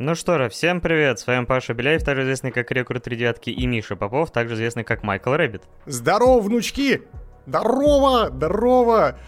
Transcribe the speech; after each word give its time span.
Ну 0.00 0.14
что 0.14 0.38
же, 0.38 0.48
всем 0.48 0.80
привет, 0.80 1.18
с 1.18 1.26
вами 1.26 1.44
Паша 1.44 1.74
Беляев, 1.74 2.04
также 2.04 2.22
известный 2.22 2.52
как 2.52 2.70
Рекрут 2.70 3.02
Три 3.02 3.16
Девятки, 3.16 3.50
и 3.50 3.66
Миша 3.66 3.96
Попов, 3.96 4.30
также 4.30 4.54
известный 4.54 4.84
как 4.84 5.02
Майкл 5.02 5.32
Рэббит. 5.32 5.64
Здорово, 5.86 6.38
внучки! 6.38 7.02
Здорово, 7.46 8.28
здорово! 8.30 9.18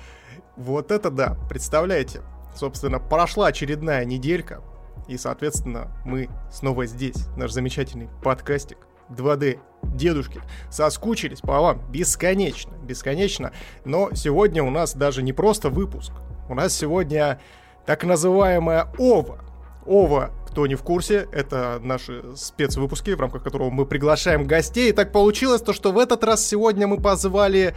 Вот 0.56 0.92
это 0.92 1.10
да, 1.10 1.37
представляете, 1.48 2.21
собственно, 2.54 3.01
прошла 3.01 3.48
очередная 3.48 4.04
неделька, 4.04 4.62
и, 5.08 5.19
соответственно, 5.19 5.90
мы 6.04 6.28
снова 6.53 6.87
здесь, 6.87 7.26
наш 7.37 7.50
замечательный 7.50 8.08
подкастик 8.22 8.78
2D 9.08 9.58
дедушки. 9.82 10.40
Соскучились 10.71 11.40
по 11.40 11.60
вам 11.60 11.82
бесконечно, 11.90 12.76
бесконечно. 12.84 13.50
Но 13.84 14.14
сегодня 14.14 14.62
у 14.62 14.71
нас 14.71 14.94
даже 14.94 15.24
не 15.24 15.32
просто 15.32 15.68
выпуск. 15.68 16.12
У 16.48 16.55
нас 16.55 16.73
сегодня 16.73 17.41
так 17.87 18.05
называемая 18.05 18.87
ОВА. 19.00 19.49
ОВА, 19.91 20.30
кто 20.46 20.66
не 20.66 20.76
в 20.76 20.82
курсе, 20.82 21.28
это 21.32 21.80
наши 21.82 22.22
спецвыпуски, 22.36 23.10
в 23.10 23.20
рамках 23.20 23.42
которого 23.42 23.70
мы 23.70 23.86
приглашаем 23.86 24.46
гостей. 24.46 24.90
И 24.90 24.92
так 24.92 25.10
получилось 25.10 25.62
то, 25.62 25.72
что 25.72 25.90
в 25.90 25.98
этот 25.98 26.22
раз 26.22 26.46
сегодня 26.46 26.86
мы 26.86 27.00
позвали 27.00 27.74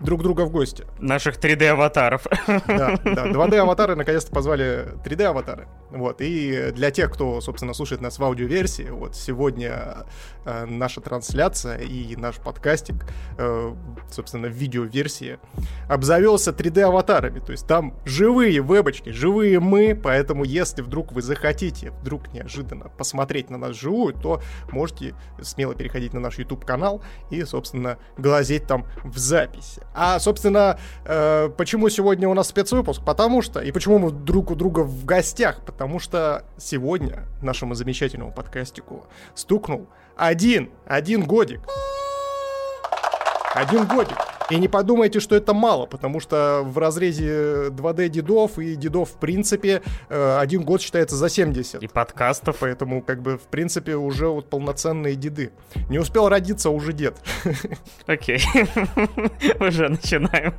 друг 0.00 0.22
друга 0.22 0.42
в 0.42 0.50
гости. 0.50 0.84
Наших 0.98 1.38
3D-аватаров. 1.38 2.26
Да, 2.46 2.98
да, 3.04 3.26
2D-аватары 3.28 3.94
наконец-то 3.94 4.30
позвали 4.30 4.88
3D-аватары. 5.04 5.66
Вот, 5.90 6.20
и 6.20 6.72
для 6.72 6.90
тех, 6.90 7.12
кто, 7.12 7.40
собственно, 7.40 7.72
слушает 7.72 8.00
нас 8.00 8.18
в 8.18 8.24
аудиоверсии, 8.24 8.90
вот 8.90 9.14
сегодня 9.14 10.06
э, 10.44 10.66
наша 10.66 11.00
трансляция 11.00 11.78
и 11.78 12.16
наш 12.16 12.36
подкастик, 12.36 13.06
э, 13.38 13.74
собственно, 14.10 14.48
в 14.48 14.52
видеоверсии 14.52 15.38
обзавелся 15.88 16.50
3D-аватарами. 16.50 17.40
То 17.40 17.52
есть 17.52 17.66
там 17.66 17.94
живые 18.04 18.60
вебочки, 18.60 19.10
живые 19.10 19.60
мы, 19.60 19.94
поэтому 19.94 20.44
если 20.44 20.82
вдруг 20.82 21.12
вы 21.12 21.22
захотите, 21.22 21.90
вдруг 21.90 22.32
неожиданно 22.32 22.88
посмотреть 22.88 23.50
на 23.50 23.58
нас 23.58 23.76
живую, 23.76 24.14
то 24.14 24.42
можете 24.70 25.14
смело 25.40 25.74
переходить 25.74 26.12
на 26.12 26.20
наш 26.20 26.38
YouTube-канал 26.38 27.02
и, 27.30 27.42
собственно, 27.44 27.98
глазеть 28.18 28.66
там 28.66 28.86
в 29.04 29.16
записи. 29.18 29.82
А, 29.98 30.18
собственно, 30.18 30.78
э, 31.06 31.48
почему 31.56 31.88
сегодня 31.88 32.28
у 32.28 32.34
нас 32.34 32.48
спецвыпуск? 32.48 33.02
Потому 33.02 33.40
что, 33.40 33.60
и 33.60 33.72
почему 33.72 33.98
мы 33.98 34.10
друг 34.10 34.50
у 34.50 34.54
друга 34.54 34.80
в 34.80 35.06
гостях? 35.06 35.62
Потому 35.64 35.98
что 35.98 36.44
сегодня 36.58 37.24
нашему 37.40 37.74
замечательному 37.74 38.30
подкастику 38.30 39.06
стукнул 39.34 39.88
один, 40.14 40.70
один 40.86 41.24
годик. 41.24 41.60
Один 43.56 43.86
годик. 43.86 44.18
И 44.50 44.56
не 44.56 44.68
подумайте, 44.68 45.18
что 45.18 45.34
это 45.34 45.54
мало, 45.54 45.86
потому 45.86 46.20
что 46.20 46.60
в 46.62 46.76
разрезе 46.76 47.68
2D 47.70 48.10
дедов 48.10 48.58
и 48.58 48.76
дедов 48.76 49.08
в 49.12 49.18
принципе 49.18 49.82
э, 50.10 50.38
один 50.38 50.62
год 50.62 50.82
считается 50.82 51.16
за 51.16 51.30
70. 51.30 51.82
И 51.82 51.88
подкастов. 51.88 52.58
Поэтому, 52.60 53.00
как 53.00 53.22
бы, 53.22 53.38
в 53.38 53.48
принципе, 53.48 53.96
уже 53.96 54.28
вот 54.28 54.50
полноценные 54.50 55.14
деды. 55.14 55.52
Не 55.88 55.98
успел 55.98 56.28
родиться, 56.28 56.68
уже 56.68 56.92
дед. 56.92 57.16
Окей. 58.06 58.42
Уже 59.58 59.88
начинаем. 59.88 60.54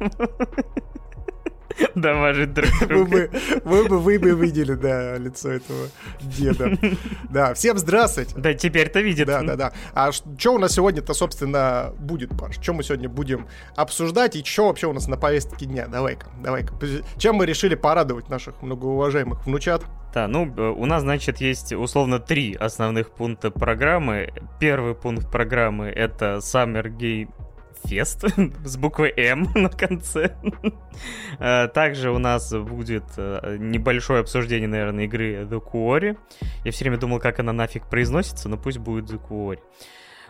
Дамажить 1.96 2.54
друг 2.54 2.70
друга. 2.88 3.04
Вы 3.04 3.06
бы, 3.06 3.30
вы 3.64 3.90
бы, 3.90 4.00
вы 4.00 4.20
бы 4.20 4.32
видели, 4.32 4.74
да, 4.74 5.18
лицо 5.18 5.50
этого 5.50 5.88
деда. 6.22 6.78
Да, 7.30 7.54
всем 7.54 7.78
здравствуйте. 7.78 8.34
Да, 8.38 8.54
теперь-то 8.54 9.02
видит. 9.02 9.28
Да, 9.28 9.42
да, 9.42 9.56
да. 9.56 9.74
А 9.94 10.12
что 10.12 10.54
у 10.54 10.58
нас 10.58 10.74
сегодня-то, 10.74 11.14
собственно, 11.14 11.94
будет, 12.00 12.38
Паш? 12.38 12.56
Что 12.62 12.74
мы 12.74 12.84
сегодня 12.84 13.10
будем 13.10 13.48
обсуждать 13.76 14.36
и 14.36 14.44
что 14.44 14.68
вообще 14.68 14.88
у 14.88 14.94
нас 14.94 15.08
на 15.08 15.18
повестке 15.18 15.66
дня? 15.66 15.88
Давай-ка, 15.88 16.28
давай-ка. 16.42 16.74
Чем 17.18 17.36
мы 17.36 17.46
решили 17.46 17.76
порадовать 17.76 18.30
наших 18.30 18.62
многоуважаемых 18.62 19.46
внучат? 19.46 19.84
Да, 20.14 20.28
ну, 20.28 20.52
у 20.78 20.86
нас, 20.86 21.04
значит, 21.04 21.42
есть 21.42 21.74
условно 21.74 22.20
три 22.20 22.56
основных 22.56 23.12
пункта 23.12 23.52
программы. 23.52 24.34
Первый 24.60 24.96
пункт 24.96 25.30
программы— 25.32 25.88
это 25.96 26.38
Summer 26.38 26.86
Game 26.86 27.30
Фест 27.86 28.26
с 28.66 28.78
буквой 28.78 29.14
М 29.16 29.48
на 29.56 29.70
конце. 29.70 30.36
Э, 31.40 31.68
также 31.68 32.12
у 32.12 32.18
нас 32.18 32.52
будет 32.54 33.04
э, 33.18 33.58
небольшое 33.60 34.22
обсуждение, 34.22 34.68
наверное, 34.68 35.06
игры 35.06 35.44
The 35.44 35.62
Quarry. 35.62 36.18
Я 36.64 36.72
все 36.72 36.86
время 36.86 36.98
думал, 36.98 37.20
как 37.20 37.40
она 37.40 37.54
нафиг 37.54 37.88
произносится, 37.90 38.50
но 38.50 38.58
пусть 38.58 38.78
будет 38.78 39.10
The 39.10 39.20
Quarry. 39.20 39.60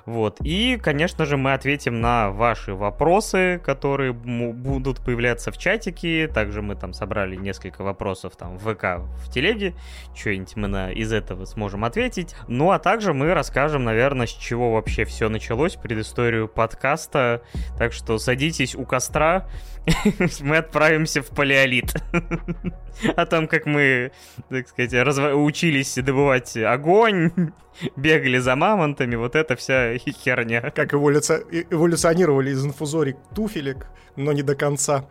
Вот. 0.08 0.38
И, 0.42 0.80
конечно 0.82 1.26
же, 1.26 1.36
мы 1.36 1.52
ответим 1.52 2.00
на 2.00 2.32
ваши 2.32 2.74
вопросы, 2.74 3.62
которые 3.62 4.14
будут 4.14 5.02
появляться 5.02 5.52
в 5.52 5.58
чатике. 5.58 6.30
Также 6.30 6.62
мы 6.62 6.76
там 6.76 6.94
собрали 6.94 7.36
несколько 7.36 7.84
вопросов 7.84 8.38
там 8.38 8.58
в 8.58 8.74
ВК, 8.74 9.02
в 9.22 9.30
телеге. 9.30 9.76
Что-нибудь 10.16 10.56
мы 10.56 10.70
на, 10.70 10.92
из 10.94 11.12
этого 11.12 11.44
сможем 11.44 11.84
ответить. 11.84 12.36
Ну, 12.48 12.72
а 12.72 12.80
также 12.80 13.14
мы 13.14 13.34
расскажем, 13.34 13.84
наверное, 13.84 14.28
с 14.28 14.32
чего 14.32 14.72
вообще 14.72 15.04
все 15.04 15.28
началось, 15.28 15.76
предысторию 15.76 16.48
подкаста. 16.48 17.42
Так 17.78 17.92
что 17.92 18.18
садитесь 18.18 18.76
у 18.76 18.86
костра, 18.86 19.50
мы 20.42 20.58
отправимся 20.58 21.22
в 21.22 21.30
палеолит. 21.30 21.94
О 23.16 23.26
том, 23.26 23.48
как 23.48 23.66
мы, 23.66 24.12
так 24.50 24.68
сказать, 24.68 24.94
разв... 24.94 25.22
учились 25.36 25.96
добывать 25.96 26.58
огонь, 26.58 27.32
бегали 27.96 28.40
за 28.40 28.56
мамонтами, 28.56 29.16
вот 29.16 29.36
это 29.36 29.56
вся 29.56 29.98
херня. 29.98 30.62
Как 30.72 30.94
эволюци... 30.94 31.46
эволюционировали 31.70 32.52
из 32.52 32.66
инфузорик 32.66 33.18
туфелек, 33.36 33.88
но 34.16 34.34
не 34.34 34.42
до 34.42 34.56
конца. 34.56 35.08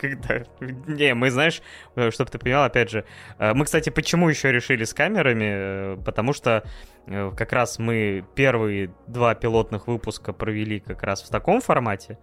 когда... 0.00 0.44
Не, 0.60 1.14
мы, 1.14 1.30
знаешь, 1.30 1.62
э, 1.96 2.10
чтобы 2.10 2.30
ты 2.30 2.38
понял, 2.38 2.62
опять 2.62 2.90
же, 2.90 3.04
э, 3.38 3.52
мы, 3.54 3.64
кстати, 3.64 3.90
почему 3.90 4.28
еще 4.28 4.50
решили 4.50 4.84
с 4.84 4.94
камерами? 4.94 5.44
Э, 5.48 5.96
потому 6.04 6.32
что 6.32 6.64
как 7.06 7.52
раз 7.52 7.78
мы 7.78 8.24
первые 8.34 8.94
два 9.06 9.34
пилотных 9.34 9.88
выпуска 9.88 10.32
провели 10.32 10.80
как 10.80 11.02
раз 11.02 11.22
в 11.22 11.28
таком 11.28 11.60
формате, 11.60 12.18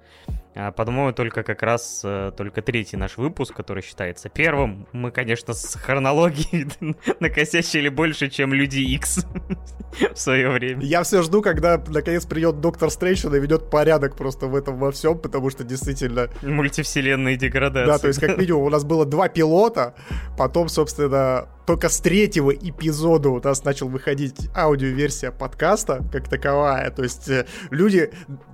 а, 0.56 0.72
по-моему, 0.72 1.14
только 1.14 1.44
как 1.44 1.62
раз 1.62 2.04
только 2.36 2.62
третий 2.62 2.98
наш 2.98 3.18
выпуск, 3.18 3.54
который 3.54 3.84
считается 3.84 4.30
первым. 4.30 4.88
Мы, 4.92 5.12
конечно, 5.12 5.54
с 5.54 5.76
хронологией 5.76 6.68
накосячили 7.20 7.90
больше, 7.90 8.30
чем 8.30 8.54
Люди 8.54 8.80
X 8.80 9.26
в 10.14 10.18
свое 10.18 10.50
время. 10.50 10.82
Я 10.84 11.04
все 11.04 11.22
жду, 11.22 11.42
когда 11.42 11.82
наконец 11.88 12.26
придет 12.26 12.60
Доктор 12.60 12.90
Стрэндж 12.90 13.26
и 13.26 13.30
наведет 13.30 13.70
порядок 13.70 14.16
просто 14.16 14.48
в 14.48 14.56
этом 14.56 14.78
во 14.78 14.92
всем, 14.92 15.18
потому 15.20 15.50
что 15.50 15.64
действительно... 15.64 16.30
Мультивселенные 16.42 17.38
деградации. 17.38 17.88
Да, 17.88 17.98
то 17.98 18.08
есть 18.08 18.20
как 18.20 18.38
минимум 18.38 18.64
у 18.64 18.70
нас 18.70 18.84
было 18.84 19.06
два 19.06 19.30
пилота, 19.30 19.96
потом, 20.38 20.70
собственно, 20.70 21.48
только 21.68 21.90
с 21.90 22.00
третьего 22.00 22.52
эпизода 22.52 23.28
у 23.28 23.42
нас 23.42 23.66
начал 23.66 23.90
выходить 23.90 24.50
аудиоверсия 24.56 25.32
подкаста 25.32 26.02
как 26.14 26.30
таковая. 26.30 26.90
То 26.92 27.04
есть 27.04 27.28
э, 27.28 27.46
люди, 27.72 28.10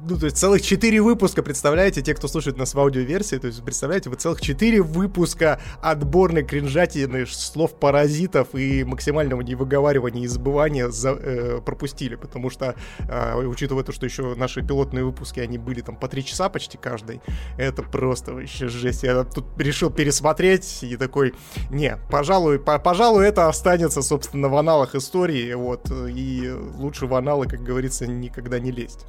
ну, 0.09 0.17
то 0.17 0.25
есть 0.25 0.37
целых 0.37 0.63
четыре 0.63 0.99
выпуска, 0.99 1.43
представляете, 1.43 2.01
те, 2.01 2.15
кто 2.15 2.27
слушает 2.27 2.57
нас 2.57 2.73
в 2.73 2.79
аудиоверсии, 2.79 3.35
то 3.35 3.45
есть 3.45 3.63
представляете, 3.63 4.09
вы 4.09 4.15
целых 4.15 4.41
четыре 4.41 4.81
выпуска 4.81 5.61
отборной 5.79 6.43
кринжатины, 6.43 7.27
слов 7.27 7.77
паразитов 7.77 8.55
и 8.55 8.83
максимального 8.83 9.41
невыговаривания 9.41 10.23
и 10.23 10.27
забывания 10.27 10.89
за, 10.89 11.11
э, 11.11 11.61
пропустили, 11.63 12.15
потому 12.15 12.49
что, 12.49 12.73
э, 13.07 13.35
учитывая 13.45 13.83
то, 13.83 13.91
что 13.91 14.07
еще 14.07 14.33
наши 14.33 14.63
пилотные 14.63 15.05
выпуски, 15.05 15.39
они 15.39 15.59
были 15.59 15.81
там 15.81 15.97
по 15.97 16.07
три 16.07 16.25
часа 16.25 16.49
почти 16.49 16.79
каждый, 16.79 17.21
это 17.59 17.83
просто 17.83 18.33
вообще 18.33 18.69
жесть. 18.69 19.03
Я 19.03 19.23
тут 19.23 19.45
решил 19.59 19.91
пересмотреть 19.91 20.79
и 20.81 20.97
такой, 20.97 21.35
не, 21.69 21.99
пожалуй, 22.09 22.57
по, 22.57 22.79
пожалуй, 22.79 23.02
пожалуй, 23.03 23.27
это 23.27 23.49
останется, 23.49 24.01
собственно, 24.01 24.47
в 24.47 24.55
аналах 24.55 24.95
истории, 24.95 25.53
вот, 25.55 25.91
и 25.91 26.49
лучше 26.77 27.05
в 27.05 27.13
аналы, 27.15 27.47
как 27.47 27.61
говорится, 27.61 28.07
никогда 28.07 28.59
не 28.59 28.71
лезть. 28.71 29.05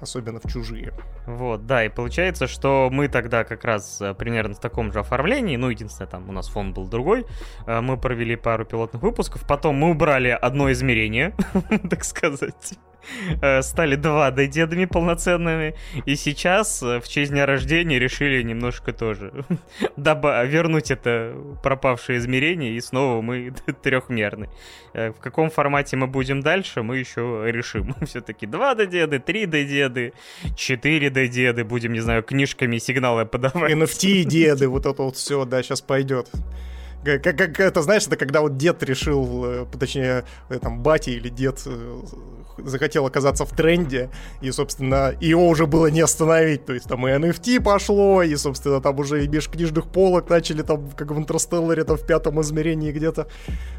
Особенно 0.00 0.38
в 0.38 0.48
чужие. 0.48 0.92
Вот, 1.26 1.66
да, 1.66 1.84
и 1.84 1.88
получается, 1.88 2.46
что 2.46 2.90
мы 2.92 3.08
тогда 3.08 3.42
как 3.42 3.64
раз 3.64 4.00
э, 4.00 4.14
примерно 4.14 4.54
в 4.54 4.60
таком 4.60 4.92
же 4.92 5.00
оформлении, 5.00 5.56
ну, 5.56 5.68
единственное, 5.68 6.08
там 6.08 6.28
у 6.28 6.32
нас 6.32 6.48
фон 6.48 6.72
был 6.72 6.86
другой, 6.86 7.26
э, 7.66 7.80
мы 7.80 7.96
провели 7.96 8.36
пару 8.36 8.64
пилотных 8.64 9.02
выпусков, 9.02 9.44
потом 9.48 9.74
мы 9.74 9.90
убрали 9.90 10.28
одно 10.28 10.70
измерение, 10.70 11.34
так 11.90 12.04
сказать, 12.04 12.78
стали 13.62 13.98
2D 13.98 14.46
дедами 14.46 14.84
полноценными, 14.84 15.74
и 16.06 16.16
сейчас 16.16 16.82
э, 16.82 17.00
в 17.00 17.08
честь 17.08 17.30
дня 17.30 17.46
рождения 17.46 17.98
решили 17.98 18.42
немножко 18.42 18.92
тоже 18.92 19.32
доба- 19.96 20.46
вернуть 20.46 20.90
это 20.90 21.34
пропавшее 21.62 22.18
измерение, 22.18 22.72
и 22.72 22.80
снова 22.80 23.20
мы 23.20 23.52
трехмерны. 23.82 24.48
Э, 24.92 25.10
в 25.10 25.20
каком 25.20 25.50
формате 25.50 25.96
мы 25.96 26.06
будем 26.06 26.40
дальше, 26.40 26.82
мы 26.82 26.98
еще 26.98 27.44
решим. 27.46 27.94
Все-таки 28.06 28.46
2D 28.46 28.86
деды, 28.86 29.16
3D 29.16 29.64
деды, 29.64 30.12
4D 30.44 31.28
деды, 31.28 31.64
будем, 31.64 31.92
не 31.92 32.00
знаю, 32.00 32.22
книжками 32.22 32.78
сигналы 32.78 33.26
подавать. 33.26 33.72
NFT 33.72 34.24
деды, 34.24 34.68
вот 34.68 34.86
это 34.86 35.02
вот 35.02 35.16
все, 35.16 35.44
да, 35.44 35.62
сейчас 35.62 35.80
пойдет 35.80 36.30
Как, 37.04 37.22
как 37.22 37.60
это, 37.60 37.82
знаешь, 37.82 38.06
это 38.06 38.16
когда 38.16 38.40
вот 38.40 38.56
дед 38.56 38.82
решил, 38.82 39.44
э, 39.44 39.66
точнее, 39.78 40.24
э, 40.48 40.58
там, 40.58 40.82
батя 40.82 41.10
или 41.10 41.28
дед 41.28 41.62
э, 41.66 42.00
захотел 42.58 43.06
оказаться 43.06 43.44
в 43.44 43.50
тренде, 43.50 44.10
и, 44.40 44.50
собственно, 44.50 45.14
его 45.20 45.48
уже 45.48 45.66
было 45.66 45.88
не 45.88 46.00
остановить. 46.00 46.64
То 46.64 46.72
есть 46.72 46.86
там 46.88 47.06
и 47.06 47.10
NFT 47.10 47.60
пошло, 47.60 48.22
и, 48.22 48.34
собственно, 48.36 48.80
там 48.80 48.98
уже 48.98 49.24
и 49.24 49.28
межкнижных 49.28 49.86
полок 49.86 50.30
начали 50.30 50.62
там, 50.62 50.90
как 50.92 51.10
в 51.10 51.18
Интерстелларе, 51.18 51.84
там 51.84 51.96
в 51.96 52.06
пятом 52.06 52.40
измерении 52.40 52.92
где-то 52.92 53.26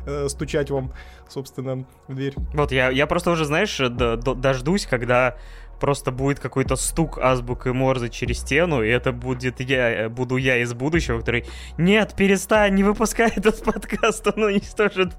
э, 0.05 0.27
стучать 0.29 0.69
вам, 0.69 0.93
собственно, 1.29 1.85
в 2.07 2.15
дверь. 2.15 2.35
Вот, 2.53 2.71
я, 2.71 2.89
я 2.89 3.07
просто 3.07 3.31
уже, 3.31 3.45
знаешь, 3.45 3.79
дождусь, 3.79 4.85
когда 4.85 5.37
просто 5.79 6.11
будет 6.11 6.39
какой-то 6.39 6.75
стук 6.75 7.17
азбукой 7.17 7.73
Морзе 7.73 8.09
через 8.09 8.39
стену, 8.39 8.83
и 8.83 8.89
это 8.89 9.11
будет 9.11 9.59
я, 9.59 10.09
буду 10.09 10.37
я 10.37 10.57
из 10.57 10.73
будущего, 10.73 11.19
который 11.19 11.45
«Нет, 11.77 12.13
перестань, 12.15 12.75
не 12.75 12.83
выпускай 12.83 13.31
этот 13.35 13.63
подкаст, 13.63 14.27
он 14.27 14.43
уничтожит 14.43 15.13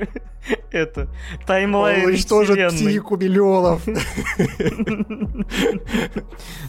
это, 0.70 1.08
таймлайн 1.46 2.02
Он 2.02 2.06
уничтожит 2.10 2.68
психику 2.68 3.16
миллионов». 3.16 3.82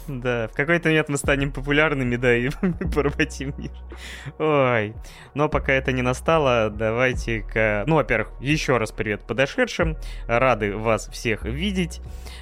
Да, 0.07 0.48
в 0.48 0.56
какой-то 0.56 0.89
момент 0.89 1.10
мы 1.10 1.18
станем 1.18 1.51
популярными, 1.51 2.16
да, 2.16 2.36
и 2.36 2.50
поработим 2.94 3.54
мир. 3.57 3.71
Ой, 4.39 4.95
но 5.36 5.50
пока 5.50 5.74
это 5.74 5.92
не 5.92 6.01
настало, 6.01 6.69
давайте-ка... 6.69 7.83
Ну, 7.86 7.95
во-первых, 7.95 8.31
еще 8.39 8.77
раз 8.77 8.92
привет 8.92 9.21
подошедшим, 9.21 9.98
рады 10.27 10.75
вас 10.75 11.07
всех 11.10 11.45
видеть. 11.45 12.01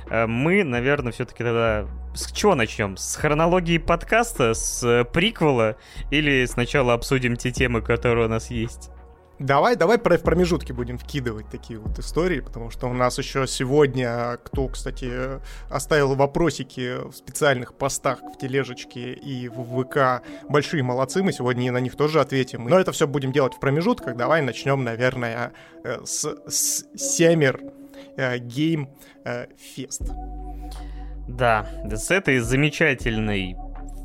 Э, 0.09 0.27
мы, 0.27 0.63
наверное, 0.77 1.11
все-таки 1.11 1.43
тогда... 1.43 1.87
С 2.13 2.31
чего 2.31 2.55
начнем? 2.55 2.97
С 2.97 3.15
хронологии 3.15 3.79
подкаста, 3.79 4.53
с 4.53 4.83
э, 4.83 5.05
приквела? 5.05 5.75
Или 6.11 6.45
сначала 6.45 6.93
обсудим 6.93 7.35
те 7.35 7.51
темы, 7.51 7.81
которые 7.81 8.27
у 8.27 8.29
нас 8.29 8.51
есть? 8.51 8.91
Давай, 9.39 9.75
давай 9.75 9.99
в 9.99 10.01
промежутке 10.01 10.73
будем 10.73 10.97
вкидывать 10.97 11.47
такие 11.49 11.79
вот 11.79 11.97
истории, 11.99 12.39
потому 12.39 12.71
что 12.71 12.87
у 12.87 12.93
нас 12.93 13.19
еще 13.19 13.45
сегодня, 13.45 14.37
кто, 14.43 14.67
кстати, 14.67 15.39
оставил 15.69 16.15
вопросики 16.15 17.07
в 17.07 17.13
специальных 17.13 17.75
постах 17.75 18.19
в 18.21 18.37
тележечке 18.39 19.13
и 19.13 19.47
в 19.47 19.83
ВК, 19.83 20.23
большие 20.49 20.81
молодцы, 20.81 21.21
мы 21.21 21.33
сегодня 21.33 21.71
на 21.71 21.79
них 21.79 21.95
тоже 21.95 22.19
ответим. 22.19 22.67
Но 22.67 22.79
это 22.79 22.91
все 22.91 23.07
будем 23.07 23.31
делать 23.31 23.53
в 23.53 23.59
промежутках. 23.59 24.15
Давай 24.15 24.41
начнем, 24.41 24.83
наверное, 24.83 25.53
э, 25.83 25.99
с, 26.03 26.25
с 26.47 26.85
Семер 26.95 27.61
Game 28.17 28.87
Fest. 29.25 30.11
Да, 31.27 31.67
с 31.85 32.09
этой 32.09 32.39
замечательной 32.39 33.55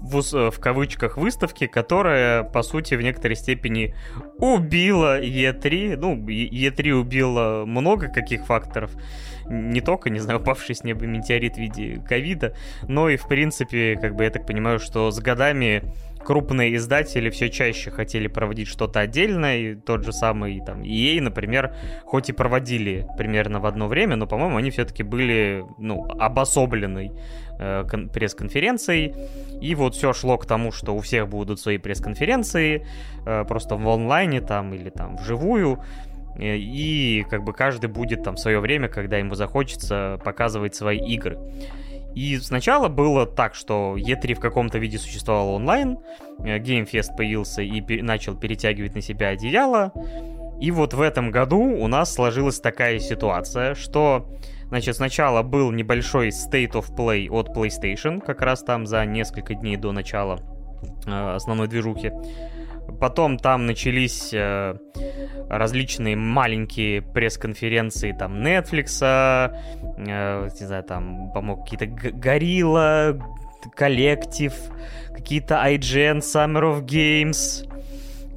в, 0.02 0.34
э, 0.34 0.50
в 0.50 0.58
кавычках 0.58 1.16
выставки, 1.16 1.66
которая, 1.66 2.42
по 2.42 2.62
сути, 2.62 2.94
в 2.94 3.02
некоторой 3.02 3.36
степени 3.36 3.94
убила 4.38 5.20
E3. 5.20 5.96
Ну, 5.96 6.16
E3 6.16 6.90
убила 6.90 7.64
много 7.64 8.08
каких 8.08 8.44
факторов. 8.44 8.90
Не 9.48 9.80
только, 9.80 10.10
не 10.10 10.18
знаю, 10.18 10.40
упавший 10.42 10.74
с 10.74 10.84
неба 10.84 11.06
метеорит 11.06 11.54
в 11.54 11.58
виде 11.58 12.02
ковида, 12.06 12.54
но 12.88 13.08
и, 13.08 13.16
в 13.16 13.26
принципе, 13.28 13.96
как 14.00 14.16
бы 14.16 14.24
я 14.24 14.30
так 14.30 14.46
понимаю, 14.46 14.78
что 14.78 15.10
с 15.10 15.20
годами 15.20 15.84
крупные 16.22 16.76
издатели 16.76 17.30
все 17.30 17.50
чаще 17.50 17.90
хотели 17.90 18.26
проводить 18.28 18.68
что-то 18.68 19.00
отдельное, 19.00 19.58
и 19.58 19.74
тот 19.74 20.04
же 20.04 20.12
самый 20.12 20.60
там 20.64 20.82
EA, 20.82 21.20
например, 21.20 21.74
хоть 22.04 22.28
и 22.28 22.32
проводили 22.32 23.06
примерно 23.16 23.60
в 23.60 23.66
одно 23.66 23.88
время, 23.88 24.16
но, 24.16 24.26
по-моему, 24.26 24.56
они 24.56 24.70
все-таки 24.70 25.02
были, 25.02 25.64
ну, 25.78 26.06
обособленной 26.18 27.12
э, 27.58 27.84
пресс-конференцией, 28.12 29.14
и 29.60 29.74
вот 29.74 29.94
все 29.94 30.12
шло 30.12 30.38
к 30.38 30.46
тому, 30.46 30.72
что 30.72 30.94
у 30.94 31.00
всех 31.00 31.28
будут 31.28 31.60
свои 31.60 31.78
пресс-конференции, 31.78 32.86
э, 33.26 33.44
просто 33.44 33.76
в 33.76 33.88
онлайне 33.88 34.40
там 34.40 34.72
или 34.74 34.90
там 34.90 35.16
вживую, 35.16 35.82
э, 36.38 36.56
и 36.56 37.24
как 37.28 37.44
бы 37.44 37.52
каждый 37.52 37.88
будет 37.88 38.22
там 38.22 38.36
в 38.36 38.40
свое 38.40 38.60
время, 38.60 38.88
когда 38.88 39.18
ему 39.18 39.34
захочется 39.34 40.20
показывать 40.24 40.74
свои 40.74 40.98
игры. 40.98 41.38
И 42.14 42.38
сначала 42.38 42.88
было 42.88 43.26
так, 43.26 43.54
что 43.54 43.96
E3 43.96 44.34
в 44.34 44.40
каком-то 44.40 44.78
виде 44.78 44.98
существовал 44.98 45.54
онлайн, 45.54 45.98
э, 46.40 46.58
GameFest 46.58 47.16
появился 47.16 47.62
и 47.62 47.80
пер- 47.80 48.02
начал 48.02 48.36
перетягивать 48.36 48.94
на 48.94 49.00
себя 49.00 49.28
одеяло. 49.28 49.92
И 50.60 50.70
вот 50.70 50.94
в 50.94 51.00
этом 51.00 51.30
году 51.30 51.60
у 51.60 51.86
нас 51.88 52.14
сложилась 52.14 52.60
такая 52.60 52.98
ситуация, 52.98 53.74
что, 53.74 54.28
значит, 54.68 54.96
сначала 54.96 55.42
был 55.42 55.72
небольшой 55.72 56.28
State 56.28 56.72
of 56.72 56.94
Play 56.94 57.28
от 57.30 57.48
PlayStation, 57.56 58.20
как 58.20 58.42
раз 58.42 58.62
там 58.62 58.86
за 58.86 59.04
несколько 59.04 59.54
дней 59.54 59.76
до 59.76 59.92
начала 59.92 60.40
э, 61.06 61.34
основной 61.34 61.68
движухи. 61.68 62.12
Потом 63.00 63.38
там 63.38 63.66
начались 63.66 64.30
э, 64.32 64.74
различные 65.48 66.16
маленькие 66.16 67.02
пресс-конференции 67.02 68.12
там 68.12 68.42
Netflix, 68.42 68.98
э, 69.02 70.48
не 70.60 70.66
знаю, 70.66 70.84
там, 70.84 71.32
помог 71.32 71.64
какие-то 71.64 71.86
Горилла, 71.86 73.18
Коллектив, 73.74 74.52
какие-то 75.14 75.54
IGN 75.54 76.18
Summer 76.18 76.62
of 76.62 76.84
Games, 76.84 77.68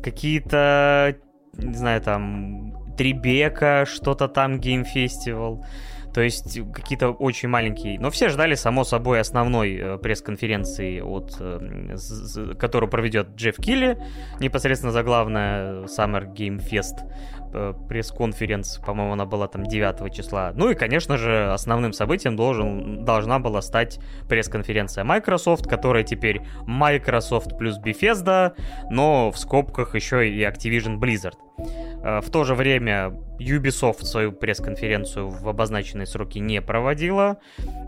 какие-то, 0.04 1.16
не 1.58 1.74
знаю, 1.74 2.01
там, 2.01 2.74
Трибека, 2.96 3.86
что-то 3.86 4.28
там, 4.28 4.56
Game 4.56 4.86
Festival. 4.86 5.63
То 6.15 6.21
есть 6.21 6.57
какие-то 6.71 7.09
очень 7.09 7.50
маленькие. 7.50 8.00
Но 8.00 8.09
все 8.09 8.29
ждали, 8.29 8.56
само 8.56 8.85
собой, 8.85 9.19
основной 9.19 9.75
э, 9.75 9.97
пресс-конференции, 9.97 11.01
от, 11.01 11.35
э, 11.41 12.53
которую 12.57 12.89
проведет 12.89 13.35
Джефф 13.35 13.57
Килли, 13.57 13.97
непосредственно 14.39 14.94
заглавная 14.94 15.83
Summer 15.88 16.25
Game 16.33 16.65
Fest 16.65 17.03
э, 17.03 17.35
пресс-конференц, 17.88 18.78
по-моему, 18.80 19.13
она 19.13 19.25
была 19.25 19.48
там 19.48 19.63
9 19.63 20.13
числа. 20.13 20.52
Ну 20.56 20.69
и, 20.69 20.75
конечно 20.75 21.18
же, 21.18 21.52
основным 21.52 21.94
событием 21.94 22.36
должен, 22.36 23.06
должна 23.06 23.40
была 23.40 23.62
стать 23.62 24.00
пресс-конференция 24.28 25.04
Microsoft, 25.04 25.68
которая 25.68 26.04
теперь 26.04 26.42
Microsoft 26.66 27.57
плюс 27.57 27.80
Bethesda, 27.80 28.54
но 28.90 29.31
в 29.31 29.38
скобках 29.38 29.96
еще 29.96 30.30
и 30.30 30.42
Activision 30.44 30.98
Blizzard. 30.98 31.36
Э, 32.04 32.22
в 32.22 32.30
то 32.30 32.44
же 32.44 32.56
время 32.56 33.13
Ubisoft 33.40 34.04
свою 34.04 34.31
пресс-конференцию 34.31 35.30
в 35.30 35.48
обозначенные 35.48 36.06
сроки 36.06 36.40
не 36.40 36.62
проводила. 36.62 37.38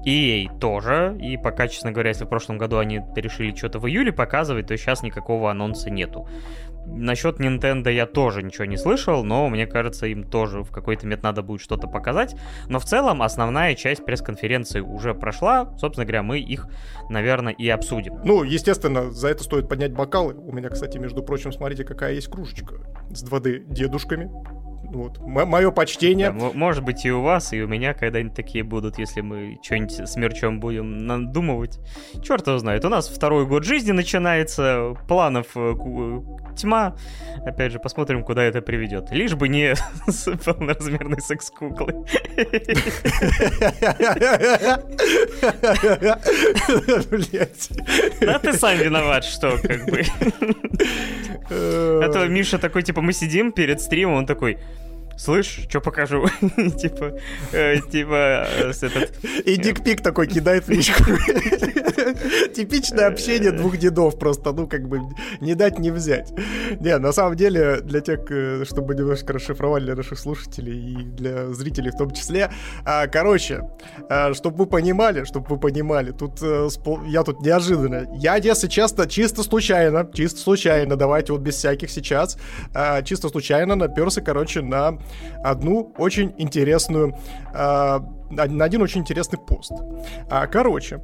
EA 0.06 0.48
тоже. 0.60 1.18
И 1.20 1.38
пока, 1.38 1.68
честно 1.68 1.92
говоря, 1.92 2.10
если 2.10 2.26
в 2.26 2.30
прошлом 2.30 2.58
году 2.58 2.78
они 2.78 3.02
решили 3.16 3.56
что-то 3.56 3.80
в 3.80 3.88
июле 3.88 4.12
показывать, 4.12 4.68
то 4.68 4.78
сейчас 4.78 5.04
никакого 5.04 5.52
анонса 5.52 5.90
нету. 5.90 6.28
Насчет 6.88 7.40
Nintendo 7.40 7.92
я 7.92 8.06
тоже 8.06 8.42
ничего 8.42 8.66
не 8.66 8.78
слышал, 8.78 9.24
но 9.24 9.50
мне 9.50 9.68
кажется, 9.68 10.08
им 10.08 10.24
тоже 10.24 10.64
в 10.64 10.72
какой-то 10.72 11.06
момент 11.06 11.24
надо 11.24 11.44
будет 11.44 11.62
что-то 11.62 11.88
показать. 11.88 12.36
Но 12.68 12.80
в 12.80 12.86
целом 12.86 13.22
основная 13.22 13.76
часть 13.76 14.06
пресс-конференции 14.06 14.80
уже 14.80 15.14
прошла. 15.14 15.76
Собственно 15.78 16.06
говоря, 16.06 16.24
мы 16.24 16.40
их, 16.40 16.68
наверное, 17.10 17.54
и 17.54 17.68
обсудим. 17.70 18.20
Ну, 18.24 18.44
естественно, 18.44 19.12
за 19.12 19.30
это 19.30 19.44
стоит 19.44 19.68
поднять 19.70 19.94
бокалы. 19.94 20.34
У 20.34 20.52
меня, 20.52 20.70
кстати, 20.70 20.98
между 20.98 21.22
прочим, 21.24 21.52
смотрите, 21.52 21.84
какая 21.84 22.14
есть 22.14 22.30
кружечка 22.30 22.76
с 23.10 23.24
2D-дедушками. 23.24 24.32
Вот. 24.90 25.20
Мое 25.20 25.72
почтение. 25.72 26.32
Да, 26.32 26.52
может 26.54 26.84
быть 26.84 27.06
и 27.06 27.12
у 27.12 27.22
вас, 27.22 27.52
и 27.52 27.62
у 27.62 27.68
меня 27.68 27.94
когда-нибудь 27.94 28.36
такие 28.36 28.64
будут, 28.64 28.98
если 28.98 29.22
мы 29.22 29.60
что-нибудь 29.62 30.10
с 30.10 30.16
мерчом 30.16 30.60
будем 30.60 31.06
надумывать. 31.06 31.80
Черт 32.24 32.48
его 32.48 32.58
знает. 32.58 32.86
У 32.86 32.90
нас 32.90 33.10
второй 33.10 33.46
год 33.46 33.66
жизни 33.66 33.92
начинается, 33.92 34.96
планов 35.08 35.48
э, 35.56 35.76
э, 35.78 36.22
тьма. 36.56 36.96
Опять 37.46 37.74
же, 37.74 37.80
посмотрим, 37.80 38.24
куда 38.24 38.44
это 38.44 38.62
приведет. 38.62 39.12
Лишь 39.12 39.36
бы 39.36 39.50
не 39.50 39.76
с 40.08 40.32
полноразмерной 40.38 41.22
секс-куклой. 41.22 41.96
Да 48.22 48.40
ты 48.40 48.54
сам 48.54 48.78
виноват, 48.78 49.26
что 49.26 49.58
как 49.62 49.86
бы. 49.86 50.04
А 51.50 52.10
то 52.12 52.28
Миша 52.28 52.58
такой, 52.58 52.84
типа, 52.84 53.02
мы 53.02 53.14
сидим 53.14 53.52
перед 53.52 53.82
стримом, 53.82 54.16
он 54.16 54.26
такой, 54.26 54.58
слышь, 55.18 55.66
что 55.70 55.82
покажу? 55.82 56.26
типа, 56.78 57.20
э, 57.52 57.80
типа, 57.92 58.48
э, 58.48 58.72
этот... 58.72 59.26
И 59.46 59.58
дикпик 59.58 60.02
такой 60.02 60.28
кидает 60.28 60.68
в 60.68 60.70
личку. 60.70 61.04
Типичное 62.56 63.08
общение 63.08 63.52
двух 63.52 63.78
дедов, 63.78 64.18
просто, 64.20 64.54
ну, 64.54 64.68
как 64.68 64.88
бы, 64.88 65.02
не 65.42 65.56
дать, 65.56 65.80
не 65.80 65.92
взять. 65.92 66.32
Не, 66.80 66.98
на 66.98 67.12
самом 67.12 67.36
деле, 67.36 67.82
для 67.82 68.02
тех, 68.02 68.20
э, 68.30 68.64
чтобы 68.66 68.96
немножко 68.96 69.34
расшифровали 69.34 69.86
для 69.86 69.96
наших 69.96 70.20
слушателей 70.20 70.94
и 70.94 71.04
для 71.04 71.52
зрителей 71.54 71.92
в 71.92 71.98
том 71.98 72.12
числе, 72.12 72.52
а, 72.86 73.08
короче, 73.08 73.64
а, 74.10 74.34
чтобы 74.34 74.58
вы 74.58 74.66
понимали, 74.68 75.24
чтобы 75.24 75.48
вы 75.50 75.60
понимали, 75.60 76.12
тут 76.12 76.42
я 77.08 77.24
тут 77.24 77.42
неожиданно. 77.42 78.08
Я, 78.16 78.36
если 78.36 78.68
честно, 78.68 79.08
чисто 79.08 79.44
случайно, 79.44 80.10
чисто 80.14 80.40
случайно, 80.40 80.96
давайте 80.96 81.34
вот 81.34 81.42
без 81.42 81.56
всяких 81.56 81.90
сейчас, 81.90 82.38
а, 82.74 83.02
чисто 83.02 83.30
случайно 83.30 83.76
наперся, 83.76 84.22
короче, 84.22 84.62
на 84.62 85.00
одну 85.44 85.94
очень 85.98 86.34
интересную 86.38 87.16
э, 87.54 88.00
на 88.30 88.66
один 88.66 88.82
очень 88.82 89.02
интересный 89.02 89.40
пост. 89.40 89.72
А, 90.30 90.48
короче, 90.48 91.02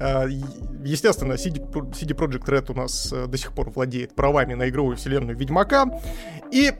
а, 0.00 0.26
естественно, 0.26 1.34
CD, 1.34 1.60
CD 1.92 2.16
Projekt 2.16 2.46
Red 2.46 2.72
у 2.72 2.74
нас 2.74 3.12
э, 3.12 3.26
до 3.26 3.36
сих 3.38 3.52
пор 3.52 3.70
владеет 3.70 4.14
правами 4.14 4.54
на 4.54 4.68
игровую 4.68 4.96
вселенную 4.96 5.36
Ведьмака, 5.36 5.86
и 6.50 6.72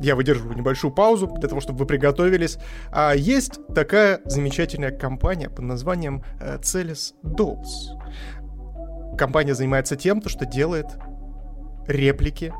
я 0.00 0.16
выдерживаю 0.16 0.56
небольшую 0.56 0.92
паузу 0.92 1.28
для 1.28 1.48
того, 1.48 1.60
чтобы 1.60 1.80
вы 1.80 1.86
приготовились. 1.86 2.58
А 2.90 3.14
есть 3.14 3.60
такая 3.74 4.20
замечательная 4.24 4.90
компания 4.90 5.48
под 5.48 5.64
названием 5.64 6.24
э, 6.40 6.58
Celis 6.58 7.14
Dolls. 7.22 7.96
Компания 9.16 9.54
занимается 9.54 9.96
тем, 9.96 10.20
то, 10.20 10.28
что 10.28 10.46
делает 10.46 10.86
реплики 11.86 12.52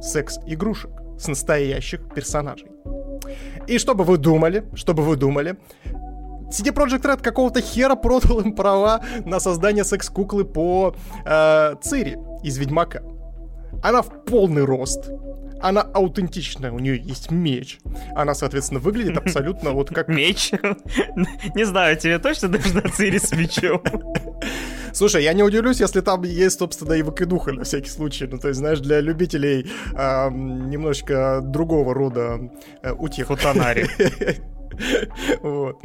секс-игрушек 0.00 1.01
с 1.18 1.28
настоящих 1.28 2.00
персонажей. 2.14 2.68
И 3.66 3.78
что 3.78 3.94
бы 3.94 4.04
вы 4.04 4.18
думали, 4.18 4.64
что 4.74 4.94
бы 4.94 5.02
вы 5.02 5.16
думали, 5.16 5.56
CD 6.50 6.70
Projekt 6.70 7.02
Red 7.02 7.22
какого-то 7.22 7.60
хера 7.62 7.94
продал 7.94 8.40
им 8.40 8.54
права 8.54 9.00
на 9.24 9.40
создание 9.40 9.84
секс-куклы 9.84 10.44
по 10.44 10.94
э, 11.24 11.74
Цири 11.82 12.18
из 12.42 12.58
Ведьмака. 12.58 13.02
Она 13.82 14.02
в 14.02 14.24
полный 14.26 14.64
рост, 14.64 15.10
она 15.62 15.82
аутентичная, 15.82 16.72
у 16.72 16.78
нее 16.78 17.00
есть 17.00 17.30
меч. 17.30 17.78
Она, 18.14 18.34
соответственно, 18.34 18.80
выглядит 18.80 19.16
абсолютно 19.24 19.70
вот 19.70 19.90
как... 19.90 20.08
Меч? 20.08 20.52
Не 21.54 21.64
знаю, 21.64 21.96
тебе 21.96 22.18
точно 22.18 22.48
должна 22.48 22.82
Цири 22.82 23.18
с 23.18 23.32
мечом? 23.32 23.82
Слушай, 24.92 25.22
я 25.22 25.32
не 25.32 25.42
удивлюсь, 25.42 25.80
если 25.80 26.02
там 26.02 26.22
есть, 26.22 26.58
собственно, 26.58 26.92
и 26.92 27.02
выкидуха 27.02 27.52
на 27.52 27.64
всякий 27.64 27.88
случай. 27.88 28.26
Ну, 28.26 28.38
то 28.38 28.48
есть, 28.48 28.58
знаешь, 28.58 28.80
для 28.80 29.00
любителей 29.00 29.70
э, 29.94 30.30
немножечко 30.30 31.40
другого 31.42 31.94
рода 31.94 32.38
э, 32.82 32.92
утех. 32.92 33.28
Футанари. 33.28 33.86
Вот. 35.42 35.80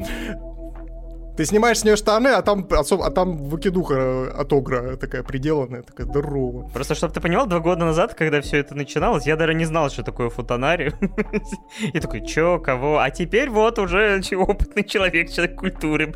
Ты 1.38 1.46
снимаешь 1.46 1.80
с 1.80 1.84
нее 1.84 1.96
штаны, 1.96 2.30
а 2.30 2.42
там, 2.42 2.68
а 2.72 3.12
там 3.12 3.38
выкидуха 3.38 4.32
от 4.36 4.52
огра 4.52 4.96
такая 4.96 5.22
приделанная, 5.22 5.84
такая 5.84 6.08
здоровая. 6.08 6.68
Просто, 6.70 6.96
чтобы 6.96 7.14
ты 7.14 7.22
понимал, 7.22 7.46
два 7.46 7.60
года 7.60 7.86
назад, 7.86 8.16
когда 8.16 8.42
все 8.42 8.58
это 8.58 8.74
начиналось, 8.74 9.28
я 9.28 9.36
даже 9.36 9.54
не 9.54 9.66
знал, 9.66 9.92
что 9.92 10.02
такое 10.02 10.30
футонари. 10.30 10.94
И 11.94 12.00
такой, 12.00 12.26
чё, 12.26 12.60
кого? 12.60 12.98
А 12.98 13.12
теперь 13.12 13.52
вот 13.52 13.78
уже 13.78 14.20
опытный 14.36 14.84
человек, 14.84 15.32
человек 15.32 15.60
культуры. 15.60 16.16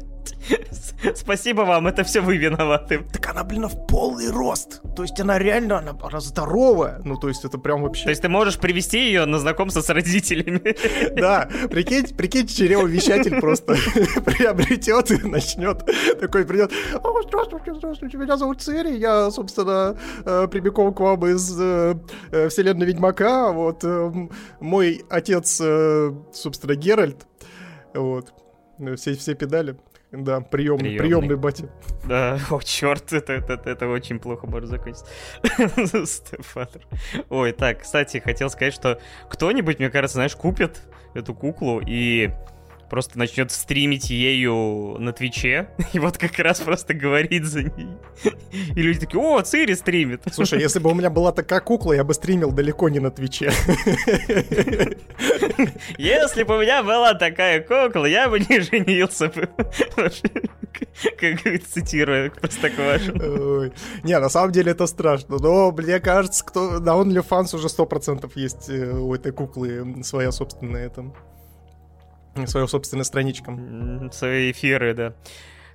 Спасибо 1.16 1.62
вам, 1.62 1.88
это 1.88 2.04
все 2.04 2.22
вы 2.22 2.38
виноваты. 2.38 3.00
Так 3.12 3.30
она, 3.30 3.44
блин, 3.44 3.68
в 3.68 3.88
полный 3.88 4.30
рост. 4.30 4.82
То 4.96 5.04
есть 5.04 5.20
она 5.20 5.40
реально, 5.40 5.80
она, 5.80 5.98
она 6.02 6.20
здоровая. 6.20 7.02
Ну, 7.04 7.18
то 7.18 7.28
есть 7.28 7.46
это 7.46 7.58
прям 7.58 7.82
вообще... 7.82 8.04
То 8.04 8.10
есть 8.10 8.22
ты 8.22 8.30
можешь 8.30 8.58
привести 8.58 9.00
ее 9.00 9.26
на 9.26 9.40
знакомство 9.40 9.82
с 9.82 9.90
родителями. 9.90 10.62
Да, 11.22 11.50
прикинь, 11.70 12.16
прикинь, 12.16 12.48
чревовещатель 12.48 13.40
просто 13.40 13.76
приобретет 14.26 15.12
и 15.12 15.18
начнет. 15.28 15.84
Такой 16.20 16.46
придет, 16.46 16.72
здравствуйте, 17.32 17.74
здравствуйте, 17.76 18.18
меня 18.18 18.38
зовут 18.38 18.62
Цири, 18.62 18.98
я, 18.98 19.32
собственно, 19.32 19.98
э, 20.26 20.48
прямиком 20.48 20.94
к 20.94 21.00
вам 21.00 21.26
из 21.28 21.58
э, 21.60 21.96
э, 22.32 22.50
вселенной 22.50 22.86
Ведьмака. 22.86 23.52
Вот 23.52 23.84
мой 24.60 25.04
отец, 25.10 25.62
собственно, 26.34 26.76
Геральт. 26.76 27.26
Вот. 27.94 28.34
Все, 28.96 29.16
все 29.16 29.36
педали. 29.36 29.78
Да, 30.12 30.42
прием, 30.42 30.78
приемный, 30.78 31.00
приемный 31.00 31.36
батя. 31.38 31.70
Да, 32.04 32.38
о, 32.50 32.60
черт, 32.60 33.14
это, 33.14 33.32
это, 33.32 33.54
это, 33.70 33.88
очень 33.88 34.20
плохо 34.20 34.46
может 34.46 34.70
закончиться. 34.70 35.06
Ой, 37.30 37.54
так, 37.54 37.82
кстати, 37.82 38.18
хотел 38.18 38.50
сказать, 38.50 38.74
что 38.74 39.00
кто-нибудь, 39.30 39.80
мне 39.80 39.90
кажется, 39.90 40.16
знаешь, 40.16 40.36
купит 40.36 40.82
эту 41.14 41.34
куклу 41.34 41.82
и 41.86 42.30
просто 42.92 43.18
начнет 43.18 43.52
стримить 43.54 44.10
ею 44.10 44.98
на 45.00 45.14
Твиче, 45.14 45.70
и 45.94 46.00
вот 46.00 46.18
как 46.18 46.38
раз 46.40 46.60
просто 46.60 46.94
говорит 46.94 47.46
за 47.46 47.64
ней. 47.64 47.88
И 48.76 48.82
люди 48.82 49.00
такие, 49.00 49.18
о, 49.18 49.42
Цири 49.42 49.76
стримит. 49.76 50.24
Слушай, 50.34 50.60
если 50.60 50.80
бы 50.80 50.92
у 50.92 50.94
меня 50.94 51.10
была 51.10 51.32
такая 51.32 51.62
кукла, 51.62 51.94
я 51.94 52.04
бы 52.04 52.14
стримил 52.14 52.52
далеко 52.52 52.90
не 52.90 53.00
на 53.00 53.10
Твиче. 53.10 53.54
Если 55.98 56.44
бы 56.44 56.58
у 56.58 56.62
меня 56.62 56.84
была 56.84 57.14
такая 57.14 57.62
кукла, 57.62 58.06
я 58.06 58.28
бы 58.28 58.40
не 58.40 58.60
женился 58.60 59.30
бы. 59.30 59.48
Как 61.18 61.64
цитируя 61.64 62.30
Простоквашину. 62.30 63.72
Не, 64.04 64.20
на 64.20 64.30
самом 64.30 64.52
деле 64.52 64.74
это 64.74 64.86
страшно. 64.88 65.38
Но 65.40 65.72
мне 65.72 66.00
кажется, 66.00 66.44
кто 66.44 66.80
на 66.80 66.92
OnlyFans 66.92 67.56
уже 67.56 67.68
100% 67.68 68.30
есть 68.36 68.70
э, 68.70 68.92
у 68.92 69.14
этой 69.16 69.32
куклы 69.32 70.04
своя 70.04 70.32
собственная 70.32 70.90
там 70.90 71.14
свою 72.46 72.68
собственную 72.68 73.06
страничку. 73.06 73.58
Свои 74.12 74.52
эфиры, 74.52 74.94
да. 74.94 75.16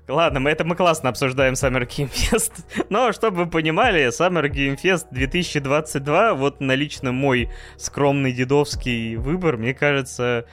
Ладно, 0.08 0.38
мы 0.38 0.50
это 0.50 0.64
мы 0.64 0.76
классно 0.76 1.08
обсуждаем 1.08 1.54
Summer 1.54 1.86
Game 1.86 2.10
Fest. 2.10 2.52
Но, 2.90 3.12
чтобы 3.12 3.44
вы 3.44 3.50
понимали, 3.50 4.06
Summer 4.08 4.48
Game 4.48 4.78
Fest 4.80 5.06
2022, 5.10 6.34
вот 6.34 6.60
на 6.60 6.74
лично 6.76 7.10
мой 7.10 7.50
скромный 7.76 8.32
дедовский 8.32 9.16
выбор, 9.16 9.56
мне 9.56 9.74
кажется, 9.74 10.46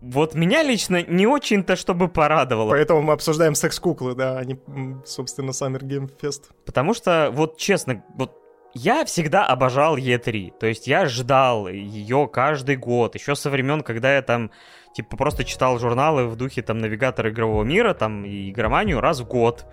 вот 0.00 0.34
меня 0.34 0.62
лично 0.62 1.02
не 1.02 1.26
очень-то 1.26 1.74
чтобы 1.74 2.08
порадовало. 2.08 2.70
Поэтому 2.70 3.02
мы 3.02 3.12
обсуждаем 3.12 3.56
секс-куклы, 3.56 4.14
да, 4.14 4.38
а 4.38 4.44
не, 4.44 4.56
собственно, 5.04 5.50
Summer 5.50 5.80
Game 5.80 6.08
Fest. 6.20 6.44
Потому 6.64 6.94
что, 6.94 7.30
вот 7.32 7.58
честно, 7.58 8.04
вот 8.14 8.45
я 8.76 9.04
всегда 9.04 9.46
обожал 9.46 9.96
E3. 9.96 10.52
То 10.58 10.66
есть 10.66 10.86
я 10.86 11.06
ждал 11.06 11.68
ее 11.68 12.28
каждый 12.30 12.76
год, 12.76 13.14
еще 13.14 13.34
со 13.34 13.50
времен, 13.50 13.82
когда 13.82 14.14
я 14.14 14.22
там 14.22 14.50
типа 14.94 15.16
просто 15.16 15.44
читал 15.44 15.78
журналы 15.78 16.26
в 16.26 16.36
духе 16.36 16.62
там 16.62 16.78
навигатора 16.78 17.30
игрового 17.30 17.64
мира, 17.64 17.94
там 17.94 18.24
и 18.24 18.50
игроманию 18.50 19.00
раз 19.00 19.20
в 19.20 19.26
год 19.26 19.66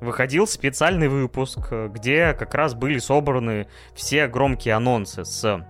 выходил 0.00 0.46
специальный 0.46 1.08
выпуск, 1.08 1.72
где 1.72 2.32
как 2.34 2.54
раз 2.54 2.74
были 2.74 2.98
собраны 2.98 3.68
все 3.94 4.26
громкие 4.26 4.74
анонсы 4.74 5.24
с 5.24 5.64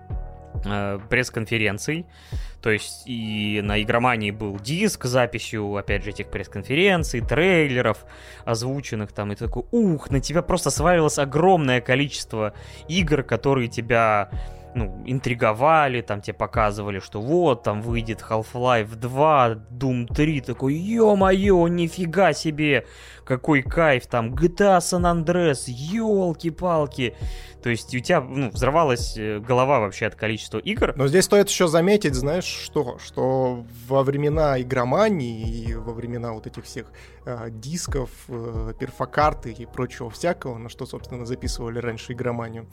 пресс-конференций. 1.09 2.05
То 2.61 2.69
есть 2.71 3.03
и 3.05 3.61
на 3.63 3.81
игромании 3.81 4.31
был 4.31 4.59
диск 4.59 5.05
с 5.05 5.09
записью, 5.09 5.77
опять 5.77 6.03
же, 6.03 6.09
этих 6.09 6.29
пресс-конференций, 6.29 7.21
трейлеров 7.21 8.05
озвученных 8.43 9.13
там, 9.13 9.31
и 9.31 9.35
ты 9.35 9.45
такой, 9.45 9.63
ух, 9.71 10.09
на 10.09 10.19
тебя 10.19 10.41
просто 10.41 10.69
свалилось 10.69 11.19
огромное 11.19 11.79
количество 11.79 12.53
игр, 12.89 13.23
которые 13.23 13.69
тебя 13.69 14.29
ну, 14.75 15.03
интриговали, 15.05 16.01
там 16.01 16.21
тебе 16.21 16.35
показывали, 16.35 16.99
что 16.99 17.21
вот, 17.21 17.63
там 17.63 17.81
выйдет 17.81 18.23
Half-Life 18.27 18.95
2, 18.95 19.49
Doom 19.71 20.13
3, 20.13 20.41
такой, 20.41 20.75
ё-моё, 20.75 21.67
нифига 21.67 22.33
себе, 22.33 22.85
какой 23.29 23.61
кайф, 23.61 24.07
там, 24.07 24.33
GTA 24.33 24.79
San 24.79 25.03
Andreas, 25.03 25.65
ёлки-палки. 25.67 27.15
То 27.61 27.69
есть 27.69 27.93
у 27.93 27.99
тебя 27.99 28.21
ну, 28.21 28.49
взорвалась 28.49 29.17
э, 29.17 29.39
голова 29.39 29.79
вообще 29.81 30.07
от 30.07 30.15
количества 30.15 30.57
игр. 30.57 30.93
Но 30.95 31.07
здесь 31.07 31.25
стоит 31.25 31.47
еще 31.47 31.67
заметить, 31.67 32.15
знаешь, 32.15 32.45
что? 32.45 32.97
Что 32.97 33.65
во 33.87 34.01
времена 34.01 34.59
игромании 34.59 35.47
и 35.47 35.75
во 35.75 35.93
времена 35.93 36.31
вот 36.33 36.47
этих 36.47 36.63
всех 36.63 36.87
э, 37.25 37.49
дисков, 37.51 38.09
э, 38.29 38.73
перфокарты 38.79 39.51
и 39.51 39.67
прочего 39.67 40.09
всякого, 40.09 40.57
на 40.57 40.69
что, 40.69 40.87
собственно, 40.87 41.25
записывали 41.25 41.77
раньше 41.77 42.13
игроманию, 42.13 42.65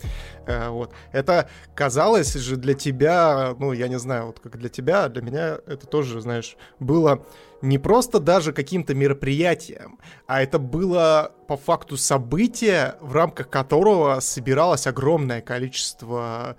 э, 0.47 0.71
вот, 0.71 0.95
это 1.13 1.51
казалось 1.75 2.33
же 2.33 2.57
для 2.57 2.73
тебя, 2.73 3.55
ну, 3.59 3.73
я 3.73 3.89
не 3.89 3.99
знаю, 3.99 4.27
вот 4.27 4.41
как 4.41 4.57
для 4.57 4.71
тебя, 4.71 5.05
а 5.05 5.09
для 5.11 5.21
меня 5.21 5.59
это 5.67 5.87
тоже, 5.87 6.23
знаешь, 6.23 6.57
было 6.79 7.27
не 7.63 7.79
просто 7.79 8.21
даже 8.21 8.53
каким-то 8.53 8.95
мероприятием, 8.95 9.99
а 10.27 10.43
это 10.43 10.59
было 10.59 11.33
по 11.49 11.57
факту 11.57 11.97
событие, 11.97 12.97
в 13.01 13.15
рамках 13.15 13.49
которого 13.49 14.21
собиралось 14.21 14.87
огромное 14.87 15.41
количество 15.41 16.57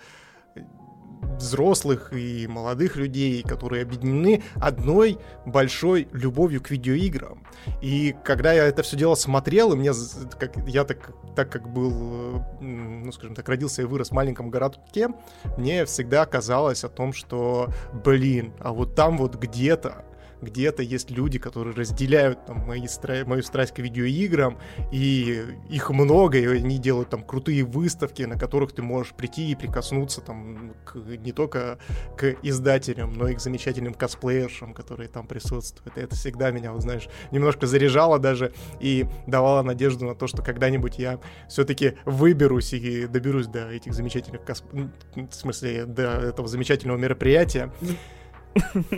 взрослых 1.38 2.14
и 2.14 2.48
молодых 2.48 2.96
людей, 2.96 3.44
которые 3.44 3.84
объединены 3.84 4.44
одной 4.56 5.20
большой 5.46 6.08
любовью 6.12 6.62
к 6.62 6.72
видеоиграм. 6.72 7.44
И 7.82 8.16
когда 8.24 8.54
я 8.54 8.66
это 8.66 8.84
все 8.84 8.98
дело 8.98 9.16
смотрел, 9.16 9.74
и 9.74 9.76
мне, 9.76 9.92
как, 10.40 10.56
я 10.68 10.84
так, 10.84 11.12
так 11.36 11.52
как 11.52 11.70
был, 11.70 12.44
ну, 12.60 13.12
скажем 13.12 13.36
так, 13.36 13.48
родился 13.50 13.82
и 13.82 13.86
вырос 13.86 14.10
в 14.10 14.14
маленьком 14.14 14.50
городке, 14.50 15.10
мне 15.58 15.86
всегда 15.86 16.26
казалось 16.26 16.84
о 16.84 16.90
том, 16.90 17.14
что, 17.14 17.70
блин, 18.06 18.54
а 18.60 18.72
вот 18.72 18.96
там 18.96 19.18
вот 19.18 19.36
где-то 19.36 20.06
где-то 20.42 20.84
есть 20.84 21.12
люди, 21.12 21.40
которые 21.40 21.76
разделяют 21.76 22.46
там, 22.46 22.66
мои 22.66 22.88
стра... 22.88 23.26
мою 23.26 23.44
страсть 23.44 23.74
к 23.74 23.80
видеоиграм, 23.80 24.58
и 24.92 25.44
их 25.70 25.90
много, 25.90 26.38
и 26.38 26.46
они 26.46 26.78
делают 26.78 27.10
там 27.10 27.24
крутые 27.24 27.64
выставки, 27.64 28.24
на 28.24 28.38
которых 28.38 28.74
ты 28.74 28.82
можешь 28.82 29.14
прийти 29.14 29.52
и 29.52 29.56
прикоснуться 29.56 30.22
там 30.22 30.74
к, 30.86 30.96
не 30.96 31.32
только 31.32 31.80
к 32.16 32.36
издателям, 32.44 33.14
но 33.14 33.28
и 33.28 33.36
к 33.36 33.40
замечательным 33.40 33.94
косплеершам, 33.94 34.74
которые 34.74 35.10
там 35.10 35.28
присутствуют. 35.28 35.98
И 35.98 36.02
это 36.02 36.16
всегда 36.16 36.52
меня, 36.52 36.72
вот, 36.72 36.82
знаешь, 36.82 37.08
немножко 37.32 37.68
заряжало 37.68 38.20
даже 38.20 38.54
и 38.80 39.06
давало 39.26 39.64
надежду 39.64 40.06
на 40.06 40.16
то, 40.16 40.28
что 40.28 40.42
когда-нибудь 40.42 41.00
я 41.00 41.20
все-таки 41.50 41.94
выберусь 42.06 42.74
и 42.74 43.08
доберусь 43.08 43.48
до 43.48 43.70
этих 43.70 43.94
замечательных 43.94 44.44
косп... 44.44 44.66
В 44.74 45.34
смысле, 45.34 45.86
до 45.86 46.12
этого 46.20 46.48
замечательного 46.48 46.98
мероприятия. 46.98 47.72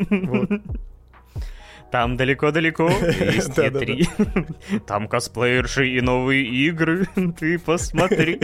Вот. 0.09 0.49
Там 1.91 2.17
далеко-далеко 2.17 2.87
есть 2.89 3.57
E3. 3.57 4.79
Там 4.87 5.07
косплеерши 5.07 5.87
и 5.87 6.01
новые 6.01 6.45
игры. 6.45 7.07
Ты 7.39 7.57
посмотри. 7.57 8.39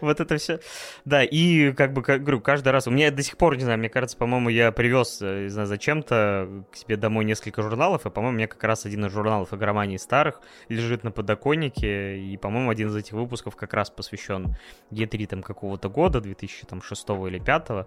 Вот 0.00 0.20
это 0.20 0.36
все. 0.36 0.58
Да, 1.04 1.22
и 1.22 1.72
как 1.72 1.92
бы, 1.92 2.02
как 2.02 2.22
говорю, 2.22 2.40
каждый 2.40 2.70
раз... 2.70 2.88
У 2.88 2.90
меня 2.90 3.10
до 3.10 3.22
сих 3.22 3.36
пор, 3.36 3.56
не 3.56 3.62
знаю, 3.62 3.78
мне 3.78 3.88
кажется, 3.88 4.16
по-моему, 4.16 4.48
я 4.48 4.72
привез, 4.72 5.20
э, 5.22 5.44
не 5.44 5.48
знаю, 5.48 5.68
зачем-то 5.68 6.64
к 6.72 6.76
себе 6.76 6.96
домой 6.96 7.24
несколько 7.24 7.62
журналов, 7.62 8.06
и, 8.06 8.10
по-моему, 8.10 8.34
у 8.34 8.38
меня 8.38 8.48
как 8.48 8.62
раз 8.64 8.86
один 8.86 9.04
из 9.06 9.12
журналов 9.12 9.54
игромании 9.54 9.96
старых 9.96 10.40
лежит 10.68 11.04
на 11.04 11.12
подоконнике, 11.12 12.18
и, 12.18 12.36
по-моему, 12.36 12.70
один 12.70 12.88
из 12.88 12.96
этих 12.96 13.12
выпусков 13.12 13.54
как 13.54 13.72
раз 13.72 13.90
посвящен 13.90 14.56
E3 14.90 15.26
там 15.26 15.42
какого-то 15.42 15.88
года, 15.88 16.20
2006 16.20 17.08
или 17.08 17.38
2005. 17.38 17.86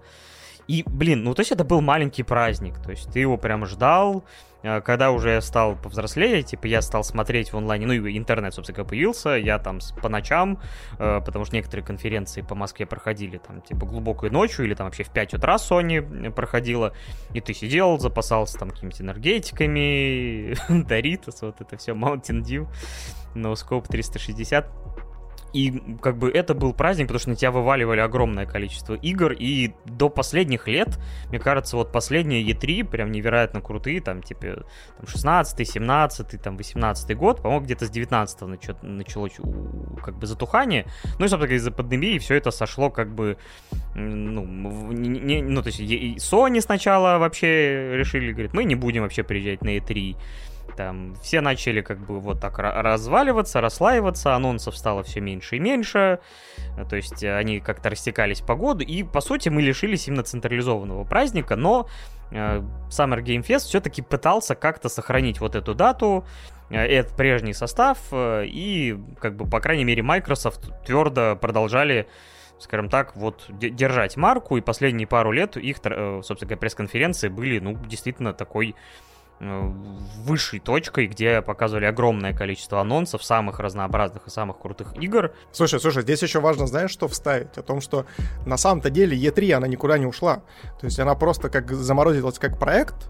И, 0.69 0.83
блин, 0.85 1.23
ну 1.23 1.33
то 1.33 1.39
есть 1.39 1.51
это 1.51 1.63
был 1.63 1.81
маленький 1.81 2.21
праздник, 2.21 2.79
то 2.79 2.91
есть 2.91 3.11
ты 3.11 3.19
его 3.19 3.38
прям 3.38 3.65
ждал, 3.65 4.23
а, 4.61 4.81
когда 4.81 5.09
уже 5.09 5.31
я 5.31 5.41
стал 5.41 5.75
повзрослее, 5.75 6.43
типа 6.43 6.67
я 6.67 6.83
стал 6.83 7.03
смотреть 7.03 7.51
в 7.51 7.57
онлайне, 7.57 7.88
ну 7.88 7.93
и 7.93 8.15
интернет, 8.15 8.53
собственно, 8.53 8.85
появился, 8.85 9.29
я 9.31 9.57
там 9.57 9.79
по 9.99 10.09
ночам, 10.09 10.59
э, 10.99 11.21
потому 11.25 11.45
что 11.45 11.55
некоторые 11.55 11.83
конференции 11.83 12.43
по 12.43 12.53
Москве 12.53 12.85
проходили 12.85 13.39
там 13.39 13.61
типа 13.61 13.88
глубокой 13.88 14.29
ночью 14.29 14.63
или 14.63 14.75
там 14.75 14.85
вообще 14.85 15.03
в 15.03 15.09
5 15.09 15.33
утра 15.33 15.55
Sony 15.55 16.31
проходила, 16.31 16.93
и 17.33 17.41
ты 17.41 17.55
сидел, 17.55 17.97
запасался 17.97 18.59
там 18.59 18.69
какими-то 18.69 19.01
энергетиками, 19.01 20.53
Doritos, 20.69 21.38
вот 21.41 21.61
это 21.61 21.77
все, 21.77 21.93
Mountain 21.93 22.43
Dew, 22.43 22.67
No 23.33 23.53
Scope 23.53 23.88
360, 23.88 24.67
и 25.53 25.98
как 26.01 26.18
бы 26.18 26.29
это 26.29 26.53
был 26.53 26.74
праздник, 26.74 27.08
потому 27.08 27.20
что 27.20 27.29
на 27.29 27.36
тебя 27.36 27.51
вываливали 27.51 28.00
огромное 28.00 28.46
количество 28.46 28.94
игр, 28.94 29.32
и 29.32 29.74
до 29.86 30.10
последних 30.10 30.68
лет, 30.68 31.00
мне 31.29 31.39
кажется, 31.39 31.77
вот 31.77 31.91
последние 31.91 32.44
E3 32.44 32.86
прям 32.86 33.12
невероятно 33.12 33.62
крутые, 33.62 34.01
там, 34.01 34.22
типа, 34.22 34.65
там, 34.98 35.08
16 35.08 35.68
17 35.68 36.41
там, 36.41 36.58
18 36.58 37.18
год, 37.18 37.41
по-моему, 37.41 37.65
где-то 37.65 37.86
с 37.86 37.89
19 37.89 38.41
начало, 38.82 39.29
как 40.03 40.18
бы 40.18 40.27
затухание, 40.27 40.86
ну 41.18 41.25
и, 41.25 41.27
собственно, 41.27 41.56
из-за 41.56 41.72
пандемии 41.72 42.18
все 42.20 42.36
это 42.36 42.51
сошло 42.51 42.89
как 42.89 43.13
бы, 43.13 43.38
ну, 43.96 44.91
не, 44.91 45.41
ну, 45.41 45.62
то 45.62 45.70
есть 45.70 45.79
Sony 45.79 46.62
сначала 46.62 47.18
вообще 47.18 47.96
решили, 47.96 48.32
говорит, 48.32 48.53
мы 48.53 48.63
не 48.63 48.75
будем 48.75 49.03
вообще 49.03 49.24
приезжать 49.24 49.62
на 49.62 49.77
E3, 49.77 50.15
там 50.79 51.13
все 51.21 51.41
начали 51.41 51.81
как 51.81 52.00
бы 52.00 52.21
вот 52.21 52.39
так 52.39 52.57
разваливаться, 52.57 53.59
расслаиваться, 53.59 54.33
анонсов 54.33 54.77
стало 54.77 55.03
все 55.03 55.19
меньше 55.19 55.57
и 55.57 55.59
меньше, 55.59 56.19
то 56.89 56.95
есть 56.95 57.21
они 57.21 57.59
как-то 57.59 57.89
растекались 57.89 58.39
по 58.39 58.55
году, 58.55 58.86
и 58.86 59.03
по 59.03 59.19
сути 59.19 59.50
мы 59.50 59.62
лишились 59.62 60.07
именно 60.07 60.24
централизованного 60.24 61.03
праздника, 61.03 61.57
но 61.57 61.89
э, 62.31 62.62
Summer 62.89 63.21
Game 63.21 63.45
Fest 63.45 63.67
все-таки 63.67 64.01
пытался 64.01 64.55
как-то 64.55 64.88
сохранить 64.88 65.41
вот 65.41 65.55
эту 65.55 65.75
дату, 65.75 66.24
э, 66.69 66.77
этот 66.77 67.13
прежний 67.17 67.53
состав, 67.53 67.98
э, 68.13 68.45
и 68.45 68.98
как 69.19 69.36
бы, 69.36 69.50
по 69.50 69.59
крайней 69.59 69.83
мере, 69.83 70.01
Microsoft 70.01 70.71
твердо 70.86 71.36
продолжали 71.36 72.07
скажем 72.57 72.89
так, 72.89 73.15
вот 73.15 73.45
держать 73.50 74.17
марку, 74.17 74.57
и 74.57 74.62
последние 74.62 75.07
пару 75.07 75.31
лет 75.31 75.55
их, 75.55 75.77
собственно 75.77 76.39
говоря, 76.41 76.57
пресс-конференции 76.57 77.29
были, 77.29 77.59
ну, 77.59 77.74
действительно 77.86 78.33
такой 78.33 78.75
Э, 78.75 79.09
высшей 79.39 80.60
точкой, 80.60 81.08
где 81.08 81.41
показывали 81.41 81.86
огромное 81.86 82.34
количество 82.34 82.81
анонсов 82.81 83.24
самых 83.24 83.60
разнообразных 83.60 84.27
и 84.27 84.29
самых 84.29 84.60
крутых 84.60 84.96
игр. 85.01 85.34
Слушай, 85.51 85.79
слушай, 85.79 86.03
здесь 86.03 86.22
еще 86.22 86.39
важно, 86.39 86.67
знаешь, 86.67 86.91
что 86.91 87.08
вставить? 87.08 87.58
О 87.58 87.62
том, 87.62 87.79
что 87.79 88.05
на 88.46 88.58
самом-то 88.58 88.89
деле 88.89 89.17
E3, 89.17 89.53
она 89.53 89.67
никуда 89.67 89.98
не 89.98 90.05
ушла. 90.05 90.43
То 90.79 90.86
есть 90.86 91.00
она 91.00 91.15
просто 91.15 91.50
как 91.50 91.72
заморозилась 91.72 92.38
как 92.38 92.60
проект, 92.60 93.10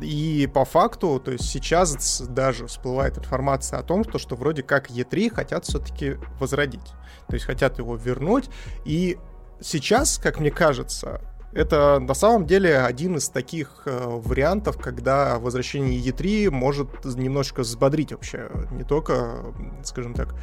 и 0.00 0.48
по 0.52 0.64
факту, 0.64 1.20
то 1.24 1.30
есть 1.30 1.48
сейчас 1.48 2.20
даже 2.20 2.66
всплывает 2.66 3.16
информация 3.16 3.78
о 3.78 3.82
том, 3.82 4.04
что, 4.04 4.18
что 4.18 4.34
вроде 4.36 4.62
как 4.62 4.90
E3 4.90 5.32
хотят 5.32 5.64
все-таки 5.64 6.16
возродить. 6.40 6.86
То 7.28 7.34
есть 7.34 7.46
хотят 7.46 7.78
его 7.78 7.96
вернуть. 7.96 8.50
И 8.84 9.18
сейчас, 9.60 10.18
как 10.18 10.40
мне 10.40 10.50
кажется, 10.50 11.20
это 11.54 12.00
на 12.00 12.14
самом 12.14 12.46
деле 12.46 12.78
один 12.78 13.16
из 13.16 13.28
таких 13.28 13.82
э, 13.86 13.96
вариантов, 14.06 14.76
когда 14.78 15.38
возвращение 15.38 16.00
E3 16.00 16.50
может 16.50 17.04
немножечко 17.04 17.60
взбодрить 17.60 18.12
вообще 18.12 18.50
не 18.72 18.84
только, 18.84 19.36
скажем 19.84 20.14
так, 20.14 20.34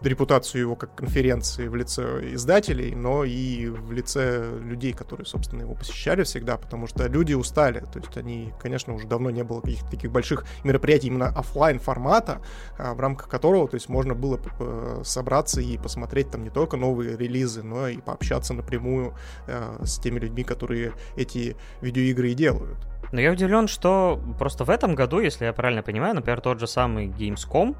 репутацию 0.00 0.62
его 0.62 0.76
как 0.76 0.94
конференции 0.94 1.66
в 1.68 1.74
лице 1.74 2.34
издателей, 2.34 2.94
но 2.94 3.24
и 3.24 3.68
в 3.68 3.92
лице 3.92 4.58
людей, 4.60 4.92
которые, 4.92 5.26
собственно, 5.26 5.62
его 5.62 5.74
посещали 5.74 6.22
всегда, 6.22 6.56
потому 6.56 6.86
что 6.86 7.06
люди 7.06 7.34
устали. 7.34 7.80
То 7.80 7.98
есть 7.98 8.16
они, 8.16 8.52
конечно, 8.60 8.94
уже 8.94 9.06
давно 9.06 9.30
не 9.30 9.42
было 9.42 9.60
каких-то 9.60 9.90
таких 9.90 10.12
больших 10.12 10.44
мероприятий 10.64 11.08
именно 11.08 11.26
офлайн 11.26 11.78
формата, 11.80 12.40
а, 12.78 12.94
в 12.94 13.00
рамках 13.00 13.28
которого, 13.28 13.68
то 13.68 13.74
есть 13.74 13.88
можно 13.88 14.14
было 14.14 14.38
э, 14.60 15.02
собраться 15.04 15.60
и 15.60 15.76
посмотреть 15.78 16.30
там 16.30 16.44
не 16.44 16.50
только 16.50 16.76
новые 16.76 17.16
релизы, 17.16 17.62
но 17.62 17.88
и 17.88 17.98
пообщаться 17.98 18.54
напрямую 18.54 19.14
э, 19.46 19.80
с 19.84 19.98
теми 19.98 20.20
людьми, 20.20 20.44
которые 20.44 20.92
эти 21.16 21.56
видеоигры 21.80 22.30
и 22.30 22.34
делают. 22.34 22.78
Но 23.12 23.20
я 23.20 23.32
удивлен, 23.32 23.68
что 23.68 24.20
просто 24.38 24.64
в 24.64 24.70
этом 24.70 24.94
году, 24.94 25.20
если 25.20 25.46
я 25.46 25.52
правильно 25.52 25.82
понимаю, 25.82 26.14
например, 26.14 26.40
тот 26.40 26.60
же 26.60 26.66
самый 26.66 27.08
Gamescom, 27.08 27.76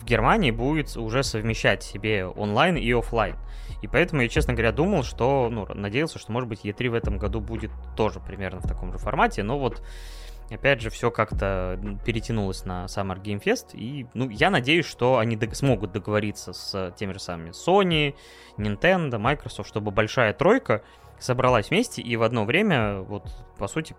в 0.00 0.04
Германии 0.04 0.50
будет 0.50 0.96
уже 0.96 1.22
совмещать 1.22 1.82
себе 1.82 2.26
онлайн 2.26 2.76
и 2.76 2.92
офлайн. 2.92 3.36
И 3.82 3.88
поэтому 3.88 4.22
я, 4.22 4.28
честно 4.28 4.52
говоря, 4.54 4.72
думал, 4.72 5.02
что, 5.02 5.48
ну, 5.50 5.66
надеялся, 5.74 6.18
что, 6.18 6.32
может 6.32 6.48
быть, 6.48 6.64
E3 6.64 6.90
в 6.90 6.94
этом 6.94 7.18
году 7.18 7.40
будет 7.40 7.70
тоже 7.96 8.20
примерно 8.20 8.60
в 8.60 8.68
таком 8.68 8.92
же 8.92 8.98
формате, 8.98 9.42
но 9.42 9.58
вот 9.58 9.82
опять 10.50 10.80
же, 10.80 10.90
все 10.90 11.10
как-то 11.10 11.78
перетянулось 12.04 12.64
на 12.64 12.86
Summer 12.86 13.20
Game 13.20 13.42
Fest, 13.42 13.74
и, 13.74 14.06
ну, 14.14 14.28
я 14.30 14.50
надеюсь, 14.50 14.86
что 14.86 15.18
они 15.18 15.36
дог- 15.36 15.54
смогут 15.54 15.92
договориться 15.92 16.52
с 16.52 16.94
теми 16.96 17.12
же 17.12 17.18
самыми 17.18 17.50
Sony, 17.50 18.14
Nintendo, 18.56 19.18
Microsoft, 19.18 19.68
чтобы 19.68 19.90
большая 19.90 20.32
тройка 20.32 20.82
собралась 21.18 21.70
вместе 21.70 22.02
и 22.02 22.16
в 22.16 22.22
одно 22.22 22.44
время, 22.44 23.00
вот, 23.00 23.24
по 23.58 23.68
сути, 23.68 23.94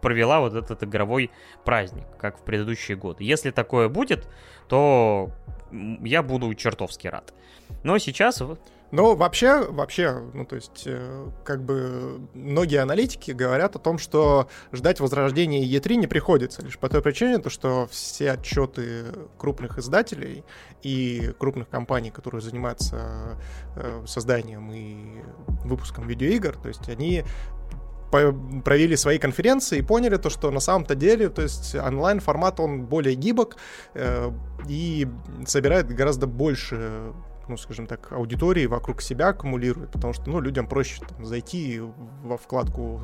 провела 0.00 0.40
вот 0.40 0.54
этот 0.54 0.82
игровой 0.84 1.30
праздник, 1.64 2.06
как 2.18 2.38
в 2.38 2.42
предыдущие 2.42 2.96
годы. 2.96 3.24
Если 3.24 3.50
такое 3.50 3.88
будет, 3.88 4.28
то 4.68 5.30
я 5.70 6.22
буду 6.22 6.52
чертовски 6.54 7.08
рад. 7.08 7.32
Но 7.82 7.98
сейчас 7.98 8.42
ну, 8.92 9.16
вообще, 9.16 9.66
вообще, 9.70 10.22
ну, 10.34 10.44
то 10.44 10.54
есть, 10.54 10.82
э, 10.84 11.30
как 11.44 11.64
бы 11.64 12.20
многие 12.34 12.76
аналитики 12.76 13.30
говорят 13.30 13.74
о 13.74 13.78
том, 13.78 13.96
что 13.96 14.48
ждать 14.70 15.00
возрождения 15.00 15.64
E3 15.64 15.94
не 15.94 16.06
приходится, 16.06 16.62
лишь 16.62 16.78
по 16.78 16.90
той 16.90 17.00
причине, 17.00 17.38
то, 17.38 17.48
что 17.48 17.88
все 17.90 18.32
отчеты 18.32 19.06
крупных 19.38 19.78
издателей 19.78 20.44
и 20.82 21.32
крупных 21.38 21.70
компаний, 21.70 22.10
которые 22.10 22.42
занимаются 22.42 23.38
э, 23.76 24.04
созданием 24.06 24.70
и 24.70 25.22
выпуском 25.64 26.06
видеоигр, 26.06 26.58
то 26.58 26.68
есть 26.68 26.86
они 26.90 27.24
провели 28.10 28.94
свои 28.94 29.18
конференции 29.18 29.78
и 29.78 29.82
поняли 29.82 30.16
то, 30.18 30.28
что 30.28 30.50
на 30.50 30.60
самом-то 30.60 30.94
деле, 30.94 31.30
то 31.30 31.40
есть 31.40 31.74
онлайн-формат, 31.74 32.60
он 32.60 32.84
более 32.84 33.14
гибок 33.14 33.56
э, 33.94 34.30
и 34.68 35.08
собирает 35.46 35.88
гораздо 35.88 36.26
больше 36.26 37.14
ну, 37.48 37.56
скажем 37.56 37.86
так, 37.86 38.12
аудитории 38.12 38.66
вокруг 38.66 39.02
себя 39.02 39.28
аккумулирует, 39.28 39.90
потому 39.90 40.12
что, 40.12 40.28
ну, 40.28 40.40
людям 40.40 40.66
проще 40.66 41.02
там, 41.06 41.24
зайти 41.24 41.80
во 42.22 42.36
вкладку 42.36 43.00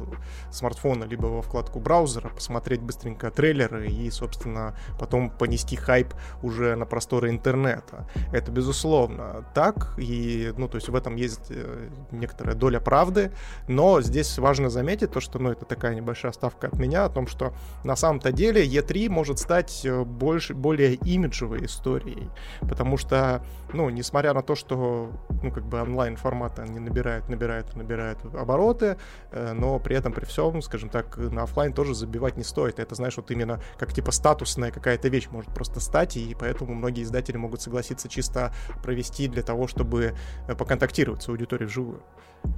смартфона, 0.51 1.05
либо 1.05 1.27
во 1.27 1.42
вкладку 1.42 1.81
браузера, 1.81 2.29
посмотреть 2.29 2.81
быстренько 2.81 3.31
трейлеры 3.31 3.88
и, 3.88 4.11
собственно, 4.11 4.77
потом 4.98 5.31
понести 5.31 5.77
хайп 5.77 6.14
уже 6.42 6.77
на 6.77 6.87
просторы 6.87 7.31
интернета. 7.31 8.09
Это, 8.33 8.51
безусловно, 8.51 9.44
так, 9.55 9.94
и, 9.98 10.53
ну, 10.57 10.68
то 10.68 10.77
есть 10.77 10.88
в 10.88 10.94
этом 10.94 11.16
есть 11.16 11.51
э, 11.51 11.88
некоторая 12.11 12.55
доля 12.55 12.81
правды, 12.81 13.33
но 13.66 14.01
здесь 14.01 14.38
важно 14.38 14.70
заметить 14.70 15.12
то, 15.12 15.20
что, 15.20 15.38
ну, 15.38 15.51
это 15.51 15.64
такая 15.64 15.94
небольшая 15.94 16.33
ставка 16.33 16.68
от 16.68 16.79
меня 16.79 17.05
о 17.05 17.09
том, 17.09 17.27
что 17.27 17.53
на 17.85 17.96
самом-то 17.96 18.33
деле 18.33 18.66
E3 18.66 19.09
может 19.09 19.38
стать 19.38 19.85
э, 19.85 20.05
больше, 20.05 20.55
более 20.55 20.94
имиджевой 20.94 21.64
историей, 21.64 22.31
потому 22.61 22.96
что, 22.96 23.42
ну, 23.72 23.90
несмотря 23.90 24.28
несмотря 24.29 24.35
на 24.35 24.43
то, 24.43 24.55
что, 24.55 25.12
ну, 25.43 25.51
как 25.51 25.64
бы 25.64 25.81
онлайн-форматы 25.81 26.62
они 26.62 26.81
набирают, 26.81 27.29
набирают, 27.29 27.75
набирают 27.77 28.19
обороты, 28.35 28.97
э, 29.31 29.53
но 29.53 29.79
при 29.79 29.97
этом, 29.97 30.12
при 30.12 30.25
всем, 30.25 30.61
скажем 30.62 30.91
так, 30.91 31.17
на 31.17 31.43
офлайн 31.43 31.73
тоже 31.73 31.95
забивать 31.95 32.37
не 32.37 32.45
стоит. 32.45 32.79
Это, 32.79 32.95
знаешь, 32.95 33.17
вот 33.17 33.31
именно 33.31 33.61
как 33.79 33.93
типа 33.93 34.12
статусная 34.12 34.71
какая-то 34.71 35.09
вещь 35.09 35.29
может 35.31 35.53
просто 35.55 35.81
стать, 35.81 36.17
и 36.17 36.37
поэтому 36.38 36.75
многие 36.75 37.03
издатели 37.05 37.38
могут 37.38 37.62
согласиться 37.62 38.09
чисто 38.09 38.53
провести 38.83 39.29
для 39.29 39.43
того, 39.43 39.67
чтобы 39.67 40.14
э, 40.47 40.55
поконтактировать 40.55 41.23
с 41.23 41.29
аудиторией 41.29 41.69
вживую. 41.69 42.03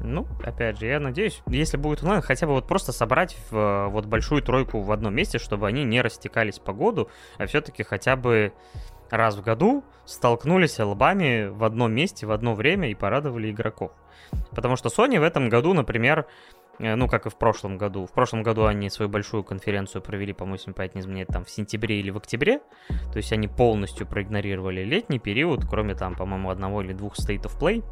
Ну, 0.03 0.27
опять 0.45 0.79
же, 0.79 0.87
я 0.87 1.01
надеюсь, 1.01 1.43
если 1.47 1.77
будет 1.77 2.03
онлайн, 2.03 2.23
хотя 2.23 2.47
бы 2.47 2.53
вот 2.53 2.67
просто 2.67 2.93
собрать 2.93 3.37
в, 3.51 3.57
э, 3.57 3.89
вот 3.89 4.07
большую 4.07 4.43
тройку 4.43 4.81
в 4.81 4.93
одном 4.93 5.15
месте, 5.15 5.39
чтобы 5.39 5.67
они 5.67 5.85
не 5.85 6.01
растекались 6.03 6.59
по 6.59 6.73
году, 6.73 7.09
а 7.39 7.47
все-таки 7.47 7.83
хотя 7.83 8.17
бы 8.17 8.53
раз 9.11 9.37
в 9.37 9.43
году 9.43 9.85
столкнулись 10.05 10.79
лбами 10.79 11.49
в 11.49 11.65
одном 11.65 11.93
месте 11.93 12.27
в 12.27 12.33
одно 12.33 12.55
время 12.55 12.91
и 12.91 12.95
порадовали 12.95 13.51
игроков. 13.51 13.93
Потому 14.51 14.77
что 14.77 14.89
Sony 14.89 15.19
в 15.19 15.23
этом 15.23 15.49
году, 15.49 15.75
например, 15.75 16.27
Э, 16.81 16.95
ну, 16.97 17.09
как 17.09 17.27
и 17.27 17.31
в 17.31 17.37
прошлом 17.37 17.77
году. 17.77 18.07
В 18.07 18.13
прошлом 18.13 18.43
году 18.43 18.65
они 18.65 18.89
свою 18.89 19.09
большую 19.11 19.45
конференцию 19.45 20.03
провели, 20.03 20.33
по-моему, 20.33 20.57
если 20.57 20.73
память 20.73 20.95
не 20.95 21.03
изменяет, 21.03 21.29
там 21.29 21.45
в 21.45 21.51
сентябре 21.51 22.01
или 22.01 22.11
в 22.11 22.17
октябре. 22.17 22.61
То 22.89 23.17
есть 23.17 23.33
они 23.33 23.49
полностью 23.49 24.07
проигнорировали 24.07 24.83
летний 24.83 25.19
период, 25.19 25.67
кроме 25.69 25.95
там, 25.95 26.17
по-моему, 26.17 26.51
одного 26.51 26.83
или 26.83 26.93
двух 26.93 27.19
State 27.19 27.43
of 27.43 27.59
Play 27.61 27.85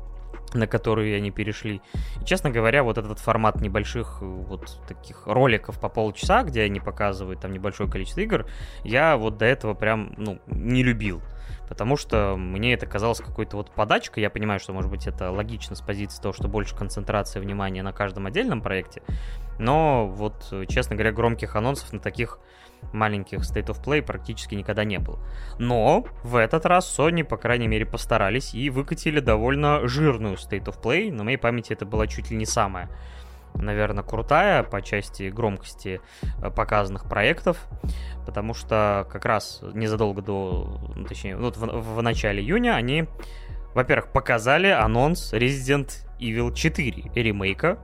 на 0.54 0.66
которые 0.66 1.16
они 1.16 1.30
перешли. 1.30 1.80
И, 2.20 2.24
честно 2.24 2.50
говоря, 2.50 2.82
вот 2.82 2.98
этот 2.98 3.18
формат 3.18 3.60
небольших 3.60 4.18
э, 4.20 4.24
вот 4.24 4.80
таких 4.86 5.26
роликов 5.26 5.78
по 5.78 5.88
полчаса, 5.88 6.42
где 6.42 6.62
они 6.62 6.80
показывают 6.80 7.40
там 7.40 7.52
небольшое 7.52 7.90
количество 7.90 8.20
игр, 8.20 8.46
я 8.84 9.16
вот 9.16 9.36
до 9.36 9.44
этого 9.44 9.74
прям, 9.74 10.14
ну, 10.16 10.38
не 10.46 10.82
любил 10.82 11.22
потому 11.68 11.98
что 11.98 12.34
мне 12.36 12.72
это 12.72 12.86
казалось 12.86 13.18
какой-то 13.18 13.58
вот 13.58 13.70
подачкой. 13.70 14.22
Я 14.22 14.30
понимаю, 14.30 14.58
что, 14.58 14.72
может 14.72 14.90
быть, 14.90 15.06
это 15.06 15.30
логично 15.30 15.76
с 15.76 15.82
позиции 15.82 16.20
того, 16.20 16.32
что 16.32 16.48
больше 16.48 16.74
концентрация 16.74 17.42
внимания 17.42 17.82
на 17.82 17.92
каждом 17.92 18.26
отдельном 18.26 18.62
проекте, 18.62 19.02
но 19.58 20.08
вот, 20.08 20.52
честно 20.68 20.96
говоря, 20.96 21.12
громких 21.12 21.54
анонсов 21.56 21.92
на 21.92 22.00
таких 22.00 22.40
маленьких 22.92 23.40
State 23.40 23.66
of 23.66 23.82
Play 23.82 24.02
практически 24.02 24.54
никогда 24.54 24.84
не 24.84 24.98
было. 24.98 25.18
Но 25.58 26.06
в 26.22 26.36
этот 26.36 26.66
раз 26.66 26.98
Sony, 26.98 27.24
по 27.24 27.36
крайней 27.36 27.68
мере, 27.68 27.86
постарались 27.86 28.54
и 28.54 28.70
выкатили 28.70 29.20
довольно 29.20 29.86
жирную 29.86 30.34
State 30.34 30.64
of 30.64 30.80
Play. 30.82 31.12
На 31.12 31.24
моей 31.24 31.36
памяти 31.36 31.72
это 31.72 31.86
была 31.86 32.06
чуть 32.06 32.30
ли 32.30 32.36
не 32.36 32.46
самая 32.46 32.88
наверное, 33.54 34.04
крутая 34.04 34.62
по 34.62 34.82
части 34.82 35.30
громкости 35.30 36.00
э, 36.42 36.50
показанных 36.50 37.08
проектов, 37.08 37.66
потому 38.26 38.54
что 38.54 39.06
как 39.10 39.24
раз 39.24 39.60
незадолго 39.74 40.22
до, 40.22 40.80
ну, 40.94 41.04
точнее, 41.04 41.36
ну, 41.36 41.50
в, 41.50 41.96
в 41.96 42.02
начале 42.02 42.42
июня 42.42 42.76
они, 42.76 43.06
во-первых, 43.74 44.12
показали 44.12 44.68
анонс 44.68 45.32
Resident 45.32 46.06
Evil 46.20 46.54
4 46.54 47.10
ремейка, 47.14 47.78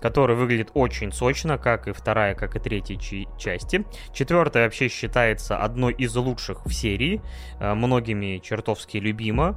который 0.00 0.36
выглядит 0.36 0.70
очень 0.74 1.12
сочно, 1.12 1.58
как 1.58 1.88
и 1.88 1.92
вторая, 1.92 2.34
как 2.34 2.56
и 2.56 2.58
третья 2.58 2.96
части. 3.38 3.84
Четвертая 4.12 4.64
вообще 4.64 4.88
считается 4.88 5.58
одной 5.58 5.92
из 5.94 6.14
лучших 6.14 6.66
в 6.66 6.72
серии, 6.72 7.20
э, 7.60 7.74
многими 7.74 8.38
чертовски 8.38 8.98
любима. 8.98 9.56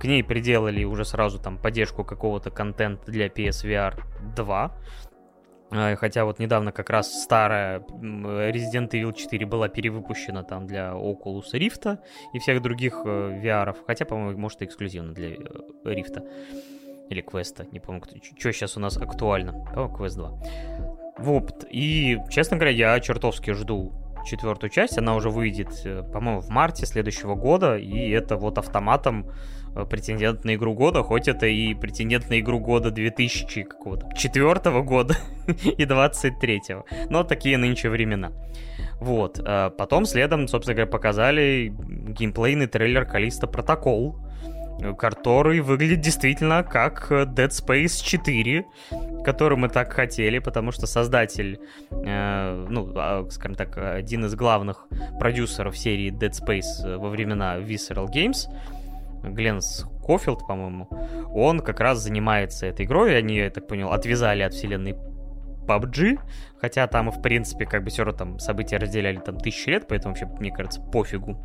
К 0.00 0.04
ней 0.04 0.22
приделали 0.22 0.84
уже 0.84 1.04
сразу 1.04 1.38
там 1.38 1.58
поддержку 1.58 2.04
какого-то 2.04 2.50
контента 2.50 3.10
для 3.10 3.26
PSVR 3.26 4.00
2. 4.36 4.72
А, 5.70 5.96
хотя 5.96 6.24
вот 6.24 6.38
недавно 6.38 6.72
как 6.72 6.88
раз 6.90 7.22
старая 7.22 7.80
Resident 7.80 8.90
Evil 8.90 9.12
4 9.12 9.44
была 9.46 9.68
перевыпущена 9.68 10.42
там 10.42 10.66
для 10.66 10.92
Oculus 10.92 11.52
Rift 11.52 11.98
и 12.32 12.38
всех 12.38 12.62
других 12.62 13.02
э, 13.04 13.40
VR. 13.42 13.76
Хотя, 13.86 14.04
по-моему, 14.04 14.38
может, 14.38 14.62
и 14.62 14.64
эксклюзивно 14.64 15.12
для 15.12 15.30
Rift. 15.84 16.22
Или 17.10 17.20
Квеста, 17.20 17.66
не 17.72 17.80
помню, 17.80 18.02
что 18.38 18.52
сейчас 18.52 18.76
у 18.76 18.80
нас 18.80 18.96
актуально. 18.96 19.52
По-моему, 19.52 19.96
Квест 19.96 20.16
2. 20.16 20.42
Вот, 21.18 21.64
и, 21.70 22.18
честно 22.30 22.56
говоря, 22.56 22.72
я 22.72 23.00
чертовски 23.00 23.52
жду 23.52 23.92
четвертую 24.26 24.70
часть. 24.70 24.98
Она 24.98 25.16
уже 25.16 25.30
выйдет, 25.30 25.68
э, 25.84 26.02
по-моему, 26.12 26.40
в 26.40 26.48
марте 26.48 26.86
следующего 26.86 27.34
года, 27.34 27.76
и 27.76 28.10
это 28.10 28.36
вот 28.36 28.58
автоматом 28.58 29.26
Э, 29.74 29.84
претендент 29.84 30.44
на 30.44 30.54
игру 30.54 30.74
года, 30.74 31.02
хоть 31.02 31.28
это 31.28 31.46
и 31.46 31.74
претендент 31.74 32.28
на 32.30 32.40
игру 32.40 32.58
года 32.58 32.90
2000 32.90 33.62
какого-то 33.62 34.08
четвертого 34.16 34.82
года 34.82 35.16
и 35.46 35.84
23-го. 35.84 36.84
Но 37.10 37.24
такие 37.24 37.58
нынче 37.58 37.88
времена. 37.88 38.32
Вот. 39.00 39.40
Э, 39.44 39.70
потом 39.76 40.04
следом, 40.04 40.48
собственно 40.48 40.74
говоря, 40.74 40.90
показали 40.90 41.72
геймплейный 42.18 42.66
трейлер 42.66 43.04
Калиста 43.04 43.46
Протокол, 43.46 44.18
который 44.98 45.60
выглядит 45.60 46.00
действительно 46.00 46.62
как 46.62 47.10
Dead 47.10 47.48
Space 47.48 48.02
4, 48.02 48.64
который 49.24 49.58
мы 49.58 49.68
так 49.68 49.92
хотели, 49.92 50.38
потому 50.38 50.72
что 50.72 50.86
создатель, 50.86 51.60
э, 51.90 52.66
ну, 52.68 52.92
а, 52.96 53.26
скажем 53.30 53.56
так, 53.56 53.76
один 53.76 54.24
из 54.24 54.34
главных 54.34 54.86
продюсеров 55.18 55.76
серии 55.76 56.12
Dead 56.12 56.32
Space 56.32 56.96
во 56.96 57.08
времена 57.08 57.58
Visceral 57.58 58.06
Games— 58.06 58.46
Глен 59.22 59.60
Скофилд, 59.60 60.46
по-моему, 60.46 60.88
он 61.34 61.60
как 61.60 61.80
раз 61.80 61.98
занимается 61.98 62.66
этой 62.66 62.86
игрой. 62.86 63.16
Они, 63.16 63.36
я 63.36 63.50
так 63.50 63.66
понял, 63.66 63.90
отвязали 63.92 64.42
от 64.42 64.54
вселенной 64.54 64.96
PUBG, 65.66 66.18
хотя 66.60 66.86
там, 66.86 67.10
в 67.10 67.20
принципе, 67.20 67.66
как 67.66 67.84
бы 67.84 67.90
все 67.90 68.04
равно 68.04 68.18
там 68.18 68.38
события 68.38 68.78
разделяли 68.78 69.18
там 69.18 69.38
тысячи 69.38 69.68
лет, 69.68 69.86
поэтому 69.88 70.14
вообще, 70.14 70.26
мне 70.38 70.50
кажется, 70.50 70.80
пофигу. 70.80 71.36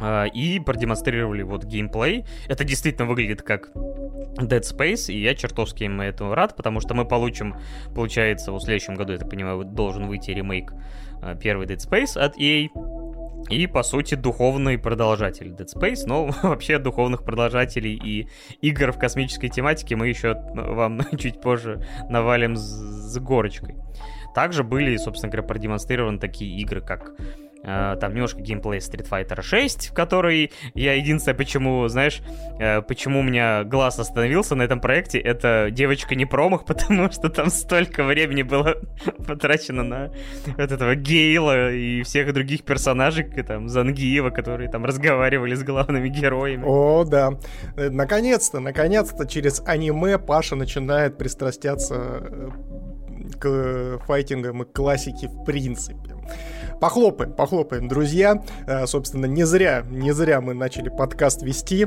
А, 0.00 0.24
и 0.26 0.58
продемонстрировали 0.58 1.42
вот 1.42 1.64
геймплей. 1.64 2.24
Это 2.48 2.64
действительно 2.64 3.06
выглядит 3.06 3.42
как 3.42 3.70
Dead 3.74 4.62
Space, 4.62 5.12
и 5.12 5.20
я 5.20 5.34
чертовски 5.34 5.84
им 5.84 6.00
этому 6.00 6.34
рад, 6.34 6.56
потому 6.56 6.80
что 6.80 6.94
мы 6.94 7.04
получим, 7.04 7.56
получается, 7.94 8.52
в 8.52 8.60
следующем 8.60 8.94
году, 8.94 9.12
я 9.12 9.18
так 9.18 9.30
понимаю, 9.30 9.64
должен 9.64 10.06
выйти 10.06 10.30
ремейк 10.30 10.72
а, 11.20 11.34
первый 11.34 11.66
Dead 11.66 11.78
Space 11.78 12.18
от 12.18 12.36
EA, 12.38 12.68
и, 13.50 13.66
по 13.66 13.82
сути, 13.82 14.14
духовный 14.14 14.78
продолжатель 14.78 15.48
Dead 15.48 15.66
Space. 15.66 16.04
Но 16.06 16.26
вообще 16.42 16.78
духовных 16.78 17.24
продолжателей 17.24 17.94
и 17.94 18.28
игр 18.60 18.92
в 18.92 18.98
космической 18.98 19.48
тематике 19.48 19.96
мы 19.96 20.08
еще 20.08 20.34
вам 20.54 21.00
чуть 21.18 21.40
позже 21.40 21.84
навалим 22.08 22.56
с 22.56 23.18
горочкой. 23.18 23.76
Также 24.34 24.64
были, 24.64 24.96
собственно 24.96 25.30
говоря, 25.30 25.46
продемонстрированы 25.46 26.18
такие 26.18 26.58
игры, 26.60 26.80
как 26.80 27.12
там 27.62 28.12
немножко 28.12 28.40
геймплей 28.40 28.80
Street 28.80 29.08
Fighter 29.08 29.42
6, 29.42 29.90
в 29.90 29.94
который 29.94 30.50
я 30.74 30.94
единственное, 30.94 31.36
почему, 31.36 31.86
знаешь, 31.88 32.20
uh, 32.58 32.82
почему 32.82 33.20
у 33.20 33.22
меня 33.22 33.64
глаз 33.64 33.98
остановился 33.98 34.54
на 34.54 34.62
этом 34.62 34.80
проекте, 34.80 35.18
это 35.18 35.68
девочка 35.70 36.14
не 36.14 36.26
промах, 36.26 36.64
потому 36.66 37.10
что 37.10 37.28
там 37.28 37.50
столько 37.50 38.04
времени 38.04 38.42
было 38.42 38.76
потрачено 39.26 39.82
на 39.82 40.10
вот 40.46 40.72
этого 40.72 40.94
Гейла 40.94 41.72
и 41.72 42.02
всех 42.02 42.32
других 42.32 42.64
персонажей, 42.64 43.24
там, 43.24 43.68
Зангиева, 43.68 44.30
которые 44.30 44.70
там 44.70 44.84
разговаривали 44.84 45.54
с 45.54 45.62
главными 45.62 46.08
героями. 46.08 46.64
О, 46.66 47.04
да. 47.04 47.38
Э, 47.76 47.90
наконец-то, 47.90 48.60
наконец-то 48.60 49.26
через 49.26 49.62
аниме 49.66 50.18
Паша 50.18 50.56
начинает 50.56 51.18
пристрастяться 51.18 51.94
э, 51.94 52.50
к 53.38 53.98
файтингам 54.06 54.62
и 54.62 54.66
классике 54.66 55.28
в 55.28 55.44
принципе. 55.44 56.16
Похлопаем, 56.82 57.32
похлопаем, 57.32 57.86
друзья. 57.86 58.42
Э, 58.66 58.88
собственно, 58.88 59.26
не 59.26 59.44
зря, 59.44 59.84
не 59.88 60.10
зря 60.10 60.40
мы 60.40 60.52
начали 60.52 60.88
подкаст 60.88 61.40
вести. 61.42 61.86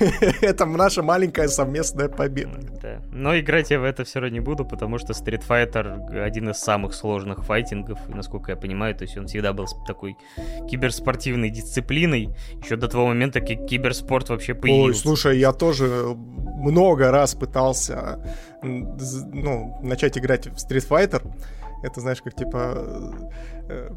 это 0.42 0.66
наша 0.66 1.02
маленькая 1.02 1.48
совместная 1.48 2.10
победа. 2.10 2.60
Да. 2.82 3.00
Но 3.10 3.38
играть 3.38 3.70
я 3.70 3.80
в 3.80 3.84
это 3.84 4.04
все 4.04 4.20
равно 4.20 4.34
не 4.34 4.40
буду, 4.40 4.66
потому 4.66 4.98
что 4.98 5.14
Street 5.14 5.42
Fighter 5.48 6.20
один 6.20 6.50
из 6.50 6.58
самых 6.58 6.92
сложных 6.92 7.42
файтингов, 7.46 7.98
насколько 8.10 8.50
я 8.50 8.58
понимаю, 8.58 8.94
то 8.94 9.04
есть 9.04 9.16
он 9.16 9.28
всегда 9.28 9.54
был 9.54 9.66
такой 9.86 10.14
киберспортивной 10.68 11.48
дисциплиной, 11.48 12.28
еще 12.62 12.76
до 12.76 12.88
того 12.88 13.06
момента, 13.06 13.40
как 13.40 13.64
киберспорт 13.64 14.28
вообще 14.28 14.52
появился. 14.52 14.88
Ой, 14.88 14.94
слушай, 14.94 15.38
я 15.38 15.54
тоже 15.54 15.86
много 15.86 17.10
раз 17.10 17.34
пытался 17.34 18.20
ну, 18.62 19.78
начать 19.82 20.18
играть 20.18 20.48
в 20.48 20.56
Street 20.56 20.86
Fighter. 20.86 21.22
Это, 21.82 22.02
знаешь, 22.02 22.20
как 22.20 22.34
типа 22.34 22.74
э, 23.70 23.88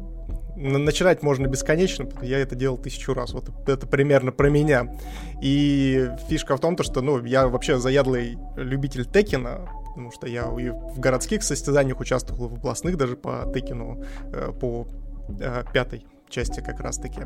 начинать 0.58 1.22
можно 1.22 1.46
бесконечно, 1.46 2.08
я 2.22 2.38
это 2.38 2.54
делал 2.54 2.78
тысячу 2.78 3.14
раз. 3.14 3.32
Вот 3.32 3.50
это 3.68 3.86
примерно 3.86 4.32
про 4.32 4.50
меня. 4.50 4.94
И 5.40 6.10
фишка 6.28 6.56
в 6.56 6.60
том, 6.60 6.76
то, 6.76 6.82
что 6.82 7.00
ну, 7.00 7.24
я 7.24 7.48
вообще 7.48 7.78
заядлый 7.78 8.38
любитель 8.56 9.04
Текина, 9.04 9.68
потому 9.88 10.10
что 10.10 10.26
я 10.26 10.44
и 10.58 10.70
в 10.70 10.98
городских 10.98 11.42
состязаниях 11.42 12.00
участвовал, 12.00 12.48
в 12.48 12.54
областных 12.54 12.96
даже 12.96 13.16
по 13.16 13.50
Текину, 13.54 14.04
э, 14.32 14.52
по 14.52 14.86
э, 15.40 15.64
пятой 15.72 16.04
части 16.28 16.60
как 16.60 16.80
раз-таки. 16.80 17.22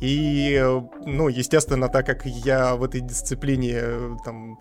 И, 0.00 0.62
ну, 1.06 1.28
естественно, 1.28 1.88
так 1.88 2.06
как 2.06 2.26
я 2.26 2.76
в 2.76 2.84
этой 2.84 3.00
дисциплине 3.00 3.80
там 4.24 4.58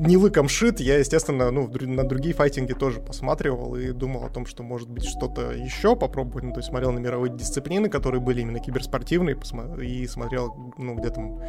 не 0.00 0.16
лыком 0.16 0.48
шит, 0.48 0.80
я, 0.80 0.98
естественно, 0.98 1.50
ну, 1.50 1.68
на 1.68 2.04
другие 2.04 2.34
файтинги 2.34 2.72
тоже 2.72 3.00
посматривал 3.00 3.76
и 3.76 3.92
думал 3.92 4.24
о 4.24 4.30
том, 4.30 4.46
что 4.46 4.62
может 4.62 4.88
быть 4.90 5.04
что-то 5.04 5.52
еще 5.52 5.96
попробовать. 5.96 6.44
Ну, 6.44 6.52
то 6.52 6.58
есть 6.58 6.68
смотрел 6.68 6.92
на 6.92 6.98
мировые 6.98 7.34
дисциплины, 7.34 7.88
которые 7.88 8.20
были 8.20 8.42
именно 8.42 8.58
киберспортивные, 8.58 9.36
и 9.82 10.06
смотрел, 10.06 10.72
ну, 10.78 10.94
где 10.94 11.10
там, 11.10 11.40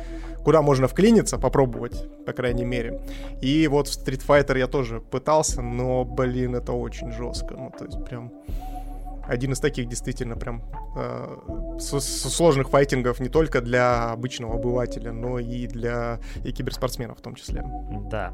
куда 0.44 0.62
можно 0.62 0.88
вклиниться, 0.88 1.38
попробовать, 1.38 2.26
по 2.26 2.34
крайней 2.34 2.66
мере. 2.66 3.02
И 3.42 3.68
вот 3.68 3.88
в 3.88 3.92
Street 3.92 4.26
Fighter 4.26 4.58
я 4.58 4.68
тоже 4.68 5.02
пытался, 5.02 5.62
но, 5.62 6.06
блин, 6.06 6.56
это 6.56 6.72
очень 6.74 7.12
жестко. 7.12 7.56
Ну, 7.56 7.72
то 7.78 7.86
есть 7.86 8.04
прям 8.06 8.32
один 9.28 9.54
из 9.54 9.60
таких 9.60 9.88
действительно 9.88 10.36
прям 10.36 10.64
э, 10.96 11.78
сложных 11.80 12.70
файтингов 12.70 13.20
не 13.20 13.30
только 13.30 13.62
для 13.62 14.12
обычного 14.12 14.56
обывателя, 14.56 15.12
но 15.12 15.40
и 15.40 15.68
для 15.68 16.20
и 16.44 16.52
киберспортсменов 16.52 17.20
в 17.20 17.22
том 17.22 17.36
числе. 17.36 17.64
Да. 18.10 18.34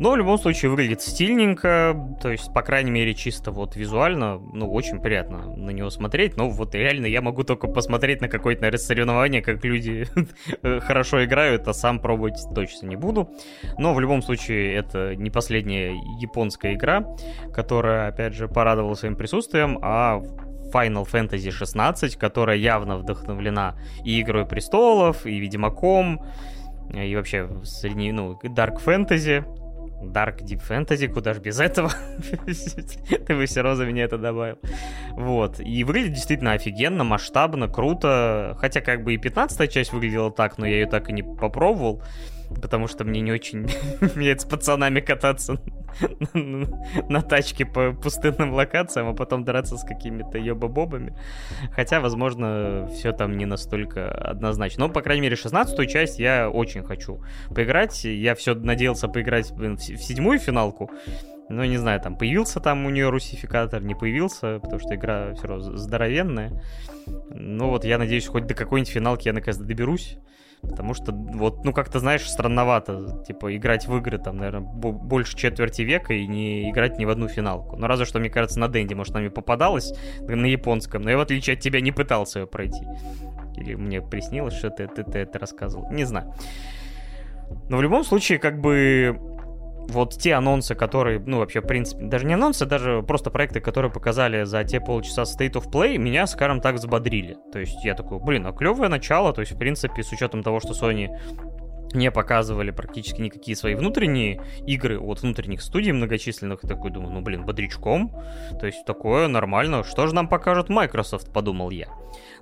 Но 0.00 0.12
в 0.12 0.16
любом 0.16 0.38
случае 0.38 0.70
выглядит 0.70 1.02
стильненько, 1.02 1.94
то 2.22 2.30
есть, 2.30 2.54
по 2.54 2.62
крайней 2.62 2.90
мере, 2.90 3.12
чисто 3.12 3.52
вот 3.52 3.76
визуально, 3.76 4.38
ну, 4.38 4.72
очень 4.72 4.98
приятно 4.98 5.54
на 5.54 5.70
него 5.70 5.90
смотреть, 5.90 6.38
но 6.38 6.48
вот 6.48 6.74
реально 6.74 7.04
я 7.04 7.20
могу 7.20 7.44
только 7.44 7.68
посмотреть 7.68 8.22
на 8.22 8.28
какое-то, 8.28 8.62
наверное, 8.62 8.78
соревнование, 8.78 9.42
как 9.42 9.62
люди 9.62 10.06
хорошо 10.80 11.22
играют, 11.22 11.68
а 11.68 11.74
сам 11.74 12.00
пробовать 12.00 12.42
точно 12.54 12.86
не 12.86 12.96
буду. 12.96 13.28
Но 13.76 13.92
в 13.92 14.00
любом 14.00 14.22
случае 14.22 14.74
это 14.74 15.14
не 15.16 15.28
последняя 15.28 15.92
японская 16.18 16.72
игра, 16.72 17.04
которая, 17.52 18.08
опять 18.08 18.32
же, 18.32 18.48
порадовала 18.48 18.94
своим 18.94 19.16
присутствием, 19.16 19.78
а 19.82 20.22
Final 20.72 21.06
Fantasy 21.06 21.50
16, 21.50 22.16
которая 22.16 22.56
явно 22.56 22.96
вдохновлена 22.96 23.76
и 24.02 24.18
Игрой 24.22 24.46
Престолов, 24.46 25.26
и 25.26 25.38
Ведьмаком, 25.38 26.24
и 26.94 27.14
вообще 27.14 27.50
средний, 27.64 28.12
ну, 28.12 28.38
Dark 28.42 28.82
Fantasy, 28.82 29.44
Dark 30.02 30.38
Deep 30.42 30.62
Fantasy, 30.68 31.08
куда 31.08 31.34
же 31.34 31.40
без 31.40 31.60
этого? 31.60 31.92
Ты 33.26 33.34
бы 33.34 33.46
все 33.46 33.62
равно 33.62 33.84
меня 33.84 34.04
это 34.04 34.18
добавил. 34.18 34.58
Вот. 35.12 35.60
И 35.60 35.84
выглядит 35.84 36.14
действительно 36.14 36.52
офигенно, 36.52 37.04
масштабно, 37.04 37.68
круто. 37.68 38.56
Хотя 38.58 38.80
как 38.80 39.04
бы 39.04 39.14
и 39.14 39.18
15 39.18 39.70
часть 39.70 39.92
выглядела 39.92 40.30
так, 40.30 40.58
но 40.58 40.66
я 40.66 40.74
ее 40.74 40.86
так 40.86 41.10
и 41.10 41.12
не 41.12 41.22
попробовал 41.22 42.02
потому 42.60 42.86
что 42.86 43.04
мне 43.04 43.20
не 43.20 43.32
очень 43.32 43.68
с 44.38 44.44
пацанами 44.44 45.00
кататься 45.00 45.60
на 46.34 47.22
тачке 47.22 47.66
по 47.66 47.92
пустынным 47.92 48.52
локациям, 48.52 49.08
а 49.08 49.14
потом 49.14 49.44
драться 49.44 49.76
с 49.76 49.84
какими-то 49.84 50.38
ёба-бобами. 50.38 51.16
Хотя, 51.72 52.00
возможно, 52.00 52.88
все 52.94 53.12
там 53.12 53.36
не 53.36 53.46
настолько 53.46 54.10
однозначно. 54.10 54.86
Но, 54.86 54.92
по 54.92 55.02
крайней 55.02 55.22
мере, 55.22 55.36
16-ю 55.36 55.86
часть 55.86 56.18
я 56.18 56.48
очень 56.48 56.82
хочу 56.82 57.22
поиграть. 57.54 58.04
Я 58.04 58.34
все 58.34 58.54
надеялся 58.54 59.08
поиграть 59.08 59.50
в 59.50 59.78
седьмую 59.78 60.38
финалку, 60.38 60.90
ну, 61.50 61.64
не 61.64 61.78
знаю, 61.78 62.00
там 62.00 62.16
появился 62.16 62.60
там 62.60 62.86
у 62.86 62.90
нее 62.90 63.10
русификатор, 63.10 63.82
не 63.82 63.96
появился, 63.96 64.60
потому 64.60 64.78
что 64.78 64.94
игра 64.94 65.34
все 65.34 65.48
равно 65.48 65.76
здоровенная. 65.76 66.62
Ну 67.30 67.70
вот 67.70 67.84
я 67.84 67.98
надеюсь, 67.98 68.28
хоть 68.28 68.46
до 68.46 68.54
какой-нибудь 68.54 68.92
финалки 68.92 69.26
я 69.26 69.32
наконец-то 69.32 69.64
доберусь. 69.64 70.16
Потому 70.62 70.94
что, 70.94 71.12
вот, 71.12 71.64
ну, 71.64 71.72
как-то, 71.72 72.00
знаешь, 72.00 72.28
странновато, 72.28 73.22
типа, 73.26 73.56
играть 73.56 73.86
в 73.86 73.96
игры, 73.96 74.18
там, 74.18 74.36
наверное, 74.36 74.60
больше 74.60 75.36
четверти 75.36 75.82
века 75.82 76.12
и 76.12 76.26
не 76.26 76.70
играть 76.70 76.98
ни 76.98 77.04
в 77.04 77.10
одну 77.10 77.28
финалку. 77.28 77.76
Но 77.76 77.86
разве 77.86 78.04
что, 78.04 78.18
мне 78.18 78.30
кажется, 78.30 78.60
на 78.60 78.68
Дэнди, 78.68 78.94
может, 78.94 79.14
нам 79.14 79.24
и 79.24 79.30
попадалось 79.30 79.92
на 80.20 80.46
японском, 80.46 81.02
но 81.02 81.10
я, 81.10 81.16
в 81.16 81.20
отличие 81.20 81.54
от 81.54 81.60
тебя, 81.60 81.80
не 81.80 81.92
пытался 81.92 82.40
ее 82.40 82.46
пройти. 82.46 82.86
Или 83.56 83.74
мне 83.74 84.02
приснилось, 84.02 84.54
что 84.54 84.70
ты, 84.70 84.86
ты, 84.86 85.02
ты 85.02 85.18
это 85.20 85.38
рассказывал. 85.38 85.90
Не 85.90 86.04
знаю. 86.04 86.34
Но 87.68 87.76
в 87.76 87.82
любом 87.82 88.04
случае, 88.04 88.38
как 88.38 88.60
бы, 88.60 89.18
вот 89.90 90.14
те 90.14 90.34
анонсы, 90.34 90.74
которые, 90.74 91.20
ну, 91.20 91.38
вообще, 91.38 91.60
в 91.60 91.66
принципе, 91.66 92.04
даже 92.04 92.26
не 92.26 92.34
анонсы, 92.34 92.66
даже 92.66 93.02
просто 93.02 93.30
проекты, 93.30 93.60
которые 93.60 93.92
показали 93.92 94.44
за 94.44 94.64
те 94.64 94.80
полчаса 94.80 95.22
State 95.22 95.52
of 95.52 95.70
Play, 95.70 95.98
меня, 95.98 96.26
скажем 96.26 96.60
так, 96.60 96.76
взбодрили. 96.76 97.36
То 97.52 97.58
есть 97.58 97.84
я 97.84 97.94
такой, 97.94 98.18
блин, 98.18 98.46
а 98.46 98.52
клевое 98.52 98.88
начало, 98.88 99.32
то 99.32 99.40
есть, 99.40 99.52
в 99.52 99.58
принципе, 99.58 100.02
с 100.02 100.12
учетом 100.12 100.42
того, 100.42 100.60
что 100.60 100.72
Sony 100.72 101.10
не 101.92 102.10
показывали 102.10 102.70
практически 102.70 103.20
никакие 103.20 103.56
свои 103.56 103.74
внутренние 103.74 104.40
игры 104.66 105.00
от 105.00 105.22
внутренних 105.22 105.60
студий 105.60 105.92
многочисленных. 105.92 106.60
Такой 106.60 106.90
думаю, 106.90 107.12
ну 107.14 107.20
блин, 107.20 107.44
бодрячком. 107.44 108.14
То 108.60 108.66
есть 108.66 108.84
такое 108.84 109.28
нормально. 109.28 109.82
Что 109.82 110.06
же 110.06 110.14
нам 110.14 110.28
покажет 110.28 110.68
Microsoft, 110.68 111.32
подумал 111.32 111.70
я. 111.70 111.88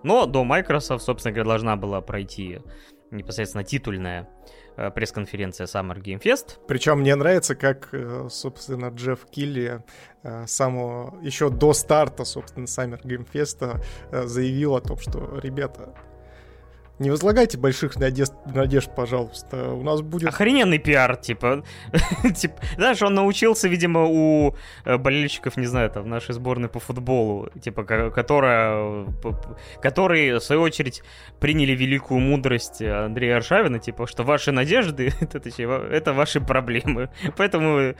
Но 0.03 0.27
до 0.27 0.45
Microsoft, 0.45 1.03
собственно 1.03 1.33
говоря, 1.33 1.49
должна 1.49 1.77
была 1.77 2.01
пройти 2.01 2.59
непосредственно 3.11 3.65
титульная 3.65 4.29
пресс-конференция 4.95 5.67
Summer 5.67 6.01
Game 6.01 6.23
Fest. 6.23 6.59
Причем 6.67 7.01
мне 7.01 7.15
нравится, 7.15 7.55
как, 7.55 7.89
э, 7.93 8.29
собственно, 8.31 8.89
Джефф 8.89 9.27
Килли 9.31 9.83
э, 10.23 10.47
самого 10.47 11.21
еще 11.23 11.51
до 11.51 11.73
старта, 11.73 12.25
собственно, 12.25 12.65
Summer 12.65 13.01
Game 13.03 13.27
Fest 13.31 13.81
заявил 14.27 14.77
о 14.77 14.81
том, 14.81 14.99
что, 14.99 15.39
ребята, 15.43 15.95
не 16.99 17.11
возлагайте 17.11 17.59
больших 17.59 17.97
надежд, 17.97 18.33
надежд, 18.47 18.91
пожалуйста. 18.95 19.73
У 19.73 19.83
нас 19.83 20.01
будет... 20.01 20.29
Охрененный 20.29 20.79
пиар, 20.79 21.17
типа. 21.17 21.65
типа. 22.37 22.57
Знаешь, 22.77 23.03
он 23.03 23.15
научился, 23.15 23.69
видимо, 23.69 24.05
у 24.05 24.55
э, 24.85 24.97
болельщиков, 24.97 25.57
не 25.57 25.67
знаю, 25.67 25.91
там, 25.91 26.09
нашей 26.09 26.35
сборной 26.35 26.69
по 26.69 26.81
футболу, 26.81 27.51
типа, 27.61 27.85
которая... 27.85 29.07
Которые, 29.81 30.39
в 30.39 30.43
свою 30.43 30.63
очередь, 30.63 31.03
приняли 31.41 31.73
великую 31.73 32.21
мудрость 32.21 32.83
Андрея 32.83 33.37
Аршавина, 33.37 33.79
типа, 33.79 34.07
что 34.07 34.25
ваши 34.25 34.53
надежды— 34.53 35.13
это, 35.21 35.39
это 35.39 36.13
ваши 36.13 36.41
проблемы. 36.41 37.11
Поэтому 37.37 37.79
Э, 37.79 37.95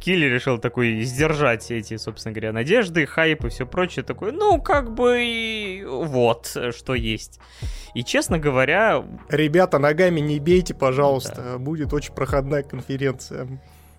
Килли 0.00 0.26
решил 0.26 0.58
такой 0.58 1.02
сдержать 1.02 1.70
эти, 1.70 1.96
собственно 1.96 2.32
говоря, 2.32 2.52
надежды, 2.52 3.06
хайп 3.06 3.44
и 3.44 3.48
все 3.48 3.66
прочее. 3.66 4.04
Такой, 4.04 4.32
ну, 4.32 4.60
как 4.60 4.92
бы, 4.92 5.84
вот, 5.86 6.56
что 6.74 6.94
есть. 6.94 7.38
И, 7.94 8.02
честно 8.02 8.38
говоря... 8.38 9.04
Ребята, 9.28 9.78
ногами 9.78 10.20
не 10.20 10.40
бейте, 10.40 10.74
пожалуйста. 10.74 11.42
Да. 11.52 11.58
Будет 11.58 11.92
очень 11.92 12.14
проходная 12.14 12.62
конференция. 12.62 13.46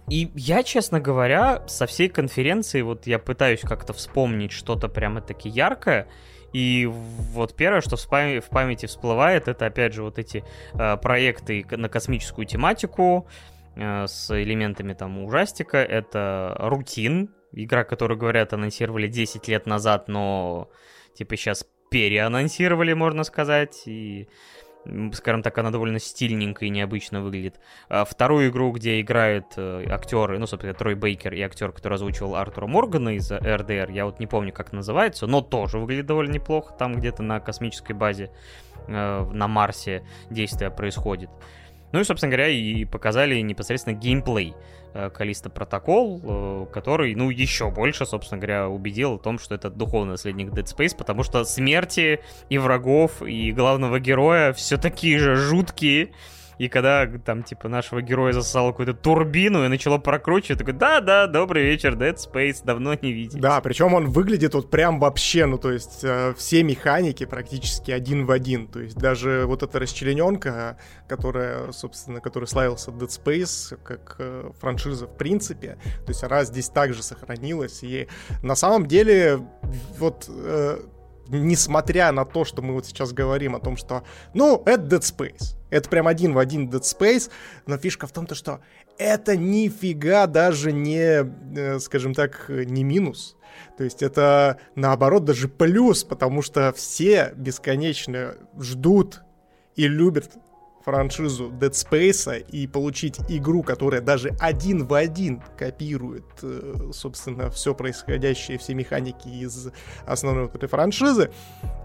И 0.09 0.29
я, 0.35 0.63
честно 0.63 0.99
говоря, 0.99 1.63
со 1.67 1.85
всей 1.85 2.09
конференции, 2.09 2.81
вот 2.81 3.07
я 3.07 3.17
пытаюсь 3.17 3.61
как-то 3.61 3.93
вспомнить 3.93 4.51
что-то 4.51 4.89
прямо-таки 4.89 5.47
яркое, 5.47 6.07
и 6.51 6.85
вот 6.85 7.55
первое, 7.55 7.79
что 7.79 7.95
в, 7.95 8.09
пам- 8.09 8.41
в 8.41 8.49
памяти 8.49 8.87
всплывает, 8.87 9.47
это 9.47 9.67
опять 9.67 9.93
же 9.93 10.03
вот 10.03 10.19
эти 10.19 10.43
э, 10.73 10.97
проекты 10.97 11.65
на 11.71 11.87
космическую 11.87 12.45
тематику, 12.45 13.25
Э, 13.25 13.60
с 13.75 14.29
элементами 14.31 14.93
там 14.93 15.23
ужастика. 15.23 15.77
Это 15.77 16.55
Рутин, 16.59 17.33
игра, 17.51 17.83
которую, 17.83 18.17
говорят, 18.17 18.53
анонсировали 18.53 19.07
10 19.07 19.47
лет 19.47 19.65
назад, 19.65 20.07
но 20.07 20.69
типа 21.13 21.35
сейчас 21.35 21.65
переанонсировали, 21.89 22.93
можно 22.93 23.23
сказать, 23.23 23.83
и 23.85 24.29
скажем 25.13 25.43
так, 25.43 25.57
она 25.57 25.69
довольно 25.69 25.99
стильненько 25.99 26.65
и 26.65 26.69
необычно 26.69 27.21
выглядит. 27.21 27.59
А 27.89 28.05
вторую 28.05 28.49
игру, 28.49 28.71
где 28.71 28.99
играют 28.99 29.45
э, 29.57 29.85
актеры, 29.89 30.39
ну, 30.39 30.47
собственно, 30.47 30.73
Трой 30.73 30.95
Бейкер 30.95 31.33
и 31.33 31.41
актер, 31.41 31.71
который 31.71 31.95
озвучивал 31.95 32.35
Артура 32.35 32.67
Моргана 32.67 33.09
из 33.09 33.31
РДР, 33.31 33.91
я 33.91 34.05
вот 34.05 34.19
не 34.19 34.27
помню, 34.27 34.53
как 34.53 34.71
называется, 34.71 35.27
но 35.27 35.41
тоже 35.41 35.77
выглядит 35.77 36.07
довольно 36.07 36.31
неплохо, 36.31 36.73
там 36.73 36.95
где-то 36.95 37.21
на 37.21 37.39
космической 37.39 37.93
базе 37.93 38.31
э, 38.87 39.25
на 39.31 39.47
Марсе 39.47 40.03
действие 40.29 40.71
происходит. 40.71 41.29
Ну 41.91 41.99
и, 41.99 42.03
собственно 42.03 42.31
говоря, 42.31 42.47
и 42.47 42.85
показали 42.85 43.39
непосредственно 43.41 43.95
геймплей 43.95 44.53
э, 44.93 45.09
Калиста 45.09 45.49
Протокол, 45.49 46.21
э, 46.23 46.65
который, 46.73 47.13
ну, 47.15 47.29
еще 47.29 47.69
больше, 47.69 48.05
собственно 48.05 48.39
говоря, 48.39 48.69
убедил 48.69 49.17
в 49.17 49.21
том, 49.21 49.39
что 49.39 49.55
это 49.55 49.69
духовный 49.69 50.11
наследник 50.11 50.49
Dead 50.49 50.65
Space, 50.65 50.95
потому 50.95 51.23
что 51.23 51.43
смерти 51.43 52.21
и 52.49 52.57
врагов, 52.57 53.21
и 53.21 53.51
главного 53.51 53.99
героя 53.99 54.53
все 54.53 54.77
такие 54.77 55.19
же 55.19 55.35
жуткие, 55.35 56.11
и 56.61 56.67
когда 56.67 57.07
там, 57.07 57.41
типа, 57.41 57.69
нашего 57.69 58.03
героя 58.03 58.33
засосало 58.33 58.69
какую-то 58.69 58.93
турбину 58.93 59.65
и 59.65 59.67
начало 59.67 59.97
прокручивать, 59.97 60.59
такой, 60.59 60.75
да-да, 60.75 61.25
добрый 61.25 61.63
вечер, 61.63 61.95
Dead 61.95 62.15
Space, 62.15 62.63
давно 62.63 62.93
не 62.93 63.11
видел. 63.11 63.39
Да, 63.39 63.59
причем 63.61 63.95
он 63.95 64.11
выглядит 64.11 64.53
вот 64.53 64.69
прям 64.69 64.99
вообще, 64.99 65.47
ну, 65.47 65.57
то 65.57 65.71
есть 65.71 66.01
э, 66.03 66.35
все 66.37 66.61
механики 66.61 67.25
практически 67.25 67.89
один 67.89 68.27
в 68.27 68.31
один. 68.31 68.67
То 68.67 68.79
есть 68.79 68.95
даже 68.95 69.45
вот 69.47 69.63
эта 69.63 69.79
расчлененка, 69.79 70.77
которая, 71.07 71.71
собственно, 71.71 72.21
который 72.21 72.45
славился 72.45 72.91
Dead 72.91 73.07
Space, 73.07 73.79
как 73.83 74.17
э, 74.19 74.51
франшиза 74.59 75.07
в 75.07 75.17
принципе, 75.17 75.79
то 76.05 76.09
есть 76.09 76.23
она 76.23 76.43
здесь 76.43 76.69
также 76.69 77.01
сохранилась. 77.01 77.81
И 77.81 78.07
на 78.43 78.53
самом 78.53 78.85
деле, 78.85 79.39
вот... 79.97 80.29
Э, 80.29 80.77
несмотря 81.31 82.11
на 82.11 82.25
то, 82.25 82.45
что 82.45 82.61
мы 82.61 82.73
вот 82.73 82.85
сейчас 82.85 83.13
говорим 83.13 83.55
о 83.55 83.59
том, 83.59 83.77
что, 83.77 84.03
ну, 84.33 84.61
это 84.65 84.97
Dead 84.97 85.01
Space. 85.01 85.55
Это 85.69 85.89
прям 85.89 86.07
один 86.07 86.33
в 86.33 86.37
один 86.37 86.69
Dead 86.69 86.81
Space, 86.81 87.31
но 87.65 87.77
фишка 87.77 88.07
в 88.07 88.11
том, 88.11 88.25
то, 88.25 88.35
что 88.35 88.59
это 88.97 89.37
нифига 89.37 90.27
даже 90.27 90.71
не, 90.71 91.25
э, 91.57 91.79
скажем 91.79 92.13
так, 92.13 92.45
не 92.49 92.83
минус. 92.83 93.37
То 93.77 93.83
есть 93.83 94.03
это, 94.03 94.59
наоборот, 94.75 95.25
даже 95.25 95.47
плюс, 95.47 96.03
потому 96.03 96.41
что 96.41 96.73
все 96.73 97.33
бесконечно 97.35 98.35
ждут 98.59 99.21
и 99.75 99.87
любят 99.87 100.31
франшизу 100.83 101.49
Dead 101.49 101.71
Space 101.71 102.45
и 102.49 102.67
получить 102.67 103.19
игру, 103.29 103.63
которая 103.63 104.01
даже 104.01 104.35
один 104.39 104.85
в 104.85 104.93
один 104.93 105.41
копирует, 105.57 106.25
э, 106.41 106.91
собственно, 106.93 107.49
все 107.49 107.73
происходящее, 107.73 108.57
все 108.57 108.73
механики 108.73 109.27
из 109.27 109.69
основной 110.05 110.45
вот 110.45 110.55
этой 110.55 110.67
франшизы, 110.67 111.31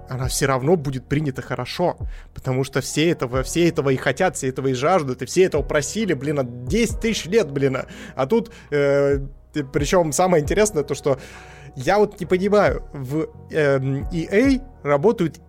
она 0.09 0.29
все 0.29 0.47
равно 0.47 0.77
будет 0.77 1.07
принята 1.07 1.43
хорошо, 1.43 1.97
потому 2.35 2.65
что 2.65 2.81
все 2.81 3.11
этого, 3.11 3.43
все 3.43 3.69
этого 3.69 3.91
и 3.91 3.97
хотят, 3.97 4.37
все 4.37 4.49
этого 4.49 4.69
и 4.69 4.75
жаждут, 4.75 5.23
и 5.23 5.27
все 5.27 5.45
этого 5.45 5.63
просили, 5.63 6.15
блин, 6.15 6.67
10 6.67 7.01
тысяч 7.01 7.27
лет, 7.27 7.51
блин, 7.51 7.79
а 8.15 8.27
тут, 8.27 8.53
э, 8.71 9.21
причем 9.73 10.13
самое 10.13 10.43
интересное 10.43 10.83
то, 10.83 10.95
что 10.95 11.19
я 11.77 11.99
вот 11.99 12.19
не 12.21 12.27
понимаю, 12.27 12.85
в 12.93 13.29
э, 13.51 13.79
EA 13.79 14.63
работают 14.83 15.41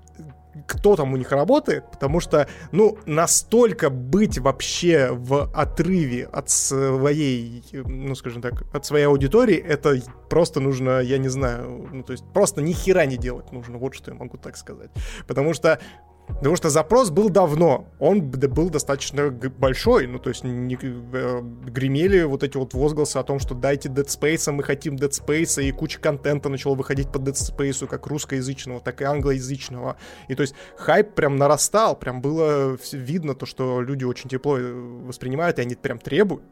кто 0.67 0.95
там 0.95 1.13
у 1.13 1.17
них 1.17 1.31
работает, 1.31 1.89
потому 1.91 2.19
что, 2.19 2.47
ну, 2.71 2.97
настолько 3.05 3.89
быть 3.89 4.37
вообще 4.37 5.09
в 5.11 5.49
отрыве 5.53 6.25
от 6.25 6.49
своей, 6.49 7.63
ну, 7.71 8.13
скажем 8.15 8.41
так, 8.41 8.63
от 8.75 8.85
своей 8.85 9.05
аудитории, 9.05 9.57
это 9.57 9.99
просто 10.29 10.59
нужно, 10.59 10.99
я 10.99 11.17
не 11.17 11.29
знаю, 11.29 11.87
ну, 11.91 12.03
то 12.03 12.11
есть 12.11 12.25
просто 12.33 12.61
ни 12.61 12.73
хера 12.73 13.05
не 13.05 13.17
делать 13.17 13.51
нужно, 13.51 13.77
вот 13.77 13.95
что 13.95 14.11
я 14.11 14.17
могу 14.17 14.37
так 14.37 14.57
сказать. 14.57 14.91
Потому 15.25 15.53
что 15.53 15.79
Потому 16.27 16.55
что 16.55 16.69
запрос 16.69 17.09
был 17.09 17.29
давно, 17.29 17.87
он 17.99 18.21
был 18.21 18.69
достаточно 18.69 19.31
большой, 19.31 20.07
ну 20.07 20.19
то 20.19 20.29
есть 20.29 20.43
не, 20.43 20.75
э, 20.75 21.41
гремели 21.41 22.23
вот 22.23 22.43
эти 22.43 22.57
вот 22.57 22.73
возгласы 22.73 23.17
о 23.17 23.23
том, 23.23 23.39
что 23.39 23.55
дайте 23.55 23.89
Dead 23.89 24.05
Space, 24.05 24.51
мы 24.51 24.63
хотим 24.63 24.95
Dead 24.95 25.09
Space, 25.09 25.63
и 25.63 25.71
куча 25.71 25.99
контента 25.99 26.49
начала 26.49 26.75
выходить 26.75 27.11
по 27.11 27.17
Dead 27.17 27.33
Space, 27.33 27.87
как 27.87 28.07
русскоязычного, 28.07 28.81
так 28.81 29.01
и 29.01 29.05
англоязычного. 29.05 29.97
И 30.27 30.35
то 30.35 30.41
есть 30.41 30.53
хайп 30.75 31.15
прям 31.15 31.37
нарастал, 31.37 31.97
прям 31.97 32.21
было 32.21 32.77
видно 32.91 33.33
то, 33.33 33.45
что 33.45 33.81
люди 33.81 34.03
очень 34.03 34.29
тепло 34.29 34.59
э, 34.59 34.73
воспринимают, 34.73 35.59
и 35.59 35.61
они 35.61 35.75
прям 35.75 35.97
требуют. 35.97 36.43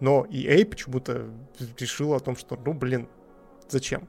Но 0.00 0.26
EA 0.30 0.64
почему-то 0.64 1.28
решила 1.78 2.16
о 2.16 2.20
том, 2.20 2.34
что, 2.34 2.58
ну 2.64 2.72
блин, 2.72 3.08
зачем? 3.68 4.08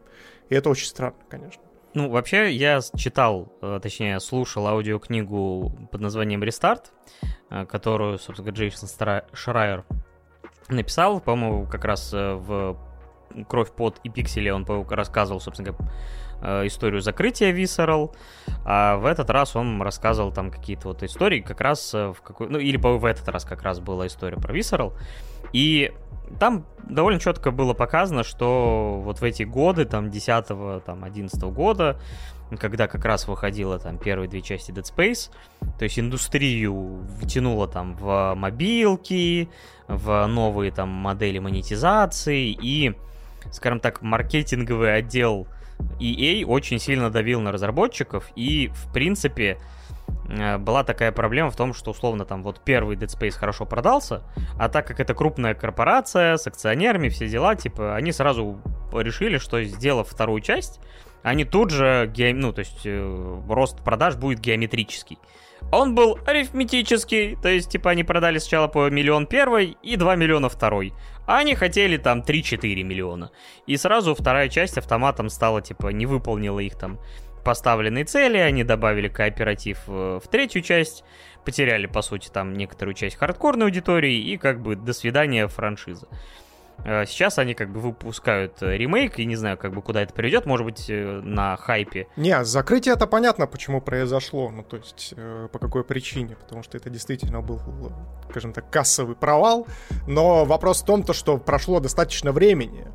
И 0.49 0.55
это 0.55 0.69
очень 0.69 0.88
странно, 0.88 1.17
конечно. 1.29 1.62
Ну, 1.95 2.10
вообще, 2.10 2.52
я 2.52 2.82
читал, 2.95 3.52
э, 3.62 3.80
точнее, 3.82 4.19
слушал 4.19 4.67
аудиокнигу 4.67 5.89
под 5.91 6.02
названием 6.02 6.43
«Рестарт», 6.43 6.91
э, 7.49 7.65
которую, 7.65 8.19
собственно, 8.19 8.52
Джейсон 8.52 8.88
Шрайер 9.34 9.86
написал, 10.67 11.19
по-моему, 11.19 11.65
как 11.65 11.86
раз 11.86 12.13
э, 12.13 12.34
в 12.34 12.78
«Кровь, 13.47 13.71
под 13.71 13.99
и 14.04 14.10
пиксели» 14.10 14.49
он 14.49 14.67
рассказывал, 14.89 15.39
собственно, 15.39 15.75
историю 16.65 17.02
закрытия 17.02 17.52
Visceral, 17.52 18.15
а 18.65 18.95
в 18.97 19.06
этот 19.06 19.30
раз 19.30 19.58
он 19.58 19.82
рассказывал 19.82 20.32
там 20.32 20.52
какие-то 20.52 20.88
вот 20.88 21.04
истории, 21.04 21.41
как 21.41 21.60
раз 21.60 21.93
в 21.93 22.15
какой... 22.23 22.47
Ну, 22.47 22.60
или 22.60 22.78
в 22.78 23.04
этот 23.04 23.28
раз 23.28 23.43
как 23.43 23.62
раз 23.62 23.80
была 23.82 24.08
история 24.08 24.38
про 24.38 24.56
Visceral, 24.56 24.93
и 25.53 25.91
там 26.39 26.65
довольно 26.88 27.19
четко 27.19 27.51
было 27.51 27.73
показано, 27.73 28.23
что 28.23 29.01
вот 29.03 29.19
в 29.19 29.23
эти 29.23 29.43
годы, 29.43 29.85
там, 29.85 30.09
10 30.09 30.83
там, 30.85 31.03
11 31.03 31.41
года, 31.43 31.99
когда 32.59 32.88
как 32.88 33.05
раз 33.05 33.27
выходила 33.27 33.77
там 33.79 33.97
первые 33.97 34.27
две 34.27 34.41
части 34.41 34.71
Dead 34.71 34.83
Space, 34.83 35.29
то 35.77 35.83
есть 35.83 35.99
индустрию 35.99 37.05
втянуло 37.21 37.67
там 37.67 37.95
в 37.95 38.33
мобилки, 38.35 39.49
в 39.88 40.25
новые 40.27 40.71
там 40.71 40.89
модели 40.89 41.39
монетизации 41.39 42.49
и, 42.49 42.95
скажем 43.51 43.79
так, 43.79 44.01
маркетинговый 44.01 44.95
отдел 44.95 45.47
EA 45.99 46.45
очень 46.45 46.79
сильно 46.79 47.09
давил 47.09 47.39
на 47.41 47.51
разработчиков. 47.51 48.29
И, 48.35 48.67
в 48.73 48.91
принципе, 48.91 49.57
была 50.59 50.83
такая 50.83 51.11
проблема 51.11 51.49
в 51.49 51.55
том, 51.55 51.73
что 51.73 51.91
условно 51.91 52.25
там 52.25 52.43
вот 52.43 52.61
первый 52.63 52.95
Dead 52.95 53.07
Space 53.07 53.31
хорошо 53.31 53.65
продался, 53.65 54.23
а 54.57 54.69
так 54.69 54.87
как 54.87 54.99
это 54.99 55.13
крупная 55.13 55.55
корпорация 55.55 56.37
с 56.37 56.45
акционерами, 56.45 57.09
все 57.09 57.27
дела, 57.27 57.55
типа, 57.55 57.95
они 57.95 58.11
сразу 58.11 58.61
решили, 58.93 59.37
что 59.37 59.63
сделав 59.63 60.07
вторую 60.07 60.41
часть, 60.41 60.79
они 61.23 61.45
тут 61.45 61.71
же, 61.71 62.11
ге... 62.13 62.33
ну, 62.33 62.53
то 62.53 62.59
есть 62.59 62.81
э, 62.85 63.41
рост 63.49 63.83
продаж 63.83 64.15
будет 64.15 64.39
геометрический. 64.39 65.17
Он 65.71 65.93
был 65.93 66.17
арифметический, 66.25 67.35
то 67.35 67.49
есть, 67.49 67.69
типа, 67.69 67.91
они 67.91 68.03
продали 68.03 68.37
сначала 68.37 68.67
по 68.67 68.89
миллион 68.89 69.27
первой 69.27 69.77
и 69.83 69.97
2 69.97 70.15
миллиона 70.15 70.49
второй. 70.49 70.93
А 71.27 71.39
они 71.39 71.53
хотели 71.53 71.97
там 71.97 72.21
3-4 72.21 72.81
миллиона. 72.83 73.31
И 73.67 73.77
сразу 73.77 74.15
вторая 74.15 74.49
часть 74.49 74.77
автоматом 74.77 75.29
стала, 75.29 75.61
типа, 75.61 75.89
не 75.89 76.05
выполнила 76.05 76.59
их 76.59 76.75
там 76.75 76.99
поставленные 77.43 78.06
цели, 78.06 78.38
они 78.38 78.63
добавили 78.63 79.08
кооператив 79.08 79.80
э, 79.88 80.19
в 80.23 80.28
третью 80.28 80.62
часть, 80.62 81.04
потеряли, 81.45 81.88
по 81.88 82.02
сути, 82.02 82.30
там 82.30 82.54
некоторую 82.54 82.93
часть 82.93 83.17
хардкорной 83.17 83.65
аудитории, 83.65 84.17
и 84.17 84.38
как 84.38 84.62
бы 84.62 84.75
до 84.75 84.93
свидания 84.93 85.47
франшиза. 85.47 86.08
Э, 86.86 87.06
сейчас 87.06 87.39
они 87.39 87.54
как 87.54 87.69
бы 87.71 87.80
выпускают 87.80 88.62
э, 88.62 88.78
ремейк, 88.78 89.19
и 89.19 89.25
не 89.25 89.36
знаю, 89.36 89.58
как 89.58 89.73
бы 89.73 89.82
куда 89.82 90.02
это 90.02 90.13
приведет, 90.13 90.45
может 90.45 90.65
быть, 90.65 90.86
на 90.89 91.58
хайпе. 91.58 92.08
Не, 92.15 92.43
закрытие 92.43 92.93
это 92.93 93.08
понятно, 93.08 93.47
почему 93.47 93.82
произошло, 93.82 94.49
ну 94.49 94.63
то 94.63 94.78
есть 94.78 95.13
по 95.52 95.60
какой 95.60 95.84
причине, 95.84 96.36
потому 96.36 96.63
что 96.63 96.78
это 96.78 96.89
действительно 96.89 97.41
был, 97.41 97.60
скажем 98.30 98.54
так, 98.54 98.69
кассовый 98.69 99.15
провал, 99.15 99.67
но 100.08 100.45
вопрос 100.45 100.82
в 100.82 100.86
том, 100.86 101.04
то, 101.04 101.13
что 101.13 101.38
прошло 101.38 101.80
достаточно 101.80 102.32
времени, 102.32 102.88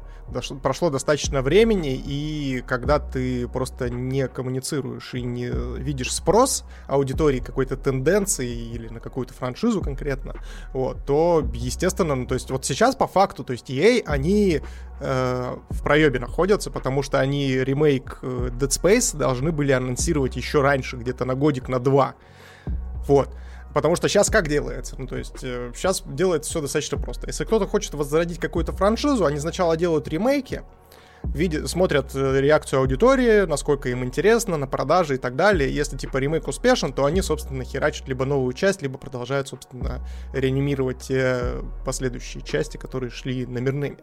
прошло 0.63 0.91
достаточно 0.91 1.43
времени, 1.43 1.95
и 1.95 2.63
когда 2.67 2.99
ты 2.99 3.47
просто 3.49 3.91
не 3.91 4.29
коммуницируешь 4.29 5.15
и 5.15 5.23
не 5.23 5.51
видишь 5.79 6.13
спрос 6.13 6.65
аудитории 6.87 7.41
какой-то 7.41 7.77
тенденции 7.77 8.51
или 8.51 8.89
на 8.89 9.01
какую-то 9.01 9.35
франшизу 9.35 9.81
конкретно, 9.81 10.35
вот, 10.73 11.05
то, 11.05 11.47
естественно, 11.55 12.15
ну, 12.15 12.27
то 12.27 12.35
есть 12.35 12.51
вот 12.51 12.65
сейчас 12.65 12.97
по 12.97 13.07
факту, 13.07 13.45
то 13.45 13.53
есть 13.53 13.71
EA, 13.71 14.03
они 14.07 14.61
э, 15.01 15.57
в 15.71 15.83
проебе 15.83 16.19
находятся, 16.19 16.71
потому 16.71 17.03
что 17.03 17.21
они 17.21 17.53
ремейк 17.53 18.19
э, 18.23 18.51
Dead 18.53 18.69
Space 18.69 19.17
должны 19.17 19.53
были 19.53 19.73
анонсировать 19.73 20.37
еще 20.37 20.63
раньше, 20.63 20.97
где-то 20.97 21.25
на 21.25 21.35
годик, 21.35 21.69
на 21.69 21.79
два. 21.79 22.15
Вот. 23.07 23.29
Потому 23.75 23.97
что 23.97 24.09
сейчас 24.09 24.31
как 24.31 24.49
делается? 24.49 24.95
Ну, 24.97 25.07
то 25.09 25.17
есть, 25.17 25.43
э, 25.43 25.73
сейчас 25.75 26.03
делается 26.07 26.49
все 26.49 26.61
достаточно 26.61 26.97
просто. 26.97 27.27
Если 27.27 27.45
кто-то 27.45 27.67
хочет 27.67 27.93
возродить 27.95 28.39
какую-то 28.39 28.73
франшизу, 28.73 29.27
они 29.27 29.41
сначала 29.41 29.77
делают 29.77 30.07
ремейки, 30.07 30.63
видят, 31.25 31.69
смотрят 31.69 32.15
э, 32.15 32.41
реакцию 32.41 32.81
аудитории, 32.81 33.47
насколько 33.47 33.89
им 33.89 34.05
интересно, 34.05 34.57
на 34.57 34.69
продажи 34.69 35.17
и 35.17 35.19
так 35.19 35.35
далее. 35.35 35.75
Если, 35.75 35.97
типа, 35.97 36.19
ремейк 36.19 36.47
успешен, 36.47 36.93
то 36.93 37.05
они, 37.05 37.21
собственно, 37.21 37.65
херачат 37.65 38.07
либо 38.07 38.25
новую 38.25 38.53
часть, 38.53 38.81
либо 38.81 38.97
продолжают, 38.97 39.49
собственно, 39.49 40.07
реанимировать 40.33 40.99
те 40.99 41.41
последующие 41.85 42.45
части, 42.45 42.77
которые 42.77 43.11
шли 43.11 43.45
номерными. 43.45 43.99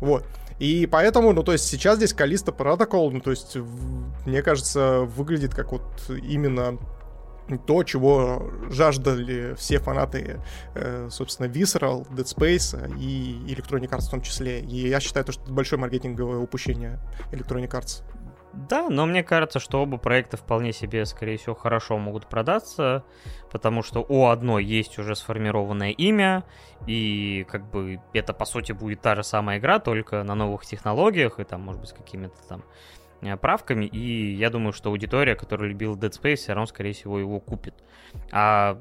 Вот. 0.00 0.24
И 0.58 0.86
поэтому, 0.86 1.32
ну, 1.32 1.42
то 1.42 1.52
есть 1.52 1.64
сейчас 1.64 1.96
здесь 1.96 2.12
Калиста 2.12 2.52
Протокол, 2.52 3.10
ну, 3.10 3.20
то 3.20 3.30
есть, 3.30 3.56
мне 4.26 4.42
кажется, 4.42 5.00
выглядит 5.00 5.54
как 5.54 5.72
вот 5.72 5.84
именно 6.08 6.78
то, 7.66 7.82
чего 7.84 8.50
жаждали 8.70 9.54
все 9.54 9.78
фанаты, 9.78 10.40
э, 10.74 11.08
собственно, 11.10 11.46
Visceral, 11.46 12.06
Dead 12.10 12.24
Space 12.24 12.98
и 12.98 13.54
Electronic 13.54 13.90
Arts 13.90 14.08
в 14.08 14.10
том 14.10 14.20
числе. 14.22 14.60
И 14.60 14.88
я 14.88 15.00
считаю, 15.00 15.30
что 15.30 15.42
это 15.42 15.52
большое 15.52 15.80
маркетинговое 15.80 16.38
упущение 16.38 16.98
Electronic 17.32 17.70
Arts. 17.70 18.02
Да, 18.56 18.88
но 18.88 19.04
мне 19.04 19.22
кажется, 19.22 19.60
что 19.60 19.82
оба 19.82 19.98
проекта 19.98 20.38
вполне 20.38 20.72
себе, 20.72 21.04
скорее 21.04 21.36
всего, 21.36 21.54
хорошо 21.54 21.98
могут 21.98 22.26
продаться, 22.26 23.04
потому 23.52 23.82
что 23.82 24.04
у 24.08 24.28
одной 24.28 24.64
есть 24.64 24.98
уже 24.98 25.14
сформированное 25.14 25.90
имя, 25.90 26.42
и 26.86 27.46
как 27.50 27.70
бы 27.70 28.00
это, 28.14 28.32
по 28.32 28.46
сути, 28.46 28.72
будет 28.72 29.02
та 29.02 29.14
же 29.14 29.24
самая 29.24 29.58
игра, 29.58 29.78
только 29.78 30.22
на 30.22 30.34
новых 30.34 30.64
технологиях, 30.64 31.38
и 31.38 31.44
там, 31.44 31.60
может 31.60 31.82
быть, 31.82 31.90
с 31.90 31.92
какими-то 31.92 32.36
там 32.48 32.64
правками, 33.40 33.86
и 33.86 34.34
я 34.34 34.50
думаю, 34.50 34.72
что 34.72 34.90
аудитория, 34.90 35.34
которая 35.34 35.68
любила 35.70 35.96
Dead 35.96 36.10
Space, 36.10 36.36
все 36.36 36.52
равно, 36.52 36.66
скорее 36.66 36.92
всего, 36.92 37.18
его 37.18 37.40
купит. 37.40 37.74
А 38.30 38.78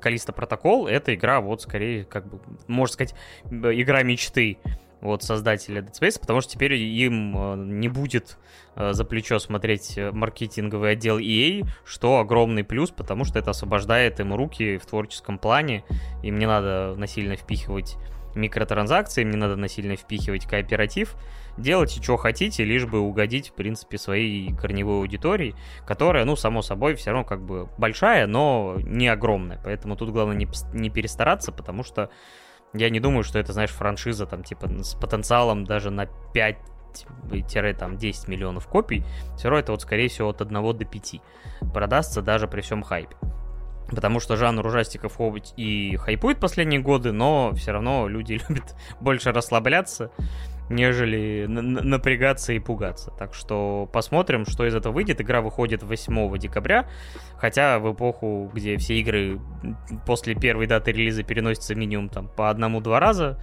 Калиста 0.00 0.32
Протокол— 0.32 0.86
это 0.88 1.14
игра, 1.14 1.40
вот, 1.40 1.62
скорее, 1.62 2.04
как 2.04 2.28
бы, 2.28 2.40
можно 2.66 2.92
сказать, 2.92 3.14
игра 3.50 4.02
мечты 4.02 4.58
вот 5.00 5.22
создателя 5.22 5.80
Dead 5.80 5.92
Space, 5.92 6.20
потому 6.20 6.40
что 6.40 6.52
теперь 6.52 6.74
им 6.74 7.36
э, 7.36 7.56
не 7.56 7.88
будет 7.88 8.36
э, 8.76 8.92
за 8.92 9.04
плечо 9.04 9.38
смотреть 9.38 9.98
маркетинговый 10.12 10.92
отдел 10.92 11.18
EA, 11.18 11.66
что 11.84 12.18
огромный 12.18 12.64
плюс, 12.64 12.90
потому 12.90 13.24
что 13.24 13.38
это 13.38 13.50
освобождает 13.50 14.20
им 14.20 14.34
руки 14.34 14.76
в 14.76 14.86
творческом 14.86 15.38
плане, 15.38 15.84
им 16.22 16.38
не 16.38 16.46
надо 16.46 16.94
насильно 16.96 17.36
впихивать 17.36 17.96
микротранзакции, 18.34 19.22
им 19.22 19.30
не 19.30 19.36
надо 19.36 19.56
насильно 19.56 19.96
впихивать 19.96 20.46
кооператив, 20.46 21.16
делайте, 21.60 22.02
что 22.02 22.16
хотите, 22.16 22.64
лишь 22.64 22.86
бы 22.86 23.00
угодить, 23.00 23.50
в 23.50 23.52
принципе, 23.54 23.98
своей 23.98 24.54
корневой 24.54 24.98
аудитории, 24.98 25.54
которая, 25.86 26.24
ну, 26.24 26.36
само 26.36 26.62
собой, 26.62 26.94
все 26.94 27.10
равно 27.10 27.24
как 27.24 27.42
бы 27.42 27.68
большая, 27.78 28.26
но 28.26 28.76
не 28.78 29.08
огромная. 29.08 29.60
Поэтому 29.62 29.96
тут 29.96 30.10
главное 30.10 30.36
не, 30.36 30.48
не 30.72 30.90
перестараться, 30.90 31.52
потому 31.52 31.82
что 31.82 32.10
я 32.72 32.90
не 32.90 33.00
думаю, 33.00 33.24
что 33.24 33.38
это, 33.38 33.52
знаешь, 33.52 33.70
франшиза 33.70 34.26
там, 34.26 34.42
типа, 34.44 34.68
с 34.82 34.94
потенциалом 34.94 35.64
даже 35.64 35.90
на 35.90 36.06
5 36.06 36.56
там 37.78 37.96
10 37.96 38.28
миллионов 38.28 38.66
копий, 38.66 39.04
все 39.36 39.48
равно 39.48 39.60
это 39.60 39.72
вот, 39.72 39.82
скорее 39.82 40.08
всего, 40.08 40.30
от 40.30 40.40
1 40.40 40.76
до 40.76 40.84
5 40.84 41.14
продастся 41.72 42.22
даже 42.22 42.48
при 42.48 42.60
всем 42.60 42.82
хайпе. 42.82 43.16
Потому 43.88 44.20
что 44.20 44.36
жанр 44.36 44.64
ужастиков 44.64 45.16
хоть 45.16 45.52
и 45.56 45.96
хайпует 45.96 46.38
последние 46.38 46.80
годы, 46.80 47.12
но 47.12 47.52
все 47.54 47.72
равно 47.72 48.06
люди 48.08 48.40
любят 48.48 48.76
больше 49.00 49.32
расслабляться 49.32 50.10
нежели 50.70 51.46
напрягаться 51.46 52.52
и 52.52 52.58
пугаться. 52.60 53.12
Так 53.18 53.34
что 53.34 53.88
посмотрим, 53.92 54.46
что 54.46 54.66
из 54.66 54.74
этого 54.74 54.92
выйдет. 54.92 55.20
Игра 55.20 55.42
выходит 55.42 55.82
8 55.82 56.38
декабря, 56.38 56.88
хотя 57.36 57.78
в 57.78 57.92
эпоху, 57.92 58.50
где 58.54 58.76
все 58.78 58.98
игры 59.00 59.40
после 60.06 60.34
первой 60.34 60.66
даты 60.66 60.92
релиза 60.92 61.24
переносятся 61.24 61.74
минимум 61.74 62.08
там 62.08 62.28
по 62.28 62.48
одному-два 62.50 63.00
раза, 63.00 63.38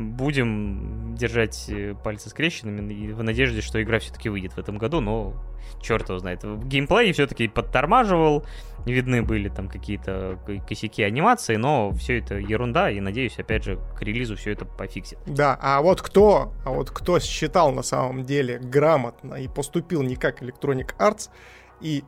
будем 0.00 1.14
держать 1.14 1.66
э, 1.68 1.94
пальцы 2.02 2.30
скрещенными 2.30 3.12
в 3.12 3.22
надежде, 3.22 3.60
что 3.60 3.82
игра 3.82 3.98
все-таки 3.98 4.28
выйдет 4.28 4.54
в 4.54 4.58
этом 4.58 4.78
году, 4.78 5.00
но 5.00 5.34
черт 5.80 6.08
его 6.08 6.18
знает. 6.18 6.42
В 6.42 6.66
геймплее 6.66 7.12
все-таки 7.12 7.48
подтормаживал, 7.48 8.44
видны 8.86 9.22
были 9.22 9.48
там 9.48 9.68
какие-то 9.68 10.38
косяки 10.68 11.02
анимации, 11.02 11.56
но 11.56 11.92
все 11.92 12.18
это 12.18 12.36
ерунда, 12.36 12.90
и 12.90 13.00
надеюсь, 13.00 13.38
опять 13.38 13.64
же, 13.64 13.78
к 13.96 14.02
релизу 14.02 14.36
все 14.36 14.52
это 14.52 14.64
пофиксит. 14.64 15.18
Да, 15.26 15.58
а 15.60 15.80
вот 15.82 16.02
кто, 16.02 16.52
а 16.64 16.70
вот 16.70 16.90
кто 16.90 17.20
считал 17.20 17.72
на 17.72 17.82
самом 17.82 18.24
деле 18.24 18.58
грамотно 18.58 19.34
и 19.34 19.48
поступил 19.48 20.02
не 20.02 20.16
как 20.16 20.42
Electronic 20.42 20.96
Arts, 20.98 21.30
и 21.80 22.04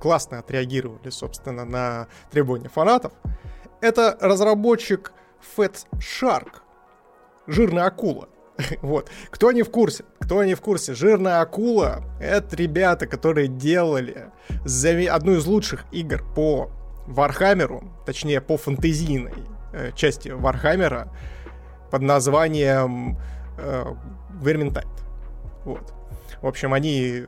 классно 0.00 0.38
отреагировали, 0.38 1.10
собственно, 1.10 1.64
на 1.64 2.08
требования 2.30 2.68
фанатов, 2.68 3.12
это 3.80 4.16
разработчик 4.20 5.12
Fat 5.56 5.86
Shark, 5.94 6.62
жирная 7.48 7.86
акула. 7.86 8.28
Вот. 8.82 9.10
Кто 9.30 9.52
не 9.52 9.62
в 9.62 9.70
курсе? 9.70 10.04
Кто 10.20 10.44
не 10.44 10.54
в 10.54 10.60
курсе? 10.60 10.94
Жирная 10.94 11.40
акула— 11.40 12.02
это 12.20 12.56
ребята, 12.56 13.06
которые 13.06 13.48
делали 13.48 14.30
одну 15.08 15.34
из 15.34 15.46
лучших 15.46 15.84
игр 15.92 16.22
по 16.34 16.70
Вархаммеру, 17.06 17.84
точнее, 18.04 18.40
по 18.40 18.56
фэнтезийной 18.56 19.32
э, 19.72 19.92
части 19.94 20.28
Вархаммера 20.28 21.12
под 21.90 22.02
названием 22.02 23.18
э, 23.58 23.84
Vermintide. 24.42 24.86
Вот. 25.64 25.94
В 26.42 26.46
общем, 26.46 26.74
они 26.74 27.26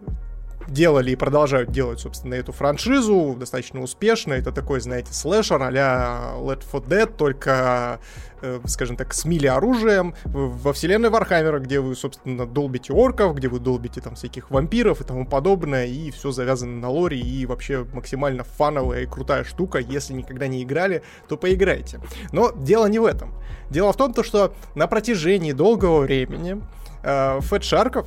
делали 0.70 1.10
и 1.10 1.16
продолжают 1.16 1.70
делать, 1.70 2.00
собственно, 2.00 2.34
эту 2.34 2.52
франшизу 2.52 3.36
достаточно 3.38 3.80
успешно. 3.82 4.34
Это 4.34 4.52
такой, 4.52 4.80
знаете, 4.80 5.12
слэшер 5.12 5.62
а-ля 5.62 6.32
Left 6.36 6.62
4 6.70 6.86
Dead, 6.86 7.12
только, 7.14 8.00
э, 8.40 8.60
скажем 8.66 8.96
так, 8.96 9.12
с 9.12 9.24
melee 9.24 9.46
оружием 9.46 10.14
во 10.24 10.72
вселенной 10.72 11.10
Вархаммера, 11.10 11.58
где 11.58 11.80
вы, 11.80 11.96
собственно, 11.96 12.46
долбите 12.46 12.92
орков, 12.92 13.34
где 13.34 13.48
вы 13.48 13.58
долбите 13.58 14.00
там 14.00 14.14
всяких 14.14 14.50
вампиров 14.50 15.00
и 15.00 15.04
тому 15.04 15.26
подобное, 15.26 15.86
и 15.86 16.10
все 16.10 16.30
завязано 16.30 16.78
на 16.78 16.88
лоре, 16.88 17.18
и 17.18 17.46
вообще 17.46 17.84
максимально 17.92 18.44
фановая 18.44 19.02
и 19.02 19.06
крутая 19.06 19.44
штука. 19.44 19.78
Если 19.78 20.12
никогда 20.12 20.46
не 20.46 20.62
играли, 20.62 21.02
то 21.28 21.36
поиграйте. 21.36 22.00
Но 22.32 22.52
дело 22.52 22.86
не 22.86 22.98
в 22.98 23.04
этом. 23.04 23.34
Дело 23.70 23.92
в 23.92 23.96
том, 23.96 24.14
то, 24.14 24.22
что 24.22 24.54
на 24.74 24.86
протяжении 24.86 25.52
долгого 25.52 26.00
времени 26.00 26.62
э, 27.02 27.40
Fatshark 27.40 27.64
ов 27.64 28.06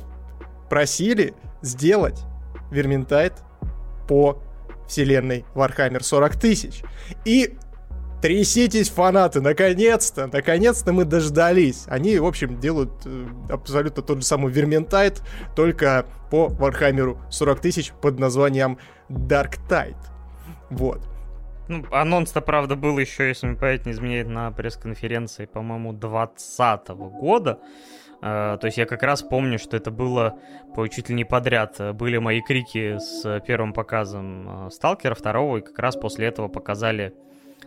просили 0.68 1.34
сделать 1.62 2.24
Vermintide 2.70 3.34
по 4.08 4.38
вселенной 4.88 5.44
Warhammer 5.54 6.02
40 6.02 6.36
тысяч. 6.36 6.82
И 7.24 7.56
тряситесь, 8.22 8.88
фанаты, 8.88 9.40
наконец-то, 9.40 10.28
наконец-то 10.32 10.92
мы 10.92 11.04
дождались. 11.04 11.84
Они, 11.88 12.18
в 12.18 12.26
общем, 12.26 12.58
делают 12.58 12.92
э, 13.04 13.26
абсолютно 13.50 14.02
тот 14.02 14.18
же 14.18 14.24
самый 14.24 14.52
Vermintide, 14.52 15.22
только 15.54 16.06
по 16.30 16.46
Warhammer 16.46 17.18
40 17.30 17.60
тысяч 17.60 17.92
под 17.92 18.18
названием 18.18 18.78
Darktide. 19.10 19.96
Вот. 20.70 21.02
Ну, 21.68 21.84
анонс-то, 21.90 22.40
правда, 22.40 22.76
был 22.76 22.98
еще, 22.98 23.28
если 23.28 23.46
мне 23.46 23.56
память 23.56 23.86
не 23.86 23.92
изменяет, 23.92 24.28
на 24.28 24.50
пресс-конференции, 24.50 25.46
по-моему, 25.46 25.92
2020 25.92 26.88
года. 26.88 27.58
Uh, 28.20 28.58
то 28.58 28.66
есть 28.66 28.78
я 28.78 28.86
как 28.86 29.02
раз 29.02 29.22
помню, 29.22 29.58
что 29.58 29.76
это 29.76 29.90
было 29.90 30.38
по 30.74 30.88
чуть 30.88 31.08
ли 31.08 31.14
не 31.14 31.24
подряд. 31.24 31.78
Были 31.94 32.18
мои 32.18 32.40
крики 32.40 32.98
с 32.98 33.40
первым 33.46 33.72
показом 33.72 34.70
Сталкера 34.70 35.14
второго, 35.14 35.58
и 35.58 35.60
как 35.60 35.78
раз 35.78 35.96
после 35.96 36.26
этого 36.26 36.48
показали 36.48 37.14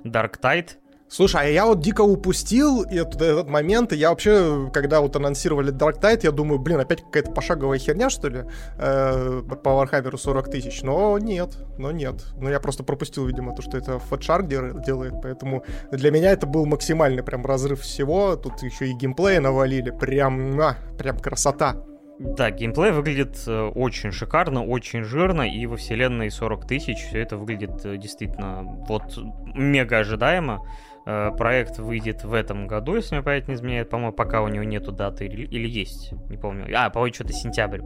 Dark 0.04 0.40
Tide, 0.42 0.72
Слушай, 1.10 1.42
а 1.42 1.50
я 1.50 1.66
вот 1.66 1.80
дико 1.80 2.02
упустил 2.02 2.84
этот, 2.84 3.22
этот 3.22 3.50
момент, 3.50 3.94
и 3.94 3.96
я 3.96 4.10
вообще, 4.10 4.70
когда 4.74 5.00
вот 5.00 5.16
анонсировали 5.16 5.74
Dark 5.74 6.02
Tide, 6.02 6.20
я 6.24 6.32
думаю, 6.32 6.60
блин, 6.60 6.82
опять 6.82 7.02
какая-то 7.02 7.32
пошаговая 7.32 7.80
херня, 7.80 8.10
что 8.10 8.28
ли, 8.28 8.44
э, 8.78 9.42
по 9.64 9.70
Warhammer 9.70 10.18
40 10.18 10.52
тысяч, 10.52 10.82
но 10.82 11.18
нет, 11.18 11.58
но 11.78 11.92
нет. 11.92 12.26
Но 12.38 12.50
я 12.50 12.60
просто 12.60 12.84
пропустил, 12.84 13.26
видимо, 13.26 13.56
то, 13.56 13.62
что 13.62 13.78
это 13.78 14.02
Fatshark 14.10 14.48
делает, 14.48 15.14
поэтому 15.22 15.64
для 15.92 16.12
меня 16.12 16.32
это 16.32 16.46
был 16.46 16.66
максимальный 16.66 17.24
прям 17.24 17.46
разрыв 17.46 17.82
всего, 17.82 18.36
тут 18.36 18.62
еще 18.62 18.90
и 18.90 18.94
геймплей 18.94 19.40
навалили, 19.40 19.92
прям, 19.92 20.60
а, 20.60 20.78
прям 20.98 21.20
красота. 21.20 21.78
Да, 22.20 22.50
геймплей 22.50 22.92
выглядит 22.92 23.38
э, 23.46 23.72
очень 23.76 24.12
шикарно, 24.12 24.66
очень 24.66 25.04
жирно, 25.04 25.44
и 25.44 25.68
во 25.68 25.78
вселенной 25.78 26.32
40 26.32 26.68
тысяч 26.68 26.98
все 26.98 27.20
это 27.20 27.38
выглядит 27.38 27.86
э, 27.86 27.98
действительно 27.98 28.64
вот 28.88 29.18
мега 29.54 30.00
ожидаемо. 30.00 30.66
Э, 31.10 31.32
проект 31.32 31.80
выйдет 31.80 32.26
в 32.26 32.34
этом 32.34 32.68
году, 32.68 32.96
если 32.96 33.16
мне 33.16 33.24
память 33.24 33.48
не 33.48 33.54
изменяет. 33.54 33.90
По-моему, 33.90 34.12
пока 34.12 34.42
у 34.42 34.50
него 34.50 34.66
нету 34.66 34.92
даты 34.92 35.26
или, 35.26 35.46
или 35.46 35.66
есть, 35.66 36.12
не 36.30 36.36
помню. 36.36 36.68
А, 36.78 36.90
по-моему, 36.90 37.14
что-то 37.14 37.32
сентябрь. 37.32 37.80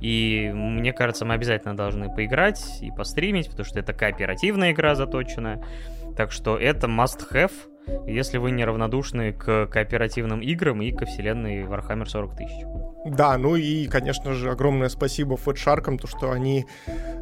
И 0.00 0.52
мне 0.54 0.92
кажется, 0.92 1.24
мы 1.24 1.34
обязательно 1.34 1.76
должны 1.76 2.14
поиграть 2.14 2.78
и 2.80 2.92
постримить, 2.92 3.50
потому 3.50 3.64
что 3.64 3.80
это 3.80 3.92
кооперативная 3.92 4.70
игра 4.70 4.94
заточенная. 4.94 5.60
Так 6.16 6.30
что 6.30 6.56
это 6.56 6.86
must-have, 6.86 7.50
если 8.06 8.38
вы 8.38 8.50
неравнодушны 8.50 9.32
к 9.32 9.66
кооперативным 9.66 10.40
играм 10.40 10.80
и 10.82 10.92
ко 10.92 11.06
вселенной 11.06 11.64
Warhammer 11.64 12.06
40 12.06 12.36
тысяч. 12.36 12.66
Да, 13.04 13.38
ну 13.38 13.56
и, 13.56 13.86
конечно 13.86 14.34
же, 14.34 14.50
огромное 14.50 14.90
спасибо 14.90 15.36
Fatshark 15.38 15.82
ам, 15.82 15.98
то, 15.98 16.06
что 16.06 16.32
они 16.32 16.66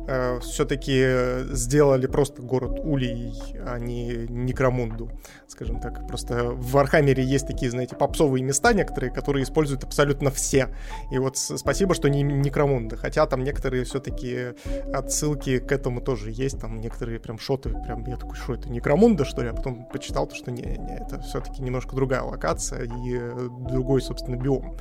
э, 0.08 0.40
все-таки 0.40 1.54
сделали 1.54 2.06
просто 2.06 2.42
город 2.42 2.80
Улей, 2.82 3.32
а 3.64 3.78
не 3.78 4.26
Некромунду, 4.28 5.12
скажем 5.46 5.80
так. 5.80 6.08
Просто 6.08 6.50
в 6.50 6.72
Вархаммере 6.72 7.22
есть 7.22 7.46
такие, 7.46 7.70
знаете, 7.70 7.94
попсовые 7.94 8.42
места 8.42 8.72
некоторые, 8.72 9.12
которые 9.12 9.44
используют 9.44 9.84
абсолютно 9.84 10.32
все. 10.32 10.74
И 11.12 11.18
вот 11.18 11.36
спасибо, 11.36 11.94
что 11.94 12.08
не 12.08 12.22
Некромунда. 12.22 12.96
Хотя 12.96 13.24
там 13.26 13.44
некоторые 13.44 13.84
все-таки 13.84 14.54
отсылки 14.92 15.60
к 15.60 15.70
этому 15.70 16.00
тоже 16.00 16.32
есть. 16.32 16.60
Там 16.60 16.80
некоторые 16.80 17.20
прям 17.20 17.38
шоты, 17.38 17.70
прям 17.70 18.04
я 18.06 18.16
такой, 18.16 18.34
что 18.34 18.54
это 18.54 18.68
Некромунда, 18.68 19.24
что 19.24 19.42
ли? 19.42 19.48
А 19.48 19.54
потом 19.54 19.84
почитал 19.84 20.26
то, 20.26 20.34
что 20.34 20.50
не, 20.62 20.78
не 20.78 20.96
это 20.96 21.20
все-таки 21.20 21.62
немножко 21.62 21.94
другая 21.94 22.22
локация 22.22 22.84
и 22.84 23.16
э, 23.16 23.48
другой, 23.68 24.02
собственно, 24.02 24.36
биом. 24.36 24.76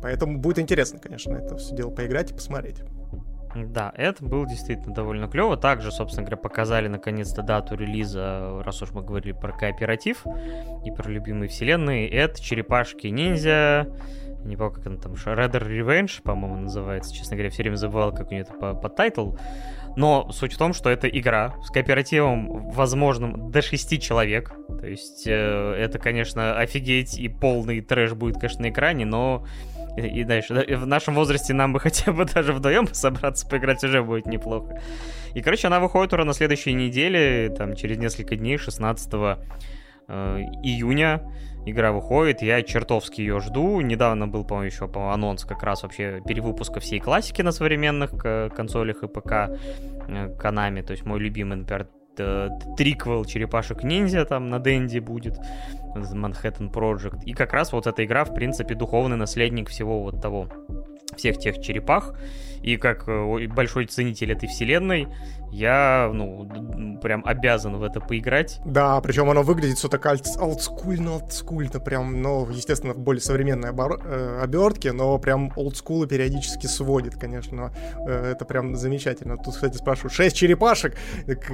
Поэтому 0.00 0.38
будет 0.38 0.58
интересно, 0.58 0.98
конечно, 0.98 1.34
это 1.34 1.56
все 1.56 1.74
дело 1.74 1.90
поиграть 1.90 2.30
и 2.30 2.34
посмотреть. 2.34 2.82
Да, 3.54 3.92
это 3.96 4.24
было 4.24 4.46
действительно 4.46 4.94
довольно 4.94 5.26
клево. 5.26 5.56
Также, 5.56 5.90
собственно 5.90 6.24
говоря, 6.24 6.36
показали 6.36 6.86
наконец-то 6.86 7.42
дату 7.42 7.76
релиза, 7.76 8.62
раз 8.64 8.82
уж 8.82 8.92
мы 8.92 9.02
говорили 9.02 9.32
про 9.32 9.52
кооператив 9.52 10.24
и 10.84 10.90
про 10.90 11.10
любимые 11.10 11.48
вселенные. 11.48 12.08
Это 12.08 12.40
черепашки-ниндзя, 12.40 13.88
не 14.44 14.56
помню, 14.56 14.72
как 14.74 14.86
она 14.86 14.96
там, 14.96 15.12
Shredder's 15.14 15.66
Revenge, 15.66 16.22
по-моему, 16.22 16.56
называется. 16.56 17.14
Честно 17.14 17.36
говоря, 17.36 17.50
все 17.50 17.62
время 17.62 17.76
забывал, 17.76 18.12
как 18.12 18.28
у 18.28 18.30
нее 18.30 18.42
это 18.42 18.54
по, 18.54 18.74
по 18.74 18.88
title. 18.88 19.32
Но 19.96 20.30
суть 20.32 20.54
в 20.54 20.58
том, 20.58 20.72
что 20.72 20.90
это 20.90 21.08
игра 21.08 21.54
с 21.64 21.70
кооперативом 21.70 22.70
возможным 22.70 23.50
до 23.50 23.62
6 23.62 24.00
человек. 24.00 24.52
То 24.80 24.86
есть 24.86 25.24
э, 25.26 25.74
это, 25.78 25.98
конечно, 25.98 26.58
офигеть 26.58 27.18
и 27.18 27.28
полный 27.28 27.80
трэш 27.80 28.12
будет, 28.12 28.36
конечно, 28.36 28.62
на 28.62 28.70
экране, 28.70 29.04
но 29.04 29.44
и 29.96 30.24
дальше. 30.24 30.54
В 30.54 30.86
нашем 30.86 31.14
возрасте 31.14 31.52
нам 31.54 31.72
бы 31.72 31.80
хотя 31.80 32.12
бы 32.12 32.24
даже 32.24 32.52
вдвоем 32.52 32.86
собраться 32.92 33.46
поиграть 33.48 33.82
уже 33.84 34.02
будет 34.02 34.26
неплохо. 34.26 34.80
И, 35.34 35.42
короче, 35.42 35.66
она 35.66 35.80
выходит 35.80 36.12
уже 36.12 36.24
на 36.24 36.32
следующей 36.32 36.72
неделе, 36.72 37.50
там, 37.50 37.74
через 37.74 37.98
несколько 37.98 38.36
дней, 38.36 38.56
16 38.56 39.10
э, 39.14 39.36
июня 40.62 41.22
игра 41.70 41.92
выходит, 41.92 42.42
я 42.42 42.62
чертовски 42.62 43.20
ее 43.20 43.40
жду. 43.40 43.80
Недавно 43.80 44.28
был, 44.28 44.44
по-моему, 44.44 44.66
еще 44.66 44.88
по 44.88 45.12
анонс 45.12 45.44
как 45.44 45.62
раз 45.62 45.82
вообще 45.82 46.22
перевыпуска 46.26 46.80
всей 46.80 47.00
классики 47.00 47.42
на 47.42 47.52
современных 47.52 48.10
консолях 48.54 49.02
и 49.02 49.08
ПК 49.08 49.32
э, 50.08 50.34
Канами, 50.38 50.82
то 50.82 50.92
есть 50.92 51.04
мой 51.04 51.20
любимый, 51.20 51.56
например, 51.56 51.88
триквел 52.76 53.24
Черепашек 53.24 53.84
Ниндзя 53.84 54.24
там 54.24 54.50
на 54.50 54.58
Дэнди 54.58 54.98
будет, 54.98 55.38
Манхэттен 55.94 56.68
Project. 56.68 57.22
И 57.24 57.32
как 57.32 57.52
раз 57.52 57.72
вот 57.72 57.86
эта 57.86 58.04
игра, 58.04 58.24
в 58.24 58.34
принципе, 58.34 58.74
духовный 58.74 59.16
наследник 59.16 59.68
всего 59.68 60.02
вот 60.02 60.20
того, 60.20 60.48
всех 61.16 61.38
тех 61.38 61.60
черепах. 61.60 62.14
И 62.62 62.76
как 62.76 63.08
э, 63.08 63.46
большой 63.48 63.86
ценитель 63.86 64.32
этой 64.32 64.48
вселенной, 64.48 65.08
я, 65.50 66.10
ну, 66.12 66.98
прям 67.02 67.22
обязан 67.24 67.76
в 67.76 67.82
это 67.82 68.00
поиграть. 68.00 68.60
Да, 68.64 69.00
причем 69.00 69.30
оно 69.30 69.42
выглядит 69.42 69.78
все 69.78 69.88
так 69.88 70.04
олдскульно, 70.06 71.14
олдскульно, 71.14 71.80
прям, 71.80 72.20
ну, 72.20 72.48
естественно, 72.50 72.94
в 72.94 72.98
более 72.98 73.20
современной 73.20 73.70
обор- 73.70 74.00
э, 74.04 74.40
обертке, 74.42 74.92
но 74.92 75.18
прям 75.18 75.52
олдскулы 75.56 76.06
периодически 76.06 76.66
сводит, 76.66 77.16
конечно. 77.16 77.72
Э, 78.06 78.32
это 78.32 78.44
прям 78.44 78.76
замечательно. 78.76 79.36
Тут, 79.36 79.54
кстати, 79.54 79.76
спрашивают, 79.76 80.12
6 80.12 80.36
черепашек? 80.36 80.96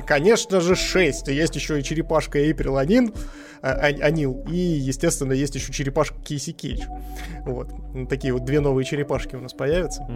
Конечно 0.06 0.60
же, 0.60 0.74
6. 0.74 1.28
Есть 1.28 1.56
еще 1.56 1.78
и 1.78 1.82
черепашка 1.82 2.38
Эйприл 2.38 2.76
Анин, 2.76 3.12
а, 3.62 3.70
Анил, 3.86 4.44
и, 4.48 4.56
естественно, 4.56 5.32
есть 5.32 5.54
еще 5.54 5.72
черепашка 5.72 6.20
Кейси 6.20 6.52
Кейдж. 6.52 6.82
Вот. 7.46 7.70
Такие 8.08 8.32
вот 8.32 8.44
две 8.44 8.60
новые 8.60 8.84
черепашки 8.84 9.36
у 9.36 9.40
нас 9.40 9.52
появится. 9.52 10.06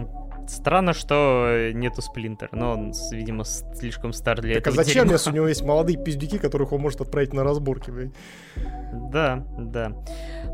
Странно, 0.49 0.93
что 0.93 1.69
нету 1.73 2.01
Сплинтер, 2.01 2.49
но 2.51 2.71
он, 2.71 2.93
видимо, 3.11 3.43
слишком 3.43 4.13
стар 4.13 4.41
для 4.41 4.55
так 4.55 4.61
этого. 4.67 4.81
а 4.81 4.83
зачем, 4.83 5.03
дерьма. 5.03 5.13
если 5.13 5.29
у 5.29 5.33
него 5.33 5.47
есть 5.47 5.63
молодые 5.63 6.03
пиздюки, 6.03 6.39
которых 6.39 6.71
он 6.71 6.81
может 6.81 7.01
отправить 7.01 7.33
на 7.33 7.43
разборки? 7.43 7.91
блин? 7.91 8.13
Да, 9.11 9.45
да. 9.57 9.93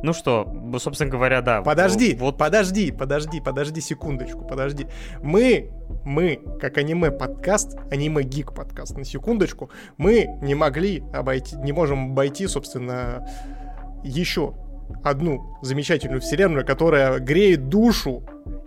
Ну 0.03 0.11
что, 0.11 0.53
собственно 0.79 1.09
говоря, 1.09 1.41
да. 1.41 1.61
Подожди, 1.61 2.15
Вот 2.19 2.37
подожди, 2.37 2.91
подожди, 2.91 3.39
подожди 3.39 3.79
секундочку, 3.79 4.45
подожди. 4.45 4.87
Мы, 5.23 5.71
мы, 6.03 6.41
как 6.59 6.77
аниме-подкаст, 6.77 7.77
аниме-гик-подкаст, 7.89 8.97
на 8.97 9.05
секундочку, 9.05 9.69
мы 9.97 10.27
не 10.41 10.55
могли 10.55 11.03
обойти, 11.13 11.55
не 11.55 11.71
можем 11.71 12.11
обойти, 12.11 12.47
собственно, 12.47 13.25
еще 14.03 14.55
одну 15.03 15.57
замечательную 15.61 16.21
вселенную, 16.21 16.65
которая 16.65 17.19
греет 17.19 17.69
душу, 17.69 18.23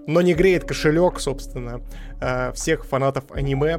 но 0.08 0.22
не 0.22 0.34
греет 0.34 0.64
кошелек, 0.64 1.20
собственно, 1.20 1.82
э, 2.20 2.50
всех 2.52 2.86
фанатов 2.86 3.24
аниме. 3.30 3.78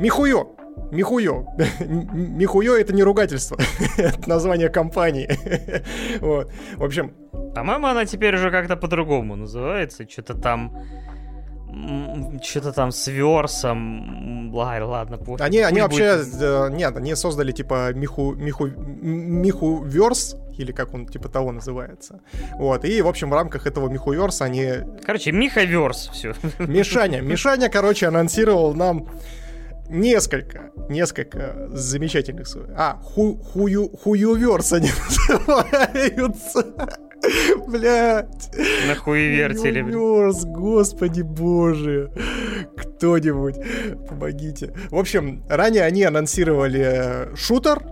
Михуё! 0.00 0.56
Михуё. 0.90 1.46
Михуё 1.80 2.76
это 2.76 2.92
не 2.92 3.04
ругательство. 3.04 3.56
это 3.96 4.28
название 4.28 4.68
компании. 4.68 5.28
вот. 6.20 6.52
В 6.76 6.84
общем, 6.84 7.14
По-моему, 7.54 7.86
она 7.86 8.04
теперь 8.04 8.34
уже 8.34 8.50
как-то 8.50 8.76
по-другому 8.76 9.36
называется. 9.36 10.08
Что-то 10.08 10.34
там... 10.34 10.76
Что-то 12.42 12.72
там 12.72 12.90
с 12.90 13.06
Версом. 13.06 14.52
Ай, 14.58 14.82
ладно, 14.82 15.18
пофиг. 15.18 15.40
Они, 15.40 15.58
они 15.58 15.80
Пусть 15.80 16.00
вообще, 16.00 16.24
будет. 16.24 16.42
э, 16.42 16.68
нет, 16.72 16.96
они 16.96 17.14
создали 17.14 17.52
типа 17.52 17.92
Миху, 17.92 18.34
Миху, 18.34 18.66
Миху 18.66 19.82
Верс, 19.82 20.36
или 20.56 20.72
как 20.72 20.94
он 20.94 21.06
типа 21.06 21.28
того 21.28 21.52
называется. 21.52 22.20
Вот, 22.54 22.84
и, 22.84 23.02
в 23.02 23.08
общем, 23.08 23.30
в 23.30 23.34
рамках 23.34 23.66
этого 23.66 23.88
Миху 23.88 24.12
Верс 24.12 24.40
они... 24.42 24.72
Короче, 25.04 25.32
Миха 25.32 25.64
Верс, 25.64 26.10
все. 26.12 26.34
Мишаня, 26.58 27.20
Мишаня, 27.22 27.68
короче, 27.68 28.06
анонсировал 28.08 28.74
нам 28.74 29.08
несколько, 29.88 30.70
несколько 30.88 31.68
замечательных... 31.70 32.48
А, 32.76 32.98
ху, 33.02 33.36
хую, 33.36 33.88
хуюверс 33.88 34.72
они 34.72 34.90
называются. 35.46 36.98
Блять. 37.66 38.50
На 38.86 38.94
хуевертеле. 38.94 39.82
блин. 39.82 39.96
Хуюверс, 39.96 40.44
господи 40.44 41.22
боже. 41.22 42.10
Кто-нибудь, 42.76 43.56
помогите. 44.08 44.72
В 44.90 44.96
общем, 44.96 45.44
ранее 45.48 45.84
они 45.84 46.02
анонсировали 46.04 46.82
э, 46.84 47.36
шутер, 47.36 47.82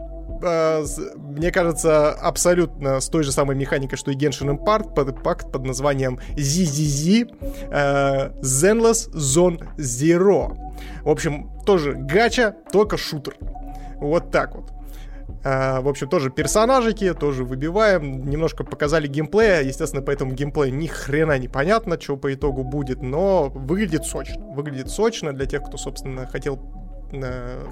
э, 0.42 0.84
мне 1.16 1.50
кажется, 1.50 2.12
абсолютно 2.12 3.00
с 3.00 3.08
той 3.08 3.24
же 3.24 3.32
самой 3.32 3.56
механикой, 3.56 3.98
что 3.98 4.10
и 4.10 4.16
Genshin 4.16 4.56
Impact, 4.56 4.94
под, 4.94 5.22
пакт 5.22 5.50
под 5.50 5.64
названием 5.64 6.18
ZZZ 6.36 7.30
э, 7.70 8.30
Zenless 8.40 9.12
Zone 9.12 9.66
Zero. 9.76 10.56
В 11.02 11.10
общем, 11.10 11.50
тоже 11.66 11.94
гача, 11.94 12.54
только 12.72 12.96
шутер. 12.96 13.36
Вот 13.96 14.30
так 14.30 14.54
вот. 14.54 14.73
А, 15.44 15.82
в 15.82 15.88
общем, 15.88 16.08
тоже 16.08 16.30
персонажики, 16.30 17.12
тоже 17.12 17.44
выбиваем. 17.44 18.28
Немножко 18.28 18.64
показали 18.64 19.06
геймплея. 19.06 19.62
Естественно, 19.62 20.02
по 20.02 20.10
этому 20.10 20.32
геймплею 20.32 20.74
ни 20.74 20.86
хрена 20.86 21.38
не 21.38 21.48
понятно, 21.48 22.00
что 22.00 22.16
по 22.16 22.32
итогу 22.32 22.64
будет, 22.64 23.02
но 23.02 23.50
выглядит 23.50 24.04
сочно. 24.04 24.42
Выглядит 24.46 24.90
сочно 24.90 25.32
для 25.34 25.44
тех, 25.44 25.62
кто, 25.62 25.76
собственно, 25.76 26.26
хотел 26.26 26.58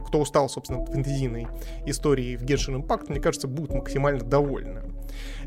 кто 0.07 0.21
устал, 0.21 0.49
собственно, 0.49 0.83
от 0.83 0.89
фэнтезийной 0.89 1.49
истории 1.87 2.37
в 2.37 2.45
Genshin 2.45 2.83
Impact, 2.83 3.07
мне 3.09 3.21
кажется, 3.21 3.49
будут 3.49 3.75
максимально 3.75 4.25
довольны. 4.25 4.83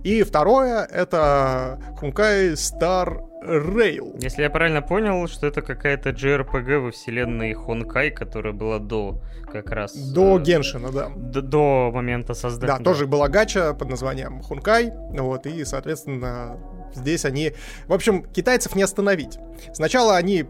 И 0.03 0.23
второе, 0.23 0.83
это 0.85 1.79
Хункай 1.97 2.53
Star 2.53 3.21
Rail. 3.43 4.17
Если 4.21 4.43
я 4.43 4.49
правильно 4.49 4.81
понял, 4.81 5.27
что 5.27 5.47
это 5.47 5.61
какая-то 5.61 6.09
JRPG 6.09 6.79
во 6.79 6.91
вселенной 6.91 7.53
Хонкай, 7.53 8.11
которая 8.11 8.53
была 8.53 8.79
до 8.79 9.21
как 9.51 9.71
раз... 9.71 9.95
До 9.95 10.37
э, 10.37 10.41
Геншина, 10.41 10.91
да. 10.91 11.09
д- 11.15 11.41
до 11.41 11.91
момента 11.93 12.33
создания. 12.33 12.77
Да, 12.77 12.83
тоже 12.83 13.07
была 13.07 13.27
гача 13.29 13.73
под 13.73 13.89
названием 13.89 14.41
Хункай, 14.41 14.91
вот, 15.11 15.45
и, 15.45 15.63
соответственно, 15.65 16.57
здесь 16.93 17.25
они... 17.25 17.53
В 17.87 17.93
общем, 17.93 18.23
китайцев 18.23 18.75
не 18.75 18.83
остановить. 18.83 19.39
Сначала 19.73 20.17
они 20.17 20.45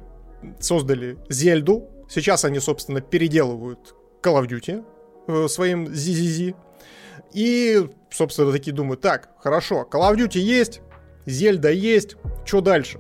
создали 0.60 1.18
Зельду, 1.30 1.90
сейчас 2.08 2.46
они, 2.46 2.60
собственно, 2.60 3.02
переделывают 3.02 3.96
Call 4.22 4.42
of 4.42 4.48
Duty 4.48 4.86
э, 5.28 5.48
своим 5.48 5.86
ZZZ, 5.86 6.56
и, 7.34 7.90
собственно, 8.12 8.52
такие 8.52 8.74
думают, 8.74 9.02
так, 9.02 9.30
хорошо, 9.40 9.88
Call 9.90 10.12
of 10.12 10.18
Duty 10.18 10.40
есть, 10.40 10.82
Зельда 11.26 11.72
есть, 11.72 12.16
что 12.46 12.62
дальше? 12.62 13.00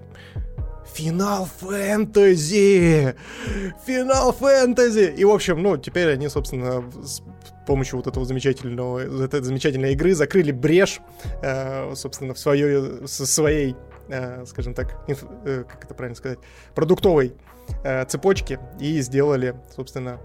Финал 0.93 1.47
фэнтези! 1.60 3.16
Финал 3.86 4.32
фэнтези! 4.32 5.14
И, 5.18 5.26
в 5.26 5.32
общем, 5.32 5.62
ну, 5.62 5.78
теперь 5.78 6.10
они, 6.10 6.30
собственно, 6.30 6.84
с 7.03 7.22
помощью 7.68 7.97
вот 7.97 8.08
этого 8.08 8.26
замечательного, 8.26 9.24
этой 9.24 9.41
замечательной 9.41 9.93
игры 9.93 10.14
закрыли 10.14 10.51
брешь, 10.51 11.01
э, 11.41 11.93
собственно, 11.95 12.34
в 12.34 12.39
своей, 12.39 13.08
со 13.08 13.26
своей, 13.26 13.76
э, 14.10 14.45
скажем 14.45 14.74
так, 14.74 14.97
инф- 15.08 15.28
э, 15.45 15.64
как 15.64 15.84
это 15.84 15.93
правильно 15.93 16.16
сказать, 16.16 16.39
продуктовой 16.76 17.34
цепочки 18.07 18.59
и 18.80 19.01
сделали, 19.01 19.55
собственно, 19.76 20.20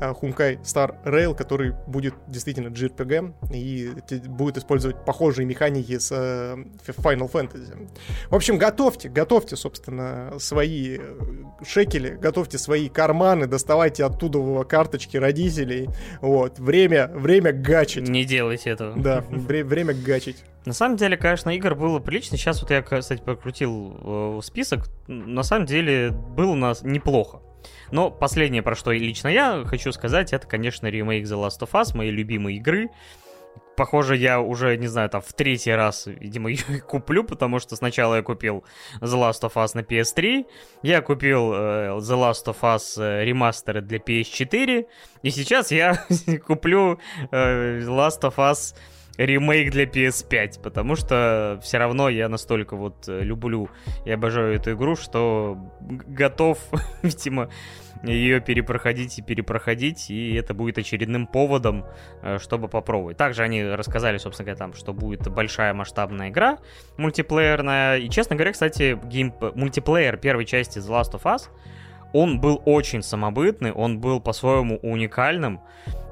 э, 0.00 0.12
Хункай 0.12 0.56
Star 0.56 0.96
Rail, 1.04 1.34
который 1.34 1.74
будет 1.86 2.14
действительно 2.26 2.68
JRPG 2.68 3.52
и 3.52 3.92
будет 4.28 4.56
использовать 4.58 5.04
похожие 5.04 5.46
механики 5.46 5.98
с 5.98 6.10
э, 6.12 6.56
Final 6.86 7.30
Fantasy. 7.30 7.88
В 8.30 8.34
общем, 8.34 8.58
готовьте, 8.58 9.08
готовьте, 9.08 9.56
собственно, 9.56 10.34
свои 10.38 10.98
э, 10.98 11.16
шекели, 11.64 12.10
готовьте 12.10 12.58
свои 12.58 12.88
карманы, 12.88 13.46
доставайте 13.46 14.04
оттуда 14.04 14.64
карточки 14.64 15.16
родителей. 15.16 15.88
Вот, 16.20 16.58
время, 16.58 17.08
время 17.08 17.52
гачить. 17.52 18.08
Не 18.08 18.24
делайте 18.24 18.70
этого. 18.70 18.94
Да, 18.96 19.24
вре- 19.30 19.64
время 19.64 19.94
гачить. 19.94 20.44
На 20.64 20.72
самом 20.72 20.96
деле, 20.96 21.16
конечно, 21.16 21.50
игр 21.50 21.74
было 21.74 21.98
прилично. 21.98 22.38
Сейчас 22.38 22.62
вот 22.62 22.70
я, 22.70 22.82
кстати, 22.82 23.20
прокрутил 23.20 24.38
э, 24.38 24.40
список. 24.42 24.88
На 25.06 25.42
самом 25.42 25.66
деле, 25.66 26.10
было 26.10 26.52
у 26.52 26.56
нас 26.56 26.82
неплохо. 26.82 27.42
Но 27.90 28.10
последнее, 28.10 28.62
про 28.62 28.74
что 28.74 28.92
лично 28.92 29.28
я 29.28 29.64
хочу 29.66 29.92
сказать, 29.92 30.32
это, 30.32 30.46
конечно, 30.46 30.86
ремейк 30.86 31.26
The 31.26 31.36
Last 31.36 31.60
of 31.60 31.72
Us, 31.72 31.96
моей 31.96 32.10
любимой 32.10 32.56
игры. 32.56 32.90
Похоже, 33.76 34.16
я 34.16 34.40
уже, 34.40 34.76
не 34.76 34.86
знаю, 34.86 35.10
там 35.10 35.20
в 35.20 35.32
третий 35.32 35.72
раз, 35.72 36.06
видимо, 36.06 36.48
ее 36.50 36.80
куплю, 36.80 37.24
потому 37.24 37.58
что 37.58 37.76
сначала 37.76 38.16
я 38.16 38.22
купил 38.22 38.64
The 39.00 39.14
Last 39.14 39.42
of 39.42 39.54
Us 39.54 39.70
на 39.74 39.80
PS3, 39.80 40.46
я 40.82 41.02
купил 41.02 41.52
э, 41.52 41.56
The 41.98 42.00
Last 42.00 42.46
of 42.46 42.56
Us 42.62 43.02
э, 43.02 43.24
ремастеры 43.24 43.80
для 43.80 43.98
PS4, 43.98 44.86
и 45.22 45.30
сейчас 45.30 45.70
я 45.70 46.04
куплю 46.46 47.00
э, 47.30 47.80
The 47.80 47.88
Last 47.88 48.22
of 48.22 48.36
Us 48.36 48.74
ремейк 49.16 49.70
для 49.70 49.84
PS5, 49.84 50.60
потому 50.62 50.96
что 50.96 51.58
все 51.62 51.78
равно 51.78 52.08
я 52.08 52.28
настолько 52.28 52.76
вот 52.76 53.08
э, 53.08 53.20
люблю 53.22 53.70
и 54.04 54.10
обожаю 54.10 54.54
эту 54.54 54.72
игру, 54.72 54.96
что 54.96 55.58
готов, 55.80 56.58
видимо, 57.02 57.48
ее 58.02 58.40
перепроходить 58.40 59.18
и 59.18 59.22
перепроходить, 59.22 60.10
и 60.10 60.34
это 60.34 60.54
будет 60.54 60.78
очередным 60.78 61.26
поводом, 61.26 61.86
э, 62.22 62.38
чтобы 62.38 62.68
попробовать. 62.68 63.16
Также 63.16 63.42
они 63.42 63.64
рассказали, 63.64 64.18
собственно 64.18 64.46
говоря, 64.46 64.58
там, 64.58 64.74
что 64.74 64.92
будет 64.92 65.28
большая 65.28 65.74
масштабная 65.74 66.30
игра 66.30 66.58
мультиплеерная, 66.96 67.98
и, 67.98 68.08
честно 68.08 68.36
говоря, 68.36 68.52
кстати, 68.52 68.98
гейм... 69.04 69.34
мультиплеер 69.54 70.16
первой 70.16 70.44
части 70.44 70.78
The 70.78 70.88
Last 70.88 71.12
of 71.12 71.22
Us, 71.22 71.48
он 72.12 72.40
был 72.40 72.62
очень 72.64 73.02
самобытный, 73.02 73.72
он 73.72 73.98
был 73.98 74.20
по-своему 74.20 74.78
уникальным, 74.82 75.60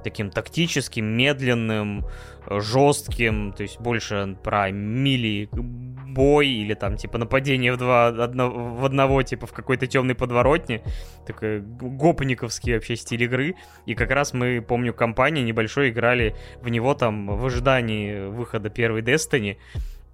таким 0.03 0.31
тактическим, 0.31 1.07
медленным, 1.07 2.07
жестким, 2.49 3.53
то 3.53 3.63
есть 3.63 3.81
больше 3.81 4.37
про 4.43 4.71
мили 4.71 5.49
бой 5.53 6.49
или 6.49 6.75
там 6.75 6.97
типа 6.97 7.19
нападение 7.19 7.73
в 7.73 7.79
два 7.79 8.09
одно, 8.09 8.51
в 8.51 8.85
одного 8.85 9.23
типа 9.23 9.47
в 9.47 9.53
какой-то 9.53 9.87
темной 9.87 10.15
подворотне, 10.15 10.83
такой 11.27 11.61
гопниковский 11.61 12.75
вообще 12.75 12.97
стиль 12.97 13.23
игры. 13.25 13.55
И 13.87 13.95
как 13.95 14.11
раз 14.11 14.33
мы 14.33 14.61
помню 14.61 14.93
компании 14.93 15.43
небольшой 15.43 15.91
играли 15.91 16.37
в 16.61 16.69
него 16.69 16.95
там 16.95 17.27
в 17.27 17.47
ожидании 17.47 18.29
выхода 18.29 18.71
первой 18.71 19.03
Destiny. 19.03 19.57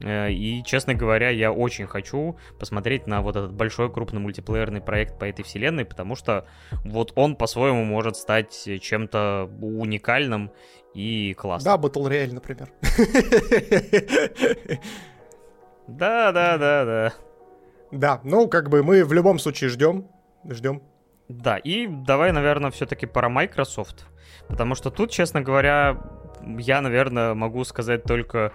Э, 0.00 0.30
И, 0.30 0.62
честно 0.64 0.94
говоря, 0.94 1.30
я 1.30 1.52
очень 1.52 1.86
хочу 1.86 2.38
посмотреть 2.58 3.06
на 3.06 3.20
вот 3.20 3.36
этот 3.36 3.52
большой 3.52 3.92
крупный 3.92 4.20
мультиплеерный 4.20 4.80
проект 4.80 5.18
по 5.18 5.24
этой 5.24 5.44
вселенной, 5.44 5.84
потому 5.84 6.14
что 6.14 6.46
вот 6.84 7.12
он 7.16 7.36
по-своему 7.36 7.84
может 7.84 8.16
стать 8.16 8.68
чем-то 8.80 9.50
уникальным 9.60 10.50
и 10.94 11.34
классным. 11.34 11.80
Да, 11.80 11.88
Battle 11.88 12.08
Royale, 12.08 12.32
например. 12.32 12.68
Да, 15.86 16.32
да, 16.32 16.58
да, 16.58 16.84
да. 16.84 17.12
Да, 17.90 18.20
ну, 18.22 18.48
как 18.48 18.68
бы 18.68 18.82
мы 18.82 19.04
в 19.04 19.12
любом 19.12 19.38
случае 19.38 19.70
ждем. 19.70 20.08
Ждем. 20.44 20.82
Да, 21.28 21.56
и 21.56 21.86
давай, 21.86 22.32
наверное, 22.32 22.70
все-таки 22.70 23.06
про 23.06 23.28
Microsoft. 23.28 24.06
Потому 24.48 24.74
что 24.74 24.90
тут, 24.90 25.10
честно 25.10 25.40
говоря, 25.40 25.98
я, 26.58 26.80
наверное, 26.80 27.34
могу 27.34 27.64
сказать 27.64 28.04
только 28.04 28.52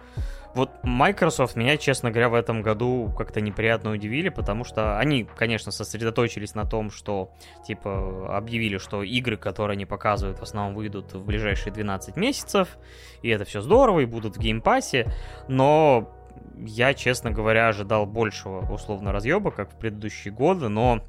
Вот 0.55 0.69
Microsoft 0.83 1.55
меня, 1.55 1.77
честно 1.77 2.11
говоря, 2.11 2.29
в 2.29 2.35
этом 2.35 2.61
году 2.61 3.11
как-то 3.17 3.41
неприятно 3.41 3.91
удивили, 3.91 4.29
потому 4.29 4.63
что 4.63 4.99
они, 4.99 5.27
конечно, 5.35 5.71
сосредоточились 5.71 6.53
на 6.53 6.65
том, 6.65 6.91
что, 6.91 7.31
типа, 7.65 8.37
объявили, 8.37 8.77
что 8.77 9.01
игры, 9.01 9.35
которые 9.35 9.73
они 9.75 9.87
показывают, 9.87 10.37
в 10.37 10.43
основном 10.43 10.75
выйдут 10.75 11.13
в 11.13 11.25
ближайшие 11.25 11.73
12 11.73 12.17
месяцев, 12.17 12.77
и 13.23 13.29
это 13.29 13.45
все 13.45 13.61
здорово, 13.61 14.01
и 14.01 14.05
будут 14.05 14.37
в 14.37 14.39
геймпассе, 14.39 15.11
но 15.47 16.13
я, 16.55 16.93
честно 16.93 17.31
говоря, 17.31 17.67
ожидал 17.67 18.05
большего, 18.05 18.71
условно, 18.71 19.11
разъеба, 19.11 19.49
как 19.49 19.71
в 19.71 19.75
предыдущие 19.77 20.31
годы, 20.31 20.69
но, 20.69 21.03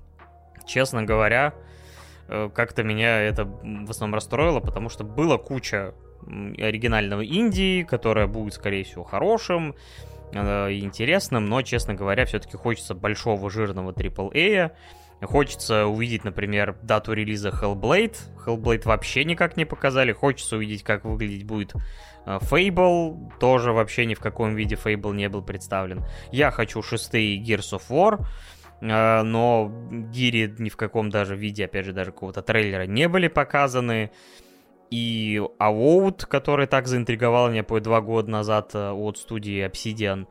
честно 0.67 1.03
говоря, 1.03 1.53
э, 2.29 2.49
как-то 2.55 2.83
меня 2.83 3.21
это 3.21 3.45
в 3.45 3.91
основном 3.91 4.15
расстроило, 4.15 4.61
потому 4.61 4.89
что 4.89 5.05
было 5.05 5.37
куча 5.37 5.95
оригинального 6.27 7.21
Индии, 7.21 7.83
которая 7.83 8.27
будет, 8.27 8.55
скорее 8.55 8.85
всего, 8.85 9.05
хорошим, 9.05 9.75
э, 10.33 10.73
интересным, 10.73 11.47
но, 11.47 11.63
честно 11.63 11.95
говоря, 11.95 12.25
все-таки 12.25 12.57
хочется 12.57 12.95
большого 12.95 13.51
жирного 13.51 13.93
AAA. 13.93 14.73
Хочется 15.23 15.87
увидеть, 15.87 16.25
например, 16.25 16.77
дату 16.83 17.13
релиза 17.13 17.49
Hellblade. 17.49 18.17
Hellblade 18.45 18.83
вообще 18.85 19.25
никак 19.25 19.57
не 19.57 19.65
показали. 19.65 20.13
Хочется 20.13 20.57
увидеть, 20.57 20.83
как 20.83 21.05
выглядеть 21.05 21.47
будет 21.47 21.75
э, 22.27 22.39
Fable. 22.41 23.33
Тоже 23.39 23.73
вообще 23.73 24.07
ни 24.07 24.15
в 24.15 24.21
каком 24.21 24.55
виде 24.55 24.75
Fable 24.75 25.15
не 25.15 25.29
был 25.29 25.43
представлен. 25.43 26.05
Я 26.31 26.51
хочу 26.51 26.83
шестые 26.83 27.43
Gears 27.43 27.79
of 27.79 27.83
War 27.89 28.27
э, 28.81 29.23
но 29.23 29.73
гири 30.13 30.55
ни 30.59 30.69
в 30.69 30.77
каком 30.77 31.11
даже 31.11 31.37
виде, 31.37 31.65
опять 31.65 31.87
же, 31.87 31.93
даже 31.93 32.13
какого-то 32.13 32.43
трейлера 32.43 32.87
не 32.87 33.09
были 33.09 33.29
показаны 33.29 34.11
и 34.95 35.43
Аоут, 35.59 36.25
который 36.25 36.69
так 36.69 36.87
заинтриговал 36.87 37.51
меня 37.51 37.65
по 37.65 37.81
два 37.81 38.01
года 38.01 38.31
назад 38.31 38.71
э, 38.75 38.91
от 38.93 39.19
студии 39.19 39.67
Obsidian, 39.67 40.29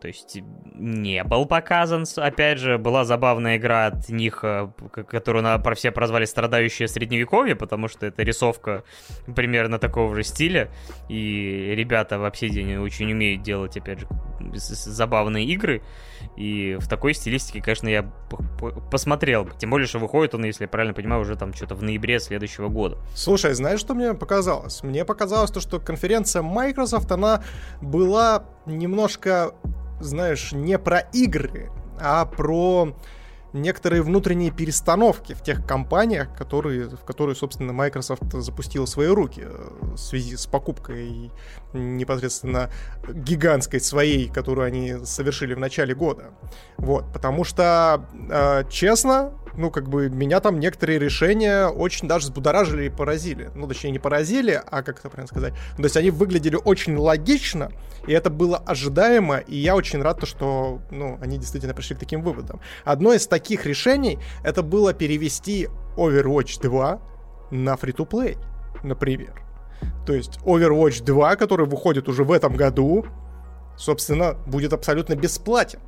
то 0.00 0.08
есть 0.08 0.38
не 0.74 1.22
был 1.24 1.44
показан, 1.44 2.06
опять 2.16 2.58
же, 2.58 2.78
была 2.78 3.04
забавная 3.04 3.58
игра 3.58 3.88
от 3.88 4.08
них, 4.08 4.40
э, 4.44 4.70
которую 4.92 5.42
на, 5.42 5.58
про 5.58 5.74
все 5.74 5.90
прозвали 5.90 6.24
«Страдающее 6.24 6.88
средневековье», 6.88 7.54
потому 7.54 7.86
что 7.88 8.06
это 8.06 8.22
рисовка 8.22 8.82
примерно 9.36 9.78
такого 9.78 10.14
же 10.14 10.22
стиля, 10.22 10.70
и 11.10 11.74
ребята 11.76 12.18
в 12.18 12.24
Obsidian 12.24 12.78
очень 12.78 13.12
умеют 13.12 13.42
делать, 13.42 13.76
опять 13.76 14.00
же, 14.00 14.06
забавные 14.54 15.44
игры, 15.44 15.82
и 16.36 16.76
в 16.80 16.88
такой 16.88 17.14
стилистике, 17.14 17.60
конечно, 17.60 17.88
я 17.88 18.10
посмотрел, 18.90 19.48
тем 19.58 19.70
более, 19.70 19.86
что 19.86 19.98
выходит 19.98 20.34
он, 20.34 20.44
если 20.44 20.64
я 20.64 20.68
правильно 20.68 20.94
понимаю, 20.94 21.22
уже 21.22 21.36
там 21.36 21.52
что-то 21.54 21.74
в 21.74 21.82
ноябре 21.82 22.20
следующего 22.20 22.68
года. 22.68 22.98
Слушай, 23.14 23.54
знаешь, 23.54 23.80
что 23.80 23.94
мне 23.94 24.14
показалось? 24.14 24.82
Мне 24.82 25.04
показалось 25.04 25.50
то, 25.50 25.60
что 25.60 25.80
конференция 25.80 26.42
Microsoft, 26.42 27.10
она 27.12 27.42
была 27.80 28.44
немножко 28.66 29.54
знаешь, 30.00 30.52
не 30.52 30.78
про 30.78 31.00
игры, 31.12 31.70
а 32.00 32.24
про 32.24 32.94
некоторые 33.52 34.02
внутренние 34.02 34.50
перестановки 34.50 35.32
в 35.32 35.42
тех 35.42 35.66
компаниях, 35.66 36.34
которые, 36.36 36.88
в 36.88 37.04
которые, 37.04 37.34
собственно, 37.34 37.72
Microsoft 37.72 38.32
запустила 38.32 38.86
свои 38.86 39.08
руки 39.08 39.42
э, 39.44 39.68
в 39.80 39.96
связи 39.96 40.36
с 40.36 40.46
покупкой 40.46 41.30
непосредственно 41.72 42.70
гигантской 43.08 43.80
своей, 43.80 44.28
которую 44.28 44.66
они 44.66 45.04
совершили 45.04 45.54
в 45.54 45.58
начале 45.58 45.94
года. 45.94 46.30
Вот, 46.76 47.12
потому 47.12 47.44
что, 47.44 48.06
э, 48.30 48.64
честно, 48.70 49.32
ну, 49.56 49.70
как 49.70 49.88
бы, 49.88 50.08
меня 50.08 50.40
там 50.40 50.60
некоторые 50.60 50.98
решения 50.98 51.66
очень 51.66 52.08
даже 52.08 52.26
взбудоражили 52.26 52.84
и 52.84 52.88
поразили. 52.88 53.50
Ну, 53.54 53.66
точнее, 53.66 53.90
не 53.90 53.98
поразили, 53.98 54.60
а 54.70 54.82
как 54.82 54.98
это 54.98 55.08
правильно 55.08 55.28
сказать? 55.28 55.54
То 55.76 55.82
есть 55.82 55.96
они 55.96 56.10
выглядели 56.10 56.56
очень 56.56 56.96
логично, 56.96 57.70
и 58.06 58.12
это 58.12 58.30
было 58.30 58.58
ожидаемо, 58.58 59.38
и 59.38 59.56
я 59.56 59.76
очень 59.76 60.02
рад, 60.02 60.26
что, 60.26 60.80
ну, 60.90 61.18
они 61.20 61.38
действительно 61.38 61.74
пришли 61.74 61.96
к 61.96 61.98
таким 61.98 62.22
выводам. 62.22 62.60
Одно 62.84 63.12
из 63.12 63.26
таких 63.26 63.66
решений, 63.66 64.18
это 64.42 64.62
было 64.62 64.92
перевести 64.92 65.68
Overwatch 65.96 66.60
2 66.62 67.00
на 67.50 67.74
free-to-play, 67.74 68.38
например. 68.82 69.42
То 70.06 70.12
есть 70.12 70.38
Overwatch 70.44 71.04
2, 71.04 71.36
который 71.36 71.66
выходит 71.66 72.08
уже 72.08 72.24
в 72.24 72.32
этом 72.32 72.56
году, 72.56 73.06
собственно, 73.76 74.34
будет 74.46 74.72
абсолютно 74.72 75.14
бесплатен 75.14 75.80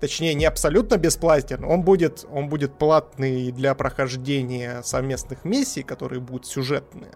точнее 0.00 0.34
не 0.34 0.44
абсолютно 0.44 0.96
бесплатен, 0.96 1.64
он 1.64 1.82
будет, 1.82 2.26
он 2.30 2.48
будет 2.48 2.78
платный 2.78 3.52
для 3.52 3.74
прохождения 3.74 4.82
совместных 4.82 5.44
миссий, 5.44 5.82
которые 5.82 6.20
будут 6.20 6.46
сюжетные. 6.46 7.12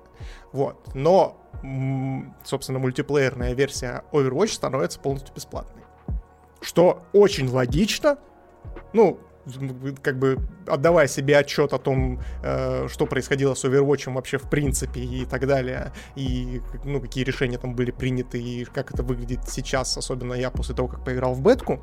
Вот. 0.53 0.94
Но, 0.94 1.36
собственно, 2.44 2.78
мультиплеерная 2.78 3.55
версия 3.55 4.03
Overwatch 4.12 4.53
становится 4.55 5.00
полностью 5.00 5.34
бесплатной. 5.34 5.82
Что 6.61 7.03
очень 7.12 7.48
логично. 7.48 8.18
Ну, 8.92 9.18
как 10.03 10.18
бы 10.18 10.38
отдавая 10.66 11.09
себе 11.09 11.36
отчет 11.36 11.72
о 11.72 11.78
том, 11.78 12.20
э, 12.42 12.86
что 12.88 13.07
происходило 13.07 13.55
с 13.55 13.64
Overwatch 13.64 14.12
вообще 14.12 14.38
в 14.38 14.48
принципе 14.48 15.00
и 15.00 15.24
так 15.24 15.46
далее, 15.46 15.92
и 16.14 16.61
ну, 16.84 17.00
какие 17.00 17.24
решения 17.24 17.59
там 17.59 17.74
были 17.74 17.90
приняты, 17.90 18.40
и 18.40 18.64
как 18.64 18.92
это 18.92 19.03
выглядит 19.03 19.48
сейчас, 19.48 19.96
особенно 19.96 20.34
я 20.34 20.50
после 20.50 20.74
того, 20.74 20.88
как 20.88 21.05
поиграл 21.05 21.34
в 21.34 21.42
бетку, 21.42 21.80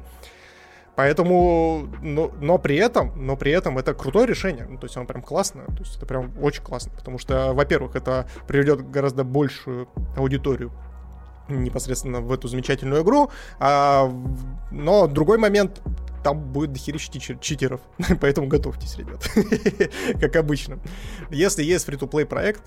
Поэтому, 1.00 1.88
но, 2.02 2.30
но 2.42 2.58
при 2.58 2.76
этом, 2.76 3.14
но 3.16 3.38
при 3.38 3.54
этом 3.54 3.78
это 3.78 3.94
крутое 3.94 4.28
решение. 4.28 4.66
Ну, 4.70 4.78
то 4.78 4.86
есть 4.86 4.98
оно 4.98 5.06
прям 5.06 5.22
классно. 5.22 5.64
То 5.68 5.78
есть 5.80 5.96
это 5.96 6.06
прям 6.06 6.34
очень 6.42 6.62
классно. 6.62 6.92
Потому 6.92 7.18
что, 7.18 7.54
во-первых, 7.54 7.96
это 7.96 8.28
приведет 8.50 8.92
гораздо 8.92 9.24
большую 9.24 9.88
аудиторию 10.18 10.74
непосредственно 11.48 12.20
в 12.20 12.34
эту 12.34 12.50
замечательную 12.50 13.04
игру. 13.04 13.32
А, 13.62 14.14
но 14.72 15.08
другой 15.08 15.38
момент, 15.38 15.82
там 16.22 16.38
будет 16.38 16.74
дохерища 16.74 17.38
читеров, 17.40 17.80
поэтому 18.20 18.48
готовьтесь, 18.48 18.98
ребят, 18.98 19.26
как 20.20 20.36
обычно. 20.36 20.80
Если 21.30 21.64
есть 21.64 21.86
фри-то-плей 21.86 22.26
проект, 22.26 22.62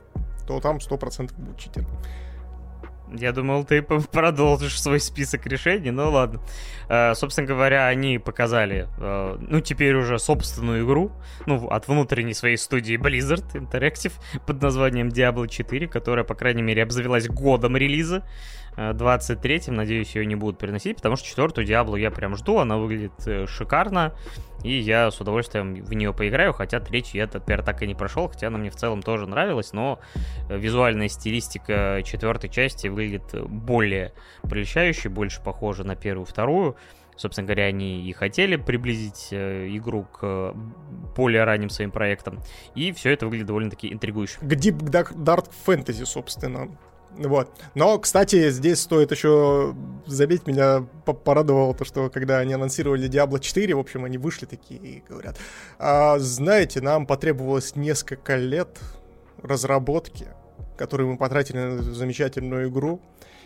то 0.46 0.58
там 0.58 0.78
100% 0.78 1.34
будет 1.36 1.58
читер. 1.58 1.84
Я 3.14 3.32
думал, 3.32 3.64
ты 3.64 3.82
продолжишь 3.82 4.80
свой 4.80 5.00
список 5.00 5.46
решений, 5.46 5.90
ну 5.90 6.10
ладно. 6.10 6.40
Э, 6.88 7.14
собственно 7.14 7.46
говоря, 7.46 7.86
они 7.86 8.18
показали, 8.18 8.88
э, 8.98 9.38
ну, 9.40 9.60
теперь 9.60 9.94
уже 9.94 10.18
собственную 10.18 10.84
игру, 10.84 11.12
ну, 11.46 11.68
от 11.68 11.88
внутренней 11.88 12.34
своей 12.34 12.56
студии 12.56 12.96
Blizzard 12.96 13.44
Interactive 13.54 14.12
под 14.46 14.62
названием 14.62 15.08
Diablo 15.08 15.48
4, 15.48 15.88
которая, 15.88 16.24
по 16.24 16.34
крайней 16.34 16.62
мере, 16.62 16.82
обзавелась 16.82 17.28
годом 17.28 17.76
релиза. 17.76 18.24
23-м, 18.76 19.74
надеюсь, 19.74 20.14
ее 20.14 20.24
не 20.26 20.34
будут 20.34 20.58
переносить, 20.58 20.96
потому 20.96 21.16
что 21.16 21.26
четвертую 21.26 21.66
Диаблу 21.66 21.96
я 21.96 22.10
прям 22.10 22.36
жду, 22.36 22.58
она 22.58 22.78
выглядит 22.78 23.12
э, 23.26 23.46
шикарно, 23.46 24.14
и 24.64 24.72
я 24.72 25.10
с 25.10 25.20
удовольствием 25.20 25.74
в 25.74 25.92
нее 25.92 26.14
поиграю, 26.14 26.52
хотя 26.52 26.80
третью 26.80 27.20
я, 27.20 27.28
например, 27.32 27.62
так 27.62 27.82
и 27.82 27.86
не 27.86 27.94
прошел, 27.94 28.28
хотя 28.28 28.46
она 28.46 28.58
мне 28.58 28.70
в 28.70 28.76
целом 28.76 29.02
тоже 29.02 29.26
нравилась, 29.26 29.72
но 29.72 30.00
э, 30.48 30.56
визуальная 30.56 31.08
стилистика 31.08 32.00
четвертой 32.04 32.48
части 32.48 32.88
выглядит 32.88 33.34
более 33.46 34.12
прельщающей, 34.42 35.10
больше 35.10 35.42
похожа 35.42 35.84
на 35.84 35.94
первую, 35.94 36.24
вторую, 36.24 36.76
собственно 37.16 37.46
говоря, 37.46 37.64
они 37.64 38.08
и 38.08 38.12
хотели 38.12 38.56
приблизить 38.56 39.28
э, 39.32 39.68
игру 39.70 40.04
к 40.04 40.54
более 41.16 41.44
ранним 41.44 41.68
своим 41.68 41.90
проектам. 41.90 42.40
И 42.74 42.92
все 42.92 43.10
это 43.10 43.26
выглядит 43.26 43.48
довольно-таки 43.48 43.92
интригующе. 43.92 44.38
К 44.40 44.44
Deep 44.44 44.78
Dark 44.78 45.50
Fantasy, 45.66 46.06
собственно. 46.06 46.68
Вот. 47.16 47.50
Но, 47.74 47.98
кстати, 47.98 48.50
здесь 48.50 48.80
стоит 48.80 49.10
еще 49.10 49.74
заметить, 50.06 50.46
меня 50.46 50.86
порадовало 51.04 51.74
то, 51.74 51.84
что 51.84 52.08
когда 52.08 52.38
они 52.38 52.54
анонсировали 52.54 53.08
Diablo 53.08 53.38
4, 53.38 53.74
в 53.74 53.78
общем, 53.78 54.04
они 54.04 54.18
вышли 54.18 54.46
такие 54.46 54.80
и 54.80 55.04
говорят, 55.06 55.36
а, 55.78 56.18
знаете, 56.18 56.80
нам 56.80 57.06
потребовалось 57.06 57.76
несколько 57.76 58.36
лет 58.36 58.78
разработки, 59.42 60.28
которые 60.76 61.10
мы 61.10 61.18
потратили 61.18 61.58
на 61.58 61.82
замечательную 61.82 62.70
игру, 62.70 63.00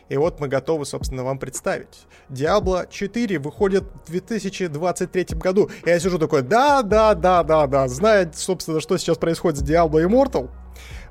и 0.09 0.17
вот 0.17 0.39
мы 0.39 0.47
готовы, 0.47 0.87
собственно, 0.87 1.25
вам 1.25 1.39
представить. 1.39 2.07
Diablo 2.31 2.87
4 2.89 3.39
выходит 3.41 3.85
в 4.07 4.11
2023 4.11 5.27
году. 5.37 5.69
И 5.85 5.89
я 5.89 5.99
сижу 5.99 6.19
такой, 6.19 6.43
да, 6.43 6.83
да, 6.83 7.14
да, 7.14 7.43
да, 7.43 7.67
да, 7.67 7.89
зная, 7.89 8.31
собственно, 8.33 8.81
что 8.81 8.97
сейчас 8.99 9.19
происходит 9.19 9.59
с 9.59 9.62
Diablo 9.69 10.07
Immortal, 10.07 10.49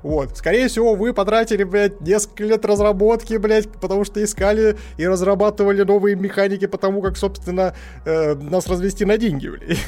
вот. 0.02 0.36
Скорее 0.36 0.68
всего, 0.68 0.94
вы 0.94 1.12
потратили, 1.12 1.64
блядь, 1.64 2.00
несколько 2.00 2.44
лет 2.44 2.64
разработки, 2.64 3.36
блядь, 3.38 3.68
потому 3.68 4.04
что 4.04 4.22
искали 4.22 4.76
и 4.96 5.06
разрабатывали 5.06 5.82
новые 5.82 6.14
механики, 6.14 6.66
потому 6.66 7.02
как, 7.02 7.16
собственно, 7.16 7.74
э, 8.04 8.34
нас 8.34 8.68
развести 8.68 9.04
на 9.04 9.16
деньги, 9.16 9.48
блядь. 9.48 9.78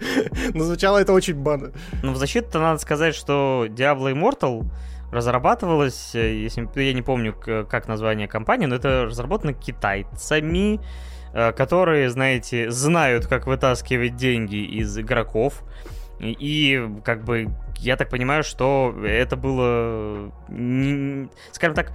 Но 0.54 0.64
звучало 0.64 0.98
это 0.98 1.12
очень 1.12 1.34
бано. 1.34 1.72
Ну, 2.02 2.12
в 2.12 2.16
защиту-то 2.16 2.60
надо 2.60 2.78
сказать, 2.78 3.14
что 3.14 3.66
Diablo 3.68 4.12
Immortal 4.12 4.64
разрабатывалась, 5.12 6.14
э, 6.14 6.36
если 6.36 6.68
я 6.80 6.92
не 6.92 7.02
помню, 7.02 7.34
как 7.34 7.88
название 7.88 8.26
компании, 8.26 8.66
но 8.66 8.76
это 8.76 9.04
разработано 9.04 9.52
китайцами, 9.52 10.80
э, 11.34 11.52
которые, 11.52 12.10
знаете, 12.10 12.70
знают, 12.70 13.26
как 13.26 13.46
вытаскивать 13.46 14.16
деньги 14.16 14.56
из 14.56 14.96
игроков, 14.98 15.62
И, 16.20 16.80
как 17.04 17.24
бы, 17.24 17.48
я 17.78 17.96
так 17.96 18.08
понимаю, 18.08 18.42
что 18.42 18.94
это 19.04 19.36
было, 19.36 20.32
скажем 21.52 21.74
так, 21.74 21.92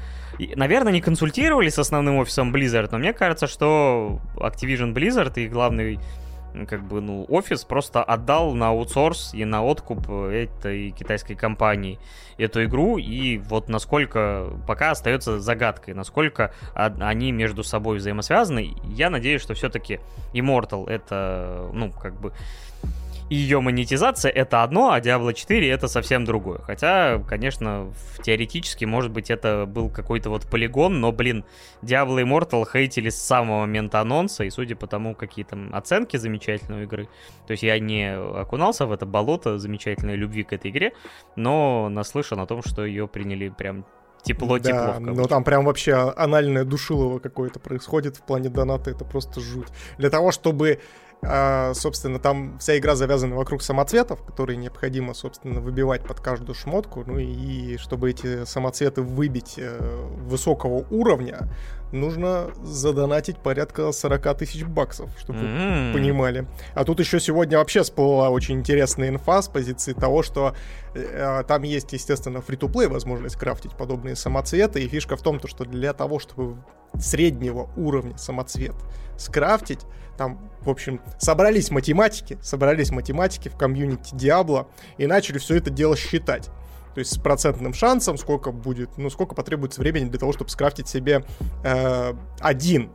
наверное, 0.55 0.93
не 0.93 1.01
консультировали 1.01 1.69
с 1.69 1.79
основным 1.79 2.17
офисом 2.17 2.55
Blizzard, 2.55 2.89
но 2.91 2.97
мне 2.97 3.13
кажется, 3.13 3.47
что 3.47 4.19
Activision 4.35 4.93
Blizzard 4.93 5.33
и 5.35 5.47
главный 5.47 5.99
как 6.67 6.83
бы, 6.83 6.99
ну, 6.99 7.25
офис 7.29 7.63
просто 7.63 8.03
отдал 8.03 8.55
на 8.55 8.69
аутсорс 8.69 9.35
и 9.35 9.45
на 9.45 9.63
откуп 9.63 10.09
этой 10.09 10.89
китайской 10.89 11.35
компании 11.35 11.99
эту 12.39 12.63
игру, 12.63 12.97
и 12.97 13.37
вот 13.37 13.69
насколько 13.69 14.49
пока 14.65 14.89
остается 14.91 15.39
загадкой, 15.39 15.93
насколько 15.93 16.51
они 16.73 17.31
между 17.31 17.63
собой 17.63 17.97
взаимосвязаны. 17.97 18.73
Я 18.83 19.11
надеюсь, 19.11 19.43
что 19.43 19.53
все-таки 19.53 19.99
Immortal 20.33 20.89
это, 20.89 21.69
ну, 21.71 21.91
как 21.91 22.19
бы 22.19 22.33
ее 23.29 23.61
монетизация 23.61 24.31
это 24.31 24.63
одно, 24.63 24.91
а 24.91 24.99
Diablo 24.99 25.33
4 25.33 25.69
это 25.69 25.87
совсем 25.87 26.25
другое. 26.25 26.59
Хотя, 26.59 27.19
конечно, 27.27 27.93
теоретически, 28.23 28.85
может 28.85 29.11
быть, 29.11 29.29
это 29.29 29.65
был 29.67 29.89
какой-то 29.89 30.29
вот 30.29 30.47
полигон, 30.47 30.99
но, 30.99 31.11
блин, 31.11 31.45
Diablo 31.81 32.21
Immortal 32.23 32.65
хейтили 32.71 33.09
с 33.09 33.21
самого 33.21 33.61
момента 33.61 33.99
анонса, 34.01 34.43
и 34.43 34.49
судя 34.49 34.75
по 34.75 34.87
тому, 34.87 35.15
какие 35.15 35.45
там 35.45 35.73
оценки 35.73 36.17
замечательной 36.17 36.83
игры, 36.83 37.07
то 37.47 37.51
есть 37.51 37.63
я 37.63 37.79
не 37.79 38.15
окунался 38.15 38.85
в 38.85 38.91
это 38.91 39.05
болото 39.05 39.59
замечательной 39.59 40.15
любви 40.15 40.43
к 40.43 40.53
этой 40.53 40.71
игре, 40.71 40.93
но 41.35 41.89
наслышан 41.89 42.39
о 42.39 42.45
том, 42.45 42.63
что 42.63 42.85
ее 42.85 43.07
приняли 43.07 43.49
прям 43.49 43.85
тепло-тепло. 44.23 44.93
Да, 44.93 44.99
но 44.99 45.25
там 45.25 45.43
прям 45.43 45.65
вообще 45.65 45.93
анальное 45.93 46.65
душилово 46.65 47.19
какое-то 47.19 47.59
происходит 47.59 48.17
в 48.17 48.23
плане 48.23 48.49
доната, 48.49 48.91
это 48.91 49.05
просто 49.05 49.39
жуть. 49.39 49.67
Для 49.97 50.09
того, 50.09 50.31
чтобы 50.31 50.79
а, 51.21 51.73
собственно, 51.73 52.17
там 52.17 52.57
вся 52.59 52.77
игра 52.77 52.95
завязана 52.95 53.35
вокруг 53.35 53.61
самоцветов, 53.61 54.23
которые 54.23 54.55
необходимо, 54.57 55.13
собственно, 55.13 55.59
выбивать 55.59 56.03
под 56.03 56.21
каждую 56.21 56.55
шмотку. 56.55 57.03
Ну 57.05 57.17
и 57.17 57.77
чтобы 57.77 58.09
эти 58.09 58.45
самоцветы 58.45 59.01
выбить 59.01 59.55
э, 59.57 60.05
высокого 60.27 60.85
уровня, 60.89 61.49
нужно 61.91 62.51
задонатить 62.61 63.37
порядка 63.37 63.91
40 63.91 64.37
тысяч 64.37 64.63
баксов, 64.63 65.09
чтобы 65.19 65.39
mm-hmm. 65.39 65.87
вы 65.87 65.93
понимали. 65.93 66.47
А 66.73 66.83
тут 66.83 66.99
еще 66.99 67.19
сегодня 67.19 67.57
вообще 67.57 67.83
всплыла 67.83 68.29
очень 68.29 68.55
интересная 68.55 69.09
инфа 69.09 69.41
с 69.41 69.47
позиции 69.47 69.93
того, 69.93 70.23
что 70.23 70.55
э, 70.93 71.43
там 71.47 71.63
есть, 71.63 71.93
естественно, 71.93 72.41
фри-то-плей 72.41 72.87
возможность 72.87 73.35
крафтить 73.35 73.75
подобные 73.75 74.15
самоцветы. 74.15 74.83
И 74.83 74.87
фишка 74.87 75.15
в 75.15 75.21
том, 75.21 75.39
то, 75.39 75.47
что 75.47 75.65
для 75.65 75.93
того, 75.93 76.19
чтобы 76.19 76.57
среднего 76.97 77.69
уровня 77.75 78.17
самоцвет 78.17 78.75
скрафтить, 79.17 79.81
там, 80.17 80.51
в 80.61 80.69
общем, 80.69 81.01
собрались 81.17 81.71
математики, 81.71 82.37
собрались 82.41 82.91
математики 82.91 83.47
в 83.47 83.55
комьюнити 83.55 84.13
Диабло 84.13 84.67
и 84.97 85.07
начали 85.07 85.37
все 85.37 85.55
это 85.55 85.69
дело 85.69 85.95
считать. 85.95 86.49
То 86.93 86.99
есть 86.99 87.13
с 87.13 87.17
процентным 87.17 87.73
шансом, 87.73 88.17
сколько 88.17 88.51
будет, 88.51 88.97
ну, 88.97 89.09
сколько 89.09 89.35
потребуется 89.35 89.81
времени 89.81 90.09
для 90.09 90.19
того, 90.19 90.33
чтобы 90.33 90.49
скрафтить 90.49 90.87
себе 90.87 91.23
э, 91.63 92.13
один, 92.39 92.91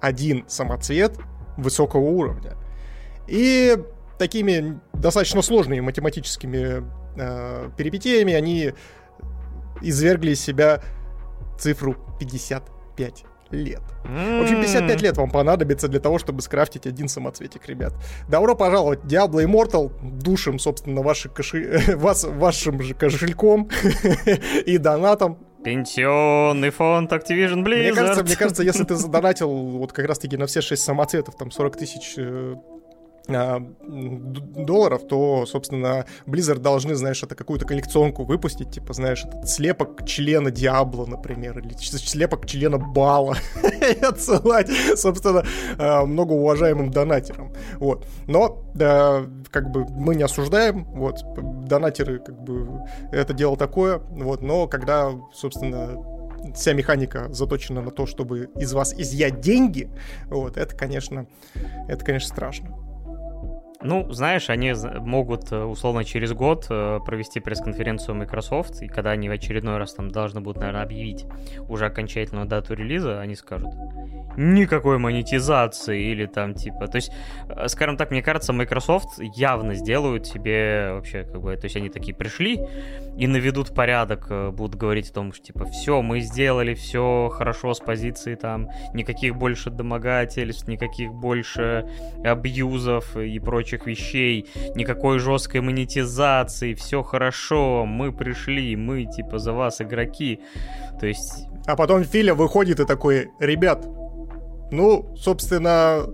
один 0.00 0.44
самоцвет 0.48 1.18
высокого 1.56 2.02
уровня. 2.02 2.54
И 3.28 3.76
такими 4.18 4.80
достаточно 4.92 5.42
сложными 5.42 5.80
математическими 5.80 6.84
э, 7.16 7.70
перипетиями 7.76 8.34
они 8.34 8.72
извергли 9.80 10.30
из 10.30 10.40
себя 10.40 10.82
цифру 11.58 11.96
55 12.18 13.24
лет. 13.50 13.82
В 14.04 14.42
общем, 14.42 14.60
55 14.60 15.02
лет 15.02 15.16
вам 15.16 15.30
понадобится 15.30 15.88
для 15.88 16.00
того, 16.00 16.18
чтобы 16.18 16.42
скрафтить 16.42 16.86
один 16.86 17.08
самоцветик, 17.08 17.66
ребят. 17.66 17.94
Добро 18.28 18.54
пожаловать, 18.54 19.00
Diablo 19.00 19.44
Immortal, 19.44 19.92
душим, 20.02 20.58
собственно, 20.58 21.02
ваши 21.02 21.28
коши... 21.28 21.80
вас, 21.96 22.24
вашим 22.24 22.82
же 22.82 22.94
кошельком 22.94 23.68
и 24.66 24.78
донатом. 24.78 25.38
Пенсионный 25.64 26.70
фонд 26.70 27.12
Activision 27.12 27.64
Blizzard. 27.64 27.82
Мне 27.82 27.92
кажется, 27.92 28.22
мне 28.22 28.36
кажется, 28.36 28.62
если 28.62 28.84
ты 28.84 28.94
задонатил 28.96 29.50
вот 29.50 29.92
как 29.92 30.06
раз-таки 30.06 30.36
на 30.36 30.46
все 30.46 30.60
6 30.60 30.80
самоцветов, 30.80 31.34
там 31.36 31.50
40 31.50 31.76
тысяч 31.76 32.14
э, 32.16 32.54
долларов, 33.28 35.06
то, 35.08 35.46
собственно, 35.46 36.06
Blizzard 36.26 36.58
должны, 36.58 36.94
знаешь, 36.94 37.22
это 37.22 37.34
какую-то 37.34 37.66
коллекционку 37.66 38.24
выпустить, 38.24 38.70
типа, 38.70 38.92
знаешь, 38.92 39.24
этот 39.24 39.48
слепок 39.48 40.06
члена 40.06 40.50
Диабло, 40.50 41.06
например, 41.06 41.58
или 41.58 41.74
слепок 41.76 42.46
члена 42.46 42.78
Бала, 42.78 43.36
и 43.64 44.04
отсылать, 44.04 44.70
собственно, 44.96 45.44
а, 45.78 46.06
многоуважаемым 46.06 46.90
донатерам. 46.90 47.52
Вот. 47.78 48.06
Но, 48.26 48.64
да, 48.74 49.26
как 49.50 49.70
бы, 49.70 49.86
мы 49.88 50.14
не 50.14 50.22
осуждаем, 50.22 50.84
вот, 50.84 51.16
донатеры, 51.66 52.18
как 52.20 52.40
бы, 52.42 52.82
это 53.10 53.32
дело 53.34 53.56
такое, 53.56 53.98
вот, 53.98 54.42
но 54.42 54.68
когда, 54.68 55.12
собственно, 55.34 55.96
вся 56.54 56.72
механика 56.72 57.32
заточена 57.32 57.82
на 57.82 57.90
то, 57.90 58.06
чтобы 58.06 58.50
из 58.56 58.72
вас 58.72 58.94
изъять 58.94 59.40
деньги, 59.40 59.90
вот, 60.26 60.56
это, 60.56 60.76
конечно, 60.76 61.26
это, 61.88 62.04
конечно, 62.04 62.28
страшно. 62.28 62.75
Ну, 63.82 64.10
знаешь, 64.10 64.48
они 64.48 64.72
могут 65.00 65.52
э, 65.52 65.62
условно 65.62 66.04
через 66.04 66.32
год 66.32 66.66
э, 66.70 66.98
провести 67.04 67.40
пресс-конференцию 67.40 68.14
Microsoft, 68.14 68.82
и 68.82 68.88
когда 68.88 69.10
они 69.10 69.28
в 69.28 69.32
очередной 69.32 69.76
раз 69.76 69.94
там 69.94 70.10
должны 70.10 70.40
будут, 70.40 70.60
наверное, 70.60 70.82
объявить 70.82 71.26
уже 71.68 71.86
окончательную 71.86 72.46
дату 72.46 72.74
релиза, 72.74 73.20
они 73.20 73.34
скажут, 73.34 73.74
никакой 74.36 74.98
монетизации 74.98 76.10
или 76.10 76.26
там 76.26 76.54
типа, 76.54 76.88
то 76.88 76.96
есть, 76.96 77.12
э, 77.48 77.68
скажем 77.68 77.96
так, 77.98 78.10
мне 78.10 78.22
кажется, 78.22 78.52
Microsoft 78.52 79.18
явно 79.18 79.74
сделают 79.74 80.26
себе 80.26 80.92
вообще 80.92 81.24
как 81.24 81.42
бы, 81.42 81.54
то 81.56 81.66
есть 81.66 81.76
они 81.76 81.90
такие 81.90 82.16
пришли 82.16 82.58
и 83.18 83.26
наведут 83.26 83.74
порядок, 83.74 84.54
будут 84.54 84.76
говорить 84.76 85.10
о 85.10 85.14
том, 85.14 85.32
что 85.32 85.44
типа, 85.44 85.66
все, 85.66 86.00
мы 86.00 86.20
сделали 86.20 86.74
все 86.74 87.28
хорошо 87.32 87.74
с 87.74 87.80
позиции 87.80 88.34
там, 88.36 88.68
никаких 88.94 89.36
больше 89.36 89.70
домогательств, 89.70 90.66
никаких 90.66 91.12
больше 91.12 91.86
абьюзов 92.24 93.16
и 93.16 93.38
прочее 93.38 93.65
прочих 93.66 93.86
вещей, 93.86 94.46
никакой 94.76 95.18
жесткой 95.18 95.60
монетизации, 95.60 96.74
все 96.74 97.02
хорошо, 97.02 97.84
мы 97.84 98.12
пришли, 98.12 98.76
мы 98.76 99.06
типа 99.06 99.38
за 99.38 99.52
вас 99.52 99.80
игроки. 99.80 100.40
То 101.00 101.06
есть... 101.06 101.48
А 101.66 101.74
потом 101.74 102.04
Филя 102.04 102.34
выходит 102.34 102.78
и 102.78 102.84
такой, 102.84 103.28
ребят, 103.40 103.84
ну, 104.70 105.12
собственно, 105.16 106.06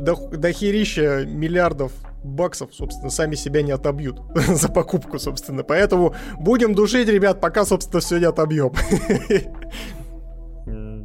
до, 0.00 0.16
до 0.16 0.52
херища 0.52 1.24
миллиардов 1.24 1.92
баксов, 2.24 2.74
собственно, 2.74 3.10
сами 3.10 3.36
себя 3.36 3.62
не 3.62 3.70
отобьют 3.70 4.20
за 4.34 4.68
покупку, 4.68 5.20
собственно. 5.20 5.62
Поэтому 5.62 6.14
будем 6.40 6.74
душить, 6.74 7.08
ребят, 7.08 7.40
пока, 7.40 7.64
собственно, 7.64 8.00
все 8.00 8.18
не 8.18 8.24
отобьем. 8.24 8.72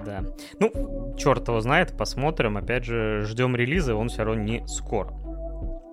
Да. 0.05 0.23
Ну, 0.59 1.15
черт 1.17 1.47
его 1.47 1.61
знает, 1.61 1.95
посмотрим. 1.97 2.57
Опять 2.57 2.85
же, 2.85 3.21
ждем 3.21 3.55
релиза, 3.55 3.95
он 3.95 4.09
все 4.09 4.23
равно 4.23 4.41
не 4.41 4.67
скоро. 4.67 5.24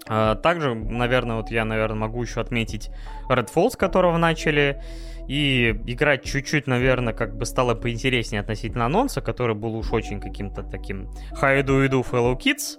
А, 0.08 0.34
также, 0.36 0.74
наверное, 0.74 1.36
вот 1.36 1.50
я, 1.50 1.64
наверное, 1.64 1.96
могу 1.96 2.22
еще 2.22 2.40
отметить 2.40 2.90
Redfall, 3.28 3.70
с 3.70 3.76
которого 3.76 4.16
начали, 4.16 4.82
и 5.28 5.70
играть 5.86 6.24
чуть-чуть, 6.24 6.66
наверное, 6.66 7.14
как 7.14 7.36
бы 7.36 7.46
стало 7.46 7.74
поинтереснее 7.74 8.40
относительно 8.40 8.86
анонса, 8.86 9.20
который 9.20 9.54
был 9.54 9.76
уж 9.76 9.92
очень 9.92 10.20
каким-то 10.20 10.62
таким 10.62 11.10
хай-ду-иду 11.32 12.00
Fellow 12.00 12.36
Kids, 12.38 12.78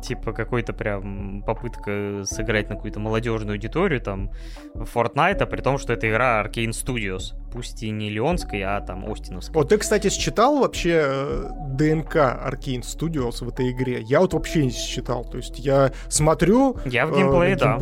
типа 0.00 0.32
какой-то 0.32 0.72
прям 0.72 1.42
попытка 1.42 2.22
сыграть 2.24 2.68
на 2.68 2.76
какую-то 2.76 3.00
молодежную 3.00 3.54
аудиторию, 3.54 4.00
там, 4.00 4.30
Fortnite, 4.74 5.42
а 5.42 5.46
при 5.46 5.60
том, 5.60 5.78
что 5.78 5.92
это 5.92 6.08
игра 6.08 6.42
Arcane 6.42 6.70
Studios, 6.70 7.34
пусть 7.52 7.82
и 7.82 7.90
не 7.90 8.10
Леонская, 8.10 8.76
а 8.76 8.80
там 8.80 9.10
Остиновская. 9.10 9.54
Вот 9.54 9.68
ты, 9.68 9.78
кстати, 9.78 10.08
считал 10.08 10.60
вообще 10.60 11.02
э, 11.04 11.50
ДНК 11.70 12.16
Arcane 12.16 12.82
Studios 12.82 13.44
в 13.44 13.48
этой 13.48 13.70
игре? 13.72 14.00
Я 14.02 14.20
вот 14.20 14.34
вообще 14.34 14.64
не 14.64 14.70
считал, 14.70 15.24
то 15.24 15.36
есть 15.36 15.58
я 15.58 15.92
смотрю... 16.08 16.76
Я 16.86 17.06
в 17.06 17.14
геймплее, 17.14 17.54
э, 17.54 17.56
да. 17.56 17.78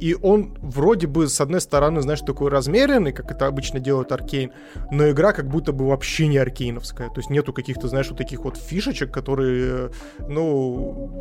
И 0.00 0.14
он 0.20 0.56
вроде 0.60 1.06
бы, 1.06 1.28
с 1.28 1.40
одной 1.40 1.60
стороны, 1.60 2.00
знаешь, 2.02 2.20
такой 2.20 2.50
размеренный, 2.50 3.12
как 3.12 3.30
это 3.30 3.46
обычно 3.46 3.80
делают 3.80 4.12
Аркейн, 4.12 4.52
но 4.90 5.08
игра 5.10 5.32
как 5.32 5.48
будто 5.48 5.72
бы 5.72 5.88
вообще 5.88 6.26
не 6.26 6.38
аркейновская. 6.38 7.08
То 7.08 7.20
есть 7.20 7.30
нету 7.30 7.52
каких-то, 7.52 7.88
знаешь, 7.88 8.08
вот 8.08 8.18
таких 8.18 8.40
вот 8.40 8.56
фишечек, 8.56 9.12
которые, 9.12 9.90
ну, 10.28 10.72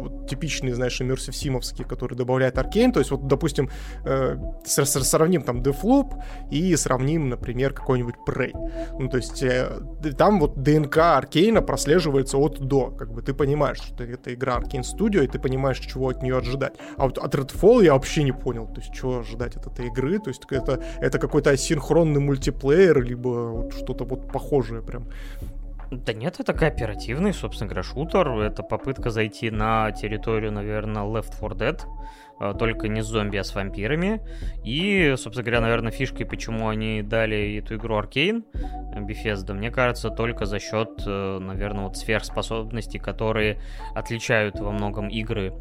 вот 0.02 0.30
типичные, 0.30 0.76
знаешь, 0.76 1.02
иммерсив 1.02 1.36
симовские, 1.36 1.88
которые 1.88 2.18
добавляет 2.18 2.58
Аркейн. 2.58 2.92
То 2.92 3.00
есть 3.00 3.12
вот, 3.12 3.28
допустим, 3.28 3.70
э, 4.06 4.38
сравним 4.66 5.42
там 5.42 5.62
Deathloop 5.62 6.22
и 6.52 6.76
сравним, 6.76 7.30
например, 7.30 7.74
какой-нибудь 7.74 8.16
Prey. 8.28 8.52
Ну, 9.00 9.10
то 9.10 9.18
есть 9.18 9.42
э, 9.42 9.70
там 10.18 10.40
вот 10.40 10.62
ДНК 10.62 10.98
Аркейна 10.98 11.62
прослеживается 11.62 12.38
от 12.38 12.60
до. 12.60 12.92
Как 12.92 13.12
бы 13.14 13.22
ты 13.22 13.34
понимаешь, 13.34 13.78
что 13.78 14.04
это 14.04 14.34
игра 14.34 14.56
Аркейн 14.56 14.84
Studio, 14.84 15.24
и 15.24 15.28
ты 15.28 15.40
понимаешь, 15.40 15.80
чего 15.80 16.10
от 16.10 16.22
нее 16.22 16.38
ожидать. 16.38 16.74
А 16.98 17.06
вот 17.06 17.18
от 17.18 17.36
Redfall 17.36 17.84
я 17.84 17.94
вообще 17.94 18.24
не 18.24 18.32
понял 18.32 18.65
понял, 18.66 18.74
то 18.74 18.82
есть 18.82 18.94
чего 18.94 19.20
ожидать 19.20 19.56
от 19.56 19.68
этой 19.68 19.88
игры, 19.88 20.20
то 20.20 20.30
есть 20.30 20.44
это, 20.50 20.84
это 21.00 21.20
какой-то 21.20 21.52
асинхронный 21.52 22.22
мультиплеер, 22.22 23.02
либо 23.02 23.28
вот 23.28 23.74
что-то 23.74 24.04
вот 24.06 24.32
похожее 24.32 24.82
прям. 24.82 25.08
Да 25.92 26.14
нет, 26.14 26.40
это 26.40 26.54
кооперативный, 26.54 27.32
собственно 27.32 27.70
говоря, 27.70 27.84
шутер. 27.84 28.28
Это 28.40 28.64
попытка 28.64 29.12
зайти 29.12 29.52
на 29.52 29.92
территорию, 29.92 30.52
наверное, 30.52 31.04
Left 31.04 31.40
4 31.40 31.52
Dead. 31.52 31.82
А, 32.40 32.54
только 32.54 32.88
не 32.88 33.02
с 33.02 33.06
зомби, 33.06 33.38
а 33.38 33.44
с 33.44 33.54
вампирами. 33.54 34.20
И, 34.66 35.14
собственно 35.16 35.44
говоря, 35.44 35.62
наверное, 35.62 35.92
фишкой, 35.92 36.26
почему 36.26 36.70
они 36.70 37.04
дали 37.04 37.58
эту 37.58 37.76
игру 37.76 37.96
Аркейн, 37.96 38.44
Bethesda, 38.96 39.54
мне 39.54 39.70
кажется, 39.70 40.10
только 40.10 40.46
за 40.46 40.60
счет, 40.60 41.04
э, 41.06 41.40
наверное, 41.40 41.86
вот 41.86 41.98
сверхспособностей, 41.98 43.00
которые 43.00 43.62
отличают 43.94 44.60
во 44.60 44.72
многом 44.72 45.08
игры 45.08 45.54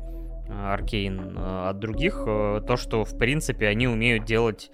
Аркейн 0.48 1.36
э, 1.36 1.68
от 1.70 1.78
других, 1.78 2.22
э, 2.26 2.60
то, 2.66 2.76
что, 2.76 3.04
в 3.04 3.16
принципе, 3.16 3.66
они 3.66 3.88
умеют 3.88 4.24
делать 4.24 4.70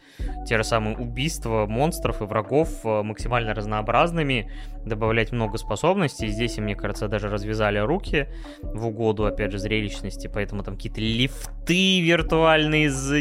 те 0.47 0.57
же 0.57 0.65
самые 0.65 0.97
убийства 0.97 1.67
монстров 1.67 2.23
и 2.23 2.25
врагов 2.25 2.85
э, 2.85 3.03
максимально 3.03 3.55
разнообразными, 3.55 4.51
добавлять 4.85 5.31
много 5.31 5.59
способностей. 5.59 6.29
Здесь, 6.29 6.59
мне 6.59 6.75
кажется, 6.75 7.07
даже 7.07 7.29
развязали 7.29 7.79
руки 7.79 8.29
в 8.63 8.87
угоду, 8.87 9.27
опять 9.27 9.53
же, 9.53 9.59
зрелищности, 9.59 10.29
поэтому 10.33 10.65
там 10.65 10.75
какие-то 10.75 11.01
лифты 11.01 12.01
виртуальные 12.01 12.87
из 12.87 13.13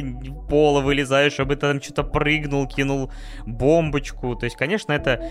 пола 0.49 0.81
вылезаешь, 0.81 1.33
чтобы 1.33 1.55
ты 1.55 1.61
там 1.61 1.81
что-то 1.81 2.03
прыгнул, 2.03 2.67
кинул 2.67 3.11
бомбочку. 3.45 4.35
То 4.35 4.45
есть, 4.45 4.55
конечно, 4.55 4.91
это 4.91 5.29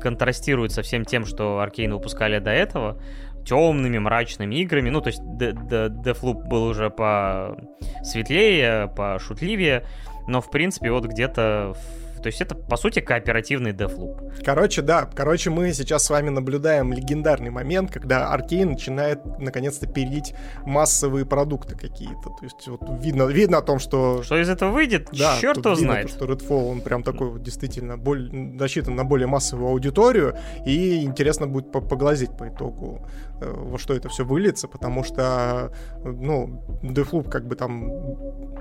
контрастирует 0.00 0.72
со 0.72 0.82
всем 0.82 1.04
тем, 1.04 1.26
что 1.26 1.58
Аркейн 1.58 1.92
выпускали 1.92 2.38
до 2.38 2.50
этого, 2.50 3.02
темными, 3.44 3.98
мрачными 3.98 4.56
играми. 4.56 4.90
Ну, 4.90 5.00
то 5.00 5.08
есть 5.08 5.20
Deathloop 5.20 6.48
был 6.48 6.64
уже 6.64 6.90
по 6.90 7.56
светлее, 8.02 8.88
по 8.88 9.18
шутливее, 9.18 9.84
но, 10.26 10.40
в 10.40 10.50
принципе, 10.50 10.90
вот 10.90 11.06
где-то 11.06 11.74
то 12.22 12.28
есть 12.28 12.40
это, 12.40 12.54
по 12.54 12.76
сути, 12.76 13.00
кооперативный 13.00 13.72
Deathloop. 13.72 14.44
Короче, 14.44 14.80
да. 14.82 15.08
Короче, 15.12 15.50
мы 15.50 15.72
сейчас 15.72 16.04
с 16.04 16.10
вами 16.10 16.30
наблюдаем 16.30 16.92
легендарный 16.92 17.50
момент, 17.50 17.90
когда 17.90 18.28
Аркейн 18.28 18.70
начинает, 18.70 19.24
наконец-то, 19.40 19.88
перелить 19.88 20.32
массовые 20.64 21.26
продукты 21.26 21.74
какие-то. 21.74 22.30
То 22.30 22.44
есть 22.44 22.68
вот 22.68 22.80
видно, 23.02 23.24
видно 23.24 23.58
о 23.58 23.62
том, 23.62 23.80
что... 23.80 24.22
Что 24.22 24.40
из 24.40 24.48
этого 24.48 24.70
выйдет? 24.70 25.08
Да, 25.12 25.36
Черт 25.40 25.58
его 25.64 25.74
знает. 25.74 26.16
То, 26.16 26.24
что 26.24 26.32
Redfall, 26.32 26.70
он 26.70 26.80
прям 26.80 27.02
такой 27.02 27.28
вот 27.30 27.42
действительно 27.42 27.98
более, 27.98 28.56
рассчитан 28.58 28.94
на 28.94 29.04
более 29.04 29.26
массовую 29.26 29.70
аудиторию, 29.70 30.36
и 30.64 31.02
интересно 31.02 31.48
будет 31.48 31.72
поглазеть 31.72 32.36
по 32.36 32.48
итогу, 32.48 33.04
во 33.50 33.78
что 33.78 33.94
это 33.94 34.08
все 34.08 34.24
выльется, 34.24 34.68
потому 34.68 35.04
что, 35.04 35.72
ну, 36.04 36.62
Deathloop 36.82 37.28
как 37.30 37.46
бы 37.46 37.56
там, 37.56 37.88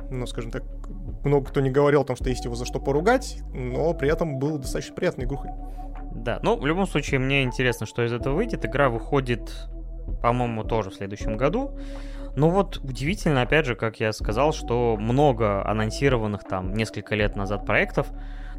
ну, 0.10 0.26
скажем 0.26 0.52
так, 0.52 0.64
много 1.24 1.48
кто 1.48 1.62
не 1.62 1.70
говорил 1.70 2.02
о 2.02 2.06
том, 2.06 2.16
что 2.16 2.30
есть 2.30 2.46
его 2.46 2.56
за 2.56 2.66
что 2.66 2.80
поругать, 2.80 3.40
но 3.54 3.94
при 3.94 4.12
этом 4.12 4.40
был 4.40 4.58
достаточно 4.58 4.96
приятной 4.96 5.26
игрухой. 5.26 5.52
Да, 6.14 6.40
ну, 6.44 6.58
в 6.58 6.66
любом 6.66 6.88
случае, 6.88 7.20
мне 7.20 7.44
интересно, 7.44 7.86
что 7.86 8.04
из 8.04 8.14
этого 8.14 8.36
выйдет. 8.36 8.66
Игра 8.66 8.90
выходит, 8.90 9.70
по-моему, 10.22 10.64
тоже 10.64 10.90
в 10.90 10.96
следующем 10.96 11.38
году. 11.38 11.78
Но 12.36 12.50
вот 12.50 12.78
удивительно, 12.78 13.42
опять 13.42 13.66
же, 13.66 13.76
как 13.76 14.00
я 14.00 14.14
сказал, 14.14 14.54
что 14.54 14.98
много 14.98 15.68
анонсированных 15.68 16.44
там 16.44 16.74
несколько 16.74 17.16
лет 17.16 17.36
назад 17.36 17.66
проектов, 17.66 18.08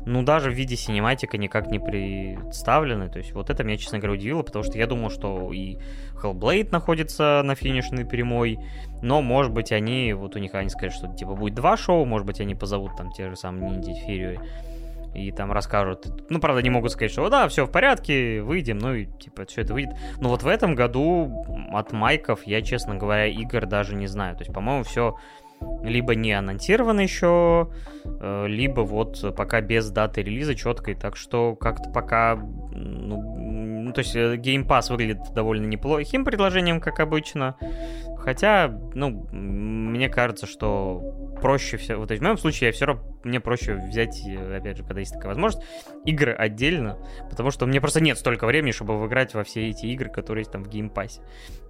ну, 0.07 0.23
даже 0.23 0.51
в 0.51 0.55
виде 0.55 0.77
синематика 0.77 1.39
никак 1.39 1.71
не 1.71 1.79
представлены. 1.79 3.09
То 3.09 3.19
есть 3.19 3.33
вот 3.33 3.51
это 3.51 3.65
меня, 3.65 3.77
честно 3.77 3.99
говоря, 3.99 4.15
удивило, 4.15 4.43
потому 4.43 4.65
что 4.65 4.79
я 4.79 4.87
думал, 4.87 5.11
что 5.11 5.53
и 5.53 5.79
Hellblade 6.23 6.71
находится 6.71 7.43
на 7.45 7.55
финишной 7.55 8.05
прямой, 8.05 8.59
но, 9.03 9.23
может 9.23 9.53
быть, 9.53 9.73
они, 9.73 10.13
вот 10.13 10.37
у 10.37 10.39
них 10.39 10.55
они 10.55 10.69
сказали, 10.71 10.91
что 10.91 11.09
типа 11.09 11.35
будет 11.35 11.55
два 11.55 11.77
шоу, 11.77 12.05
может 12.05 12.27
быть, 12.27 12.41
они 12.41 12.55
позовут 12.55 12.97
там 12.97 13.11
те 13.13 13.29
же 13.29 13.37
самые 13.37 13.71
Ниндзя 13.71 13.95
Фирио 13.95 14.41
и 15.15 15.31
там 15.31 15.53
расскажут. 15.53 16.07
Ну, 16.31 16.41
правда, 16.41 16.63
не 16.63 16.71
могут 16.71 16.93
сказать, 16.93 17.13
что 17.13 17.29
да, 17.29 17.49
все 17.49 17.67
в 17.67 17.71
порядке, 17.71 18.41
выйдем, 18.43 18.79
ну 18.79 18.95
и 18.95 19.07
типа 19.07 19.45
все 19.45 19.63
это 19.63 19.75
выйдет. 19.75 19.95
Но 20.21 20.29
вот 20.29 20.43
в 20.43 20.47
этом 20.47 20.75
году 20.75 21.45
от 21.73 21.93
майков 21.93 22.47
я, 22.47 22.63
честно 22.63 22.95
говоря, 22.95 23.27
игр 23.27 23.67
даже 23.67 23.95
не 23.95 24.07
знаю. 24.07 24.37
То 24.37 24.43
есть, 24.43 24.55
по-моему, 24.55 24.85
все 24.85 25.17
либо 25.83 26.15
не 26.15 26.33
анонсировано 26.33 27.01
еще, 27.01 27.71
э, 28.05 28.47
либо 28.47 28.81
вот 28.81 29.35
пока 29.37 29.61
без 29.61 29.91
даты 29.91 30.23
релиза 30.23 30.55
четкой, 30.55 30.95
так 30.95 31.17
что 31.17 31.57
как-то 31.57 31.91
пока, 31.91 32.37
ну, 32.37 33.21
ну, 33.83 33.93
то 33.93 34.01
есть 34.01 34.17
э, 34.17 34.37
Game 34.37 34.67
Pass 34.67 34.91
выглядит 34.91 35.33
довольно 35.35 35.67
неплохим 35.67 36.25
предложением, 36.25 36.81
как 36.81 37.01
обычно, 37.01 37.57
хотя, 38.23 38.69
ну, 38.95 39.27
мне 39.33 40.09
кажется, 40.09 40.47
что 40.47 41.03
проще 41.41 41.77
все. 41.77 41.97
Вот 41.97 42.11
в 42.11 42.21
моем 42.21 42.39
случае 42.39 42.69
я 42.69 42.73
все 42.73 42.87
равно 42.87 43.03
мне 43.25 43.41
проще 43.41 43.75
взять, 43.75 44.21
э, 44.27 44.57
опять 44.57 44.77
же, 44.77 44.85
когда 44.85 45.01
есть 45.01 45.13
такая 45.13 45.29
возможность, 45.29 45.65
игры 46.05 46.33
отдельно, 46.33 46.99
потому 47.31 47.51
что 47.51 47.67
мне 47.67 47.81
просто 47.81 48.01
нет 48.01 48.19
столько 48.19 48.47
времени, 48.47 48.73
чтобы 48.73 49.05
играть 49.07 49.35
во 49.35 49.45
все 49.45 49.69
эти 49.69 49.87
игры, 49.87 50.11
которые 50.11 50.43
есть 50.43 50.53
там 50.53 50.65
в 50.65 50.69
геймпассе. 50.69 51.21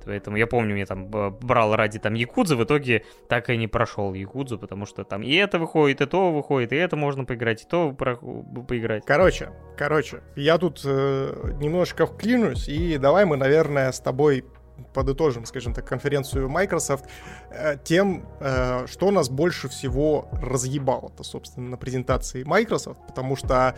Поэтому 0.05 0.36
я 0.36 0.46
помню, 0.46 0.74
мне 0.74 0.86
там 0.86 1.07
брал 1.07 1.76
ради 1.76 1.98
там 1.98 2.14
Якудзы, 2.14 2.57
в 2.57 2.64
итоге 2.64 3.05
так 3.28 3.50
и 3.50 3.57
не 3.57 3.68
прошел 3.68 4.14
Якудзу, 4.14 4.59
потому 4.59 4.86
что 4.86 5.05
там 5.05 5.22
и 5.22 5.34
это 5.34 5.59
выходит, 5.59 6.00
и 6.00 6.07
то 6.07 6.32
выходит, 6.32 6.72
и 6.72 6.76
это 6.76 6.96
можно 6.96 7.24
поиграть, 7.24 7.62
и 7.62 7.66
то 7.68 7.92
про... 7.92 8.16
поиграть. 8.16 9.05
Короче, 9.07 9.50
короче, 9.76 10.22
я 10.36 10.59
тут 10.59 10.82
э, 10.84 11.53
немножко 11.61 12.07
вклинусь, 12.07 12.68
и 12.68 12.98
давай 12.98 13.24
мы, 13.24 13.36
наверное, 13.36 13.92
с 13.92 14.00
тобой 14.00 14.44
подытожим, 14.92 15.44
скажем 15.46 15.74
так, 15.74 15.86
конференцию 15.86 16.48
Microsoft 16.48 17.06
э, 17.50 17.76
тем, 17.82 18.26
э, 18.40 18.86
что 18.86 19.10
нас 19.10 19.28
больше 19.28 19.68
всего 19.68 20.28
разъебало-то, 20.32 21.22
собственно, 21.22 21.70
на 21.70 21.76
презентации 21.76 22.44
Microsoft, 22.44 23.00
потому 23.06 23.36
что 23.36 23.74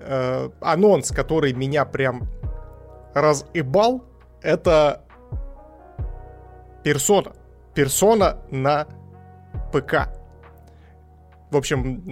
э, 0.00 0.50
анонс, 0.60 1.10
который 1.10 1.52
меня 1.52 1.84
прям 1.84 2.28
разъебал, 3.14 4.04
это 4.42 5.02
персона. 6.82 7.32
Персона 7.74 8.38
на 8.50 8.86
ПК. 9.72 10.08
В 11.50 11.56
общем, 11.56 12.02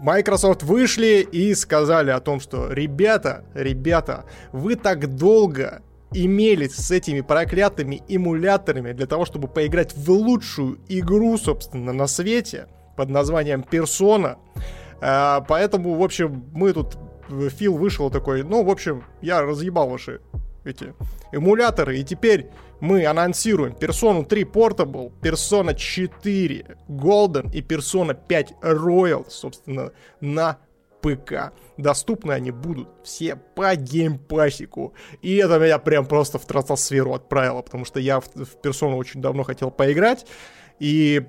Microsoft 0.00 0.62
вышли 0.62 1.26
и 1.30 1.54
сказали 1.54 2.10
о 2.10 2.20
том, 2.20 2.38
что 2.38 2.72
ребята, 2.72 3.44
ребята, 3.52 4.24
вы 4.52 4.76
так 4.76 5.16
долго 5.16 5.82
имели 6.12 6.66
с 6.68 6.90
этими 6.90 7.20
проклятыми 7.20 8.02
эмуляторами 8.08 8.92
для 8.92 9.06
того, 9.06 9.24
чтобы 9.24 9.48
поиграть 9.48 9.94
в 9.94 10.10
лучшую 10.10 10.80
игру, 10.88 11.36
собственно, 11.38 11.92
на 11.92 12.06
свете 12.06 12.68
под 12.96 13.08
названием 13.10 13.64
Persona. 13.68 14.38
А, 15.00 15.40
поэтому, 15.42 15.94
в 15.94 16.02
общем, 16.02 16.44
мы 16.52 16.72
тут 16.72 16.98
Фил 17.28 17.76
вышел 17.76 18.10
такой, 18.10 18.42
ну, 18.42 18.64
в 18.64 18.70
общем, 18.70 19.04
я 19.22 19.42
разъебал 19.42 19.88
ваши 19.88 20.20
эти 20.64 20.94
эмуляторы, 21.32 21.98
и 21.98 22.04
теперь 22.04 22.50
мы 22.80 23.06
анонсируем 23.06 23.72
Persona 23.72 24.24
3 24.24 24.42
Portable, 24.44 25.12
Persona 25.20 25.74
4 25.74 26.76
Golden 26.88 27.50
и 27.52 27.62
Persona 27.62 28.14
5 28.14 28.54
Royal, 28.62 29.26
собственно, 29.28 29.92
на 30.20 30.58
ПК. 31.00 31.52
Доступны 31.76 32.32
они 32.32 32.50
будут 32.50 32.88
все 33.02 33.36
по 33.36 33.74
геймпасику. 33.74 34.94
И 35.22 35.36
это 35.36 35.58
меня 35.58 35.78
прям 35.78 36.06
просто 36.06 36.38
в 36.38 36.42
стратосферу 36.42 37.14
отправило, 37.14 37.62
потому 37.62 37.84
что 37.84 38.00
я 38.00 38.20
в, 38.20 38.26
в 38.34 38.60
персону 38.60 38.96
очень 38.96 39.20
давно 39.20 39.42
хотел 39.42 39.70
поиграть. 39.70 40.26
И 40.78 41.26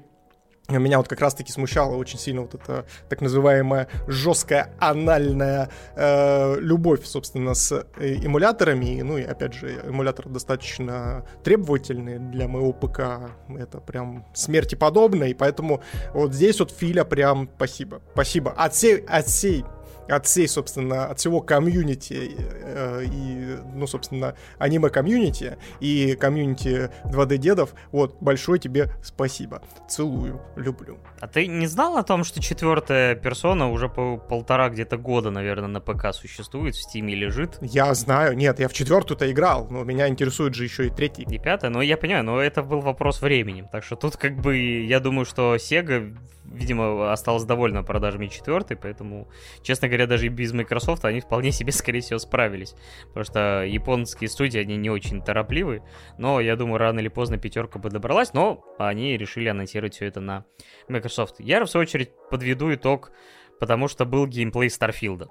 меня 0.80 0.98
вот 0.98 1.08
как 1.08 1.22
раз-таки 1.22 1.52
смущала 1.52 1.96
очень 1.96 2.20
сильно 2.20 2.42
вот 2.42 2.56
эта 2.56 2.86
так 3.10 3.22
называемая 3.22 3.88
жесткая 4.08 4.74
анальная 4.80 5.70
э, 5.96 6.60
любовь, 6.60 7.06
собственно, 7.06 7.54
с 7.54 7.86
э, 7.98 8.16
эмуляторами. 8.24 9.02
Ну 9.02 9.18
и 9.18 9.24
опять 9.24 9.54
же, 9.54 9.82
эмулятор 9.88 10.30
достаточно 10.30 11.26
требовательный 11.44 12.20
для 12.20 12.48
моего 12.48 12.74
ПК. 12.74 13.32
Это 13.58 13.80
прям 13.80 14.26
смерти 14.34 14.76
подобно. 14.76 15.26
И 15.26 15.34
поэтому 15.34 15.82
вот 16.14 16.34
здесь 16.34 16.60
вот 16.60 16.72
Филя 16.72 17.04
прям 17.04 17.50
спасибо. 17.56 18.02
Спасибо. 18.14 18.52
От 18.52 18.74
всей, 18.74 18.98
от 19.02 19.26
всей 19.28 19.66
от 20.12 20.26
всей, 20.26 20.48
собственно, 20.48 21.06
от 21.06 21.20
всего 21.20 21.42
комьюнити 21.42 22.36
э, 22.38 23.06
и, 23.06 23.58
ну, 23.74 23.88
собственно, 23.88 24.36
аниме-комьюнити 24.58 25.58
и 25.80 26.16
комьюнити 26.16 26.92
2D-дедов, 27.06 27.74
вот, 27.92 28.18
большое 28.22 28.60
тебе 28.60 28.90
спасибо. 29.04 29.62
Целую, 29.88 30.42
люблю. 30.56 30.98
А 31.20 31.28
ты 31.28 31.48
не 31.48 31.68
знал 31.68 31.98
о 31.98 32.04
том, 32.04 32.24
что 32.24 32.42
четвертая 32.42 33.16
персона 33.16 33.72
уже 33.72 33.90
по 33.90 34.18
полтора 34.18 34.70
где-то 34.70 34.98
года, 34.98 35.32
наверное, 35.32 35.68
на 35.68 35.80
ПК 35.80 36.14
существует, 36.14 36.76
в 36.76 36.82
Стиме 36.82 37.16
лежит? 37.16 37.58
Я 37.62 37.94
знаю, 37.94 38.36
нет, 38.36 38.60
я 38.60 38.68
в 38.68 38.74
четвертую-то 38.74 39.32
играл, 39.32 39.68
но 39.70 39.84
меня 39.84 40.08
интересует 40.08 40.56
же 40.56 40.64
еще 40.64 40.88
и 40.88 40.90
третий. 40.90 41.24
И 41.24 41.40
пятая, 41.40 41.72
ну, 41.72 41.82
я 41.82 41.98
понимаю, 41.98 42.24
но 42.24 42.42
это 42.42 42.64
был 42.64 42.82
вопрос 42.82 43.22
временем, 43.22 43.68
так 43.72 43.84
что 43.84 43.96
тут 43.96 44.18
как 44.18 44.36
бы, 44.38 44.58
я 44.58 45.00
думаю, 45.00 45.26
что 45.26 45.56
Sega 45.56 46.16
видимо, 46.54 47.12
осталась 47.12 47.44
довольна 47.44 47.84
продажами 47.84 48.28
четвертой, 48.28 48.78
поэтому, 48.78 49.30
честно 49.62 49.88
говоря, 49.88 50.08
даже 50.08 50.28
и 50.28 50.30
без 50.30 50.54
Microsoft 50.54 51.06
они 51.06 51.22
вполне 51.22 51.52
себе, 51.52 51.72
скорее 51.72 52.02
всего, 52.02 52.20
справились. 52.20 52.76
Потому 53.08 53.24
что 53.24 53.64
японские 53.64 54.30
студии, 54.30 54.60
они 54.60 54.78
не 54.78 54.90
очень 54.90 55.22
торопливы, 55.22 55.84
но 56.18 56.40
я 56.40 56.56
думаю, 56.56 56.78
рано 56.78 57.00
или 57.00 57.08
поздно 57.08 57.38
пятерка 57.38 57.80
бы 57.80 57.90
добралась, 57.90 58.34
но 58.34 58.64
они 58.78 59.18
решили 59.18 59.48
анонсировать 59.48 59.96
все 59.96 60.06
это 60.06 60.20
на 60.20 60.46
Microsoft. 60.88 61.36
Я, 61.40 61.64
в 61.64 61.70
свою 61.70 61.84
очередь, 61.84 62.12
подведу 62.30 62.74
итог, 62.74 63.12
потому 63.60 63.88
что 63.88 64.06
был 64.06 64.28
геймплей 64.28 64.70
Старфилда. 64.70 65.28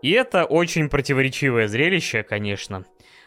И 0.00 0.12
это 0.12 0.44
очень 0.44 0.88
противоречивое 0.88 1.66
зрелище, 1.66 2.22
конечно. 2.22 2.84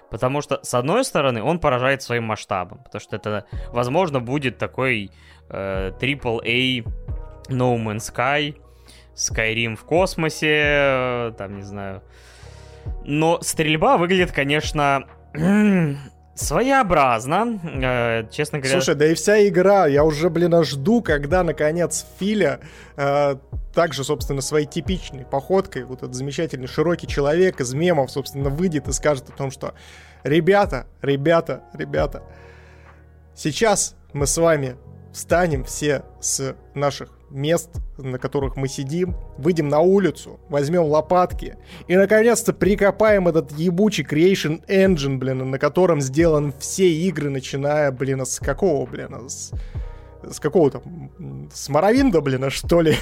Потому 0.09 0.41
что, 0.41 0.59
с 0.61 0.73
одной 0.73 1.05
стороны, 1.05 1.41
он 1.41 1.59
поражает 1.59 2.01
своим 2.01 2.25
масштабом. 2.25 2.83
Потому 2.83 2.99
что 2.99 3.15
это, 3.15 3.45
возможно, 3.69 4.19
будет 4.19 4.57
такой 4.57 5.11
AAA 5.51 6.85
No 7.49 7.77
Man's 7.77 8.11
Sky, 8.13 8.55
Skyrim 9.15 9.75
в 9.75 9.83
космосе, 9.83 10.61
э, 10.61 11.31
там, 11.37 11.57
не 11.57 11.63
знаю. 11.63 12.01
Но 13.05 13.39
стрельба 13.41 13.97
выглядит, 13.97 14.31
конечно, 14.31 15.05
своеобразно, 16.35 17.59
э, 17.63 18.27
честно 18.31 18.59
говоря. 18.59 18.73
Слушай, 18.73 18.95
да 18.95 19.07
и 19.07 19.13
вся 19.13 19.47
игра, 19.47 19.85
я 19.87 20.03
уже, 20.03 20.29
блин, 20.29 20.63
жду, 20.63 21.01
когда, 21.01 21.43
наконец, 21.43 22.05
Филя 22.19 22.59
э, 22.95 23.35
также, 23.73 24.03
собственно, 24.03 24.41
своей 24.41 24.65
типичной 24.65 25.25
походкой, 25.25 25.83
вот 25.83 25.99
этот 25.99 26.15
замечательный 26.15 26.67
широкий 26.67 27.07
человек 27.07 27.59
из 27.59 27.73
мемов, 27.73 28.11
собственно, 28.11 28.49
выйдет 28.49 28.87
и 28.87 28.93
скажет 28.93 29.29
о 29.29 29.33
том, 29.33 29.51
что 29.51 29.73
ребята, 30.23 30.87
ребята, 31.01 31.63
ребята, 31.73 32.23
сейчас 33.35 33.95
мы 34.13 34.25
с 34.25 34.37
вами 34.37 34.77
встанем 35.13 35.63
все 35.63 36.03
с 36.19 36.55
наших 36.73 37.09
мест, 37.29 37.69
на 37.97 38.19
которых 38.19 38.55
мы 38.55 38.67
сидим, 38.67 39.15
выйдем 39.37 39.69
на 39.69 39.79
улицу, 39.79 40.39
возьмем 40.49 40.83
лопатки 40.83 41.55
и, 41.87 41.95
наконец-то, 41.95 42.53
прикопаем 42.53 43.27
этот 43.27 43.51
ебучий 43.53 44.03
Creation 44.03 44.65
Engine, 44.67 45.17
блин, 45.17 45.49
на 45.49 45.59
котором 45.59 46.01
сделан 46.01 46.53
все 46.59 46.91
игры, 46.91 47.29
начиная, 47.29 47.91
блин, 47.91 48.25
с 48.25 48.39
какого, 48.39 48.85
блин, 48.85 49.29
с 49.29 49.51
с 50.29 50.39
какого-то, 50.39 50.81
с 51.53 51.69
Моровинда, 51.69 52.21
блин, 52.21 52.49
что 52.49 52.81
ли? 52.81 52.95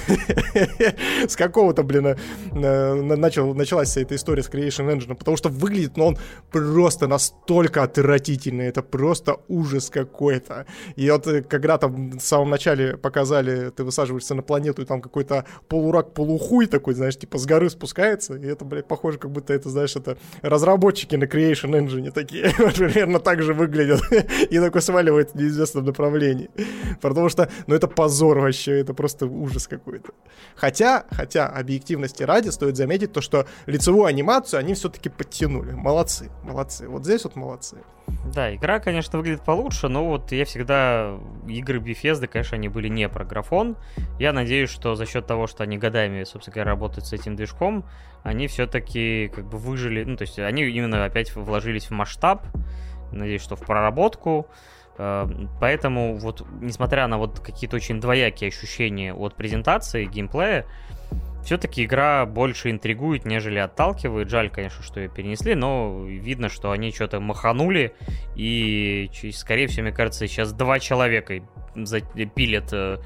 с 1.28 1.36
какого-то, 1.36 1.82
блин, 1.82 2.06
э, 2.06 2.94
начал, 2.94 3.54
началась 3.54 3.88
вся 3.88 4.00
эта 4.02 4.14
история 4.14 4.42
с 4.42 4.48
Creation 4.48 4.92
Engine, 4.92 5.14
потому 5.14 5.36
что 5.36 5.48
выглядит, 5.48 5.96
ну, 5.96 6.06
он 6.06 6.18
просто 6.50 7.06
настолько 7.06 7.82
отвратительный, 7.82 8.66
это 8.66 8.82
просто 8.82 9.38
ужас 9.48 9.90
какой-то. 9.90 10.66
И 10.96 11.10
вот 11.10 11.26
э, 11.26 11.42
когда 11.42 11.78
там 11.78 12.18
в 12.18 12.20
самом 12.20 12.50
начале 12.50 12.96
показали, 12.96 13.70
ты 13.70 13.84
высаживаешься 13.84 14.34
на 14.34 14.42
планету, 14.42 14.82
и 14.82 14.84
там 14.84 15.00
какой-то 15.00 15.44
полурак, 15.68 16.14
полухуй 16.14 16.66
такой, 16.66 16.94
знаешь, 16.94 17.18
типа 17.18 17.38
с 17.38 17.46
горы 17.46 17.70
спускается, 17.70 18.34
и 18.34 18.46
это, 18.46 18.64
блядь, 18.64 18.86
похоже, 18.86 19.18
как 19.18 19.30
будто 19.30 19.52
это, 19.52 19.68
знаешь, 19.68 19.96
это 19.96 20.16
разработчики 20.42 21.16
на 21.16 21.24
Creation 21.24 21.72
Engine 21.72 22.10
такие, 22.10 22.52
примерно 22.76 23.20
так 23.20 23.42
же 23.42 23.54
выглядят, 23.54 24.00
и 24.50 24.58
такой 24.58 24.82
сваливает 24.82 25.32
в 25.32 25.34
неизвестном 25.34 25.84
направлении 25.84 26.50
потому 27.10 27.28
что, 27.28 27.50
ну, 27.66 27.74
это 27.74 27.88
позор 27.88 28.38
вообще, 28.38 28.78
это 28.78 28.94
просто 28.94 29.26
ужас 29.26 29.66
какой-то. 29.66 30.12
Хотя, 30.54 31.04
хотя, 31.10 31.48
объективности 31.48 32.22
ради, 32.22 32.50
стоит 32.50 32.76
заметить 32.76 33.12
то, 33.12 33.20
что 33.20 33.46
лицевую 33.66 34.04
анимацию 34.04 34.60
они 34.60 34.74
все-таки 34.74 35.08
подтянули. 35.08 35.72
Молодцы, 35.72 36.30
молодцы. 36.44 36.88
Вот 36.88 37.04
здесь 37.04 37.24
вот 37.24 37.34
молодцы. 37.34 37.78
Да, 38.32 38.54
игра, 38.54 38.78
конечно, 38.78 39.18
выглядит 39.18 39.42
получше, 39.42 39.88
но 39.88 40.06
вот 40.06 40.30
я 40.30 40.44
всегда... 40.44 41.18
Игры 41.48 41.80
Bethesda, 41.80 42.28
конечно, 42.28 42.56
они 42.56 42.68
были 42.68 42.86
не 42.86 43.08
про 43.08 43.24
графон. 43.24 43.76
Я 44.20 44.32
надеюсь, 44.32 44.70
что 44.70 44.94
за 44.94 45.04
счет 45.04 45.26
того, 45.26 45.48
что 45.48 45.64
они 45.64 45.78
годами, 45.78 46.22
собственно 46.22 46.54
говоря, 46.54 46.70
работают 46.70 47.06
с 47.06 47.12
этим 47.12 47.34
движком, 47.34 47.84
они 48.22 48.46
все-таки 48.46 49.32
как 49.34 49.46
бы 49.46 49.58
выжили... 49.58 50.04
Ну, 50.04 50.16
то 50.16 50.22
есть 50.22 50.38
они 50.38 50.62
именно 50.62 51.04
опять 51.04 51.34
вложились 51.34 51.86
в 51.86 51.90
масштаб, 51.90 52.46
надеюсь, 53.10 53.42
что 53.42 53.56
в 53.56 53.60
проработку, 53.60 54.46
поэтому 55.60 56.16
вот, 56.16 56.46
несмотря 56.60 57.06
на 57.06 57.18
вот 57.18 57.40
какие-то 57.40 57.76
очень 57.76 58.00
двоякие 58.00 58.48
ощущения 58.48 59.14
от 59.14 59.34
презентации, 59.34 60.04
геймплея, 60.04 60.66
все-таки 61.44 61.84
игра 61.84 62.26
больше 62.26 62.70
интригует, 62.70 63.24
нежели 63.24 63.58
отталкивает. 63.58 64.28
Жаль, 64.28 64.50
конечно, 64.50 64.82
что 64.82 65.00
ее 65.00 65.08
перенесли, 65.08 65.54
но 65.54 66.04
видно, 66.04 66.48
что 66.48 66.70
они 66.70 66.92
что-то 66.92 67.20
маханули, 67.20 67.94
и, 68.36 69.10
скорее 69.34 69.66
всего, 69.66 69.84
мне 69.84 69.92
кажется, 69.92 70.26
сейчас 70.26 70.52
два 70.52 70.78
человека 70.78 71.40
пилят 72.34 72.72
э, 72.72 72.98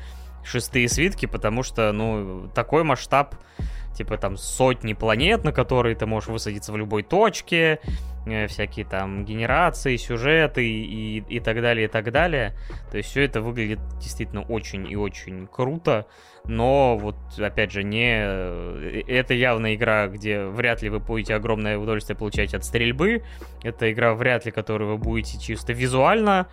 шестые 0.42 0.88
свитки, 0.88 1.26
потому 1.26 1.62
что, 1.62 1.92
ну, 1.92 2.50
такой 2.54 2.82
масштаб 2.82 3.36
типа 3.94 4.18
там 4.18 4.36
сотни 4.36 4.92
планет, 4.92 5.44
на 5.44 5.52
которые 5.52 5.94
ты 5.94 6.04
можешь 6.04 6.28
высадиться 6.28 6.72
в 6.72 6.76
любой 6.76 7.04
точке, 7.04 7.78
э, 7.80 8.13
всякие 8.48 8.86
там 8.86 9.24
генерации, 9.24 9.96
сюжеты 9.96 10.66
и, 10.66 11.18
и 11.18 11.40
так 11.40 11.60
далее, 11.60 11.86
и 11.86 11.88
так 11.88 12.10
далее. 12.10 12.54
То 12.90 12.96
есть 12.96 13.10
все 13.10 13.24
это 13.24 13.40
выглядит 13.40 13.80
действительно 13.98 14.42
очень 14.42 14.90
и 14.90 14.96
очень 14.96 15.46
круто, 15.46 16.06
но 16.46 16.98
вот, 16.98 17.16
опять 17.38 17.72
же, 17.72 17.82
не... 17.82 18.22
Э, 18.22 19.02
это 19.06 19.34
явно 19.34 19.74
игра, 19.74 20.08
где 20.08 20.44
вряд 20.44 20.82
ли 20.82 20.90
вы 20.90 21.00
будете 21.00 21.34
огромное 21.34 21.78
удовольствие 21.78 22.16
получать 22.16 22.54
от 22.54 22.64
стрельбы. 22.64 23.22
Это 23.62 23.90
игра, 23.90 24.14
вряд 24.14 24.44
ли, 24.44 24.52
которую 24.52 24.90
вы 24.90 24.98
будете 24.98 25.38
чисто 25.38 25.72
визуально 25.72 26.48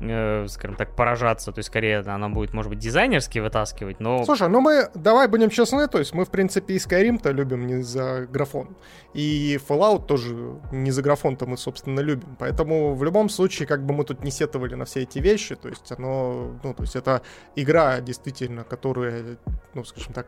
э, 0.00 0.46
скажем 0.48 0.76
так, 0.76 0.94
поражаться, 0.94 1.52
то 1.52 1.58
есть 1.58 1.68
скорее 1.68 2.00
она 2.00 2.28
будет, 2.28 2.52
может 2.52 2.70
быть, 2.70 2.78
дизайнерски 2.78 3.38
вытаскивать, 3.38 4.00
но... 4.00 4.24
Слушай, 4.24 4.48
ну 4.48 4.60
мы, 4.60 4.88
давай 4.94 5.28
будем 5.28 5.50
честны, 5.50 5.88
то 5.88 5.98
есть 5.98 6.14
мы, 6.14 6.24
в 6.24 6.30
принципе, 6.30 6.74
и 6.74 6.78
Skyrim-то 6.78 7.30
любим 7.30 7.66
не 7.66 7.82
за 7.82 8.26
графон, 8.26 8.76
и 9.14 9.58
Fallout 9.68 10.06
тоже 10.06 10.34
не 10.72 10.90
за 10.90 11.02
графон-то 11.02 11.46
мы, 11.46 11.56
собственно, 11.56 12.00
любим, 12.00 12.36
поэтому 12.38 12.94
в 12.94 13.04
любом 13.04 13.28
случае, 13.28 13.66
как 13.66 13.84
бы 13.84 13.94
мы 13.94 14.04
тут 14.04 14.24
не 14.24 14.30
сетовали 14.30 14.74
на 14.74 14.84
все 14.84 15.02
эти 15.02 15.18
вещи, 15.18 15.54
то 15.54 15.68
есть 15.68 15.90
оно, 15.92 16.58
ну, 16.62 16.74
то 16.74 16.82
есть 16.82 16.96
это 16.96 17.22
игра, 17.54 18.00
действительно, 18.00 18.64
которая, 18.64 19.35
ну, 19.74 19.84
скажем 19.84 20.12
так, 20.12 20.26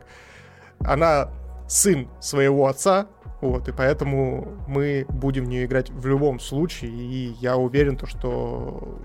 она 0.79 1.29
сын 1.67 2.07
своего 2.19 2.67
отца, 2.67 3.07
вот, 3.41 3.67
и 3.67 3.71
поэтому 3.71 4.57
мы 4.67 5.05
будем 5.07 5.45
в 5.45 5.47
нее 5.47 5.65
играть 5.65 5.89
в 5.89 6.05
любом 6.05 6.39
случае, 6.39 6.91
и 6.91 7.35
я 7.39 7.57
уверен, 7.57 7.95
то, 7.95 8.05
что 8.05 8.99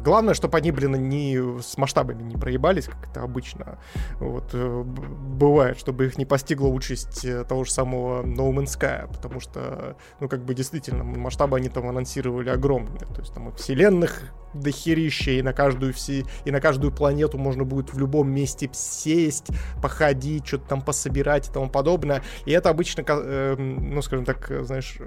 Главное, 0.00 0.34
чтобы 0.34 0.58
они, 0.58 0.70
блин, 0.72 1.08
не 1.08 1.60
с 1.60 1.76
масштабами 1.76 2.22
не 2.22 2.36
проебались, 2.36 2.86
как 2.86 3.10
это 3.10 3.22
обычно 3.22 3.78
вот, 4.18 4.50
э, 4.52 4.82
бывает, 4.82 5.78
чтобы 5.78 6.06
их 6.06 6.18
не 6.18 6.24
постигла 6.24 6.68
участь 6.68 7.24
э, 7.24 7.44
того 7.44 7.64
же 7.64 7.72
самого 7.72 8.22
No 8.22 8.50
Man's 8.50 8.78
Sky, 8.78 9.08
потому 9.12 9.40
что, 9.40 9.96
ну, 10.20 10.28
как 10.28 10.44
бы 10.44 10.54
действительно, 10.54 11.04
масштабы 11.04 11.56
они 11.56 11.68
там 11.68 11.88
анонсировали 11.88 12.48
огромные, 12.50 13.00
то 13.00 13.20
есть 13.20 13.32
там 13.34 13.50
и 13.50 13.56
вселенных 13.56 14.32
дохерища, 14.54 15.32
и 15.32 15.42
на 15.42 15.52
каждую 15.52 15.92
все, 15.92 16.24
и 16.44 16.50
на 16.50 16.60
каждую 16.60 16.92
планету 16.92 17.38
можно 17.38 17.64
будет 17.64 17.92
в 17.92 17.98
любом 17.98 18.30
месте 18.30 18.68
сесть, 18.72 19.48
походить, 19.82 20.46
что-то 20.46 20.68
там 20.68 20.82
пособирать 20.82 21.48
и 21.48 21.52
тому 21.52 21.68
подобное. 21.68 22.22
И 22.46 22.52
это 22.52 22.70
обычно, 22.70 23.04
э, 23.06 23.56
ну, 23.56 24.02
скажем 24.02 24.24
так, 24.24 24.50
знаешь, 24.62 24.98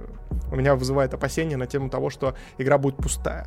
у 0.52 0.56
меня 0.56 0.76
вызывает 0.76 1.14
опасения 1.14 1.58
на 1.58 1.68
тему 1.68 1.90
того, 1.90 2.10
что 2.10 2.36
игра 2.58 2.78
будет 2.78 2.98
пустая. 2.98 3.46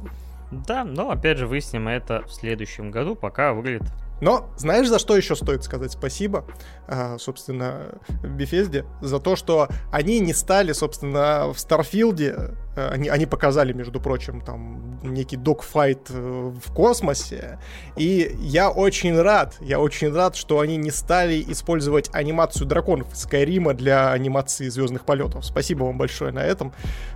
Да, 0.67 0.85
но 0.85 1.11
опять 1.11 1.39
же 1.39 1.47
выясним 1.47 1.89
это 1.89 2.23
в 2.27 2.33
следующем 2.33 2.91
году, 2.91 3.15
пока 3.15 3.53
выглядит 3.53 3.85
но 4.21 4.49
знаешь, 4.57 4.89
за 4.89 4.99
что 4.99 5.17
еще 5.17 5.35
стоит 5.37 5.65
сказать 5.65 5.93
спасибо, 5.93 6.45
а, 6.87 7.19
собственно, 7.19 7.99
Bethesda? 8.23 8.87
За 9.03 9.19
то, 9.19 9.37
что 9.37 9.69
они 9.93 10.21
не 10.21 10.33
стали, 10.33 10.73
собственно, 10.73 11.53
в 11.53 11.59
Старфилде, 11.59 12.53
они, 12.77 13.09
они 13.09 13.27
показали, 13.27 13.73
между 13.73 14.01
прочим, 14.01 14.41
там 14.41 14.99
некий 15.03 15.37
докфайт 15.37 16.11
э, 16.11 16.53
в 16.65 16.73
космосе, 16.73 17.59
и 17.97 18.35
я 18.41 18.71
очень 18.71 19.21
рад, 19.21 19.57
я 19.61 19.79
очень 19.81 20.13
рад, 20.13 20.37
что 20.37 20.61
они 20.61 20.77
не 20.77 20.91
стали 20.91 21.45
использовать 21.49 22.11
анимацию 22.13 22.67
драконов 22.67 23.09
Скайрима 23.15 23.75
для 23.75 24.13
анимации 24.13 24.69
звездных 24.69 25.05
полетов. 25.05 25.45
Спасибо 25.45 25.85
вам 25.85 25.99
большое 25.99 26.33
на 26.33 26.41
этом, 26.41 26.73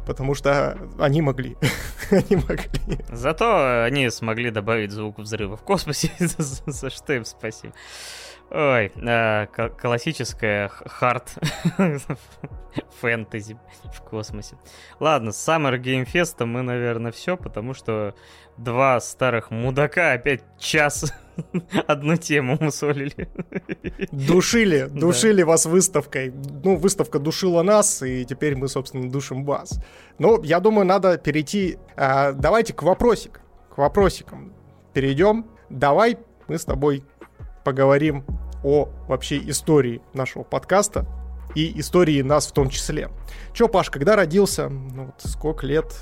потому 0.06 0.34
что 0.34 0.78
они 0.98 1.22
могли. 1.22 1.56
они 2.10 2.36
могли. 2.36 2.98
Зато 3.10 3.84
они 3.84 4.10
смогли 4.10 4.50
добавить 4.50 4.92
звук 4.92 5.18
взрыва 5.18 5.56
в 5.56 5.62
космосе, 5.62 6.10
за 6.18 6.90
что 6.90 7.12
им 7.12 7.24
спасибо. 7.24 7.72
Ой, 8.50 8.90
э, 8.96 9.46
классическая 9.78 10.68
хард 10.68 11.34
фэнтези 13.00 13.58
в 13.92 14.00
космосе. 14.02 14.56
Ладно, 15.00 15.32
с 15.32 15.48
Summer 15.48 15.78
Game 15.78 16.06
Fest 16.10 16.42
мы, 16.44 16.62
наверное, 16.62 17.12
все, 17.12 17.36
потому 17.36 17.74
что 17.74 18.14
два 18.56 19.00
старых 19.00 19.50
мудака 19.50 20.12
опять 20.12 20.42
час 20.58 21.12
одну 21.86 22.16
тему 22.16 22.56
мусолили. 22.58 23.28
Душили, 24.12 24.88
душили 24.90 25.42
да. 25.42 25.48
вас 25.48 25.66
выставкой. 25.66 26.32
Ну, 26.64 26.76
выставка 26.76 27.18
душила 27.18 27.62
нас, 27.62 28.02
и 28.02 28.24
теперь 28.24 28.56
мы, 28.56 28.68
собственно, 28.68 29.10
душим 29.10 29.44
вас. 29.44 29.78
Ну, 30.18 30.42
я 30.42 30.60
думаю, 30.60 30.86
надо 30.86 31.18
перейти... 31.18 31.78
Э, 31.96 32.32
давайте 32.32 32.72
к 32.72 32.82
вопросик. 32.82 33.40
К 33.74 33.76
вопросикам 33.76 34.54
перейдем. 34.94 35.46
Давай 35.68 36.18
мы 36.48 36.58
с 36.58 36.64
тобой 36.64 37.04
поговорим 37.68 38.24
о 38.64 38.88
вообще 39.08 39.36
истории 39.50 40.00
нашего 40.14 40.42
подкаста 40.42 41.06
и 41.54 41.78
истории 41.78 42.22
нас 42.22 42.46
в 42.46 42.52
том 42.52 42.70
числе. 42.70 43.10
Чё, 43.52 43.68
Паш, 43.68 43.90
когда 43.90 44.16
родился? 44.16 44.70
Ну, 44.70 45.04
вот 45.04 45.16
сколько 45.18 45.66
лет? 45.66 45.94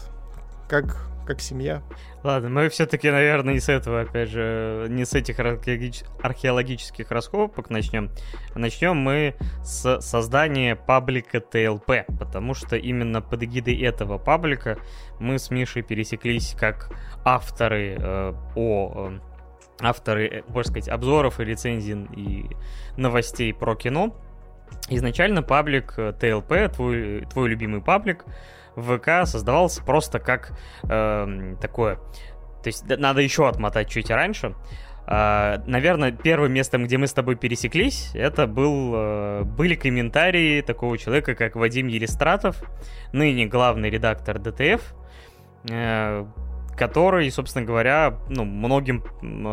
Как, 0.68 1.08
как 1.26 1.40
семья. 1.40 1.82
Ладно, 2.22 2.50
мы 2.50 2.68
все-таки, 2.68 3.10
наверное, 3.10 3.54
не 3.54 3.58
с 3.58 3.68
этого, 3.68 4.02
опять 4.02 4.28
же, 4.28 4.86
не 4.88 5.04
с 5.04 5.14
этих 5.14 5.40
археологич... 5.40 6.04
археологических 6.22 7.10
раскопок 7.10 7.68
начнем. 7.68 8.12
Начнем 8.54 8.96
мы 8.96 9.34
с 9.64 10.00
создания 10.00 10.76
паблика 10.76 11.40
ТЛП, 11.40 12.06
потому 12.16 12.54
что 12.54 12.76
именно 12.76 13.20
под 13.22 13.42
эгидой 13.42 13.76
этого 13.80 14.18
паблика 14.18 14.78
мы 15.18 15.40
с 15.40 15.50
Мишей 15.50 15.82
пересеклись 15.82 16.54
как 16.56 16.92
авторы 17.24 17.96
э, 17.98 18.34
о 18.54 19.10
э, 19.10 19.35
авторы, 19.80 20.28
э, 20.28 20.42
можно 20.48 20.70
сказать, 20.70 20.88
обзоров 20.88 21.40
и 21.40 21.44
рецензий 21.44 22.06
и 22.16 22.46
новостей 22.96 23.52
про 23.52 23.74
кино. 23.74 24.14
Изначально 24.88 25.42
паблик 25.42 25.94
ТЛП, 25.94 26.52
э, 26.52 26.68
твой, 26.68 27.26
твой 27.30 27.48
любимый 27.48 27.80
паблик, 27.80 28.24
ВК 28.76 29.26
создавался 29.26 29.82
просто 29.82 30.18
как 30.18 30.58
э, 30.88 31.56
такое... 31.60 31.96
То 32.62 32.68
есть 32.68 32.84
надо 32.88 33.20
еще 33.20 33.48
отмотать 33.48 33.88
чуть 33.88 34.10
раньше. 34.10 34.54
Uh, 35.06 35.62
наверное, 35.68 36.10
первым 36.10 36.52
местом, 36.52 36.84
где 36.84 36.98
мы 36.98 37.06
с 37.06 37.12
тобой 37.12 37.36
пересеклись, 37.36 38.10
это 38.12 38.48
был, 38.48 38.92
uh, 38.92 39.44
были 39.44 39.76
комментарии 39.76 40.62
такого 40.62 40.98
человека, 40.98 41.36
как 41.36 41.54
Вадим 41.54 41.86
Елистратов, 41.86 42.60
ныне 43.12 43.46
главный 43.46 43.88
редактор 43.88 44.40
ДТФ, 44.40 44.82
uh, 45.66 46.28
который, 46.76 47.30
собственно 47.30 47.64
говоря, 47.64 48.18
ну, 48.28 48.44
многим 48.44 49.02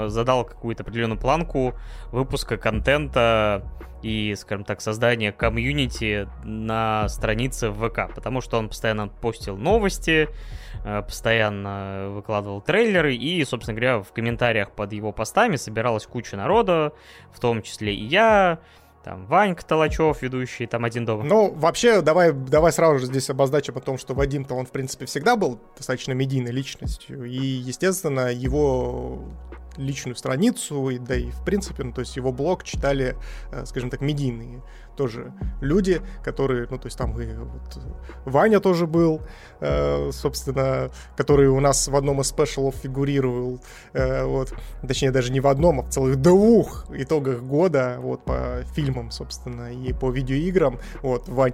задал 0.10 0.46
какую-то 0.46 0.84
определенную 0.84 1.20
планку 1.20 1.74
выпуска 2.12 2.58
контента 2.58 3.64
и, 4.04 4.36
скажем 4.36 4.66
так, 4.66 4.82
создания 4.82 5.32
комьюнити 5.32 6.28
на 6.44 7.08
странице 7.08 7.72
ВК, 7.72 8.14
потому 8.14 8.42
что 8.42 8.58
он 8.58 8.68
постоянно 8.68 9.08
постил 9.08 9.56
новости, 9.56 10.28
э, 10.84 11.02
постоянно 11.02 12.10
выкладывал 12.10 12.60
трейлеры, 12.62 13.16
и, 13.16 13.44
собственно 13.46 13.76
говоря, 13.76 14.04
в 14.04 14.12
комментариях 14.12 14.72
под 14.72 14.92
его 14.92 15.14
постами 15.14 15.56
собиралась 15.56 16.06
куча 16.06 16.36
народа, 16.36 16.92
в 17.32 17.40
том 17.40 17.62
числе 17.62 17.96
и 17.96 18.04
я, 18.04 18.60
там 19.04 19.26
Ванька 19.26 19.66
Толачев, 19.66 20.22
ведущий, 20.22 20.66
там 20.66 20.86
один 20.86 21.06
дома. 21.06 21.24
Ну, 21.24 21.52
вообще, 21.54 22.02
давай, 22.02 22.32
давай 22.32 22.72
сразу 22.72 23.00
же 23.00 23.06
здесь 23.08 23.30
обозначим 23.30 23.78
о 23.78 23.82
том, 23.82 23.98
что 23.98 24.14
Вадим-то 24.14 24.56
он, 24.56 24.66
в 24.66 24.72
принципе, 24.72 25.06
всегда 25.06 25.36
был 25.36 25.60
достаточно 25.76 26.14
медийной 26.14 26.52
личностью, 26.52 27.26
и, 27.26 27.38
естественно, 27.38 28.32
его 28.32 29.26
личную 29.78 30.16
страницу, 30.16 30.90
и, 30.90 30.98
да 30.98 31.16
и 31.16 31.32
в 31.32 31.44
принципе, 31.44 31.84
ну, 31.84 31.92
то 31.92 32.02
есть 32.02 32.16
его 32.16 32.32
блог 32.32 32.64
читали, 32.64 33.16
э, 33.52 33.66
скажем 33.66 33.90
так, 33.90 34.02
медийные 34.02 34.62
тоже 34.96 35.34
люди, 35.62 36.02
которые, 36.24 36.68
ну, 36.70 36.78
то 36.78 36.88
есть 36.88 36.98
там 36.98 37.20
и 37.20 37.26
вот 37.34 37.80
Ваня 38.26 38.60
тоже 38.60 38.88
был, 38.88 39.22
э, 39.60 40.12
собственно, 40.12 40.90
который 41.16 41.48
у 41.48 41.60
нас 41.60 41.88
в 41.88 41.96
одном 41.96 42.22
из 42.22 42.28
спешалов 42.28 42.76
фигурировал, 42.76 43.60
э, 43.94 44.24
вот, 44.24 44.54
точнее, 44.88 45.12
даже 45.12 45.32
не 45.32 45.40
в 45.40 45.48
одном, 45.48 45.80
а 45.80 45.84
в 45.84 45.90
целых 45.90 46.18
двух 46.18 46.86
итогах 46.92 47.42
года, 47.42 47.98
вот, 48.00 48.24
по 48.26 48.64
фильмам, 48.76 49.12
собственно, 49.12 49.74
и 49.74 49.94
по 49.94 50.10
видеоиграм, 50.12 50.80
вот, 51.02 51.28
Вань, 51.28 51.54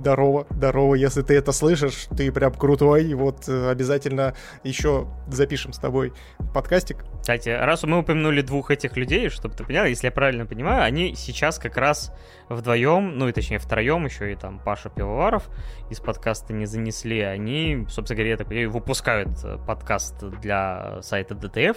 здорово, 0.00 0.46
здорово, 0.50 0.94
если 0.94 1.22
ты 1.22 1.34
это 1.34 1.52
слышишь, 1.52 2.08
ты 2.16 2.32
прям 2.32 2.52
крутой, 2.52 3.14
вот 3.14 3.48
э, 3.48 3.70
обязательно 3.70 4.34
еще 4.64 5.06
запишем 5.28 5.72
с 5.72 5.78
тобой 5.78 6.12
подкастик. 6.54 7.04
Кстати, 7.20 7.50
раз 7.50 7.82
мы 7.84 7.98
упомянули 7.98 8.40
двух 8.40 8.70
этих 8.70 8.96
людей, 8.96 9.28
чтобы 9.28 9.54
ты 9.54 9.64
понял, 9.64 9.84
если 9.84 10.06
я 10.06 10.12
правильно 10.12 10.46
понимаю, 10.46 10.82
они 10.82 11.14
сейчас 11.14 11.58
как 11.58 11.76
раз 11.76 12.12
вдвоем, 12.48 12.77
ну 12.86 13.28
и 13.28 13.32
точнее 13.32 13.58
втроем, 13.58 14.04
еще 14.04 14.32
и 14.32 14.36
там 14.36 14.58
Паша 14.58 14.88
Пивоваров 14.88 15.48
из 15.90 16.00
подкаста 16.00 16.52
не 16.52 16.66
занесли, 16.66 17.20
они, 17.20 17.86
собственно 17.88 18.16
говоря, 18.18 18.36
так 18.36 18.48
понимаю, 18.48 18.70
выпускают 18.70 19.30
э, 19.44 19.58
подкаст 19.66 20.22
для 20.40 21.00
сайта 21.02 21.34
DTF, 21.34 21.76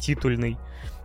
титульный, 0.00 0.56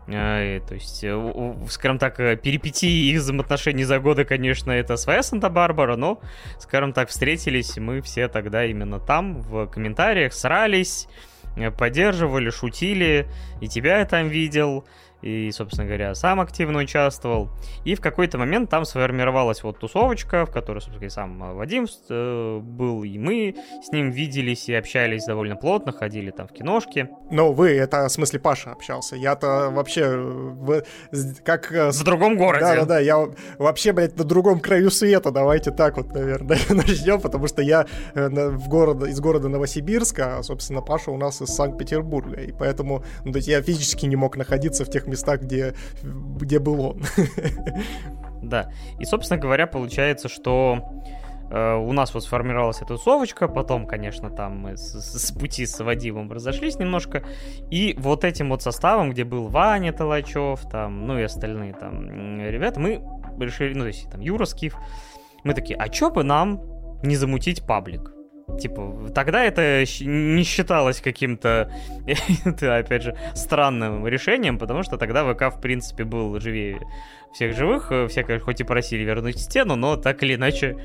э, 0.08 0.60
то 0.68 0.74
есть, 0.74 1.04
э, 1.04 1.56
скажем 1.70 2.00
так, 2.00 2.18
перипетии 2.18 3.12
их 3.12 3.20
взаимоотношений 3.20 3.84
за 3.84 4.00
годы, 4.00 4.26
конечно, 4.26 4.72
это 4.72 4.98
своя 4.98 5.24
Санта-Барбара, 5.24 5.96
но, 5.96 6.22
скажем 6.60 6.94
так, 6.94 7.10
встретились 7.10 7.78
мы 7.78 8.02
все 8.02 8.28
тогда 8.28 8.66
именно 8.66 9.00
там, 9.00 9.42
в 9.42 9.68
комментариях, 9.68 10.34
срались, 10.34 11.08
поддерживали, 11.78 12.50
шутили, 12.50 13.28
и 13.62 13.68
тебя 13.68 14.00
я 14.00 14.06
там 14.06 14.28
видел, 14.28 14.86
и, 15.24 15.52
собственно 15.52 15.88
говоря, 15.88 16.14
сам 16.16 16.42
активно 16.42 16.80
участвовал. 16.80 17.50
И 17.86 17.96
в 17.96 18.02
какой-то 18.02 18.38
момент 18.38 18.70
там 18.70 18.86
сформировалась 18.86 19.64
вот 19.64 19.80
тусовочка, 19.80 20.46
в 20.46 20.52
которой, 20.52 20.80
собственно 20.80 20.98
говоря, 20.98 21.10
сам 21.10 21.56
Вадим 21.56 21.88
э, 22.10 22.60
был, 22.62 23.04
и 23.04 23.18
мы 23.18 23.56
с 23.82 23.92
ним 23.92 24.12
виделись 24.12 24.68
и 24.68 24.74
общались 24.74 25.26
довольно 25.26 25.56
плотно, 25.56 25.92
ходили 25.92 26.32
там 26.32 26.48
в 26.48 26.52
киношки. 26.52 27.10
Ну, 27.32 27.54
вы, 27.54 27.70
это 27.72 28.08
в 28.08 28.12
смысле 28.12 28.40
Паша 28.40 28.72
общался. 28.72 29.16
Я-то 29.16 29.70
вообще 29.72 30.18
в, 30.18 30.84
как... 31.44 31.72
Э, 31.72 31.92
в 31.92 32.04
другом 32.04 32.38
городе. 32.38 32.66
Да-да-да, 32.66 33.00
я 33.00 33.26
вообще, 33.58 33.94
блядь, 33.94 34.18
на 34.18 34.26
другом 34.26 34.60
краю 34.60 34.92
света. 34.92 35.32
Давайте 35.32 35.72
так 35.72 35.98
вот, 35.98 36.14
наверное, 36.14 36.60
начнем, 36.70 37.22
потому 37.22 37.48
что 37.48 37.62
я 37.62 37.86
э, 38.14 38.28
в 38.28 38.68
город, 38.68 39.04
из 39.08 39.20
города 39.22 39.48
Новосибирска, 39.48 40.40
а, 40.40 40.44
собственно, 40.44 40.82
Паша 40.82 41.12
у 41.12 41.18
нас 41.18 41.42
из 41.42 41.48
Санкт-Петербурга, 41.50 42.42
и 42.42 42.52
поэтому, 42.52 43.04
ну, 43.24 43.32
то 43.32 43.38
есть 43.38 43.48
я 43.48 43.62
физически 43.62 44.06
не 44.06 44.18
мог 44.18 44.36
находиться 44.36 44.84
в 44.84 44.90
тех 44.90 45.08
местах, 45.14 45.42
где, 45.42 45.74
где 46.04 46.60
был 46.60 46.82
он. 46.82 47.04
Да. 48.44 48.70
И, 49.00 49.06
собственно 49.06 49.40
говоря, 49.40 49.68
получается, 49.68 50.28
что 50.28 50.80
э, 51.50 51.76
у 51.76 51.94
нас 51.94 52.14
вот 52.14 52.26
сформировалась 52.26 52.80
эта 52.80 52.88
тусовочка, 52.88 53.48
потом, 53.48 53.88
конечно, 53.88 54.30
там 54.30 54.58
мы 54.60 54.76
с, 54.76 55.00
с 55.00 55.32
пути 55.32 55.66
с 55.66 55.82
Вадимом 55.82 56.30
разошлись 56.30 56.78
немножко, 56.78 57.24
и 57.72 57.96
вот 57.98 58.26
этим 58.26 58.50
вот 58.50 58.62
составом, 58.62 59.12
где 59.12 59.24
был 59.24 59.48
Ваня 59.48 59.94
Толачев, 59.94 60.60
там, 60.70 61.08
ну 61.08 61.18
и 61.18 61.24
остальные 61.24 61.74
там 61.74 62.06
ребята, 62.42 62.82
мы 62.82 63.02
решили, 63.40 63.74
ну, 63.74 63.84
то 63.84 63.88
есть 63.88 64.12
там 64.12 64.20
Юра 64.20 64.44
Скиф, 64.44 64.76
мы 65.46 65.54
такие, 65.54 65.78
а 65.78 65.88
чё 65.88 66.10
бы 66.10 66.26
нам 66.26 66.62
не 67.02 67.16
замутить 67.16 67.66
паблик? 67.66 68.12
Типа, 68.60 69.10
тогда 69.16 69.44
это 69.44 69.86
не 70.02 70.44
считалось 70.44 71.02
каким-то, 71.02 71.72
опять 72.62 73.04
же, 73.04 73.18
странным 73.34 74.06
решением, 74.06 74.60
потому 74.60 74.84
что 74.84 74.98
тогда 74.98 75.24
ВК, 75.34 75.56
в 75.56 75.62
принципе, 75.62 76.04
был 76.04 76.40
живее 76.40 76.82
всех 77.34 77.56
живых. 77.56 77.92
Все, 78.10 78.40
хоть 78.40 78.62
и 78.62 78.64
просили 78.64 79.04
вернуть 79.04 79.40
стену, 79.40 79.76
но 79.76 79.96
так 79.96 80.24
или 80.24 80.36
иначе, 80.36 80.78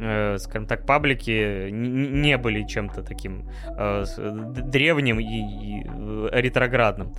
э, 0.00 0.36
скажем 0.38 0.66
так, 0.66 0.86
паблики 0.86 1.70
не 1.70 2.36
были 2.36 2.64
чем-то 2.64 3.02
таким 3.02 3.48
э, 3.76 4.04
древним 4.18 5.18
и, 5.18 5.24
и 5.24 5.82
э, 5.86 6.28
ретроградным. 6.32 7.14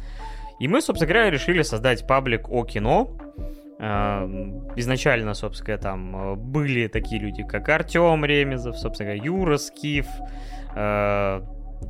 И 0.59 0.67
мы, 0.67 0.81
собственно 0.81 1.11
говоря, 1.11 1.29
решили 1.29 1.61
создать 1.61 2.05
паблик 2.05 2.49
о 2.49 2.63
кино, 2.65 3.17
Изначально, 3.79 5.33
собственно, 5.35 5.77
там 5.77 6.33
э, 6.33 6.35
были 6.35 6.87
такие 6.87 7.21
люди, 7.21 7.43
как 7.43 7.69
Артем 7.69 8.25
Ремезов, 8.25 8.77
собственно, 8.77 9.15
Юра 9.15 9.55
Скиф, 9.55 10.05
э, 10.75 11.41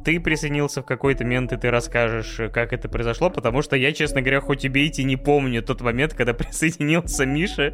ты 0.03 0.19
присоединился 0.19 0.81
в 0.81 0.85
какой-то 0.85 1.23
момент, 1.23 1.51
и 1.51 1.57
ты 1.57 1.69
расскажешь, 1.71 2.39
как 2.53 2.73
это 2.73 2.87
произошло, 2.89 3.29
потому 3.29 3.61
что 3.61 3.75
я, 3.75 3.91
честно 3.91 4.21
говоря, 4.21 4.39
хоть 4.39 4.65
убейте, 4.65 5.03
не 5.03 5.17
помню 5.17 5.61
тот 5.63 5.81
момент, 5.81 6.13
когда 6.13 6.33
присоединился 6.35 7.25
Миша. 7.25 7.73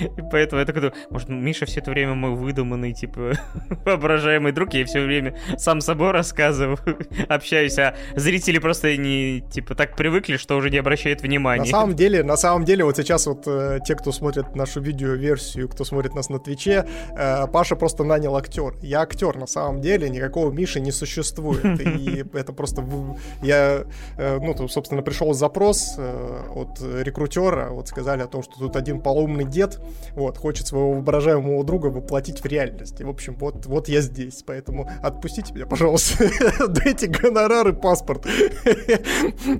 И 0.00 0.22
поэтому 0.30 0.60
я 0.60 0.66
такой 0.66 0.82
думаю, 0.82 0.96
может, 1.10 1.28
Миша 1.28 1.66
все 1.66 1.80
это 1.80 1.90
время 1.90 2.14
мой 2.14 2.34
выдуманный, 2.34 2.92
типа, 2.92 3.32
воображаемый 3.84 4.52
друг, 4.52 4.74
я 4.74 4.84
все 4.84 5.02
время 5.02 5.36
сам 5.58 5.80
собой 5.80 6.12
рассказываю, 6.12 6.78
общаюсь, 7.28 7.78
а 7.78 7.94
зрители 8.16 8.58
просто 8.58 8.96
не, 8.96 9.42
типа, 9.50 9.74
так 9.74 9.96
привыкли, 9.96 10.36
что 10.36 10.56
уже 10.56 10.70
не 10.70 10.78
обращают 10.78 11.22
внимания. 11.22 11.64
На 11.64 11.70
самом 11.70 11.96
деле, 11.96 12.22
на 12.22 12.36
самом 12.36 12.64
деле, 12.64 12.84
вот 12.84 12.96
сейчас 12.96 13.26
вот 13.26 13.44
э, 13.46 13.78
те, 13.84 13.94
кто 13.94 14.12
смотрит 14.12 14.56
нашу 14.56 14.80
видеоверсию, 14.80 15.68
кто 15.68 15.84
смотрит 15.84 16.14
нас 16.14 16.28
на 16.28 16.38
Твиче, 16.38 16.86
э, 17.16 17.46
Паша 17.46 17.76
просто 17.76 18.04
нанял 18.04 18.36
актер. 18.36 18.74
Я 18.80 19.02
актер, 19.02 19.36
на 19.36 19.46
самом 19.46 19.80
деле, 19.80 20.08
никакого 20.08 20.50
Миши 20.50 20.80
не 20.80 20.92
существует 20.92 21.41
существует. 21.42 21.80
И 21.80 22.24
это 22.32 22.52
просто... 22.52 22.84
Я, 23.42 23.84
э, 24.16 24.38
ну, 24.38 24.68
собственно, 24.68 25.02
пришел 25.02 25.32
запрос 25.32 25.94
э, 25.98 26.40
от 26.54 26.80
рекрутера, 26.80 27.70
вот 27.70 27.88
сказали 27.88 28.22
о 28.22 28.26
том, 28.26 28.42
что 28.42 28.58
тут 28.58 28.76
один 28.76 29.00
полумный 29.00 29.44
дед, 29.44 29.80
вот, 30.14 30.38
хочет 30.38 30.66
своего 30.66 30.92
воображаемого 30.92 31.64
друга 31.64 31.86
воплотить 31.86 32.40
в 32.42 32.46
реальность. 32.46 33.00
И, 33.00 33.04
в 33.04 33.08
общем, 33.08 33.36
вот, 33.38 33.66
вот 33.66 33.88
я 33.88 34.00
здесь, 34.00 34.42
поэтому 34.46 34.88
отпустите 35.02 35.52
меня, 35.52 35.66
пожалуйста, 35.66 36.28
дайте 36.68 37.06
гонорар 37.06 37.68
и 37.68 37.72
паспорт. 37.72 38.26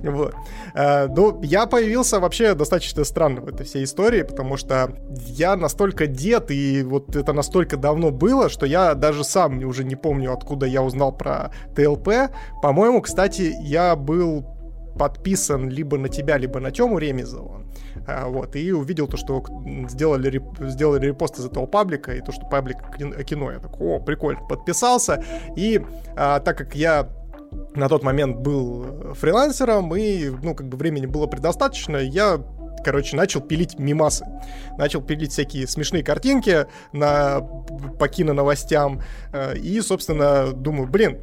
Вот. 0.03 0.35
Э, 0.75 1.07
ну, 1.07 1.41
я 1.43 1.65
появился 1.65 2.19
вообще 2.19 2.53
достаточно 2.53 3.03
странно 3.03 3.41
в 3.41 3.47
этой 3.47 3.65
всей 3.65 3.83
истории, 3.83 4.21
потому 4.21 4.57
что 4.57 4.93
я 5.27 5.55
настолько 5.55 6.07
дед, 6.07 6.51
и 6.51 6.83
вот 6.83 7.15
это 7.15 7.33
настолько 7.33 7.77
давно 7.77 8.11
было, 8.11 8.49
что 8.49 8.65
я 8.65 8.93
даже 8.93 9.23
сам 9.23 9.63
уже 9.63 9.83
не 9.83 9.95
помню, 9.95 10.33
откуда 10.33 10.65
я 10.65 10.81
узнал 10.83 11.11
про 11.11 11.51
ТЛП. 11.75 12.31
По-моему, 12.61 13.01
кстати, 13.01 13.55
я 13.61 13.95
был 13.95 14.45
подписан 14.97 15.69
либо 15.69 15.97
на 15.97 16.09
тебя, 16.09 16.37
либо 16.37 16.59
на 16.59 16.71
Тему 16.71 16.97
Ремезова. 16.97 17.63
А, 18.07 18.27
вот, 18.27 18.55
и 18.55 18.71
увидел 18.71 19.07
то, 19.07 19.17
что 19.17 19.43
сделали, 19.89 20.29
реп, 20.29 20.43
сделали 20.59 21.07
репост 21.07 21.39
из 21.39 21.45
этого 21.45 21.65
паблика, 21.65 22.13
и 22.13 22.21
то, 22.21 22.31
что 22.31 22.45
паблик 22.45 22.77
кино. 23.25 23.51
Я 23.51 23.59
такой, 23.59 23.87
о, 23.87 23.99
прикольно, 23.99 24.41
подписался. 24.41 25.23
И 25.55 25.81
а, 26.15 26.39
так 26.39 26.57
как 26.57 26.75
я 26.75 27.09
на 27.75 27.89
тот 27.89 28.03
момент 28.03 28.37
был 28.37 29.13
фрилансером, 29.13 29.95
и, 29.95 30.29
ну, 30.29 30.55
как 30.55 30.67
бы 30.67 30.77
времени 30.77 31.05
было 31.05 31.27
предостаточно, 31.27 31.97
я 31.97 32.39
короче, 32.83 33.15
начал 33.15 33.39
пилить 33.39 33.79
мимасы. 33.79 34.25
Начал 34.77 35.01
пилить 35.01 35.31
всякие 35.31 35.67
смешные 35.67 36.03
картинки 36.03 36.65
на, 36.91 37.39
по 37.39 38.09
киноновостям. 38.09 39.01
Э, 39.31 39.55
и, 39.55 39.79
собственно, 39.79 40.51
думаю, 40.51 40.89
блин, 40.89 41.19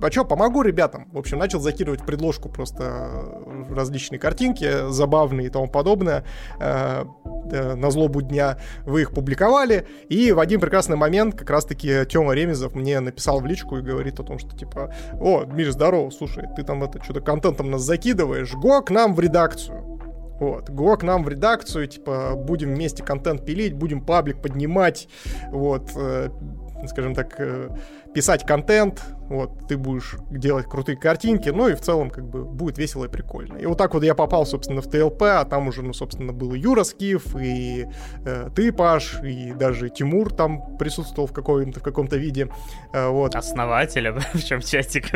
а 0.00 0.10
что, 0.10 0.24
помогу 0.24 0.62
ребятам. 0.62 1.08
В 1.12 1.18
общем, 1.18 1.38
начал 1.38 1.60
закидывать 1.60 2.04
предложку 2.04 2.48
просто 2.48 3.42
различные 3.70 4.18
картинки, 4.18 4.90
забавные 4.90 5.48
и 5.48 5.50
тому 5.50 5.68
подобное. 5.68 6.24
Э, 6.58 7.04
э, 7.50 7.74
на 7.74 7.90
злобу 7.90 8.22
дня 8.22 8.58
вы 8.84 9.02
их 9.02 9.12
публиковали. 9.12 9.86
И 10.08 10.32
в 10.32 10.40
один 10.40 10.60
прекрасный 10.60 10.96
момент 10.96 11.34
как 11.34 11.50
раз-таки 11.50 12.04
Тёма 12.06 12.34
Ремезов 12.34 12.74
мне 12.74 13.00
написал 13.00 13.40
в 13.40 13.46
личку 13.46 13.78
и 13.78 13.82
говорит 13.82 14.20
о 14.20 14.24
том, 14.24 14.38
что 14.38 14.56
типа, 14.56 14.94
о, 15.20 15.44
Миш, 15.44 15.72
здорово, 15.72 16.10
слушай, 16.10 16.44
ты 16.56 16.62
там 16.62 16.82
это 16.82 17.02
что-то 17.02 17.20
контентом 17.20 17.70
нас 17.70 17.82
закидываешь, 17.82 18.54
го 18.54 18.82
к 18.82 18.90
нам 18.90 19.14
в 19.14 19.20
редакцию. 19.20 19.90
Вот. 20.40 20.70
Го 20.70 20.96
к 20.96 21.02
нам 21.02 21.22
в 21.22 21.28
редакцию, 21.28 21.86
типа, 21.86 22.32
будем 22.34 22.74
вместе 22.74 23.02
контент 23.02 23.44
пилить, 23.44 23.74
будем 23.74 24.00
паблик 24.00 24.40
поднимать, 24.40 25.06
вот, 25.50 25.90
э, 25.94 26.30
скажем 26.88 27.14
так, 27.14 27.34
э, 27.38 27.68
писать 28.14 28.44
контент, 28.44 29.02
вот, 29.28 29.68
ты 29.68 29.76
будешь 29.76 30.16
делать 30.30 30.66
крутые 30.66 30.96
картинки, 30.96 31.50
ну 31.50 31.68
и 31.68 31.74
в 31.74 31.80
целом, 31.80 32.10
как 32.10 32.28
бы, 32.28 32.44
будет 32.44 32.78
весело 32.78 33.04
и 33.04 33.08
прикольно. 33.08 33.56
И 33.56 33.66
вот 33.66 33.78
так 33.78 33.94
вот 33.94 34.02
я 34.02 34.14
попал, 34.14 34.44
собственно, 34.44 34.82
в 34.82 34.90
ТЛП, 34.90 35.22
а 35.22 35.44
там 35.44 35.68
уже, 35.68 35.82
ну, 35.82 35.92
собственно, 35.92 36.32
был 36.32 36.54
Юра 36.54 36.82
Скиф, 36.82 37.36
и 37.36 37.86
э, 38.24 38.50
ты, 38.54 38.72
Паш, 38.72 39.20
и 39.22 39.52
даже 39.52 39.88
Тимур 39.88 40.32
там 40.32 40.76
присутствовал 40.78 41.28
в, 41.28 41.32
каком-то, 41.32 41.78
в 41.78 41.82
каком-то 41.82 42.16
виде, 42.16 42.50
э, 42.92 43.08
вот. 43.08 43.36
Основателя, 43.36 44.12
в 44.34 44.42
чем 44.42 44.60
чатик. 44.60 45.10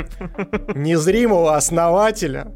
Незримого 0.77 1.57
основателя, 1.57 2.53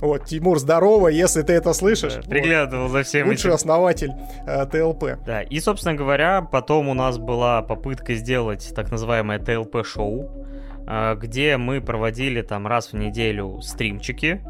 вот, 0.00 0.24
Тимур, 0.24 0.58
здорово, 0.58 1.08
если 1.08 1.42
ты 1.42 1.52
это 1.52 1.72
слышишь. 1.72 2.14
Да, 2.14 2.22
приглядывал 2.22 2.84
вот, 2.84 2.92
за 2.92 3.02
всем 3.02 3.28
Лучший 3.28 3.48
этим. 3.48 3.54
основатель 3.54 4.12
э, 4.46 4.66
ТЛП. 4.66 5.24
Да, 5.26 5.42
и, 5.42 5.60
собственно 5.60 5.94
говоря, 5.94 6.42
потом 6.42 6.88
у 6.88 6.94
нас 6.94 7.18
была 7.18 7.62
попытка 7.62 8.14
сделать 8.14 8.72
так 8.74 8.90
называемое 8.90 9.38
ТЛП-шоу, 9.38 10.46
э, 10.86 11.16
где 11.16 11.56
мы 11.56 11.80
проводили 11.80 12.40
там 12.42 12.66
раз 12.66 12.92
в 12.92 12.96
неделю 12.96 13.60
стримчики, 13.60 14.42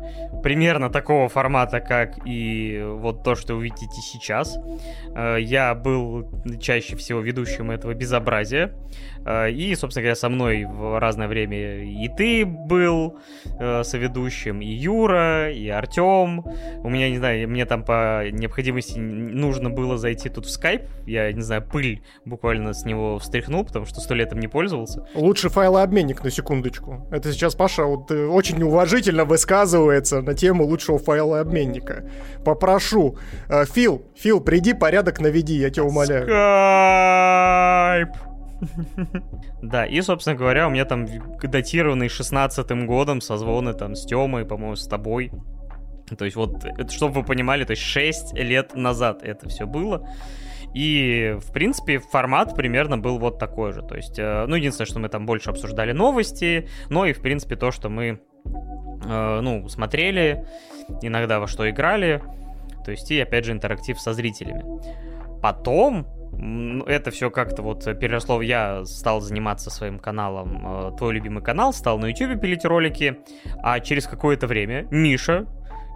примерно 0.43 0.89
такого 0.89 1.29
формата, 1.29 1.81
как 1.81 2.19
и 2.25 2.83
вот 2.85 3.25
то, 3.25 3.35
что 3.35 3.55
вы 3.55 3.65
видите 3.65 4.01
сейчас. 4.01 4.57
Э, 5.15 5.37
я 5.41 5.75
был 5.75 6.29
чаще 6.61 6.97
всего 6.97 7.21
ведущим 7.21 7.71
этого 7.71 7.95
безобразия. 7.95 8.73
Э, 9.25 9.51
и, 9.51 9.75
собственно 9.75 10.03
говоря, 10.03 10.17
со 10.17 10.29
мной 10.29 10.65
в 10.65 10.99
разное 10.99 11.29
время 11.29 11.85
и 11.85 12.09
ты 12.09 12.45
был 12.45 13.19
э, 13.59 13.83
соведущим, 13.85 14.61
и 14.61 14.67
Юра, 14.67 15.53
и 15.53 15.69
Артем. 15.69 16.45
У 16.83 16.89
меня, 16.89 17.11
не 17.11 17.19
знаю, 17.19 17.49
мне 17.49 17.67
там 17.67 17.85
по 17.85 18.29
необходимости 18.31 18.99
нужно 18.99 19.71
было 19.71 19.99
зайти 19.99 20.29
тут 20.29 20.47
в 20.47 20.51
скайп. 20.51 20.83
Я, 21.07 21.33
не 21.33 21.43
знаю, 21.43 21.63
пыль 21.63 22.03
буквально 22.25 22.73
с 22.73 22.85
него 22.85 23.19
встряхнул, 23.19 23.65
потому 23.65 23.87
что 23.87 24.01
сто 24.01 24.15
лет 24.15 24.33
им 24.33 24.41
не 24.41 24.49
пользовался. 24.49 25.07
Лучший 25.15 25.51
файлообменник, 25.51 26.25
на 26.25 26.31
секундочку. 26.31 27.07
Это 27.11 27.33
сейчас 27.33 27.55
Паша 27.55 27.85
вот 27.85 28.11
э, 28.11 28.27
очень 28.27 28.57
неуважительно 28.57 29.25
высказывается 29.25 30.23
на 30.23 30.35
тему 30.35 30.65
лучшего 30.65 30.99
файлообменника. 30.99 32.11
Попрошу. 32.45 33.19
Фил, 33.75 34.03
Фил, 34.17 34.41
приди, 34.41 34.75
порядок 34.75 35.21
наведи, 35.21 35.55
я 35.55 35.71
тебя 35.71 35.85
умоляю. 35.85 36.25
Скайп! 36.25 38.30
Да, 39.63 39.87
и, 39.87 40.01
собственно 40.01 40.37
говоря, 40.37 40.67
у 40.67 40.71
меня 40.71 40.85
там 40.85 41.07
датированный 41.43 42.09
16-м 42.09 42.87
годом 42.87 43.21
созвоны 43.21 43.75
там 43.75 43.95
с 43.95 44.05
Тёмой, 44.05 44.45
по-моему, 44.45 44.77
с 44.77 44.87
тобой. 44.87 45.31
То 46.17 46.25
есть 46.25 46.37
вот, 46.37 46.65
это, 46.65 46.91
чтобы 46.91 47.21
вы 47.21 47.25
понимали, 47.25 47.65
то 47.65 47.73
есть 47.73 47.83
6 47.83 48.35
лет 48.35 48.75
назад 48.75 49.23
это 49.23 49.49
все 49.49 49.67
было. 49.67 50.09
И, 50.75 51.37
в 51.41 51.53
принципе, 51.53 51.99
формат 51.99 52.55
примерно 52.55 52.97
был 52.97 53.19
вот 53.19 53.39
такой 53.39 53.73
же. 53.73 53.83
То 53.83 53.97
есть, 53.97 54.19
э, 54.19 54.45
ну, 54.47 54.55
единственное, 54.55 54.87
что 54.87 55.01
мы 55.01 55.09
там 55.09 55.27
больше 55.27 55.51
обсуждали 55.51 55.93
новости, 55.93 56.69
но 56.89 57.07
и, 57.07 57.13
в 57.13 57.21
принципе, 57.21 57.57
то, 57.57 57.73
что 57.73 57.89
мы, 57.89 58.21
э, 59.05 59.41
ну, 59.41 59.69
смотрели, 59.69 60.47
иногда 61.03 61.41
во 61.41 61.49
что 61.49 61.69
играли. 61.69 62.23
То 62.85 62.93
есть, 62.93 63.11
и, 63.11 63.21
опять 63.21 63.45
же, 63.45 63.53
интерактив 63.53 63.99
со 64.01 64.13
зрителями. 64.13 64.65
Потом 65.43 66.07
это 66.87 67.11
все 67.11 67.31
как-то 67.31 67.63
вот 67.63 67.85
переросло. 67.85 68.41
Я 68.43 68.85
стал 68.85 69.21
заниматься 69.21 69.71
своим 69.71 69.99
каналом, 69.99 70.93
э, 70.93 70.97
твой 70.97 71.15
любимый 71.15 71.43
канал, 71.43 71.73
стал 71.73 71.99
на 71.99 72.07
YouTube 72.07 72.41
пилить 72.41 72.65
ролики, 72.65 73.19
а 73.63 73.81
через 73.81 74.07
какое-то 74.07 74.47
время 74.47 74.87
Миша 74.91 75.47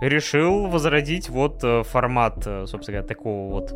решил 0.08 0.66
возродить 0.66 1.28
вот 1.28 1.62
э, 1.62 1.82
формат, 1.82 2.46
э, 2.46 2.66
собственно 2.66 2.98
говоря, 2.98 3.08
такого 3.08 3.52
вот 3.52 3.72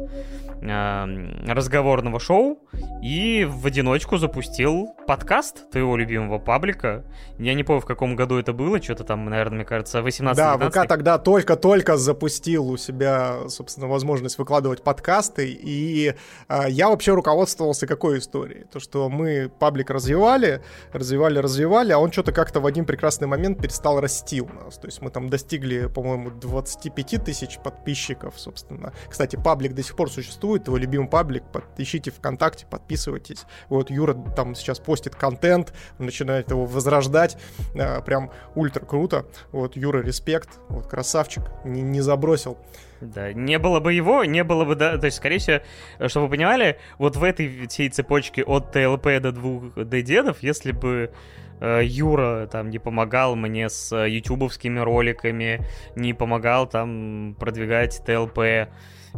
э, 0.61 1.53
разговорного 1.53 2.21
шоу 2.21 2.59
и 3.03 3.47
в 3.49 3.67
одиночку 3.67 4.19
запустил 4.19 4.89
подкаст 5.07 5.71
твоего 5.71 5.97
любимого 5.97 6.39
паблика. 6.39 7.05
Я 7.39 7.55
не 7.55 7.65
помню, 7.65 7.81
в 7.81 7.87
каком 7.87 8.17
году 8.17 8.39
это 8.39 8.53
было, 8.53 8.83
что-то 8.83 9.05
там, 9.05 9.25
наверное, 9.25 9.57
мне 9.57 9.65
кажется, 9.65 10.03
18 10.03 10.37
Да, 10.37 10.59
ВК 10.59 10.87
тогда 10.89 11.19
только-только 11.19 11.97
запустил 11.97 12.69
у 12.69 12.77
себя, 12.77 13.49
собственно, 13.49 13.87
возможность 13.87 14.39
выкладывать 14.39 14.83
подкасты, 14.83 15.51
и 15.51 16.15
э, 16.49 16.61
я 16.69 16.89
вообще 16.89 17.13
руководствовался 17.13 17.87
какой 17.87 18.19
историей? 18.19 18.65
То, 18.71 18.81
что 18.81 19.09
мы 19.09 19.51
паблик 19.59 19.91
развивали, 19.91 20.63
развивали, 20.93 21.39
развивали, 21.39 21.93
а 21.93 21.99
он 21.99 22.13
что-то 22.13 22.33
как-то 22.33 22.61
в 22.61 22.67
один 22.67 22.85
прекрасный 22.85 23.29
момент 23.29 23.61
перестал 23.61 24.01
расти 24.01 24.41
у 24.41 24.49
нас. 24.49 24.77
То 24.79 24.87
есть 24.87 25.01
мы 25.01 25.11
там 25.11 25.29
достигли, 25.29 25.87
по-моему, 25.87 26.18
по-моему, 26.19 26.41
25 26.41 27.25
тысяч 27.25 27.59
подписчиков, 27.59 28.35
собственно. 28.39 28.93
Кстати, 29.09 29.37
паблик 29.37 29.75
до 29.75 29.83
сих 29.83 29.97
пор 29.97 30.11
существует, 30.11 30.65
твой 30.65 30.81
любимый 30.81 31.09
паблик, 31.09 31.45
ищите 31.77 32.11
ВКонтакте, 32.11 32.67
подписывайтесь. 32.67 33.45
Вот 33.69 33.91
Юра 33.91 34.15
там 34.15 34.55
сейчас 34.55 34.79
постит 34.81 35.15
контент, 35.15 35.73
начинает 35.99 36.51
его 36.51 36.67
возрождать, 36.67 37.37
а, 37.79 38.01
прям 38.01 38.31
ультра 38.55 38.85
круто. 38.85 39.27
Вот 39.53 39.77
Юра, 39.77 40.03
респект, 40.03 40.59
вот 40.69 40.87
красавчик, 40.87 41.45
не, 41.65 41.83
не 41.83 42.01
забросил. 42.01 42.59
Да, 43.01 43.33
не 43.33 43.61
было 43.61 43.79
бы 43.79 43.93
его, 43.93 44.25
не 44.25 44.43
было 44.43 44.65
бы, 44.65 44.75
да, 44.75 44.99
то 44.99 45.07
есть, 45.07 45.19
скорее 45.19 45.39
всего, 45.39 45.61
чтобы 46.09 46.27
вы 46.27 46.33
понимали, 46.33 46.81
вот 46.99 47.15
в 47.15 47.23
этой 47.23 47.69
всей 47.69 47.91
цепочке 47.91 48.43
от 48.43 48.73
ТЛП 48.73 49.05
до 49.21 49.31
двух 49.31 49.75
до 49.75 50.03
дедов, 50.03 50.39
если 50.43 50.73
бы 50.73 51.13
Э, 51.13 51.13
Юра 51.61 52.47
там 52.47 52.71
не 52.71 52.79
помогал 52.79 53.37
мне 53.37 53.69
с 53.69 53.93
э, 53.93 54.09
ютубовскими 54.11 54.79
роликами, 54.79 55.67
не 55.97 56.15
помогал 56.15 56.69
там 56.69 57.37
продвигать 57.39 58.03
ТЛП 58.05 58.69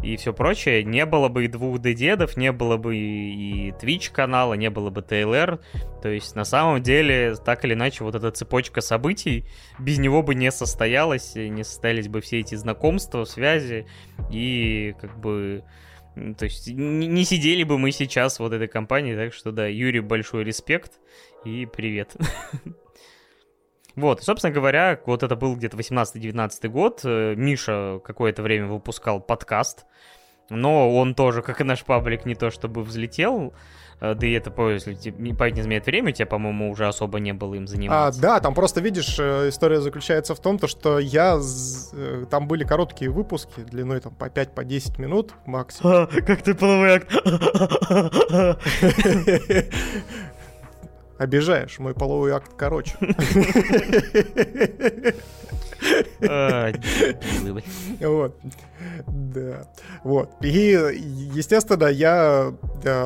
и 0.02 0.16
все 0.16 0.32
прочее, 0.32 0.84
не 0.84 1.04
было 1.04 1.28
бы 1.28 1.44
и 1.44 1.48
двух 1.48 1.80
дедов, 1.80 2.36
не 2.36 2.52
было 2.52 2.76
бы 2.76 2.96
и 2.96 3.70
Twitch 3.72 4.12
канала, 4.12 4.54
не 4.54 4.70
было 4.70 4.90
бы 4.90 5.02
ТЛР. 5.02 5.60
То 6.02 6.08
есть 6.08 6.34
на 6.34 6.44
самом 6.44 6.82
деле, 6.82 7.34
так 7.34 7.64
или 7.64 7.74
иначе, 7.74 8.04
вот 8.04 8.14
эта 8.14 8.30
цепочка 8.30 8.80
событий 8.80 9.44
без 9.78 9.98
него 9.98 10.22
бы 10.22 10.34
не 10.34 10.50
состоялась, 10.50 11.34
не 11.34 11.64
состоялись 11.64 12.08
бы 12.08 12.20
все 12.20 12.40
эти 12.40 12.54
знакомства, 12.54 13.24
связи. 13.24 13.86
И 14.30 14.94
как 15.00 15.18
бы 15.18 15.64
то 16.14 16.44
есть 16.44 16.68
не 16.68 17.24
сидели 17.24 17.62
бы 17.62 17.78
мы 17.78 17.92
сейчас 17.92 18.40
вот 18.40 18.52
этой 18.52 18.68
компании, 18.68 19.14
так 19.14 19.32
что 19.32 19.52
да, 19.52 19.66
Юрий, 19.66 20.00
большой 20.00 20.44
респект 20.44 20.92
и 21.44 21.66
привет. 21.66 22.16
Вот, 23.96 24.22
собственно 24.22 24.54
говоря, 24.54 25.00
вот 25.04 25.24
это 25.24 25.34
был 25.34 25.56
где-то 25.56 25.76
18-19 25.76 26.68
год. 26.68 27.00
Э, 27.04 27.34
Миша 27.34 28.00
какое-то 28.04 28.40
время 28.40 28.68
выпускал 28.68 29.20
подкаст, 29.20 29.84
но 30.48 30.96
он 30.96 31.16
тоже, 31.16 31.42
как 31.42 31.60
и 31.60 31.64
наш 31.64 31.84
паблик, 31.84 32.24
не 32.24 32.36
то 32.36 32.50
чтобы 32.50 32.82
взлетел. 32.82 33.52
Э, 34.00 34.14
да 34.14 34.26
и 34.26 34.32
это, 34.32 34.52
если 34.70 34.94
память 35.32 35.56
не 35.56 35.62
изменяет 35.62 35.86
время, 35.86 36.10
у 36.10 36.12
тебя, 36.12 36.26
по-моему, 36.26 36.70
уже 36.70 36.86
особо 36.86 37.18
не 37.18 37.32
было 37.32 37.54
им 37.54 37.66
заниматься. 37.66 38.18
А, 38.18 38.22
да, 38.22 38.38
там 38.40 38.54
просто, 38.54 38.80
видишь, 38.80 39.18
э, 39.18 39.48
история 39.48 39.80
заключается 39.80 40.36
в 40.36 40.40
том, 40.40 40.56
то, 40.58 40.68
что 40.68 41.00
я... 41.00 41.40
Там 42.30 42.46
были 42.46 42.62
короткие 42.64 43.10
выпуски 43.10 43.60
длиной 43.60 43.98
там 44.00 44.14
по 44.14 44.26
5-10 44.26 44.54
по 44.54 44.64
10 44.64 44.98
минут 44.98 45.34
максимум. 45.46 45.92
А, 45.92 46.06
как 46.26 46.42
ты 46.42 46.54
половой 46.54 46.94
акт. 46.94 47.12
Обижаешь, 51.20 51.78
мой 51.78 51.92
половой 51.92 52.32
акт 52.32 52.52
короче. 52.56 52.96
Вот. 58.00 58.36
Да. 59.06 59.66
Вот. 60.04 60.30
И, 60.42 60.76
естественно, 61.34 61.86
я, 61.86 62.52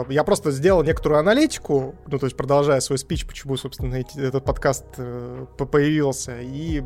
я 0.08 0.24
просто 0.24 0.50
сделал 0.50 0.82
некоторую 0.82 1.20
аналитику, 1.20 1.94
ну, 2.06 2.18
то 2.18 2.26
есть 2.26 2.36
продолжая 2.36 2.80
свой 2.80 2.98
спич, 2.98 3.26
почему, 3.26 3.56
собственно, 3.56 3.96
этот 3.96 4.44
подкаст 4.44 4.84
э, 4.98 5.46
появился, 5.56 6.40
и 6.40 6.82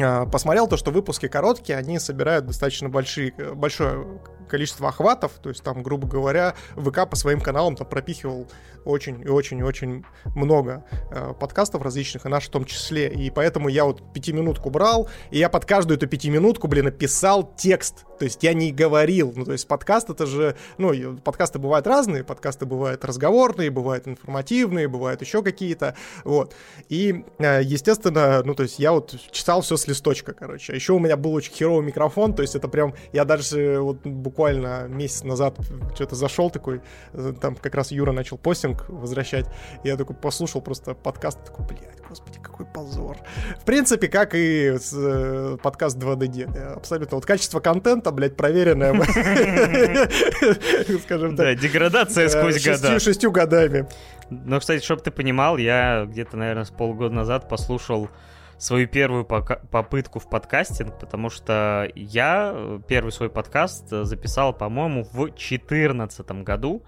а, 0.00 0.26
посмотрел 0.26 0.68
то, 0.68 0.76
что 0.76 0.90
выпуски 0.90 1.26
короткие, 1.26 1.76
они 1.76 1.98
собирают 1.98 2.46
достаточно 2.46 2.88
большие, 2.88 3.32
большое 3.54 4.06
количество 4.48 4.88
охватов, 4.88 5.32
то 5.42 5.48
есть 5.48 5.62
там, 5.62 5.82
грубо 5.82 6.06
говоря, 6.06 6.54
ВК 6.76 7.08
по 7.08 7.16
своим 7.16 7.40
каналам 7.40 7.76
там 7.76 7.86
пропихивал 7.86 8.48
очень 8.84 9.22
и 9.22 9.28
очень 9.28 9.58
и 9.58 9.62
очень 9.62 10.04
много 10.34 10.84
э, 11.10 11.32
подкастов 11.38 11.82
различных, 11.82 12.26
и 12.26 12.28
наш 12.28 12.46
в 12.46 12.50
том 12.50 12.64
числе. 12.64 13.08
И 13.08 13.30
поэтому 13.30 13.68
я 13.68 13.84
вот 13.84 14.12
пятиминутку 14.12 14.70
брал, 14.70 15.08
и 15.30 15.38
я 15.38 15.48
под 15.48 15.64
каждую 15.64 15.96
эту 15.96 16.06
пятиминутку, 16.06 16.68
блин, 16.68 16.86
написал 16.86 17.54
текст. 17.56 18.06
То 18.18 18.24
есть 18.24 18.42
я 18.42 18.52
не 18.52 18.72
говорил. 18.72 19.32
Ну, 19.34 19.44
то 19.44 19.52
есть 19.52 19.66
подкаст 19.68 20.10
это 20.10 20.26
же, 20.26 20.56
ну, 20.76 21.16
подкасты 21.18 21.58
бывают 21.58 21.86
разные, 21.86 22.24
подкасты 22.24 22.66
бывают 22.66 23.04
разговорные, 23.04 23.70
бывают 23.70 24.08
информативные, 24.08 24.88
бывают 24.88 25.20
еще 25.20 25.42
какие-то, 25.42 25.94
вот. 26.24 26.54
И, 26.88 27.24
э, 27.38 27.60
естественно, 27.62 28.42
ну, 28.44 28.54
то 28.54 28.64
есть 28.64 28.78
я 28.78 28.92
вот 28.92 29.14
читал 29.30 29.60
все 29.62 29.76
с 29.76 29.86
листочка, 29.86 30.32
короче. 30.32 30.74
Еще 30.74 30.92
у 30.92 30.98
меня 30.98 31.16
был 31.16 31.32
очень 31.34 31.52
херовый 31.52 31.84
микрофон, 31.84 32.34
то 32.34 32.42
есть 32.42 32.54
это 32.54 32.68
прям, 32.68 32.94
я 33.12 33.24
даже 33.24 33.80
вот 33.80 33.98
буквально 34.04 34.86
месяц 34.88 35.22
назад 35.22 35.56
что-то 35.94 36.16
зашел 36.16 36.50
такой, 36.50 36.80
э, 37.12 37.32
там 37.40 37.54
как 37.54 37.74
раз 37.74 37.92
Юра 37.92 38.12
начал 38.12 38.38
постинг 38.38 38.77
возвращать, 38.88 39.46
я 39.84 39.96
такой 39.96 40.16
послушал 40.16 40.60
просто 40.60 40.94
подкаст, 40.94 41.44
такой, 41.44 41.66
блядь, 41.66 42.00
господи, 42.08 42.38
какой 42.40 42.66
позор. 42.66 43.18
В 43.60 43.64
принципе, 43.64 44.08
как 44.08 44.34
и 44.34 44.76
с, 44.78 44.92
э, 44.94 45.58
подкаст 45.62 45.98
2DD, 45.98 46.74
абсолютно. 46.74 47.16
Вот 47.16 47.26
качество 47.26 47.60
контента, 47.60 48.10
блядь, 48.10 48.36
проверенное, 48.36 48.94
скажем 51.02 51.36
так. 51.36 51.46
Да, 51.46 51.54
деградация 51.54 52.28
сквозь 52.28 52.64
года. 52.64 52.98
Шестью 52.98 53.30
годами. 53.30 53.86
Но, 54.30 54.60
кстати, 54.60 54.84
чтобы 54.84 55.02
ты 55.02 55.10
понимал, 55.10 55.56
я 55.56 56.04
где-то, 56.06 56.36
наверное, 56.36 56.64
с 56.64 56.70
полгода 56.70 57.14
назад 57.14 57.48
послушал 57.48 58.08
свою 58.58 58.88
первую 58.88 59.24
попытку 59.24 60.18
в 60.18 60.28
подкастинг, 60.28 60.98
потому 60.98 61.30
что 61.30 61.88
я 61.94 62.52
э, 62.52 62.80
первый 62.86 63.12
свой 63.12 63.30
подкаст 63.30 63.92
э, 63.92 64.02
записал, 64.02 64.52
по-моему, 64.52 65.04
в 65.04 65.14
2014 65.14 66.28
году. 66.42 66.82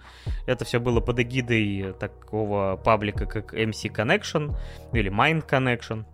Это 0.46 0.64
все 0.64 0.80
было 0.80 1.00
под 1.00 1.20
эгидой 1.20 1.94
такого 1.98 2.76
паблика, 2.76 3.26
как 3.26 3.54
MC 3.54 3.92
Connection 3.94 4.56
или 4.92 5.12
Mind 5.12 5.48
Connection 5.48 6.04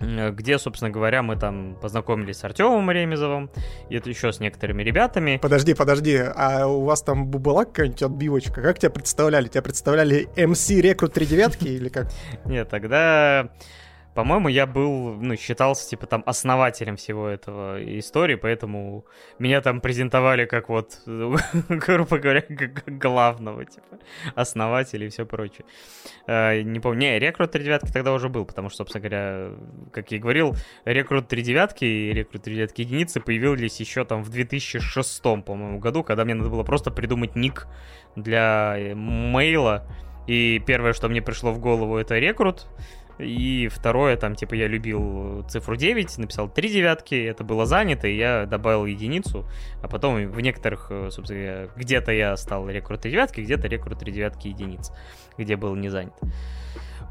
э, 0.00 0.32
где, 0.32 0.58
собственно 0.58 0.90
говоря, 0.90 1.22
мы 1.22 1.36
там 1.36 1.78
познакомились 1.80 2.36
с 2.36 2.44
Артемом 2.44 2.90
Ремезовым, 2.90 3.50
и 3.88 3.96
это 3.96 4.10
еще 4.10 4.32
с 4.34 4.38
некоторыми 4.38 4.82
ребятами. 4.82 5.38
Подожди, 5.40 5.72
подожди, 5.72 6.18
а 6.18 6.66
у 6.66 6.84
вас 6.84 7.02
там 7.02 7.26
была 7.26 7.64
какая-нибудь 7.64 8.02
отбивочка? 8.02 8.60
Как 8.60 8.78
тебя 8.78 8.90
представляли? 8.90 9.48
Тебя 9.48 9.62
представляли 9.62 10.28
MC 10.36 10.82
Рекрут 10.82 11.14
3 11.14 11.24
девятки 11.24 11.68
или 11.68 11.88
как? 11.88 12.08
Нет, 12.44 12.68
тогда 12.68 13.48
по-моему, 14.14 14.48
я 14.48 14.66
был, 14.66 15.14
ну, 15.14 15.36
считался, 15.36 15.88
типа, 15.88 16.06
там, 16.06 16.22
основателем 16.26 16.96
всего 16.96 17.28
этого 17.28 17.78
истории, 17.98 18.34
поэтому 18.34 19.04
меня 19.38 19.60
там 19.60 19.80
презентовали 19.80 20.46
как 20.46 20.68
вот, 20.68 21.00
грубо 21.06 22.18
говоря, 22.18 22.42
как 22.42 22.98
главного, 22.98 23.64
типа, 23.64 23.98
основателя 24.34 25.06
и 25.06 25.10
все 25.10 25.26
прочее. 25.26 25.64
А, 26.26 26.60
не 26.60 26.80
помню, 26.80 27.00
не, 27.00 27.18
Рекрут 27.18 27.52
3 27.52 27.64
девятки 27.64 27.92
тогда 27.92 28.12
уже 28.12 28.28
был, 28.28 28.44
потому 28.44 28.68
что, 28.68 28.78
собственно 28.78 29.00
говоря, 29.00 29.50
как 29.92 30.10
я 30.10 30.18
и 30.18 30.20
говорил, 30.20 30.54
Рекрут 30.84 31.28
3 31.28 31.42
девятки 31.42 31.84
и 31.84 32.12
Рекрут 32.12 32.42
3 32.42 32.54
девятки 32.54 32.82
единицы 32.82 33.20
появились 33.20 33.80
еще 33.80 34.04
там 34.04 34.22
в 34.22 34.28
2006, 34.28 35.22
по-моему, 35.22 35.78
году, 35.78 36.02
когда 36.02 36.24
мне 36.24 36.34
надо 36.34 36.50
было 36.50 36.62
просто 36.62 36.90
придумать 36.90 37.36
ник 37.36 37.66
для 38.16 38.74
э, 38.76 38.94
мейла, 38.94 39.86
и 40.26 40.62
первое, 40.64 40.92
что 40.92 41.08
мне 41.08 41.22
пришло 41.22 41.52
в 41.52 41.58
голову, 41.58 41.96
это 41.96 42.18
Рекрут, 42.18 42.66
и 43.20 43.68
второе, 43.68 44.16
там, 44.16 44.34
типа, 44.34 44.54
я 44.54 44.66
любил 44.66 45.44
цифру 45.48 45.76
9, 45.76 46.18
написал 46.18 46.48
3 46.48 46.68
девятки, 46.68 47.14
это 47.14 47.44
было 47.44 47.66
занято, 47.66 48.08
и 48.08 48.16
я 48.16 48.46
добавил 48.46 48.86
единицу. 48.86 49.48
А 49.82 49.88
потом 49.88 50.26
в 50.26 50.40
некоторых, 50.40 50.88
э, 50.90 51.08
собственно, 51.10 51.68
где-то 51.76 52.12
я 52.12 52.36
стал 52.36 52.68
рекрут 52.68 53.02
3 53.02 53.10
девятки, 53.10 53.40
где-то 53.40 53.68
рекрут 53.68 53.98
3 53.98 54.12
девятки 54.12 54.48
единиц, 54.48 54.92
где 55.38 55.56
был 55.56 55.74
не 55.74 55.88
занят. 55.88 56.14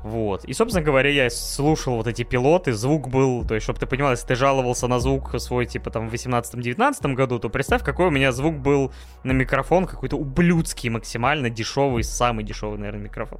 Вот. 0.03 0.45
И, 0.45 0.53
собственно 0.53 0.83
говоря, 0.83 1.09
я 1.09 1.29
слушал 1.29 1.95
вот 1.95 2.07
эти 2.07 2.23
пилоты, 2.23 2.71
звук 2.71 3.09
был, 3.09 3.45
то 3.45 3.55
есть, 3.55 3.63
чтобы 3.63 3.79
ты 3.79 3.85
понимал, 3.85 4.11
если 4.11 4.27
ты 4.27 4.35
жаловался 4.35 4.87
на 4.87 4.99
звук 4.99 5.35
свой, 5.39 5.65
типа, 5.65 5.91
там, 5.91 6.09
в 6.09 6.13
18-19 6.13 7.13
году, 7.15 7.39
то 7.39 7.49
представь, 7.49 7.83
какой 7.83 8.07
у 8.07 8.11
меня 8.11 8.31
звук 8.31 8.55
был 8.55 8.93
на 9.23 9.33
микрофон, 9.33 9.85
какой-то 9.85 10.15
ублюдский, 10.15 10.89
максимально 10.89 11.49
дешевый, 11.49 12.03
самый 12.03 12.45
дешевый, 12.45 12.79
наверное, 12.79 13.03
микрофон 13.03 13.39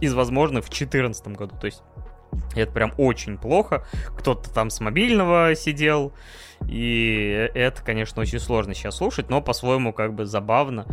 из 0.00 0.14
возможных 0.14 0.64
в 0.64 0.68
2014 0.68 1.28
году. 1.28 1.56
То 1.58 1.66
есть 1.66 1.82
это 2.54 2.72
прям 2.72 2.92
очень 2.96 3.38
плохо. 3.38 3.84
Кто-то 4.18 4.50
там 4.52 4.70
с 4.70 4.80
мобильного 4.80 5.54
сидел. 5.54 6.12
И 6.68 7.50
это, 7.54 7.82
конечно, 7.82 8.22
очень 8.22 8.40
сложно 8.40 8.74
сейчас 8.74 8.96
слушать, 8.96 9.28
но 9.28 9.40
по-своему 9.40 9.92
как 9.92 10.14
бы 10.14 10.24
забавно. 10.24 10.86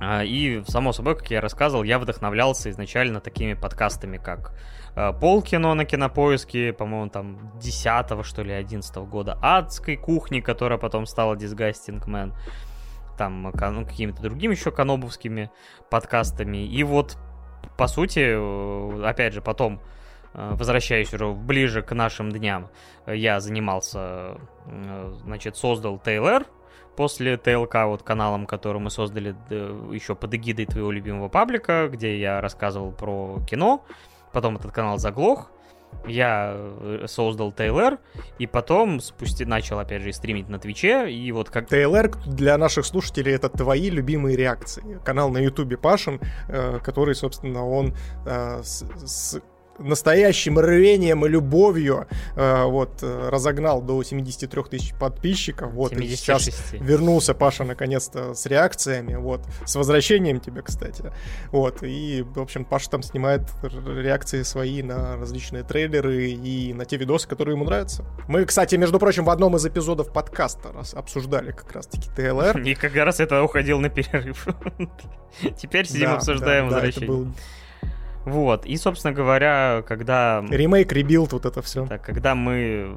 А, 0.00 0.24
и, 0.24 0.62
само 0.66 0.92
собой, 0.92 1.16
как 1.16 1.30
я 1.30 1.40
рассказывал, 1.40 1.84
я 1.84 1.98
вдохновлялся 1.98 2.70
изначально 2.70 3.20
такими 3.20 3.54
подкастами, 3.54 4.18
как 4.18 4.52
а, 4.96 5.12
Полкино 5.12 5.74
на 5.74 5.84
кинопоиске, 5.84 6.72
по-моему, 6.72 7.10
там 7.10 7.52
10 7.58 8.24
что 8.24 8.42
ли, 8.42 8.52
11 8.52 8.96
года, 8.96 9.38
Адской 9.40 9.96
кухни, 9.96 10.40
которая 10.40 10.78
потом 10.78 11.06
стала 11.06 11.36
Disgusting 11.36 12.04
Man, 12.06 12.32
там 13.16 13.42
ну, 13.42 13.86
какими-то 13.86 14.20
другими 14.20 14.54
еще 14.54 14.70
канобовскими 14.70 15.50
подкастами. 15.90 16.66
И 16.66 16.82
вот, 16.82 17.16
по 17.76 17.86
сути, 17.86 18.20
э, 18.20 19.04
опять 19.04 19.32
же, 19.32 19.40
потом 19.40 19.80
Э, 20.34 20.54
возвращаясь 20.54 21.12
уже 21.14 21.28
ближе 21.28 21.82
к 21.82 21.94
нашим 21.94 22.30
дням, 22.30 22.68
я 23.06 23.40
занимался, 23.40 24.38
э, 24.66 25.12
значит, 25.22 25.56
создал 25.56 26.00
TLR, 26.04 26.46
после 26.96 27.36
ТЛК, 27.36 27.86
вот 27.86 28.02
каналом, 28.02 28.46
который 28.46 28.80
мы 28.80 28.90
создали 28.90 29.34
еще 29.92 30.14
под 30.14 30.34
эгидой 30.34 30.66
твоего 30.66 30.92
любимого 30.92 31.28
паблика, 31.28 31.88
где 31.88 32.18
я 32.18 32.40
рассказывал 32.40 32.92
про 32.92 33.40
кино. 33.48 33.84
Потом 34.32 34.56
этот 34.56 34.70
канал 34.72 34.98
заглох. 34.98 35.50
Я 36.06 36.52
э, 36.56 37.04
создал 37.06 37.52
TLR, 37.52 38.00
и 38.40 38.48
потом 38.48 38.98
спустя 38.98 39.46
начал, 39.46 39.78
опять 39.78 40.02
же, 40.02 40.12
стримить 40.12 40.48
на 40.48 40.58
Твиче, 40.58 41.08
и 41.08 41.30
вот 41.30 41.50
как... 41.50 41.70
TLR 41.70 42.16
для 42.26 42.58
наших 42.58 42.84
слушателей 42.84 43.32
это 43.32 43.48
твои 43.48 43.90
любимые 43.90 44.36
реакции. 44.36 45.00
Канал 45.04 45.30
на 45.30 45.38
Ютубе 45.38 45.76
Пашин, 45.76 46.20
который, 46.82 47.14
собственно, 47.14 47.64
он 47.64 47.94
с, 48.26 48.84
с 49.04 49.40
настоящим 49.78 50.58
рвением 50.58 51.24
и 51.26 51.28
любовью 51.28 52.06
э, 52.36 52.64
вот 52.64 53.02
э, 53.02 53.28
разогнал 53.30 53.82
до 53.82 54.02
73 54.02 54.62
тысяч 54.64 54.94
подписчиков. 54.94 55.72
Вот 55.72 55.90
76. 55.90 56.12
и 56.12 56.50
сейчас 56.50 56.72
вернулся 56.72 57.34
Паша 57.34 57.64
наконец-то 57.64 58.34
с 58.34 58.46
реакциями. 58.46 59.14
Вот 59.14 59.42
с 59.64 59.74
возвращением 59.74 60.40
тебя, 60.40 60.62
кстати. 60.62 61.12
Вот 61.50 61.82
и 61.82 62.22
в 62.22 62.40
общем 62.40 62.64
Паша 62.64 62.90
там 62.90 63.02
снимает 63.02 63.42
реакции 63.62 64.42
свои 64.42 64.82
на 64.82 65.16
различные 65.16 65.62
трейлеры 65.62 66.30
и 66.30 66.72
на 66.72 66.84
те 66.84 66.96
видосы, 66.96 67.28
которые 67.28 67.54
ему 67.54 67.64
нравятся. 67.64 68.04
Мы, 68.28 68.44
кстати, 68.44 68.76
между 68.76 68.98
прочим, 68.98 69.24
в 69.24 69.30
одном 69.30 69.56
из 69.56 69.66
эпизодов 69.66 70.12
подкаста 70.12 70.72
раз 70.72 70.94
обсуждали 70.94 71.52
как 71.52 71.72
раз-таки 71.72 72.08
ТЛР. 72.10 72.58
И 72.64 72.74
как 72.74 72.94
раз 72.94 73.20
это 73.20 73.42
уходил 73.42 73.80
на 73.80 73.88
перерыв. 73.88 74.46
Теперь 75.58 75.86
сидим 75.86 76.10
обсуждаем 76.10 76.68
возвращение. 76.68 77.32
Вот, 78.24 78.64
и, 78.66 78.76
собственно 78.76 79.12
говоря, 79.12 79.82
когда... 79.86 80.44
Ремейк, 80.48 80.92
ребилд, 80.92 81.32
вот 81.32 81.44
это 81.44 81.60
все. 81.62 81.86
Так, 81.86 82.02
когда 82.02 82.34
мы... 82.34 82.96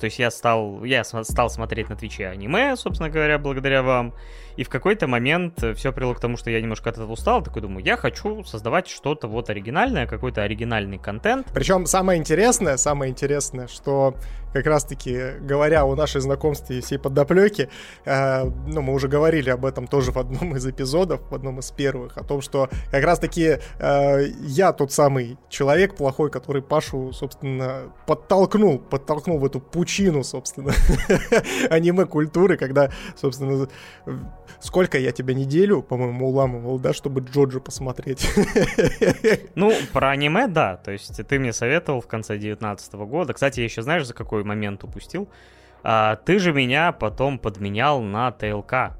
То 0.00 0.06
есть 0.06 0.18
я 0.18 0.30
стал... 0.30 0.84
Я 0.84 1.04
стал 1.04 1.50
смотреть 1.50 1.88
на 1.88 1.96
Твиче 1.96 2.26
аниме, 2.26 2.76
собственно 2.76 3.08
говоря, 3.08 3.38
благодаря 3.38 3.82
вам. 3.82 4.14
И 4.56 4.64
в 4.64 4.68
какой-то 4.68 5.06
момент 5.06 5.64
все 5.76 5.92
привело 5.92 6.14
к 6.14 6.20
тому, 6.20 6.36
что 6.36 6.50
я 6.50 6.60
немножко 6.60 6.90
от 6.90 6.96
этого 6.96 7.12
устал. 7.12 7.42
Такой 7.42 7.62
думаю, 7.62 7.84
я 7.84 7.96
хочу 7.96 8.44
создавать 8.44 8.88
что-то 8.88 9.26
вот 9.26 9.50
оригинальное, 9.50 10.06
какой-то 10.06 10.42
оригинальный 10.42 10.98
контент. 10.98 11.48
Причем 11.52 11.86
самое 11.86 12.20
интересное, 12.20 12.76
самое 12.76 13.10
интересное, 13.10 13.66
что 13.68 14.14
как 14.54 14.66
раз-таки 14.66 15.32
говоря 15.40 15.84
о 15.84 15.96
нашей 15.96 16.20
знакомстве 16.20 16.78
и 16.78 16.80
всей 16.80 16.96
подоплеке, 16.96 17.68
э, 18.04 18.44
ну, 18.66 18.82
мы 18.82 18.94
уже 18.94 19.08
говорили 19.08 19.50
об 19.50 19.66
этом 19.66 19.88
тоже 19.88 20.12
в 20.12 20.16
одном 20.16 20.56
из 20.56 20.64
эпизодов, 20.64 21.20
в 21.28 21.34
одном 21.34 21.58
из 21.58 21.72
первых, 21.72 22.16
о 22.16 22.22
том, 22.22 22.40
что 22.40 22.70
как 22.92 23.02
раз-таки 23.04 23.58
э, 23.80 24.26
я 24.42 24.72
тот 24.72 24.92
самый 24.92 25.38
человек 25.48 25.96
плохой, 25.96 26.30
который 26.30 26.62
Пашу, 26.62 27.12
собственно, 27.12 27.92
подтолкнул, 28.06 28.78
подтолкнул 28.78 29.38
в 29.38 29.44
эту 29.44 29.58
пучину, 29.58 30.22
собственно, 30.22 30.72
аниме-культуры, 31.70 32.56
когда, 32.56 32.90
собственно, 33.16 33.68
сколько 34.60 34.98
я 34.98 35.10
тебя 35.10 35.34
неделю, 35.34 35.82
по-моему, 35.82 36.28
уламывал, 36.28 36.78
да, 36.78 36.92
чтобы 36.92 37.22
Джоджо 37.22 37.60
посмотреть. 37.60 38.30
Ну, 39.56 39.72
про 39.92 40.10
аниме, 40.10 40.46
да, 40.48 40.76
то 40.76 40.90
есть 40.90 41.26
ты 41.26 41.38
мне 41.38 41.52
советовал 41.52 42.00
в 42.00 42.06
конце 42.06 42.34
2019 42.34 42.94
года. 42.94 43.32
Кстати, 43.32 43.60
я 43.60 43.64
еще 43.64 43.82
знаешь, 43.82 44.06
за 44.06 44.14
какой 44.14 44.43
момент 44.44 44.84
упустил? 44.84 45.28
А, 45.82 46.16
ты 46.16 46.38
же 46.38 46.52
меня 46.52 46.92
потом 46.92 47.38
подменял 47.38 48.00
на 48.00 48.30
ТЛК. 48.32 48.96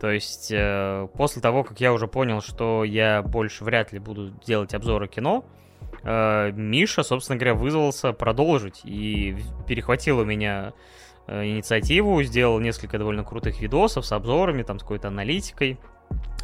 То 0.00 0.10
есть 0.10 0.50
э, 0.52 1.08
после 1.14 1.40
того, 1.40 1.64
как 1.64 1.80
я 1.80 1.92
уже 1.92 2.08
понял, 2.08 2.40
что 2.40 2.84
я 2.84 3.22
больше 3.22 3.64
вряд 3.64 3.92
ли 3.92 3.98
буду 3.98 4.30
делать 4.44 4.74
обзоры 4.74 5.08
кино, 5.08 5.44
э, 6.02 6.50
Миша, 6.52 7.02
собственно 7.04 7.38
говоря, 7.38 7.54
вызвался 7.54 8.12
продолжить 8.12 8.80
и 8.84 9.36
перехватил 9.66 10.18
у 10.18 10.24
меня 10.24 10.72
э, 11.26 11.46
инициативу, 11.46 12.22
сделал 12.22 12.58
несколько 12.58 12.98
довольно 12.98 13.24
крутых 13.24 13.60
видосов 13.60 14.04
с 14.04 14.12
обзорами, 14.12 14.62
там, 14.62 14.78
с 14.78 14.82
какой-то 14.82 15.08
аналитикой 15.08 15.78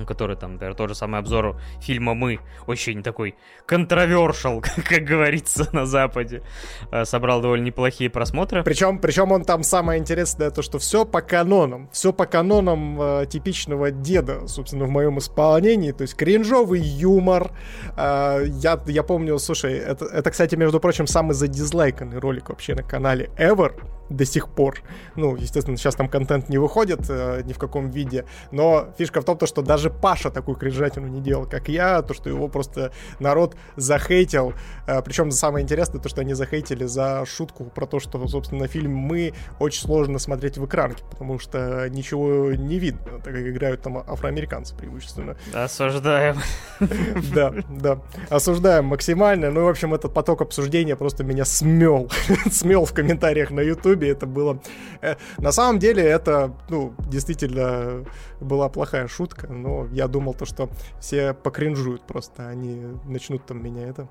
который 0.06 0.36
там, 0.36 0.52
например, 0.52 0.74
тот 0.74 0.88
же 0.88 0.94
самый 0.94 1.20
обзор 1.20 1.60
фильма 1.80 2.14
«Мы», 2.14 2.40
очень 2.66 3.02
такой 3.02 3.34
контровершал, 3.66 4.62
как 4.88 5.04
говорится 5.04 5.68
на 5.72 5.86
Западе, 5.86 6.42
э, 6.90 7.04
собрал 7.04 7.40
довольно 7.40 7.64
неплохие 7.64 8.10
просмотры. 8.10 8.62
Причем, 8.62 8.98
причем 8.98 9.32
он 9.32 9.44
там 9.44 9.62
самое 9.62 10.00
интересное, 10.00 10.50
то, 10.50 10.62
что 10.62 10.78
все 10.78 11.04
по 11.04 11.20
канонам, 11.20 11.88
все 11.92 12.12
по 12.12 12.26
канонам 12.26 13.00
э, 13.00 13.26
типичного 13.26 13.90
деда, 13.90 14.46
собственно, 14.46 14.84
в 14.84 14.90
моем 14.90 15.18
исполнении, 15.18 15.92
то 15.92 16.02
есть 16.02 16.14
кринжовый 16.14 16.80
юмор. 16.80 17.52
Э, 17.96 18.44
я, 18.46 18.80
я 18.86 19.02
помню, 19.02 19.38
слушай, 19.38 19.74
это, 19.74 20.06
это, 20.06 20.30
кстати, 20.30 20.54
между 20.54 20.80
прочим, 20.80 21.06
самый 21.06 21.34
задизлайканный 21.34 22.18
ролик 22.18 22.48
вообще 22.48 22.74
на 22.74 22.82
канале 22.82 23.30
ever, 23.38 23.72
до 24.10 24.24
сих 24.24 24.48
пор. 24.48 24.82
Ну, 25.16 25.36
естественно, 25.36 25.76
сейчас 25.76 25.94
там 25.94 26.08
контент 26.08 26.48
не 26.48 26.58
выходит 26.58 27.08
э, 27.08 27.42
ни 27.44 27.52
в 27.52 27.58
каком 27.58 27.90
виде, 27.90 28.26
но 28.50 28.88
фишка 28.98 29.20
в 29.20 29.24
том, 29.24 29.38
то, 29.38 29.46
что 29.46 29.59
даже 29.62 29.90
Паша 29.90 30.30
такую 30.30 30.56
кринжатину 30.56 31.06
не 31.06 31.20
делал, 31.20 31.46
как 31.46 31.68
я, 31.68 32.02
то, 32.02 32.14
что 32.14 32.28
его 32.28 32.48
просто 32.48 32.92
народ 33.18 33.56
захейтил. 33.76 34.54
Э, 34.86 35.02
причем 35.02 35.30
самое 35.30 35.62
интересное, 35.62 36.00
то, 36.00 36.08
что 36.08 36.20
они 36.20 36.34
захейтили 36.34 36.84
за 36.84 37.24
шутку 37.26 37.64
про 37.64 37.86
то, 37.86 38.00
что, 38.00 38.26
собственно, 38.28 38.66
фильм 38.66 38.92
«Мы» 38.92 39.32
очень 39.58 39.82
сложно 39.82 40.18
смотреть 40.18 40.58
в 40.58 40.66
экранке, 40.66 41.04
потому 41.10 41.38
что 41.38 41.88
ничего 41.88 42.52
не 42.52 42.78
видно, 42.78 43.20
так 43.22 43.34
как 43.34 43.46
играют 43.46 43.82
там 43.82 43.98
афроамериканцы 43.98 44.74
преимущественно. 44.74 45.36
Осуждаем. 45.52 46.38
Да, 47.34 47.52
да. 47.68 48.00
Осуждаем 48.30 48.86
максимально. 48.86 49.50
Ну, 49.50 49.64
в 49.64 49.68
общем, 49.68 49.94
этот 49.94 50.12
поток 50.12 50.40
обсуждения 50.42 50.96
просто 50.96 51.24
меня 51.24 51.44
смел. 51.44 52.10
смел 52.50 52.84
в 52.84 52.92
комментариях 52.92 53.50
на 53.50 53.60
Ютубе 53.60 54.10
это 54.10 54.26
было... 54.26 54.60
Э, 55.00 55.16
на 55.38 55.52
самом 55.52 55.78
деле 55.78 56.02
это, 56.02 56.52
ну, 56.68 56.94
действительно 56.98 58.04
была 58.40 58.68
плохая 58.68 59.08
шутка, 59.08 59.39
но 59.48 59.86
я 59.92 60.08
думал 60.08 60.34
то, 60.34 60.44
что 60.44 60.70
все 61.00 61.34
покринжуют 61.34 62.06
просто, 62.06 62.48
они 62.48 62.98
начнут 63.04 63.46
там 63.46 63.62
меня 63.62 63.86
это 63.86 64.08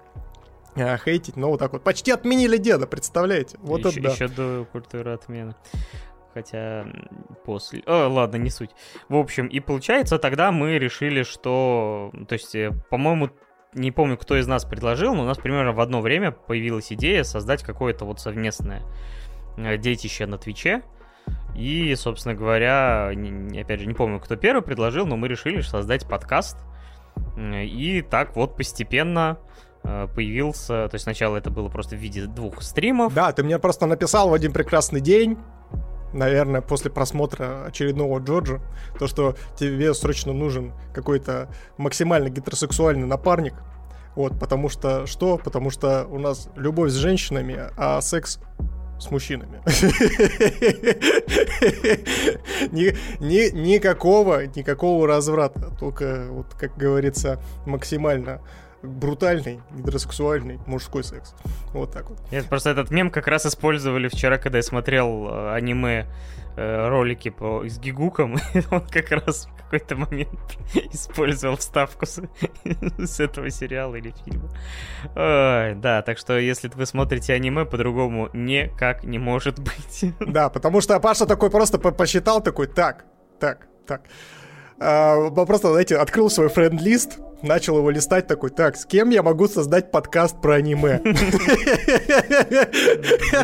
э, 0.76 0.98
хейтить, 0.98 1.36
но 1.36 1.50
вот 1.50 1.60
так 1.60 1.74
вот. 1.74 1.84
Почти 1.84 2.12
отменили 2.12 2.58
деда, 2.58 2.88
представляете? 2.88 3.58
Вот 3.62 3.80
еще, 3.80 3.90
это 3.90 4.02
да. 4.02 4.10
Еще 4.10 4.28
до 4.28 4.66
культуры 4.72 5.12
отмены. 5.12 5.56
Хотя 6.34 6.86
после... 7.44 7.82
О, 7.88 8.08
ладно, 8.08 8.38
не 8.38 8.52
суть. 8.52 8.70
В 9.10 9.16
общем, 9.16 9.48
и 9.48 9.60
получается, 9.60 10.20
тогда 10.20 10.52
мы 10.52 10.78
решили, 10.78 11.24
что... 11.24 12.12
То 12.28 12.34
есть, 12.34 12.54
э, 12.56 12.72
по-моему, 12.90 13.32
не 13.74 13.92
помню, 13.92 14.18
кто 14.18 14.38
из 14.38 14.48
нас 14.48 14.64
предложил, 14.66 15.16
но 15.16 15.24
у 15.24 15.26
нас 15.26 15.38
примерно 15.38 15.74
в 15.74 15.80
одно 15.80 16.02
время 16.02 16.32
появилась 16.32 16.94
идея 16.94 17.24
создать 17.24 17.64
какое-то 17.64 18.06
вот 18.06 18.20
совместное 18.20 18.84
Э, 19.60 19.78
детище 19.78 20.26
на 20.26 20.38
Твиче. 20.38 20.84
И, 21.56 21.94
собственно 21.96 22.36
говоря, 22.36 23.12
опять 23.60 23.80
же, 23.80 23.86
не 23.86 23.94
помню, 23.94 24.20
кто 24.20 24.36
первый 24.36 24.62
предложил, 24.62 25.06
но 25.06 25.18
мы 25.18 25.28
решили 25.28 25.62
создать 25.62 26.08
подкаст. 26.08 26.58
И 27.38 28.06
так 28.10 28.36
вот 28.36 28.56
постепенно 28.56 29.40
э, 29.84 30.08
появился, 30.14 30.88
то 30.88 30.96
есть 30.96 31.04
сначала 31.04 31.36
это 31.38 31.50
было 31.50 31.68
просто 31.68 31.96
в 31.96 32.00
виде 32.00 32.26
двух 32.28 32.62
стримов. 32.62 33.14
Да, 33.14 33.32
ты 33.34 33.44
мне 33.44 33.60
просто 33.60 33.86
написал 33.86 34.30
в 34.30 34.34
один 34.34 34.54
прекрасный 34.54 35.02
день, 35.02 35.38
наверное, 36.14 36.62
после 36.62 36.92
просмотра 36.92 37.66
очередного 37.66 38.20
Джорджа, 38.20 38.62
то, 38.98 39.08
что 39.08 39.36
тебе 39.58 39.94
срочно 39.94 40.34
нужен 40.34 40.74
какой-то 40.94 41.50
максимально 41.78 42.30
гетеросексуальный 42.30 43.06
напарник, 43.06 43.54
вот, 44.16 44.40
потому 44.40 44.70
что, 44.70 45.06
что? 45.08 45.38
Потому 45.38 45.70
что 45.70 46.06
у 46.06 46.20
нас 46.20 46.50
любовь 46.56 46.92
с 46.92 46.96
женщинами, 46.96 47.58
а 47.78 48.02
секс 48.02 48.40
с 49.00 49.12
мужчинами. 49.12 49.62
ни, 52.72 52.94
ни, 53.24 53.52
никакого, 53.52 54.46
никакого 54.46 55.08
разврата, 55.08 55.72
только, 55.80 56.28
вот, 56.30 56.54
как 56.56 56.78
говорится, 56.78 57.40
максимально 57.66 58.42
брутальный, 58.82 59.60
гидросексуальный 59.72 60.60
мужской 60.66 61.04
секс. 61.04 61.36
Вот 61.74 61.92
так 61.92 62.10
вот. 62.10 62.18
Нет, 62.32 62.48
просто 62.48 62.70
этот 62.70 62.92
мем 62.92 63.12
как 63.12 63.28
раз 63.28 63.46
использовали 63.46 64.08
вчера, 64.08 64.38
когда 64.38 64.60
я 64.60 64.64
смотрел 64.64 65.28
э, 65.30 65.54
аниме 65.54 66.08
ролики 66.60 67.30
по, 67.30 67.68
с 67.68 67.80
Гигуком, 67.80 68.38
он 68.72 68.88
как 68.88 69.12
раз 69.12 69.48
в 69.48 69.64
какой-то 69.64 69.96
момент 69.96 70.58
использовал 70.92 71.58
вставку 71.58 72.06
с, 72.06 72.22
с 72.98 73.20
этого 73.20 73.50
сериала 73.50 73.96
или 73.96 74.14
фильма. 74.26 74.50
Ой, 75.16 75.76
да, 75.76 76.02
так 76.02 76.18
что 76.18 76.38
если 76.38 76.70
вы 76.70 76.86
смотрите 76.86 77.34
аниме, 77.34 77.66
по-другому 77.66 78.30
никак 78.34 79.04
не 79.04 79.20
может 79.20 79.60
быть. 79.60 80.14
Да, 80.20 80.50
потому 80.50 80.82
что 80.82 81.00
Паша 81.00 81.26
такой 81.26 81.50
просто 81.50 81.78
посчитал, 81.78 82.42
такой, 82.42 82.68
так, 82.68 83.06
так, 83.40 83.68
так. 83.86 84.02
А, 84.80 85.30
просто, 85.32 85.70
знаете, 85.72 85.98
открыл 85.98 86.30
свой 86.30 86.48
френд-лист, 86.48 87.18
начал 87.42 87.78
его 87.78 87.90
листать 87.90 88.28
такой, 88.28 88.50
так, 88.50 88.78
с 88.78 88.86
кем 88.86 89.10
я 89.10 89.24
могу 89.24 89.48
создать 89.48 89.92
подкаст 89.92 90.40
про 90.42 90.56
аниме? 90.56 91.00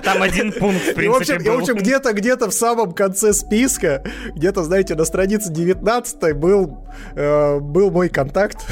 Там 0.04 0.22
один 0.22 0.52
пункт, 0.54 0.82
в 0.82 0.94
принципе, 0.94 1.44
И, 1.44 1.50
в 1.50 1.60
общем, 1.60 1.76
где-то 1.76 2.14
где-то 2.14 2.50
в 2.50 2.54
самом 2.54 2.94
конце 2.94 3.34
списка, 3.34 4.04
где-то, 4.36 4.64
знаете, 4.64 4.96
на 4.96 5.04
странице 5.06 5.52
19 5.52 6.34
был, 6.38 6.86
э, 7.16 7.60
был 7.60 7.92
мой 7.92 8.10
контакт, 8.10 8.66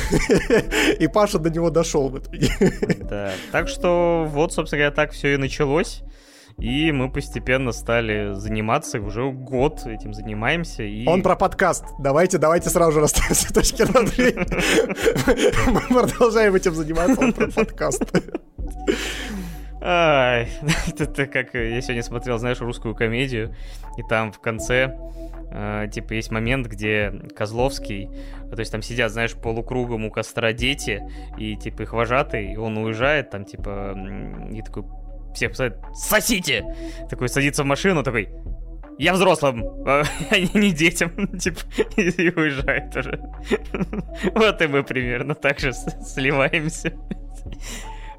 и 1.00 1.08
Паша 1.08 1.40
до 1.40 1.50
него 1.50 1.70
дошел 1.70 2.10
в 2.10 2.18
итоге. 2.20 2.50
Да, 3.02 3.32
так 3.52 3.68
что 3.68 4.26
вот, 4.30 4.54
собственно 4.54 4.80
говоря, 4.84 4.96
так 4.96 5.12
все 5.12 5.34
и 5.34 5.38
началось. 5.38 6.02
И 6.58 6.92
мы 6.92 7.12
постепенно 7.12 7.72
стали 7.72 8.34
заниматься, 8.34 9.00
уже 9.00 9.32
год 9.32 9.86
этим 9.86 10.14
занимаемся. 10.14 10.84
И... 10.84 11.08
Он 11.08 11.22
про 11.22 11.36
подкаст. 11.36 11.86
Давайте, 12.00 12.38
давайте 12.38 12.70
сразу 12.70 12.94
же 12.94 13.00
расставим 13.02 13.34
все 13.34 13.54
точки 13.54 13.82
над 13.82 14.18
Мы 15.68 15.82
продолжаем 16.02 16.56
этим 16.56 16.74
заниматься, 16.74 17.20
он 17.20 17.34
про 17.34 17.52
подкаст. 17.52 18.04
Ай, 19.82 20.48
это 20.98 21.26
как 21.26 21.54
я 21.54 21.82
сегодня 21.82 22.04
смотрел, 22.04 22.38
знаешь, 22.38 22.62
русскую 22.62 22.96
комедию, 22.96 23.54
и 23.98 24.04
там 24.04 24.32
в 24.32 24.40
конце 24.40 24.98
Uh, 25.54 25.88
типа 25.88 26.14
есть 26.14 26.32
момент, 26.32 26.66
где 26.66 27.14
Козловский, 27.36 28.10
то 28.50 28.58
есть 28.58 28.72
там 28.72 28.82
сидят, 28.82 29.12
знаешь, 29.12 29.36
полукругом 29.36 30.04
у 30.04 30.10
костра 30.10 30.52
дети, 30.52 31.08
и 31.38 31.56
типа 31.56 31.84
их 31.84 31.94
вожатый, 31.94 32.54
и 32.54 32.58
он 32.58 32.76
уезжает, 32.80 33.30
там 33.30 33.46
типа, 33.46 33.96
и 34.52 34.64
такой 34.64 34.84
всех 35.34 35.52
посадят, 35.52 35.78
сосите! 35.94 36.64
Такой 37.10 37.30
садится 37.30 37.64
в 37.64 37.66
машину, 37.66 38.04
такой, 38.04 38.30
я 38.98 39.14
взрослым, 39.14 39.64
а 39.86 40.04
не 40.54 40.72
детям, 40.72 41.28
типа, 41.40 41.60
и 41.98 42.30
уезжает 42.30 42.96
уже. 42.96 43.20
Вот 44.36 44.62
и 44.62 44.68
мы 44.68 44.84
примерно 44.84 45.36
так 45.36 45.60
же 45.60 45.74
сливаемся. 45.74 46.94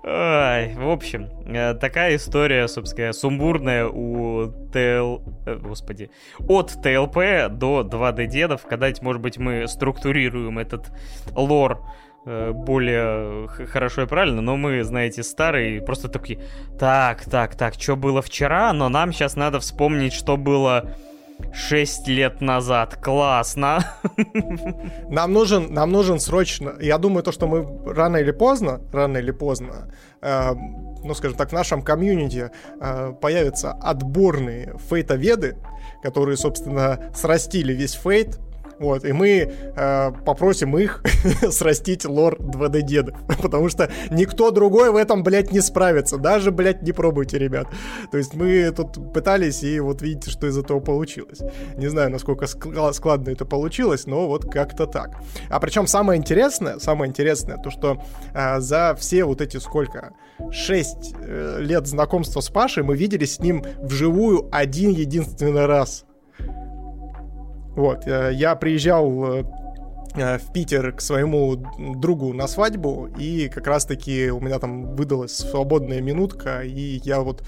Ой, 0.06 0.74
в 0.74 0.90
общем, 0.90 1.30
э, 1.46 1.72
такая 1.74 2.16
история, 2.16 2.68
собственно, 2.68 3.14
сумбурная 3.14 3.86
у 3.86 4.48
ТЛ... 4.70 5.22
Э, 5.46 5.56
господи. 5.56 6.10
От 6.46 6.72
ТЛП 6.82 7.48
до 7.48 7.88
2D 7.90 8.26
дедов. 8.26 8.66
Когда-нибудь, 8.68 9.00
может 9.00 9.22
быть, 9.22 9.38
мы 9.38 9.66
структурируем 9.66 10.58
этот 10.58 10.92
лор 11.34 11.80
более 12.24 13.48
хорошо 13.48 14.02
и 14.02 14.06
правильно, 14.06 14.40
но 14.40 14.56
мы, 14.56 14.82
знаете, 14.82 15.22
старые, 15.22 15.82
просто 15.82 16.08
такие, 16.08 16.40
так, 16.78 17.24
так, 17.24 17.54
так, 17.54 17.74
что 17.74 17.96
было 17.96 18.22
вчера, 18.22 18.72
но 18.72 18.88
нам 18.88 19.12
сейчас 19.12 19.36
надо 19.36 19.60
вспомнить, 19.60 20.12
что 20.12 20.36
было 20.36 20.94
6 21.52 22.08
лет 22.08 22.40
назад. 22.40 22.96
Классно. 22.96 23.84
Нам 25.08 25.32
нужен, 25.32 25.72
нам 25.72 25.90
нужен 25.90 26.18
срочно, 26.20 26.74
я 26.80 26.98
думаю, 26.98 27.22
то, 27.22 27.32
что 27.32 27.46
мы 27.46 27.92
рано 27.92 28.18
или 28.18 28.30
поздно, 28.30 28.80
рано 28.92 29.18
или 29.18 29.30
поздно, 29.30 29.92
э, 30.22 30.52
ну, 31.04 31.14
скажем 31.14 31.36
так, 31.36 31.50
в 31.50 31.52
нашем 31.52 31.82
комьюнити 31.82 32.50
э, 32.80 33.12
появятся 33.20 33.72
отборные 33.72 34.76
фейтоведы, 34.88 35.56
которые, 36.02 36.36
собственно, 36.36 37.10
срастили 37.14 37.72
весь 37.72 37.94
фейт, 37.94 38.38
вот, 38.78 39.04
и 39.04 39.12
мы 39.12 39.52
э, 39.76 40.12
попросим 40.24 40.76
их 40.76 41.02
срастить 41.50 42.04
лор 42.04 42.36
2D 42.40 42.82
дедов. 42.82 43.16
Потому 43.42 43.68
что 43.68 43.90
никто 44.10 44.50
другой 44.50 44.90
в 44.90 44.96
этом, 44.96 45.22
блядь, 45.22 45.52
не 45.52 45.60
справится. 45.60 46.18
Даже, 46.18 46.50
блядь, 46.50 46.82
не 46.82 46.92
пробуйте, 46.92 47.38
ребят. 47.38 47.68
То 48.10 48.18
есть 48.18 48.34
мы 48.34 48.70
тут 48.70 49.12
пытались, 49.12 49.62
и 49.62 49.80
вот 49.80 50.02
видите, 50.02 50.30
что 50.30 50.46
из 50.46 50.58
этого 50.58 50.80
получилось. 50.80 51.40
Не 51.76 51.88
знаю, 51.88 52.10
насколько 52.10 52.46
складно 52.46 53.30
это 53.30 53.44
получилось, 53.44 54.06
но 54.06 54.26
вот 54.26 54.50
как-то 54.50 54.86
так. 54.86 55.20
А 55.48 55.60
причем 55.60 55.86
самое 55.86 56.18
интересное, 56.18 56.78
самое 56.78 57.08
интересное, 57.08 57.58
то 57.58 57.70
что 57.70 58.02
э, 58.34 58.60
за 58.60 58.96
все 58.98 59.24
вот 59.24 59.40
эти 59.40 59.58
сколько? 59.58 60.14
6 60.50 61.14
э, 61.20 61.56
лет 61.60 61.86
знакомства 61.86 62.40
с 62.40 62.48
Пашей 62.48 62.82
мы 62.82 62.96
виделись 62.96 63.36
с 63.36 63.38
ним 63.40 63.64
вживую 63.80 64.48
один 64.52 64.90
единственный 64.90 65.66
раз. 65.66 66.04
Вот, 67.74 68.06
э, 68.06 68.30
я 68.32 68.54
приезжал 68.54 69.34
э, 69.34 69.44
э, 70.14 70.38
в 70.38 70.52
Питер 70.52 70.92
к 70.92 71.00
своему 71.00 71.56
другу 71.78 72.32
на 72.32 72.46
свадьбу, 72.46 73.08
и 73.18 73.48
как 73.48 73.66
раз-таки 73.66 74.30
у 74.30 74.40
меня 74.40 74.58
там 74.58 74.94
выдалась 74.94 75.36
свободная 75.36 76.00
минутка, 76.00 76.62
и 76.62 77.00
я 77.04 77.20
вот 77.20 77.42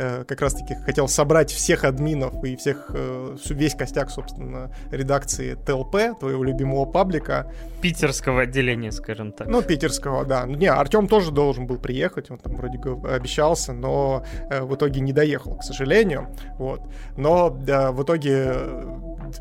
э, 0.00 0.24
как 0.26 0.40
раз-таки 0.40 0.74
хотел 0.74 1.08
собрать 1.08 1.50
всех 1.50 1.84
админов 1.84 2.44
и 2.44 2.56
всех, 2.56 2.90
э, 2.94 3.36
весь 3.50 3.74
костяк, 3.74 4.10
собственно, 4.10 4.70
редакции 4.90 5.54
ТЛП, 5.54 6.18
твоего 6.18 6.44
любимого 6.44 6.84
паблика. 6.84 7.50
Питерского 7.80 8.42
отделения, 8.42 8.92
скажем 8.92 9.32
так. 9.32 9.48
Ну, 9.48 9.62
питерского, 9.62 10.24
да. 10.24 10.44
Не, 10.46 10.66
Артем 10.66 11.08
тоже 11.08 11.30
должен 11.30 11.66
был 11.66 11.78
приехать, 11.78 12.30
он 12.30 12.38
там 12.38 12.54
вроде 12.56 12.78
обещался, 13.08 13.72
но 13.72 14.24
э, 14.50 14.62
в 14.62 14.74
итоге 14.74 15.00
не 15.00 15.12
доехал, 15.12 15.56
к 15.56 15.62
сожалению. 15.62 16.28
Вот. 16.58 16.80
Но 17.16 17.50
да, 17.50 17.92
в 17.92 18.02
итоге 18.02 18.54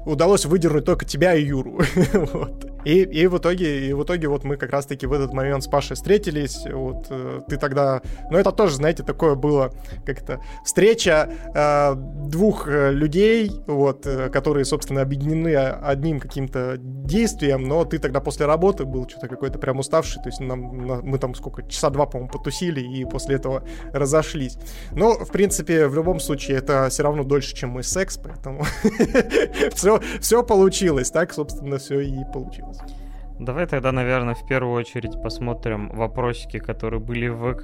удалось 0.05 0.45
выдернуть 0.45 0.85
только 0.85 1.05
тебя 1.05 1.33
и 1.35 1.43
Юру. 1.43 1.79
вот. 2.13 2.65
И, 2.85 3.01
и 3.01 3.27
в 3.27 3.37
итоге, 3.37 3.89
и 3.89 3.93
в 3.93 4.03
итоге 4.03 4.27
вот 4.27 4.43
мы 4.43 4.57
как 4.57 4.71
раз-таки 4.71 5.05
в 5.05 5.13
этот 5.13 5.33
момент 5.33 5.63
с 5.63 5.67
Пашей 5.67 5.95
встретились. 5.95 6.65
Вот 6.71 7.07
э, 7.09 7.41
ты 7.47 7.57
тогда, 7.57 8.01
ну 8.31 8.37
это 8.37 8.51
тоже, 8.51 8.75
знаете, 8.75 9.03
такое 9.03 9.35
было 9.35 9.71
как-то 10.05 10.41
встреча 10.63 11.29
э, 11.53 11.95
двух 11.95 12.67
э, 12.67 12.91
людей, 12.91 13.51
вот, 13.67 14.05
э, 14.05 14.29
которые, 14.29 14.65
собственно, 14.65 15.01
объединены 15.01 15.55
одним 15.55 16.19
каким-то 16.19 16.77
действием, 16.77 17.63
но 17.63 17.83
ты 17.85 17.99
тогда 17.99 18.21
после 18.21 18.45
работы 18.45 18.85
был 18.85 19.07
что-то 19.09 19.27
какой-то 19.27 19.59
прям 19.59 19.79
уставший, 19.79 20.21
то 20.21 20.29
есть 20.29 20.39
нам, 20.39 20.59
мы 20.59 21.17
там 21.17 21.35
сколько, 21.35 21.63
часа 21.63 21.89
два, 21.89 22.05
по-моему, 22.05 22.31
потусили 22.31 22.81
и 22.81 23.05
после 23.05 23.35
этого 23.35 23.63
разошлись. 23.93 24.57
Но, 24.91 25.13
в 25.13 25.31
принципе, 25.31 25.87
в 25.87 25.95
любом 25.95 26.19
случае, 26.19 26.57
это 26.57 26.87
все 26.89 27.03
равно 27.03 27.23
дольше, 27.23 27.55
чем 27.55 27.69
мой 27.69 27.83
секс, 27.83 28.17
поэтому 28.17 28.63
все, 29.79 29.99
все 30.19 30.43
получилось, 30.43 31.11
так, 31.11 31.33
собственно, 31.33 31.77
все 31.77 31.99
и 32.01 32.25
получилось. 32.33 32.79
Давай 33.39 33.65
тогда, 33.67 33.93
наверное, 33.93 34.35
в 34.35 34.45
первую 34.45 34.75
очередь 34.75 35.21
посмотрим 35.23 35.89
вопросики, 35.89 36.59
которые 36.59 36.99
были 36.99 37.29
в 37.29 37.53
ВК, 37.53 37.61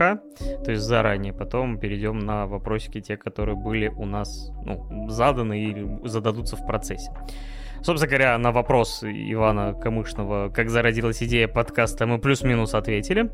то 0.64 0.72
есть 0.72 0.84
заранее, 0.84 1.34
потом 1.34 1.78
перейдем 1.78 2.20
на 2.20 2.48
вопросики, 2.48 3.02
те, 3.02 3.18
которые 3.18 3.58
были 3.58 3.90
у 3.90 4.06
нас 4.06 4.52
ну, 4.64 5.10
заданы 5.10 5.60
или 5.60 6.08
зададутся 6.08 6.56
в 6.56 6.66
процессе. 6.66 7.12
Собственно 7.82 8.10
говоря, 8.10 8.38
на 8.38 8.52
вопрос 8.52 9.04
Ивана 9.04 9.74
Камышного, 9.74 10.50
как 10.50 10.70
зародилась 10.70 11.22
идея 11.22 11.48
подкаста, 11.48 12.08
мы 12.08 12.20
плюс-минус 12.20 12.74
ответили. 12.74 13.30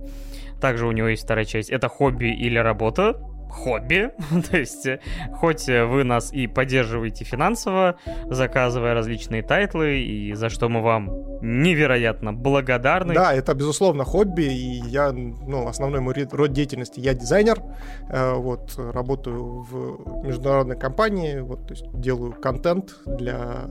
Также 0.60 0.88
у 0.88 0.92
него 0.92 1.08
есть 1.08 1.24
вторая 1.24 1.46
часть. 1.46 1.70
Это 1.70 1.88
хобби 1.88 2.26
или 2.26 2.58
работа? 2.58 3.18
Хобби, 3.52 4.12
то 4.50 4.58
есть 4.58 4.86
э, 4.86 5.00
хоть 5.34 5.68
вы 5.68 6.04
нас 6.04 6.34
и 6.34 6.48
поддерживаете 6.48 7.26
финансово, 7.26 7.98
заказывая 8.30 8.94
различные 8.94 9.44
тайтлы, 9.44 10.00
и 10.00 10.34
за 10.34 10.50
что 10.50 10.70
мы 10.70 10.82
вам 10.82 11.10
невероятно 11.42 12.34
благодарны. 12.34 13.14
Да, 13.14 13.34
это 13.34 13.54
безусловно 13.54 14.04
хобби, 14.04 14.44
и 14.44 14.82
я, 14.88 15.12
ну, 15.12 15.68
основной 15.68 16.02
мой 16.02 16.14
род 16.32 16.52
деятельности, 16.52 17.00
я 17.00 17.14
дизайнер, 17.14 17.62
э, 18.10 18.34
вот, 18.34 18.74
работаю 18.78 19.62
в 19.62 20.26
международной 20.26 20.78
компании, 20.78 21.40
вот, 21.40 21.68
то 21.68 21.74
есть 21.74 21.86
делаю 21.94 22.34
контент 22.34 22.96
для 23.06 23.66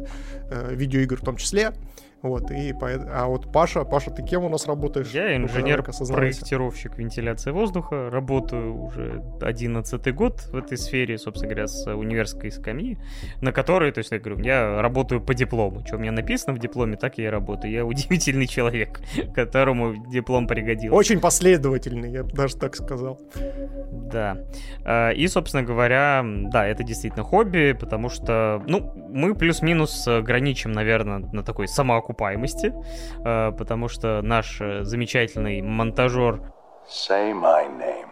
э, 0.50 0.74
видеоигр 0.74 1.16
в 1.16 1.24
том 1.24 1.36
числе, 1.36 1.72
вот, 2.22 2.50
и 2.50 2.72
по... 2.72 2.88
А 2.90 3.26
вот 3.26 3.50
Паша, 3.50 3.84
Паша, 3.84 4.10
ты 4.10 4.22
кем 4.22 4.44
у 4.44 4.48
нас 4.48 4.66
работаешь? 4.66 5.10
Я 5.12 5.36
инженер-проектировщик 5.36 6.98
вентиляции 6.98 7.50
воздуха, 7.50 8.10
работаю 8.10 8.78
уже 8.78 9.22
11 9.40 10.14
год 10.14 10.40
в 10.52 10.56
этой 10.56 10.76
сфере, 10.76 11.16
собственно 11.16 11.50
говоря, 11.50 11.66
с 11.66 11.86
университетской 11.86 12.50
скамьи, 12.50 12.98
на 13.40 13.52
которой, 13.52 13.90
то 13.92 13.98
есть, 13.98 14.10
я 14.10 14.18
говорю, 14.18 14.42
я 14.42 14.82
работаю 14.82 15.20
по 15.22 15.34
диплому. 15.34 15.84
Что 15.86 15.96
у 15.96 15.98
меня 15.98 16.12
написано 16.12 16.54
в 16.54 16.58
дипломе, 16.58 16.96
так 16.96 17.16
я 17.16 17.26
и 17.26 17.28
работаю. 17.28 17.72
Я 17.72 17.84
удивительный 17.86 18.46
человек, 18.48 19.00
которому 19.34 20.06
диплом 20.06 20.46
пригодился. 20.46 20.94
Очень 20.94 21.20
последовательный, 21.20 22.12
я 22.12 22.22
даже 22.22 22.56
так 22.56 22.76
сказал. 22.76 23.18
Да. 23.90 24.36
А, 24.84 25.10
и, 25.10 25.26
собственно 25.26 25.62
говоря, 25.62 26.22
да, 26.24 26.66
это 26.66 26.82
действительно 26.82 27.24
хобби, 27.24 27.76
потому 27.78 28.10
что, 28.10 28.62
ну, 28.66 28.92
мы 28.94 29.34
плюс-минус 29.34 30.06
граничим, 30.06 30.72
наверное, 30.72 31.18
на 31.18 31.42
такой 31.42 31.66
самоокупаемости 31.66 32.09
окупаемости, 32.10 32.74
э, 33.24 33.52
потому 33.52 33.88
что 33.88 34.20
наш 34.22 34.60
э, 34.60 34.82
замечательный 34.82 35.62
монтажер 35.62 36.42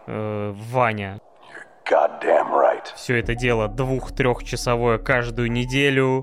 э, 0.07 0.55
Ваня 0.70 1.20
right. 1.91 2.85
все 2.95 3.19
это 3.19 3.35
дело 3.35 3.66
двух-трехчасовое 3.66 4.99
каждую 4.99 5.51
неделю 5.51 6.23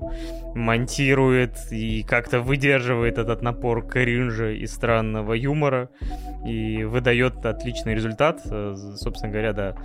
монтирует 0.54 1.56
и 1.70 2.02
как-то 2.04 2.40
выдерживает 2.40 3.18
этот 3.18 3.42
напор 3.42 3.86
кринжа 3.86 4.52
и 4.52 4.64
странного 4.66 5.34
юмора 5.34 5.90
и 6.46 6.84
выдает 6.84 7.44
отличный 7.44 7.94
результат. 7.94 8.40
Собственно 8.42 9.32
говоря, 9.32 9.52
да, 9.52 9.76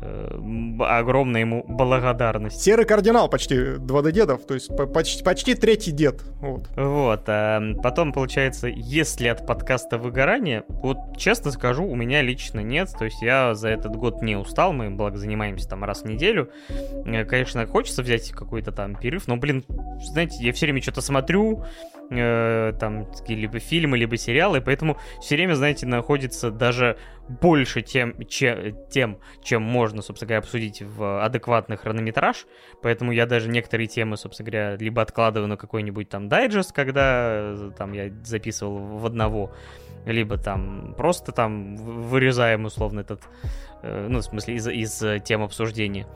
огромная 0.00 1.40
ему 1.40 1.64
благодарность. 1.66 2.60
Серый 2.60 2.84
кардинал 2.84 3.28
почти 3.28 3.54
2D 3.54 4.12
дедов, 4.12 4.46
то 4.46 4.54
есть 4.54 4.70
почти, 4.92 5.22
почти 5.22 5.54
третий 5.54 5.92
дед. 5.92 6.22
Вот. 6.40 6.68
вот 6.76 7.22
а 7.26 7.60
потом, 7.82 8.12
получается, 8.12 8.68
если 8.68 9.28
от 9.28 9.46
подкаста 9.46 9.98
выгорание, 9.98 10.64
вот 10.68 10.98
честно 11.16 11.50
скажу, 11.50 11.84
у 11.84 11.94
меня 11.94 12.22
лично 12.22 12.60
нет, 12.60 12.90
то 12.98 13.04
есть 13.04 13.22
я 13.22 13.54
за 13.54 13.68
этот 13.68 13.96
год 13.96 14.22
не 14.22 14.36
устал, 14.36 14.72
мы, 14.72 14.90
благо, 14.90 15.16
занимаемся 15.16 15.68
там 15.68 15.84
раз 15.84 16.02
в 16.02 16.06
неделю. 16.06 16.50
Э, 16.68 17.24
конечно, 17.24 17.66
хочется 17.66 18.02
взять 18.02 18.30
какой-то 18.30 18.72
там 18.72 18.96
перерыв, 18.96 19.28
но, 19.28 19.36
блин, 19.36 19.64
знаете, 20.02 20.36
я 20.40 20.52
все 20.52 20.66
время 20.66 20.82
что-то 20.82 21.00
смотрю, 21.00 21.64
э, 22.10 22.72
там, 22.78 23.06
либо 23.28 23.58
фильмы, 23.58 23.98
либо 23.98 24.16
сериалы, 24.16 24.60
поэтому 24.60 24.98
все 25.20 25.36
время, 25.36 25.54
знаете, 25.54 25.86
находится 25.86 26.50
даже 26.50 26.98
больше 27.28 27.82
тем, 27.82 28.14
че, 28.26 28.74
тем, 28.90 29.18
чем 29.42 29.62
можно, 29.62 30.02
собственно 30.02 30.28
говоря, 30.28 30.38
обсудить 30.40 30.82
в 30.82 31.24
адекватный 31.24 31.76
хронометраж, 31.76 32.46
поэтому 32.82 33.12
я 33.12 33.26
даже 33.26 33.48
некоторые 33.48 33.86
темы, 33.86 34.16
собственно 34.16 34.50
говоря, 34.50 34.76
либо 34.76 35.02
откладываю 35.02 35.48
на 35.48 35.56
какой-нибудь 35.56 36.08
там 36.08 36.28
дайджест, 36.28 36.72
когда 36.72 37.54
э, 37.54 37.70
там 37.76 37.92
я 37.92 38.10
записывал 38.24 38.98
в 38.98 39.06
одного, 39.06 39.52
либо 40.06 40.36
там 40.36 40.94
просто 40.96 41.32
там 41.32 41.76
вырезаем 41.76 42.66
условно 42.66 43.00
этот, 43.00 43.22
ну, 44.08 44.20
в 44.20 44.22
смысле, 44.22 44.54
из, 44.54 44.66
из 44.68 45.22
тем 45.24 45.42
обсуждения. 45.42 46.06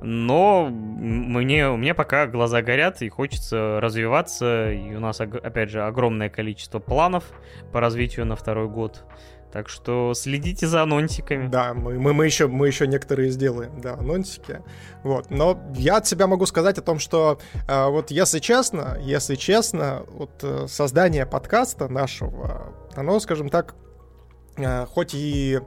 Но 0.00 0.68
мне, 0.68 1.68
мне 1.70 1.94
пока 1.94 2.26
глаза 2.26 2.62
горят, 2.62 3.02
и 3.02 3.08
хочется 3.08 3.80
развиваться, 3.80 4.72
и 4.72 4.94
у 4.94 5.00
нас, 5.00 5.20
опять 5.20 5.70
же, 5.70 5.82
огромное 5.82 6.28
количество 6.28 6.78
планов 6.78 7.24
по 7.72 7.80
развитию 7.80 8.26
на 8.26 8.36
второй 8.36 8.68
год. 8.68 9.04
Так 9.52 9.70
что 9.70 10.12
следите 10.14 10.66
за 10.66 10.82
анонсиками. 10.82 11.48
Да, 11.48 11.72
мы, 11.72 11.98
мы, 11.98 12.12
мы, 12.12 12.26
еще, 12.26 12.48
мы 12.48 12.66
еще 12.66 12.86
некоторые 12.86 13.30
сделаем, 13.30 13.80
да, 13.80 13.94
анонсики. 13.94 14.60
Вот. 15.02 15.30
Но 15.30 15.58
я 15.74 15.96
от 15.96 16.06
себя 16.06 16.26
могу 16.26 16.44
сказать 16.44 16.76
о 16.76 16.82
том, 16.82 16.98
что 16.98 17.38
э, 17.66 17.86
вот 17.86 18.10
если 18.10 18.40
честно, 18.40 18.98
если 19.00 19.36
честно, 19.36 20.04
вот 20.08 20.32
э, 20.42 20.66
создание 20.68 21.24
подкаста 21.24 21.88
нашего, 21.88 22.74
оно, 22.94 23.18
скажем 23.20 23.48
так, 23.48 23.74
Э, 23.74 23.87
хоть 24.86 25.14
и, 25.14 25.60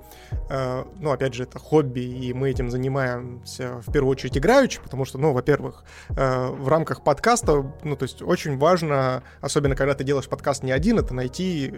э, 0.49 0.84
ну, 0.99 1.11
опять 1.11 1.34
же, 1.34 1.43
это 1.43 1.59
хобби, 1.59 2.01
и 2.01 2.34
мы 2.34 2.49
этим 2.49 2.69
занимаемся 2.69 3.81
в 3.81 3.91
первую 3.91 4.11
очередь 4.11 4.38
играючи, 4.38 4.81
потому 4.81 5.05
что, 5.05 5.18
ну, 5.18 5.34
во-первых, 5.34 5.84
э, 6.09 6.47
в 6.47 6.68
рамках 6.68 7.03
подкаста, 7.03 7.73
ну, 7.84 7.95
то 7.95 8.03
есть 8.03 8.22
очень 8.22 8.57
важно, 8.57 9.23
особенно 9.39 9.76
когда 9.76 9.93
ты 9.93 10.03
делаешь 10.03 10.27
подкаст 10.27 10.63
не 10.63 10.72
один, 10.72 10.99
это 10.99 11.13
найти, 11.13 11.73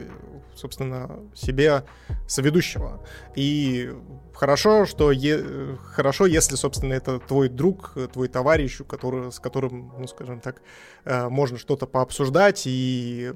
собственно, 0.55 1.19
себе 1.35 1.83
соведущего. 2.27 3.01
И 3.35 3.91
хорошо, 4.33 4.85
что 4.85 5.11
е- 5.11 5.77
хорошо, 5.93 6.25
если, 6.25 6.55
собственно, 6.55 6.93
это 6.93 7.19
твой 7.19 7.49
друг, 7.49 7.95
твой 8.11 8.27
товарищ, 8.27 8.81
который, 8.87 9.31
с 9.31 9.39
которым, 9.39 9.93
ну, 9.97 10.07
скажем 10.07 10.39
так, 10.39 10.61
можно 11.05 11.57
что-то 11.57 11.85
пообсуждать 11.85 12.63
и, 12.65 13.33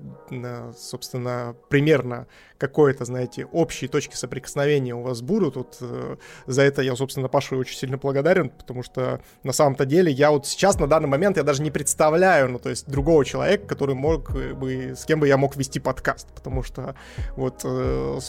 собственно, 0.78 1.56
примерно 1.70 2.28
какое-то, 2.58 3.06
знаете, 3.06 3.46
общие 3.46 3.90
точки 3.90 4.16
соприкосновения 4.16 4.96
у 4.96 5.02
вас 5.02 5.22
будут. 5.22 5.56
Вот 5.56 5.78
э, 5.82 6.18
за 6.46 6.62
это 6.64 6.82
я, 6.82 6.96
собственно, 6.96 7.28
Пашу 7.28 7.58
очень 7.58 7.78
сильно 7.78 7.98
благодарен, 7.98 8.50
потому 8.50 8.84
что 8.84 9.22
на 9.44 9.54
самом-то 9.54 9.86
деле 9.86 10.12
я 10.12 10.32
вот 10.32 10.48
сейчас, 10.48 10.80
на 10.80 10.88
данный 10.88 11.08
момент, 11.08 11.38
я 11.38 11.44
даже 11.44 11.62
не 11.62 11.72
представляю, 11.72 12.50
ну, 12.50 12.60
то 12.60 12.70
есть 12.70 12.88
другого 12.88 13.24
человека, 13.26 13.68
который 13.68 13.96
мог 13.96 14.32
бы, 14.32 14.94
с 14.96 15.06
кем 15.06 15.20
бы 15.20 15.28
я 15.28 15.38
мог 15.38 15.56
вести 15.56 15.80
подкаст, 15.80 16.28
потому 16.34 16.64
что 16.64 16.96
вот 17.36 17.62
э, 17.64 18.20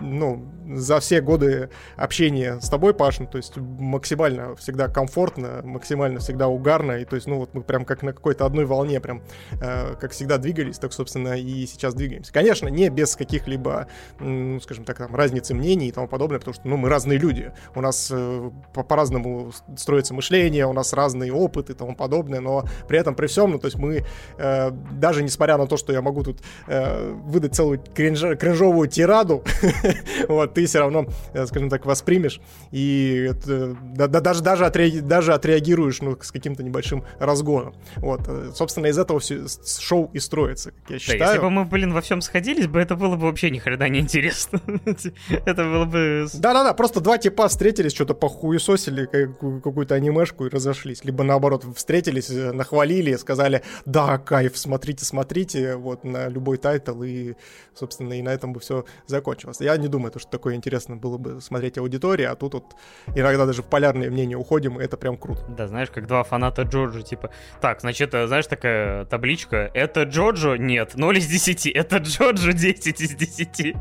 ну, 0.00 0.48
за 0.74 1.00
все 1.00 1.20
годы 1.20 1.70
общения 1.96 2.60
с 2.60 2.68
тобой, 2.68 2.94
Паш, 2.94 3.18
ну, 3.20 3.26
то 3.26 3.38
есть 3.38 3.56
максимально 3.56 4.56
всегда 4.56 4.88
комфортно, 4.88 5.60
максимально 5.64 6.20
всегда 6.20 6.48
угарно, 6.48 6.92
и 6.92 7.04
то 7.04 7.16
есть, 7.16 7.26
ну, 7.26 7.38
вот 7.38 7.54
мы 7.54 7.62
прям 7.62 7.84
как 7.84 8.02
на 8.02 8.12
какой-то 8.12 8.46
одной 8.46 8.64
волне 8.64 9.00
прям, 9.00 9.22
э, 9.60 9.94
как 10.00 10.12
всегда 10.12 10.38
двигались, 10.38 10.78
так, 10.78 10.92
собственно, 10.92 11.34
и 11.38 11.66
сейчас 11.66 11.94
двигаемся. 11.94 12.32
Конечно, 12.32 12.68
не 12.68 12.88
без 12.88 13.16
каких-либо, 13.16 13.88
ну, 14.18 14.60
скажем 14.60 14.84
так, 14.84 14.98
там, 14.98 15.14
разницы 15.14 15.54
мнений 15.54 15.88
и 15.88 15.92
тому 15.92 16.08
подобное, 16.08 16.38
потому 16.38 16.54
что, 16.54 16.68
ну, 16.68 16.76
мы 16.76 16.88
разные 16.88 17.18
люди, 17.18 17.52
у 17.74 17.80
нас 17.80 18.08
э, 18.12 18.50
по-разному 18.74 19.52
строится 19.76 20.14
мышление, 20.14 20.66
у 20.66 20.72
нас 20.72 20.92
разный 20.92 21.30
опыт 21.30 21.70
и 21.70 21.74
тому 21.74 21.94
подобное, 21.94 22.40
но 22.40 22.64
при 22.88 22.98
этом, 22.98 23.14
при 23.14 23.26
всем, 23.26 23.52
ну, 23.52 23.58
то 23.58 23.66
есть 23.66 23.76
мы, 23.76 24.04
э, 24.38 24.70
даже 24.92 25.22
несмотря 25.22 25.56
на 25.56 25.66
то, 25.66 25.76
что 25.76 25.92
я 25.92 26.02
могу 26.02 26.22
тут 26.22 26.40
э, 26.66 27.12
выдать 27.12 27.54
целую 27.54 27.80
кринж- 27.94 28.36
кринжовую 28.36 28.88
тираду, 28.88 29.42
вот, 30.28 30.54
ты 30.54 30.66
все 30.66 30.80
равно, 30.80 31.06
э, 31.32 31.46
скажем 31.46 31.70
так, 31.70 31.86
воспримешь 31.86 32.40
и 32.70 33.30
да, 33.46 34.06
да, 34.06 34.20
даже, 34.20 34.42
даже, 34.42 34.66
отреаги, 34.66 35.00
даже 35.00 35.32
отреагируешь 35.34 36.00
ну, 36.00 36.16
с 36.20 36.30
каким-то 36.30 36.62
небольшим 36.62 37.04
разгоном. 37.18 37.74
Вот, 37.96 38.22
э, 38.28 38.52
собственно, 38.54 38.86
из 38.86 38.98
этого 38.98 39.20
все 39.20 39.46
шоу 39.80 40.10
и 40.12 40.18
строится, 40.18 40.72
как 40.72 40.90
я 40.90 40.98
считаю. 40.98 41.18
Да, 41.18 41.26
если 41.26 41.40
бы 41.40 41.50
мы, 41.50 41.64
блин, 41.64 41.92
во 41.92 42.00
всем 42.00 42.20
сходились 42.20 42.66
бы, 42.66 42.80
это 42.80 42.96
было 42.96 43.16
бы 43.16 43.26
вообще 43.26 43.50
ни 43.50 43.58
хрена 43.58 43.88
не 43.88 44.00
интересно. 44.00 44.60
это 45.46 45.64
было 45.64 45.84
бы... 45.84 46.26
Да-да-да, 46.34 46.74
просто 46.74 47.00
два 47.00 47.18
типа 47.18 47.48
встретились, 47.48 47.92
что-то 47.92 48.14
похуесосили 48.14 49.06
какую-то 49.06 49.94
анимешку 49.94 50.46
и 50.46 50.50
разошлись. 50.50 51.04
Либо 51.04 51.24
наоборот, 51.24 51.64
встретились, 51.74 52.30
э, 52.30 52.52
нахвалили, 52.52 53.16
сказали, 53.16 53.62
да, 53.84 54.18
кайф, 54.18 54.56
смотрите, 54.56 55.04
смотрите, 55.04 55.76
вот, 55.76 56.04
на 56.04 56.28
любой 56.28 56.58
тайтл, 56.58 57.02
и, 57.02 57.34
собственно, 57.74 58.14
и 58.14 58.22
на 58.22 58.30
этом 58.30 58.52
бы 58.52 58.60
все 58.60 58.84
закончилось. 59.06 59.60
Я 59.60 59.76
не 59.80 59.88
думаю, 59.88 60.12
что 60.16 60.30
такое 60.30 60.54
интересно 60.54 60.96
было 60.96 61.18
бы 61.18 61.40
смотреть 61.40 61.78
аудитории, 61.78 62.24
а 62.24 62.34
тут 62.36 62.54
вот 62.54 62.76
иногда 63.14 63.46
даже 63.46 63.62
в 63.62 63.66
полярные 63.66 64.10
мнения 64.10 64.36
уходим, 64.36 64.80
и 64.80 64.84
это 64.84 64.96
прям 64.96 65.16
круто. 65.16 65.42
Да, 65.48 65.66
знаешь, 65.66 65.90
как 65.90 66.06
два 66.06 66.22
фаната 66.22 66.62
Джорджа, 66.62 67.02
типа, 67.02 67.30
так, 67.60 67.80
значит, 67.80 68.14
э, 68.14 68.26
знаешь, 68.26 68.46
такая 68.46 69.04
табличка, 69.06 69.70
это 69.74 70.04
Джорджо? 70.04 70.54
Нет, 70.56 70.94
0 70.94 71.18
из 71.18 71.26
10, 71.26 71.66
это 71.66 71.96
Джорджо 71.98 72.52
10 72.52 73.00
из 73.00 73.14
10. 73.14 73.76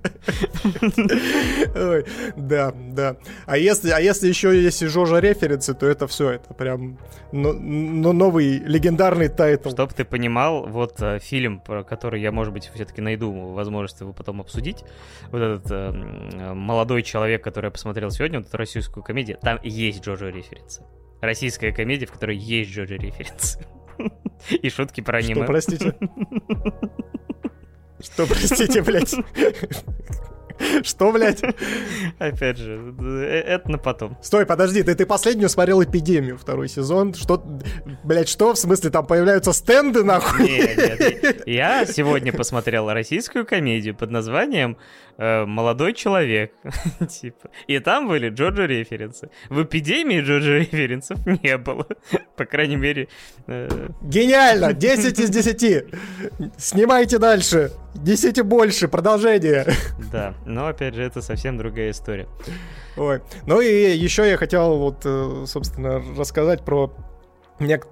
Ой, 1.74 2.04
да, 2.36 2.72
да. 2.74 3.16
А 3.46 3.56
если, 3.56 3.90
а 3.90 4.00
если 4.00 4.28
еще 4.28 4.60
есть 4.60 4.82
и 4.82 4.86
Жожа 4.86 5.18
референсы, 5.18 5.74
то 5.74 5.86
это 5.86 6.06
все, 6.06 6.30
это 6.30 6.54
прям 6.54 6.98
но, 7.32 7.52
но 7.52 8.12
новый 8.12 8.58
легендарный 8.58 9.28
тайтл. 9.28 9.70
Чтоб 9.70 9.92
ты 9.92 10.04
понимал, 10.04 10.66
вот 10.66 11.00
э, 11.00 11.18
фильм, 11.20 11.60
про 11.60 11.84
который 11.84 12.20
я, 12.20 12.32
может 12.32 12.52
быть, 12.52 12.70
все-таки 12.74 13.00
найду 13.00 13.32
возможность 13.52 14.00
его 14.00 14.12
потом 14.12 14.40
обсудить, 14.40 14.84
вот 15.30 15.40
этот 15.40 15.70
э, 15.70 16.54
молодой 16.54 17.02
человек, 17.02 17.42
который 17.42 17.66
я 17.66 17.70
посмотрел 17.70 18.10
сегодня, 18.10 18.40
вот 18.40 18.48
эту 18.48 18.56
российскую 18.56 19.04
комедию, 19.04 19.38
там 19.40 19.58
есть 19.62 20.02
Джоджо 20.02 20.28
референсы. 20.28 20.82
Российская 21.20 21.72
комедия, 21.72 22.06
в 22.06 22.12
которой 22.12 22.36
есть 22.36 22.70
Джоджо 22.70 22.96
референсы. 22.96 23.64
И 24.50 24.70
шутки 24.70 25.00
про 25.00 25.18
аниме. 25.18 25.34
Что, 25.34 25.44
простите? 25.44 25.94
Что, 28.02 28.26
простите, 28.26 28.82
блядь? 28.82 29.14
Что, 30.82 31.10
блядь? 31.10 31.42
Опять 32.18 32.58
же, 32.58 32.94
э, 33.00 33.42
это 33.46 33.70
на 33.70 33.78
потом. 33.78 34.18
Стой, 34.22 34.44
подожди, 34.44 34.82
ты, 34.82 34.94
ты 34.94 35.06
последнюю 35.06 35.48
смотрел 35.48 35.82
«Эпидемию» 35.82 36.36
второй 36.36 36.68
сезон. 36.68 37.14
Что, 37.14 37.42
блядь, 38.04 38.28
что? 38.28 38.54
В 38.54 38.58
смысле, 38.58 38.90
там 38.90 39.06
появляются 39.06 39.52
стенды, 39.52 40.04
нахуй? 40.04 40.46
Нет, 40.46 41.22
нет. 41.22 41.42
Я 41.46 41.86
сегодня 41.86 42.32
посмотрел 42.32 42.90
российскую 42.90 43.46
комедию 43.46 43.94
под 43.94 44.10
названием 44.10 44.76
э, 45.20 45.44
«Молодой 45.44 45.92
человек». 45.92 46.52
типа. 47.08 47.50
И 47.66 47.78
там 47.78 48.08
были 48.08 48.30
Джорджи 48.30 48.66
референсы. 48.66 49.30
В 49.50 49.62
«Эпидемии» 49.62 50.20
Джорджи 50.20 50.60
референсов 50.60 51.24
не 51.26 51.58
было. 51.58 51.86
По 52.36 52.46
крайней 52.46 52.76
мере... 52.76 53.08
Э... 53.46 53.68
Гениально! 54.02 54.72
10 54.72 55.20
из 55.20 55.30
10! 55.30 55.84
Снимайте 56.56 57.18
дальше! 57.18 57.70
Несите 57.94 58.42
больше, 58.42 58.88
продолжение. 58.88 59.66
Да, 60.10 60.34
но 60.44 60.66
опять 60.66 60.94
же, 60.94 61.02
это 61.02 61.20
совсем 61.20 61.56
другая 61.56 61.90
история. 61.90 62.26
Ой. 62.96 63.20
Ну 63.46 63.60
и 63.60 63.96
еще 63.96 64.28
я 64.28 64.36
хотел 64.36 64.76
вот, 64.78 65.02
э, 65.04 65.44
собственно, 65.46 66.02
рассказать 66.16 66.64
про 66.64 66.92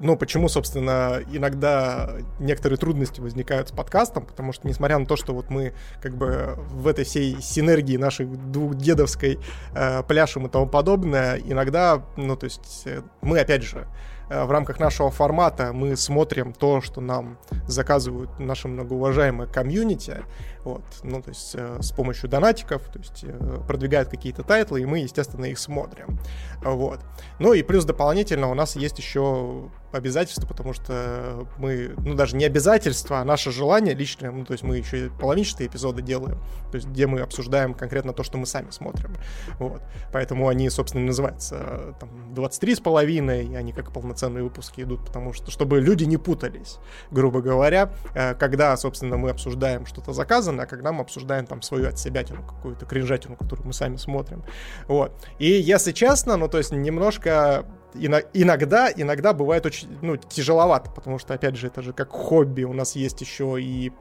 ну, 0.01 0.17
почему, 0.17 0.49
собственно, 0.49 1.21
иногда 1.31 2.15
некоторые 2.41 2.79
трудности 2.79 3.21
возникают 3.21 3.69
с 3.69 3.73
подкастом, 3.73 4.25
потому 4.25 4.53
что, 4.53 4.67
несмотря 4.67 4.99
на 4.99 5.07
то, 5.07 5.17
что 5.17 5.35
вот 5.35 5.51
мы 5.51 5.75
как 6.01 6.17
бы 6.17 6.55
в 6.71 6.87
этой 6.87 7.05
всей 7.05 7.41
синергии 7.41 7.97
нашей 7.97 8.27
двухдедовской 8.27 9.39
э, 9.75 10.03
пляшем 10.05 10.47
и 10.47 10.51
тому 10.51 10.67
подобное, 10.67 11.37
иногда, 11.37 12.03
ну, 12.17 12.35
то 12.37 12.45
есть 12.45 12.83
э, 12.87 13.03
мы, 13.21 13.41
опять 13.41 13.63
же, 13.63 13.87
в 14.29 14.51
рамках 14.51 14.79
нашего 14.79 15.11
формата 15.11 15.73
мы 15.73 15.97
смотрим 15.97 16.53
то, 16.53 16.81
что 16.81 17.01
нам 17.01 17.39
заказывают 17.67 18.39
наши 18.39 18.69
многоуважаемые 18.69 19.51
комьюнити, 19.51 20.23
вот, 20.65 20.83
ну, 21.03 21.23
то 21.23 21.31
есть 21.31 21.55
э, 21.55 21.79
с 21.81 21.93
помощью 21.93 22.29
донатиков, 22.29 22.83
то 22.93 22.99
есть 22.99 23.25
э, 23.25 23.59
продвигают 23.67 24.09
какие-то 24.09 24.43
тайтлы, 24.43 24.83
и 24.83 24.87
мы, 24.87 24.99
естественно, 24.99 25.47
их 25.47 25.59
смотрим, 25.59 26.19
вот. 26.63 27.01
Ну 27.39 27.53
и 27.55 27.63
плюс 27.63 27.85
дополнительно 27.85 28.49
у 28.51 28.55
нас 28.55 28.77
есть 28.77 28.99
еще 28.99 29.71
обязательства, 29.93 30.47
потому 30.47 30.73
что 30.73 31.47
мы, 31.59 31.95
ну 31.99 32.15
даже 32.15 32.37
не 32.37 32.45
обязательства, 32.45 33.21
а 33.21 33.25
наше 33.25 33.51
желание 33.51 33.95
личное, 33.95 34.31
ну 34.31 34.45
то 34.45 34.53
есть 34.53 34.63
мы 34.63 34.77
еще 34.77 35.07
и 35.07 35.09
половинчатые 35.09 35.69
эпизоды 35.69 36.03
делаем, 36.03 36.39
то 36.71 36.77
есть 36.77 36.89
где 36.89 37.07
мы 37.07 37.21
обсуждаем 37.21 37.75
конкретно 37.75 38.13
то, 38.13 38.23
что 38.23 38.39
мы 38.39 38.47
сами 38.47 38.71
смотрим, 38.71 39.15
вот. 39.59 39.83
Поэтому 40.13 40.49
они, 40.49 40.69
собственно, 40.71 41.07
называются 41.07 41.95
там 42.01 42.35
23 42.35 42.75
с 42.75 42.81
половиной, 42.81 43.47
и 43.47 43.55
они 43.55 43.73
как 43.73 43.93
полноценные 43.93 44.45
выпуски 44.45 44.83
идут, 44.83 45.05
потому 45.05 45.33
что, 45.33 45.51
чтобы 45.51 45.81
люди 45.81 46.05
не 46.05 46.17
путались, 46.17 46.79
грубо 47.11 47.41
говоря, 47.41 47.93
э, 48.15 48.35
когда, 48.35 48.77
собственно, 48.77 49.17
мы 49.17 49.31
обсуждаем 49.31 49.87
что-то 49.87 50.13
заказанное, 50.13 50.65
а 50.65 50.69
когда 50.69 50.93
мы 50.93 51.01
обсуждаем 51.01 51.47
там 51.47 51.63
свою 51.63 51.89
от 51.89 51.99
себя 51.99 52.25
какую-то 52.25 52.85
кринжатину, 52.85 53.37
которую 53.37 53.67
мы 53.67 53.73
сами 53.73 53.97
смотрим, 53.97 54.45
вот. 54.87 55.13
И 55.39 55.49
если 55.49 55.93
честно, 55.93 56.37
ну 56.37 56.49
то 56.49 56.59
есть 56.59 56.73
немножко 56.73 57.65
иногда, 57.95 58.91
иногда 58.95 59.33
бывает 59.33 59.67
очень, 59.67 59.89
ну, 60.03 60.17
тяжеловато, 60.17 60.91
потому 60.91 61.19
что, 61.19 61.35
опять 61.35 61.57
же, 61.57 61.69
это 61.69 61.83
же 61.83 61.93
как 61.93 62.11
хобби, 62.11 62.65
у 62.65 62.73
нас 62.73 62.97
есть 62.97 63.21
еще 63.21 63.61
и 63.61 63.93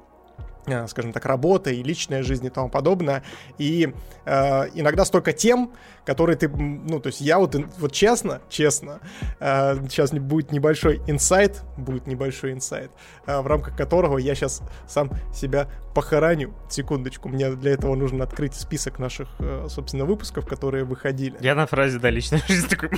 Э, 0.68 0.86
скажем 0.88 1.14
так, 1.14 1.26
работа 1.26 1.70
и 1.70 1.82
личная 1.82 2.24
жизнь 2.24 2.46
и 2.46 2.50
тому 2.50 2.70
подобное. 2.70 3.24
И 3.58 3.94
э, 4.26 4.70
иногда 4.74 5.06
столько 5.06 5.32
тем, 5.32 5.72
которые 6.08 6.38
ты, 6.38 6.48
ну, 6.48 7.02
то 7.02 7.08
есть 7.08 7.20
я 7.20 7.38
вот, 7.38 7.54
вот 7.80 7.92
честно, 7.92 8.40
честно, 8.48 9.02
э, 9.42 9.76
сейчас 9.90 10.12
будет 10.12 10.54
небольшой 10.54 11.02
инсайт, 11.06 11.64
будет 11.76 12.08
небольшой 12.08 12.54
инсайт, 12.54 12.92
э, 13.26 13.42
в 13.42 13.46
рамках 13.46 13.76
которого 13.76 14.18
я 14.18 14.34
сейчас 14.34 14.62
сам 14.88 15.12
себя 15.34 15.68
похороню. 15.94 16.54
Секундочку, 16.70 17.28
мне 17.28 17.52
для 17.52 17.72
этого 17.72 17.96
нужно 17.96 18.24
открыть 18.24 18.54
список 18.54 19.00
наших, 19.00 19.28
э, 19.40 19.68
собственно, 19.70 20.06
выпусков, 20.06 20.48
которые 20.48 20.86
выходили. 20.86 21.36
Я 21.42 21.56
на 21.56 21.68
фразе, 21.68 22.00
да, 22.00 22.10
личная 22.10 22.42
жизнь 22.48 22.70
такой... 22.70 22.90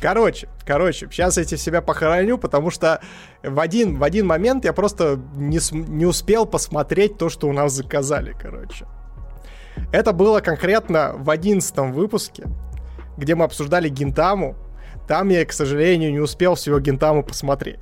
Короче, 0.00 0.48
короче, 0.66 1.08
сейчас 1.08 1.36
я 1.36 1.44
себя 1.44 1.82
похороню, 1.82 2.36
потому 2.36 2.70
что 2.70 3.00
в 3.44 3.60
один, 3.60 3.96
в 3.96 4.02
один 4.02 4.26
момент 4.26 4.64
я 4.64 4.72
просто 4.72 5.20
не, 5.36 5.60
не 5.88 6.04
успел 6.04 6.46
посмотреть 6.46 7.16
то, 7.16 7.28
что 7.28 7.48
у 7.48 7.52
нас 7.52 7.72
заказали, 7.72 8.34
короче. 8.36 8.86
Это 9.92 10.12
было 10.12 10.40
конкретно 10.40 11.12
в 11.16 11.28
одиннадцатом 11.30 11.92
выпуске, 11.92 12.46
где 13.16 13.34
мы 13.34 13.44
обсуждали 13.44 13.88
Гинтаму, 13.88 14.56
там 15.10 15.28
я, 15.28 15.44
к 15.44 15.52
сожалению, 15.52 16.12
не 16.12 16.20
успел 16.20 16.54
всего 16.54 16.78
Гинтаму 16.78 17.24
посмотреть. 17.24 17.80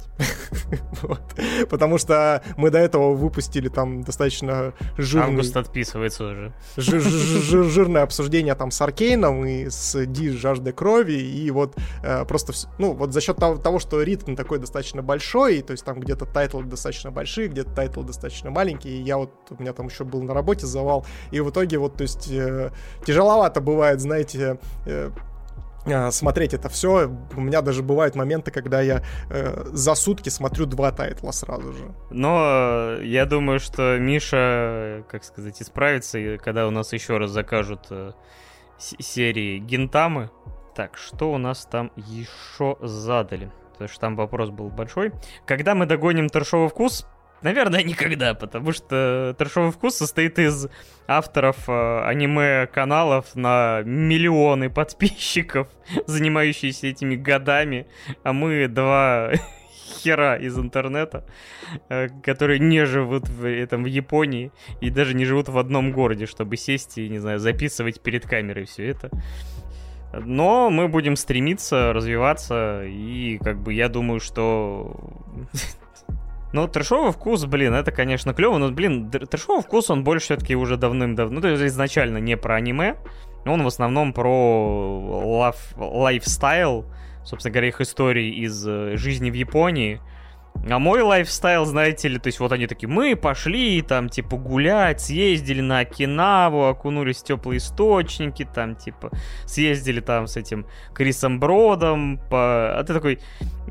вот. 1.03 1.21
Потому 1.69 1.99
что 1.99 2.43
мы 2.57 2.71
до 2.71 2.79
этого 2.79 3.13
выпустили 3.13 3.69
там 3.69 4.03
достаточно 4.03 4.73
жирный... 4.97 5.33
Август 5.33 5.55
отписывается 5.55 6.25
уже. 6.25 6.55
жирное 6.79 8.03
обсуждение 8.03 8.55
там 8.55 8.71
с 8.71 8.81
Аркейном 8.81 9.45
и 9.45 9.69
с 9.69 10.07
Ди 10.07 10.31
жажды 10.31 10.73
крови. 10.73 11.21
И 11.21 11.51
вот 11.51 11.77
э, 12.03 12.25
просто, 12.25 12.55
ну, 12.79 12.95
вот 12.95 13.13
за 13.13 13.21
счет 13.21 13.37
того, 13.37 13.79
что 13.79 14.03
ритм 14.03 14.35
такой 14.35 14.59
достаточно 14.59 15.03
большой, 15.03 15.61
то 15.61 15.73
есть 15.73 15.85
там 15.85 16.01
где-то 16.01 16.25
тайтлы 16.25 16.65
достаточно 16.65 17.11
большие, 17.11 17.49
где-то 17.49 17.71
тайтлы 17.75 18.05
достаточно 18.05 18.51
маленькие, 18.51 18.95
и 18.95 19.03
я 19.03 19.19
вот, 19.19 19.35
у 19.51 19.63
меня 19.63 19.75
там 19.75 19.89
еще 19.89 20.05
был 20.05 20.23
на 20.23 20.33
работе 20.33 20.65
завал, 20.65 21.05
и 21.31 21.41
в 21.41 21.51
итоге 21.51 21.77
вот, 21.77 21.97
то 21.97 22.03
есть 22.03 22.31
э, 22.31 22.71
тяжеловато 23.05 23.61
бывает, 23.61 24.01
знаете, 24.01 24.59
Э, 24.87 25.11
смотреть 26.11 26.55
это 26.55 26.69
все. 26.69 27.11
У 27.37 27.41
меня 27.41 27.63
даже 27.63 27.83
бывают 27.83 28.15
моменты, 28.15 28.51
когда 28.51 28.81
я 28.81 29.03
э, 29.31 29.65
за 29.73 29.95
сутки 29.95 30.29
смотрю 30.29 30.67
два 30.67 30.93
тайтла 30.93 31.33
сразу 31.33 31.73
же. 31.73 31.95
Но 32.11 32.99
э, 32.99 33.05
я 33.05 33.27
думаю, 33.27 33.61
что 33.61 33.99
Миша, 33.99 35.05
как 35.09 35.25
сказать, 35.25 35.61
исправится, 35.61 36.39
когда 36.39 36.67
у 36.67 36.71
нас 36.71 36.93
еще 36.93 37.19
раз 37.19 37.31
закажут 37.31 37.87
э, 37.91 38.13
серии 38.79 39.59
Гентамы. 39.59 40.31
Так, 40.75 40.97
что 40.97 41.33
у 41.33 41.39
нас 41.39 41.67
там 41.71 41.91
еще 41.97 42.77
задали? 42.81 43.51
Потому 43.73 43.89
что 43.89 44.01
там 44.01 44.17
вопрос 44.17 44.51
был 44.51 44.71
большой. 44.71 45.13
Когда 45.47 45.75
мы 45.75 45.87
догоним 45.87 46.29
торшовый 46.29 46.69
вкус, 46.69 47.07
Наверное, 47.43 47.85
никогда, 47.85 48.35
потому 48.35 48.73
что 48.73 49.35
трешовый 49.39 49.71
вкус 49.71 49.95
состоит 49.95 50.39
из 50.39 50.69
авторов 51.07 51.69
э, 51.69 52.01
аниме-каналов 52.05 53.37
на 53.37 53.83
миллионы 53.85 54.71
подписчиков, 54.71 55.69
занимающиеся 56.07 56.89
этими 56.89 57.15
годами, 57.15 57.87
а 58.25 58.33
мы 58.33 58.67
два 58.67 59.31
хера 60.03 60.37
из 60.37 60.59
интернета, 60.59 61.25
э, 61.89 62.09
которые 62.25 62.59
не 62.59 62.85
живут 62.87 63.29
в, 63.29 63.49
этом, 63.49 63.85
в 63.85 63.87
Японии 63.87 64.51
и 64.81 64.91
даже 64.91 65.15
не 65.15 65.25
живут 65.25 65.49
в 65.49 65.59
одном 65.59 65.93
городе, 65.93 66.27
чтобы 66.27 66.57
сесть 66.57 66.99
и, 66.99 67.09
не 67.09 67.19
знаю, 67.19 67.39
записывать 67.39 68.01
перед 68.01 68.27
камерой 68.27 68.65
все 68.65 68.89
это. 68.89 69.11
Но 70.13 70.71
мы 70.71 70.89
будем 70.89 71.17
стремиться 71.17 71.93
развиваться, 71.93 72.83
и 72.85 73.39
как 73.39 73.61
бы 73.61 73.75
я 73.75 73.89
думаю, 73.89 74.21
что... 74.21 75.13
Ну, 76.53 76.67
трешовый 76.67 77.13
вкус, 77.13 77.45
блин, 77.45 77.75
это, 77.75 77.93
конечно, 77.93 78.33
клево, 78.33 78.59
но, 78.59 78.71
блин, 78.71 79.11
трешовый 79.11 79.63
вкус, 79.63 79.91
он 79.91 80.03
больше 80.03 80.27
все-таки 80.27 80.57
уже 80.57 80.77
давным-давно, 80.77 81.37
ну, 81.37 81.41
то 81.43 81.49
есть 81.49 81.63
изначально 81.63 82.19
не 82.19 82.37
про 82.37 82.57
аниме, 82.57 82.97
он 83.45 83.63
в 83.63 83.67
основном 83.67 84.13
про 84.13 85.39
лав, 85.39 85.57
лайфстайл, 85.77 86.87
собственно 87.25 87.53
говоря, 87.53 87.69
их 87.69 87.81
истории 87.81 88.43
из 88.45 88.67
э, 88.67 88.97
жизни 88.97 89.31
в 89.31 89.35
Японии, 89.35 90.01
а 90.71 90.79
мой 90.79 91.03
лайфстайл, 91.03 91.65
знаете 91.65 92.09
ли, 92.09 92.19
то 92.19 92.27
есть 92.27 92.41
вот 92.41 92.53
они 92.53 92.67
такие, 92.67 92.89
мы 92.89 93.17
пошли 93.17 93.81
там, 93.83 94.09
типа, 94.09 94.37
гулять, 94.37 95.01
съездили 95.01 95.61
на 95.61 95.81
Окинаву, 95.81 96.67
окунулись 96.67 97.19
в 97.19 97.25
теплые 97.25 97.59
источники, 97.59 98.49
там, 98.53 98.77
типа, 98.77 99.11
съездили 99.45 100.01
там 100.01 100.27
с 100.27 100.37
этим 100.37 100.67
Крисом 100.95 101.41
Бродом, 101.41 102.21
по... 102.31 102.79
а 102.79 102.85
ты 102.85 102.93
такой 102.93 103.21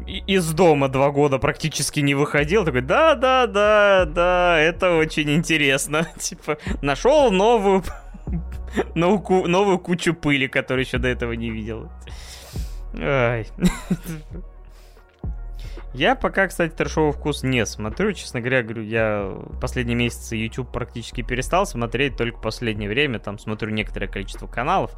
из 0.06 0.52
дома 0.54 0.88
два 0.88 1.12
года 1.12 1.40
практически 1.40 2.00
не 2.00 2.16
выходил, 2.16 2.66
такой, 2.66 2.82
да-да-да, 2.82 4.06
да, 4.06 4.60
это 4.60 4.96
очень 4.96 5.32
интересно, 5.32 6.08
типа, 6.20 6.58
нашел 6.82 7.32
новую, 7.32 7.84
новую 8.96 9.80
кучу 9.80 10.14
пыли, 10.14 10.48
которую 10.48 10.86
еще 10.86 10.98
до 10.98 11.10
этого 11.10 11.34
не 11.34 11.52
видел. 11.52 11.92
Ай. 13.00 13.48
Я 15.94 16.16
пока, 16.16 16.48
кстати, 16.48 16.74
трешовый 16.74 17.14
вкус 17.14 17.44
не 17.44 17.66
смотрю. 17.66 18.14
Честно 18.14 18.40
говоря, 18.40 18.62
говорю, 18.62 18.84
я 18.84 19.34
последние 19.62 19.96
месяцы 19.96 20.36
YouTube 20.36 20.72
практически 20.72 21.22
перестал 21.22 21.66
смотреть, 21.66 22.18
только 22.18 22.40
последнее 22.40 22.90
время 22.90 23.20
там 23.20 23.40
смотрю 23.40 23.72
некоторое 23.72 24.08
количество 24.08 24.48
каналов. 24.48 24.92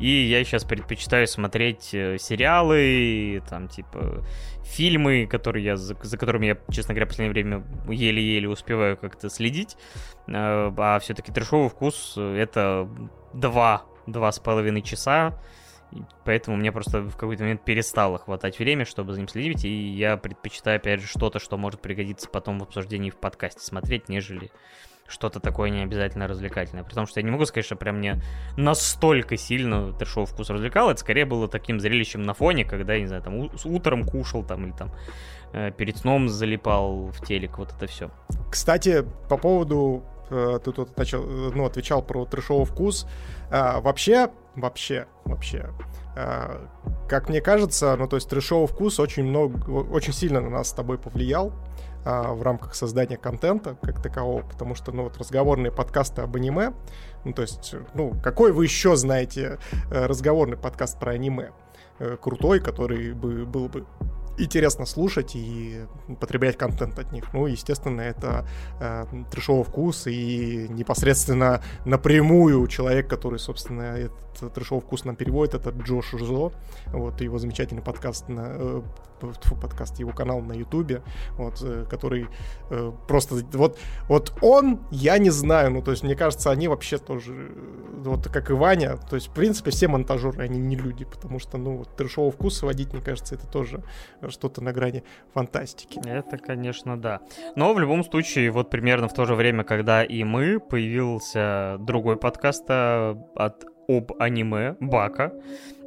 И 0.00 0.08
я 0.08 0.42
сейчас 0.44 0.64
предпочитаю 0.64 1.26
смотреть 1.26 1.90
э, 1.92 2.18
сериалы, 2.18 3.42
там, 3.48 3.68
типа, 3.68 4.24
фильмы, 4.62 5.26
которые 5.26 5.64
я, 5.64 5.76
за, 5.76 5.96
за 6.00 6.16
которыми 6.16 6.46
я, 6.46 6.58
честно 6.70 6.94
говоря, 6.94 7.06
в 7.06 7.08
последнее 7.08 7.32
время 7.32 7.64
еле-еле 7.88 8.48
успеваю 8.48 8.96
как-то 8.96 9.28
следить. 9.28 9.76
Э, 10.26 10.72
а 10.76 10.98
все-таки 11.00 11.32
трешовый 11.32 11.68
вкус— 11.68 12.14
это 12.16 12.88
два, 13.34 13.82
два 14.06 14.30
с 14.30 14.38
половиной 14.38 14.82
часа 14.82 15.38
поэтому 16.24 16.56
мне 16.56 16.72
просто 16.72 17.00
в 17.00 17.16
какой-то 17.16 17.42
момент 17.42 17.64
перестало 17.64 18.18
хватать 18.18 18.58
время, 18.58 18.84
чтобы 18.84 19.12
за 19.12 19.20
ним 19.20 19.28
следить, 19.28 19.64
и 19.64 19.68
я 19.68 20.16
предпочитаю, 20.16 20.76
опять 20.76 21.00
же, 21.00 21.06
что-то, 21.06 21.38
что 21.38 21.56
может 21.56 21.80
пригодиться 21.80 22.28
потом 22.28 22.58
в 22.58 22.62
обсуждении 22.62 23.10
в 23.10 23.16
подкасте 23.16 23.60
смотреть, 23.60 24.08
нежели 24.08 24.50
что-то 25.08 25.40
такое 25.40 25.70
не 25.70 25.82
обязательно 25.82 26.28
развлекательное. 26.28 26.84
Потому 26.84 27.06
что 27.06 27.18
я 27.18 27.24
не 27.24 27.30
могу 27.30 27.46
сказать, 27.46 27.64
что 27.64 27.76
прям 27.76 27.96
мне 27.96 28.20
настолько 28.56 29.36
сильно 29.36 29.92
трешовый 29.94 30.26
вкус 30.26 30.50
развлекал. 30.50 30.90
Это 30.90 31.00
скорее 31.00 31.24
было 31.24 31.48
таким 31.48 31.80
зрелищем 31.80 32.22
на 32.22 32.34
фоне, 32.34 32.64
когда, 32.64 32.98
не 32.98 33.06
знаю, 33.06 33.22
там 33.22 33.50
утром 33.64 34.04
кушал 34.04 34.44
там 34.44 34.66
или 34.66 34.72
там 34.72 34.92
э, 35.52 35.72
перед 35.72 35.96
сном 35.96 36.28
залипал 36.28 37.06
в 37.06 37.24
телек, 37.24 37.58
вот 37.58 37.72
это 37.72 37.86
все. 37.86 38.10
Кстати, 38.50 39.04
по 39.28 39.38
поводу 39.38 40.04
ты 40.28 40.72
тут 40.72 40.96
начал, 40.96 41.22
ну, 41.24 41.64
отвечал 41.64 42.02
про 42.02 42.24
трешовый 42.24 42.66
вкус. 42.66 43.06
А, 43.50 43.80
вообще, 43.80 44.30
вообще, 44.54 45.06
вообще, 45.24 45.70
а, 46.16 46.68
как 47.08 47.28
мне 47.28 47.40
кажется, 47.40 47.96
ну, 47.96 48.08
то 48.08 48.16
есть 48.16 48.28
трешовый 48.28 48.66
вкус 48.66 48.98
очень 49.00 49.24
много, 49.24 49.70
очень 49.70 50.12
сильно 50.12 50.40
на 50.40 50.50
нас 50.50 50.68
с 50.68 50.72
тобой 50.72 50.98
повлиял 50.98 51.52
а, 52.04 52.32
в 52.32 52.42
рамках 52.42 52.74
создания 52.74 53.16
контента 53.16 53.76
как 53.82 54.02
такового, 54.02 54.42
потому 54.42 54.74
что, 54.74 54.92
ну, 54.92 55.04
вот 55.04 55.16
разговорные 55.16 55.72
подкасты 55.72 56.22
об 56.22 56.36
аниме, 56.36 56.72
ну, 57.24 57.32
то 57.32 57.42
есть, 57.42 57.74
ну, 57.94 58.14
какой 58.22 58.52
вы 58.52 58.64
еще 58.64 58.96
знаете 58.96 59.58
э, 59.90 60.06
разговорный 60.06 60.56
подкаст 60.56 60.98
про 60.98 61.12
аниме? 61.12 61.52
Э, 62.00 62.16
крутой, 62.20 62.60
который 62.60 63.12
бы 63.12 63.44
был 63.44 63.68
бы 63.68 63.84
интересно 64.38 64.86
слушать 64.86 65.32
и 65.34 65.84
потреблять 66.20 66.56
контент 66.56 66.98
от 66.98 67.12
них. 67.12 67.32
Ну, 67.32 67.46
естественно, 67.46 68.00
это 68.00 68.46
э, 68.80 69.04
трешовый 69.30 69.64
вкус 69.64 70.06
и 70.06 70.66
непосредственно 70.68 71.62
напрямую 71.84 72.66
человек, 72.68 73.08
который, 73.08 73.38
собственно, 73.38 73.82
этот 73.82 74.54
трешовый 74.54 74.82
вкус 74.82 75.04
нам 75.04 75.16
переводит, 75.16 75.54
это 75.54 75.70
Джош 75.70 76.10
Жо, 76.12 76.52
вот, 76.86 77.20
его 77.20 77.38
замечательный 77.38 77.82
подкаст 77.82 78.28
на, 78.28 78.46
э, 78.48 78.82
подкаст, 79.18 79.98
его 79.98 80.12
канал 80.12 80.40
на 80.40 80.52
Ютубе, 80.52 81.02
вот, 81.36 81.60
э, 81.62 81.84
который 81.88 82.28
э, 82.70 82.92
просто, 83.06 83.36
вот, 83.52 83.78
вот 84.08 84.32
он, 84.42 84.80
я 84.90 85.18
не 85.18 85.30
знаю, 85.30 85.70
ну, 85.70 85.82
то 85.82 85.90
есть, 85.90 86.02
мне 86.02 86.16
кажется, 86.16 86.50
они 86.50 86.68
вообще 86.68 86.98
тоже, 86.98 87.34
э, 87.34 88.02
вот, 88.04 88.28
как 88.28 88.50
и 88.50 88.52
Ваня, 88.52 88.96
то 88.96 89.16
есть, 89.16 89.28
в 89.28 89.32
принципе, 89.32 89.70
все 89.70 89.88
монтажеры, 89.88 90.42
они 90.42 90.58
не 90.58 90.76
люди, 90.76 91.04
потому 91.04 91.38
что, 91.38 91.58
ну, 91.58 91.78
вот, 91.78 91.96
трешового 91.96 92.32
вкуса 92.32 92.66
водить, 92.66 92.92
мне 92.92 93.02
кажется, 93.02 93.34
это 93.34 93.46
тоже 93.46 93.82
что-то 94.28 94.62
на 94.62 94.72
грани 94.72 95.02
фантастики. 95.32 96.00
Это, 96.04 96.38
конечно, 96.38 97.00
да. 97.00 97.20
Но 97.56 97.72
в 97.74 97.78
любом 97.78 98.04
случае, 98.04 98.50
вот 98.50 98.70
примерно 98.70 99.08
в 99.08 99.14
то 99.14 99.24
же 99.24 99.34
время, 99.34 99.64
когда 99.64 100.04
и 100.04 100.24
мы, 100.24 100.60
появился 100.60 101.76
другой 101.80 102.16
подкаст 102.16 102.64
от 102.68 103.64
об 103.88 104.12
аниме 104.18 104.76
Бака 104.80 105.32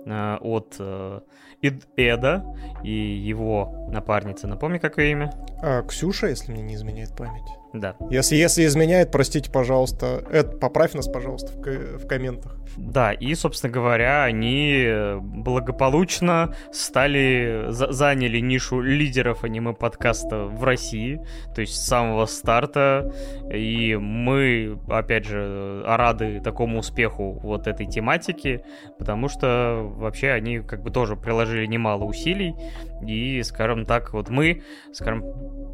от 0.05 0.81
Эда 1.61 2.43
и 2.83 2.91
его 2.91 3.87
напарница. 3.89 4.47
Напомни, 4.47 4.77
какое 4.77 5.11
имя? 5.11 5.33
А, 5.61 5.83
Ксюша, 5.83 6.27
если 6.27 6.51
мне 6.51 6.61
не 6.61 6.75
изменяет 6.75 7.15
память. 7.15 7.60
Да. 7.73 7.95
Если, 8.09 8.35
если 8.35 8.65
изменяет, 8.65 9.11
простите, 9.11 9.49
пожалуйста. 9.49 10.23
Эд, 10.29 10.59
поправь 10.59 10.93
нас, 10.93 11.07
пожалуйста, 11.07 11.53
в, 11.53 12.03
в 12.03 12.07
комментах. 12.07 12.57
Да, 12.75 13.13
и, 13.13 13.33
собственно 13.35 13.71
говоря, 13.71 14.23
они 14.23 14.87
благополучно 15.21 16.53
стали, 16.71 17.65
за, 17.69 17.91
заняли 17.91 18.39
нишу 18.39 18.81
лидеров 18.81 19.43
аниме-подкаста 19.43 20.45
в 20.45 20.63
России, 20.63 21.21
то 21.53 21.61
есть 21.61 21.75
с 21.75 21.85
самого 21.85 22.25
старта, 22.25 23.13
и 23.53 23.95
мы, 23.95 24.77
опять 24.89 25.25
же, 25.25 25.83
рады 25.85 26.39
такому 26.41 26.79
успеху 26.79 27.39
вот 27.41 27.67
этой 27.67 27.85
тематики, 27.85 28.63
потому 28.97 29.27
что 29.27 29.81
вообще 29.95 30.31
они 30.31 30.59
как 30.59 30.81
бы 30.81 30.91
тоже 30.91 31.15
приложили 31.15 31.65
немало 31.65 32.03
усилий, 32.03 32.55
и, 33.05 33.41
скажем 33.43 33.85
так, 33.85 34.13
вот 34.13 34.29
мы, 34.29 34.63
скажем, 34.93 35.23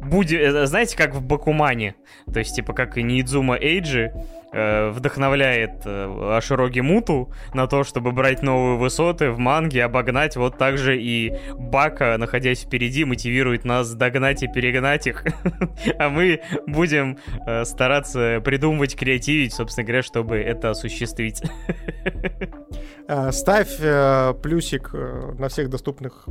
будем, 0.02 0.38
э, 0.38 0.66
знаете, 0.66 0.96
как 0.96 1.14
в 1.14 1.24
Бакумане, 1.24 1.87
то 2.32 2.38
есть, 2.38 2.54
типа, 2.54 2.72
как 2.72 2.98
и 2.98 3.02
Нидзума 3.02 3.56
Эйджи, 3.56 4.12
э, 4.52 4.90
вдохновляет 4.90 5.82
э, 5.84 6.36
Ашироги 6.36 6.80
Муту 6.80 7.32
на 7.54 7.66
то, 7.66 7.84
чтобы 7.84 8.12
брать 8.12 8.42
новые 8.42 8.76
высоты 8.76 9.30
в 9.30 9.38
манге, 9.38 9.84
обогнать, 9.84 10.36
вот 10.36 10.58
так 10.58 10.78
же 10.78 11.00
и 11.00 11.34
Бака, 11.54 12.16
находясь 12.18 12.62
впереди, 12.62 13.04
мотивирует 13.04 13.64
нас 13.64 13.92
догнать 13.94 14.42
и 14.42 14.48
перегнать 14.48 15.06
их, 15.06 15.24
а 15.98 16.08
мы 16.08 16.40
будем 16.66 17.18
э, 17.46 17.64
стараться 17.64 18.40
придумывать, 18.44 18.96
креативить, 18.96 19.52
собственно 19.52 19.84
говоря, 19.86 20.02
чтобы 20.02 20.36
это 20.36 20.70
осуществить. 20.70 21.42
Э, 23.10 23.32
ставь 23.32 23.78
э, 23.80 24.34
плюсик 24.42 24.90
э, 24.92 25.32
на 25.38 25.48
всех 25.48 25.70
доступных 25.70 26.28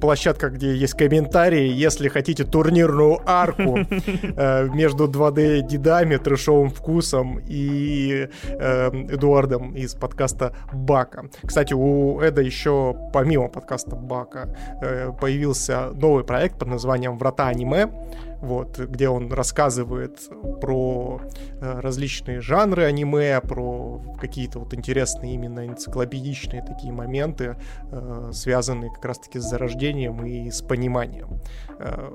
площадках, 0.00 0.54
где 0.54 0.74
есть 0.74 0.94
комментарии, 0.94 1.68
если 1.68 2.08
хотите 2.08 2.44
турнирную 2.44 3.20
арку 3.26 3.76
между 4.74 5.06
2D-дедами, 5.06 6.16
трешовым 6.16 6.70
вкусом 6.70 7.40
и 7.40 7.53
Эдуардом 7.54 9.74
из 9.74 9.94
подкаста 9.94 10.54
Бака. 10.72 11.26
Кстати, 11.44 11.74
у 11.74 12.20
Эда 12.20 12.42
еще, 12.42 12.96
помимо 13.12 13.48
подкаста 13.48 13.96
Бака, 13.96 14.56
появился 15.20 15.90
новый 15.94 16.24
проект 16.24 16.58
под 16.58 16.68
названием 16.68 17.18
«Врата 17.18 17.48
аниме», 17.48 17.90
вот, 18.44 18.78
где 18.78 19.08
он 19.08 19.32
рассказывает 19.32 20.28
про 20.60 21.20
э, 21.60 21.80
различные 21.80 22.40
жанры 22.40 22.84
аниме, 22.84 23.40
про 23.40 24.00
какие-то 24.20 24.60
вот 24.60 24.74
интересные 24.74 25.34
именно 25.34 25.66
энциклопедичные 25.66 26.62
такие 26.62 26.92
моменты, 26.92 27.56
э, 27.90 28.30
связанные 28.32 28.90
как 28.90 29.04
раз-таки 29.04 29.38
с 29.38 29.44
зарождением 29.44 30.24
и 30.24 30.50
с 30.50 30.62
пониманием. 30.62 31.40
Э, 31.78 32.10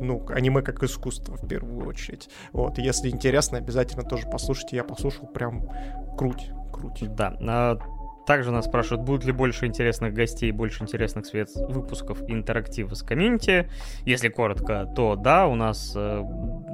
ну, 0.00 0.24
аниме 0.28 0.62
как 0.62 0.82
искусство 0.82 1.36
в 1.36 1.48
первую 1.48 1.86
очередь. 1.86 2.28
Вот, 2.52 2.78
если 2.78 3.08
интересно, 3.08 3.58
обязательно 3.58 4.02
тоже 4.02 4.28
послушайте. 4.30 4.76
Я 4.76 4.84
послушал 4.84 5.26
прям 5.26 5.68
круть, 6.16 6.50
круть. 6.72 7.14
Да, 7.14 7.36
а 7.40 7.78
также 8.26 8.50
нас 8.50 8.66
спрашивают, 8.66 9.06
будет 9.06 9.24
ли 9.24 9.32
больше 9.32 9.66
интересных 9.66 10.12
гостей, 10.12 10.50
больше 10.50 10.82
интересных 10.82 11.26
свет 11.26 11.50
выпусков 11.54 12.18
интерактива 12.28 12.94
с 12.94 13.02
комьюнити. 13.02 13.70
Если 14.04 14.28
коротко, 14.28 14.86
то 14.94 15.16
да, 15.16 15.46
у 15.46 15.54
нас 15.54 15.92
э, 15.96 16.22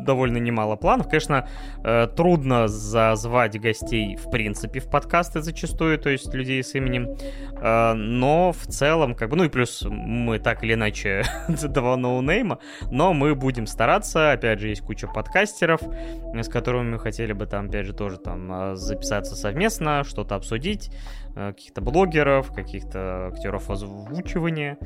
довольно 0.04 0.38
немало 0.38 0.76
планов. 0.76 1.08
Конечно, 1.08 1.48
э, 1.84 2.08
трудно 2.16 2.68
зазвать 2.68 3.60
гостей 3.60 4.16
в 4.16 4.30
принципе 4.30 4.80
в 4.80 4.90
подкасты 4.90 5.42
зачастую, 5.42 5.98
то 5.98 6.10
есть 6.10 6.32
людей 6.34 6.62
с 6.62 6.74
именем. 6.74 7.16
Э, 7.60 7.92
но 7.92 8.52
в 8.52 8.66
целом, 8.66 9.14
как 9.14 9.30
бы, 9.30 9.36
ну 9.36 9.44
и 9.44 9.48
плюс 9.48 9.84
мы 9.88 10.38
так 10.38 10.64
или 10.64 10.74
иначе 10.74 11.24
два 11.48 11.96
ноунейма, 11.96 12.58
но 12.90 13.12
мы 13.12 13.34
будем 13.34 13.66
стараться. 13.66 14.32
Опять 14.32 14.60
же, 14.60 14.68
есть 14.68 14.82
куча 14.82 15.06
подкастеров, 15.06 15.80
с 16.34 16.48
которыми 16.48 16.92
мы 16.92 16.98
хотели 16.98 17.32
бы 17.32 17.46
там, 17.46 17.66
опять 17.66 17.86
же, 17.86 17.92
тоже 17.92 18.18
там 18.18 18.50
э, 18.52 18.76
записаться 18.76 19.36
совместно, 19.36 20.04
что-то 20.04 20.34
обсудить. 20.34 20.90
Э, 21.34 21.52
каких-то 21.52 21.80
блогеров, 21.80 22.52
каких-то 22.52 23.28
актеров 23.28 23.70
озвучивания 23.70 24.78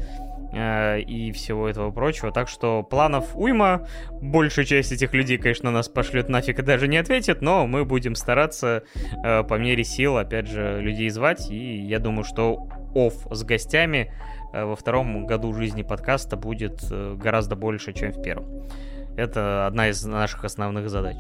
э, 0.53 1.01
и 1.01 1.33
всего 1.33 1.69
этого 1.69 1.91
прочего. 1.91 2.33
Так 2.33 2.49
что 2.49 2.83
планов 2.83 3.37
уйма. 3.37 3.87
Большая 4.21 4.65
часть 4.65 4.93
этих 4.93 5.13
людей, 5.13 5.39
конечно, 5.39 5.71
нас 5.71 5.89
пошлет 5.89 6.29
нафиг 6.29 6.59
и 6.59 6.63
даже 6.63 6.89
не 6.89 6.97
ответит, 6.97 7.43
но 7.43 7.67
мы 7.67 7.85
будем 7.85 8.15
стараться 8.15 8.83
э, 9.25 9.43
по 9.43 9.55
мере 9.55 9.85
сил, 9.85 10.17
опять 10.17 10.49
же, 10.49 10.81
людей 10.81 11.09
звать. 11.11 11.51
И 11.51 11.79
я 11.79 11.99
думаю, 11.99 12.25
что 12.25 12.69
оф 12.95 13.27
с 13.31 13.43
гостями 13.45 14.13
во 14.53 14.75
втором 14.75 15.27
году 15.27 15.53
жизни 15.53 15.83
подкаста 15.83 16.37
будет 16.37 16.81
гораздо 16.91 17.57
больше, 17.57 17.93
чем 17.93 18.13
в 18.13 18.23
первом. 18.23 18.69
Это 19.17 19.67
одна 19.67 19.89
из 19.89 20.05
наших 20.05 20.45
основных 20.45 20.89
задач 20.89 21.17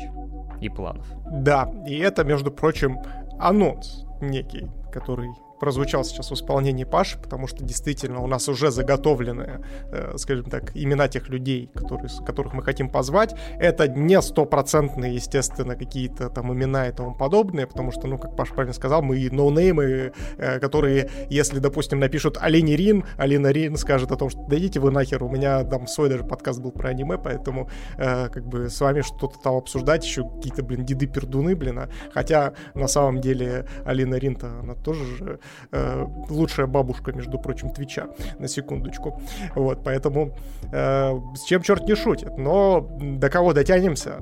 и 0.60 0.68
планов. 0.68 1.06
Да, 1.30 1.70
и 1.86 1.98
это, 1.98 2.24
между 2.24 2.50
прочим, 2.50 2.98
анонс 3.38 4.04
некий, 4.20 4.68
который 5.00 5.34
прозвучал 5.58 6.04
сейчас 6.04 6.30
в 6.30 6.34
исполнении 6.34 6.84
Паши, 6.84 7.18
потому 7.18 7.46
что 7.46 7.64
действительно 7.64 8.20
у 8.20 8.26
нас 8.26 8.48
уже 8.48 8.70
заготовлены, 8.70 9.64
э, 9.90 10.14
скажем 10.16 10.50
так, 10.50 10.72
имена 10.74 11.08
тех 11.08 11.28
людей, 11.28 11.70
которые, 11.74 12.08
которых 12.24 12.54
мы 12.54 12.62
хотим 12.62 12.88
позвать. 12.88 13.34
Это 13.58 13.88
не 13.88 14.20
стопроцентные, 14.20 15.14
естественно, 15.14 15.76
какие-то 15.76 16.30
там 16.30 16.52
имена 16.52 16.88
и 16.88 16.92
тому 16.92 17.14
подобное, 17.14 17.66
потому 17.66 17.92
что, 17.92 18.06
ну, 18.06 18.18
как 18.18 18.36
Паша 18.36 18.54
правильно 18.54 18.74
сказал, 18.74 19.02
мы 19.02 19.28
ноунеймы, 19.30 20.12
э, 20.38 20.60
которые, 20.60 21.10
если, 21.30 21.58
допустим, 21.58 21.98
напишут 21.98 22.38
Олени 22.40 22.72
Рин, 22.72 23.04
Алина 23.16 23.48
Рин 23.48 23.76
скажет 23.76 24.12
о 24.12 24.16
том, 24.16 24.30
что 24.30 24.42
да 24.48 24.56
идите 24.56 24.80
вы 24.80 24.90
нахер, 24.90 25.22
у 25.22 25.28
меня 25.28 25.64
там 25.64 25.86
свой 25.86 26.08
даже 26.08 26.24
подкаст 26.24 26.60
был 26.60 26.72
про 26.72 26.90
аниме, 26.90 27.18
поэтому 27.18 27.68
э, 27.96 28.28
как 28.28 28.46
бы 28.46 28.68
с 28.68 28.80
вами 28.80 29.00
что-то 29.02 29.38
там 29.42 29.56
обсуждать, 29.56 30.04
еще 30.04 30.28
какие-то, 30.28 30.62
блин, 30.62 30.84
деды-пердуны, 30.84 31.56
блин, 31.56 31.78
а, 31.78 31.88
хотя 32.12 32.54
на 32.74 32.88
самом 32.88 33.20
деле 33.20 33.66
Алина 33.84 34.16
Рин-то, 34.16 34.60
она 34.60 34.74
тоже 34.74 35.04
же 35.04 35.40
э, 35.72 36.06
лучшая 36.28 36.66
бабушка, 36.66 37.12
между 37.12 37.38
прочим, 37.38 37.70
Твича, 37.70 38.08
на 38.38 38.48
секундочку. 38.48 39.20
Вот, 39.54 39.82
поэтому 39.84 40.34
э, 40.72 41.20
с 41.34 41.44
чем 41.44 41.62
черт 41.62 41.86
не 41.88 41.94
шутит. 41.94 42.36
Но 42.38 42.80
до 43.00 43.30
кого 43.30 43.52
дотянемся, 43.52 44.20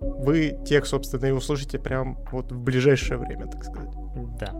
вы 0.00 0.58
тех, 0.64 0.86
собственно, 0.86 1.26
и 1.26 1.30
услышите 1.30 1.78
прям 1.78 2.18
вот 2.30 2.50
в 2.52 2.60
ближайшее 2.60 3.18
время, 3.18 3.46
так 3.46 3.64
сказать. 3.64 3.90
Да. 4.38 4.52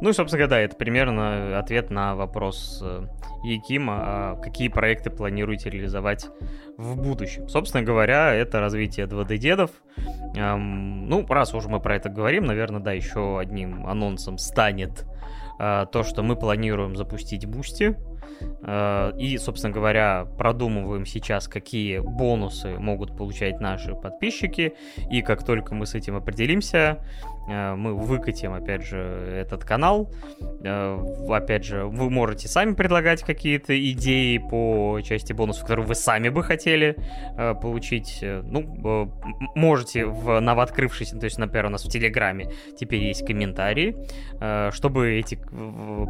Ну 0.00 0.10
и, 0.10 0.12
собственно 0.12 0.46
да, 0.48 0.58
это 0.58 0.76
примерно 0.76 1.58
ответ 1.58 1.90
на 1.90 2.14
вопрос 2.14 2.80
э, 2.84 3.06
Якима, 3.44 3.94
а 4.00 4.36
какие 4.36 4.68
проекты 4.68 5.10
планируете 5.10 5.70
реализовать 5.70 6.28
в 6.76 6.96
будущем. 6.96 7.48
Собственно 7.48 7.82
говоря, 7.82 8.32
это 8.34 8.60
развитие 8.60 9.06
2D-дедов. 9.06 9.70
Эм, 10.36 11.08
ну, 11.08 11.24
раз 11.26 11.54
уже 11.54 11.68
мы 11.68 11.80
про 11.80 11.96
это 11.96 12.08
говорим, 12.08 12.44
наверное, 12.44 12.80
да, 12.80 12.92
еще 12.92 13.38
одним 13.38 13.86
анонсом 13.86 14.38
станет 14.38 15.06
то, 15.58 16.02
что 16.04 16.22
мы 16.22 16.36
планируем 16.36 16.96
запустить 16.96 17.46
Бусти. 17.46 17.96
Э, 18.62 19.12
и, 19.18 19.36
собственно 19.38 19.72
говоря, 19.72 20.26
продумываем 20.38 21.06
сейчас, 21.06 21.48
какие 21.48 21.98
бонусы 21.98 22.78
могут 22.78 23.16
получать 23.16 23.60
наши 23.60 23.94
подписчики. 23.94 24.74
И 25.10 25.22
как 25.22 25.44
только 25.44 25.74
мы 25.74 25.86
с 25.86 25.94
этим 25.94 26.16
определимся, 26.16 26.98
Э, 26.98 27.37
мы 27.48 27.94
выкатим, 27.94 28.52
опять 28.52 28.84
же, 28.84 28.98
этот 28.98 29.64
канал. 29.64 30.12
Э, 30.62 30.98
опять 31.30 31.64
же, 31.64 31.84
вы 31.84 32.10
можете 32.10 32.46
сами 32.46 32.74
предлагать 32.74 33.22
какие-то 33.22 33.78
идеи 33.92 34.36
по 34.36 35.00
части 35.02 35.32
бонусов, 35.32 35.62
которые 35.62 35.86
вы 35.86 35.94
сами 35.94 36.28
бы 36.28 36.42
хотели 36.42 36.96
э, 37.38 37.54
получить. 37.54 38.22
Ну, 38.22 39.10
можете 39.54 40.04
в 40.04 40.40
новооткрывшейся, 40.40 41.18
то 41.18 41.24
есть, 41.24 41.38
например, 41.38 41.66
у 41.66 41.70
нас 41.70 41.84
в 41.84 41.90
Телеграме 41.90 42.50
теперь 42.78 43.02
есть 43.04 43.26
комментарии. 43.26 43.96
Чтобы 44.70 45.12
эти 45.14 45.36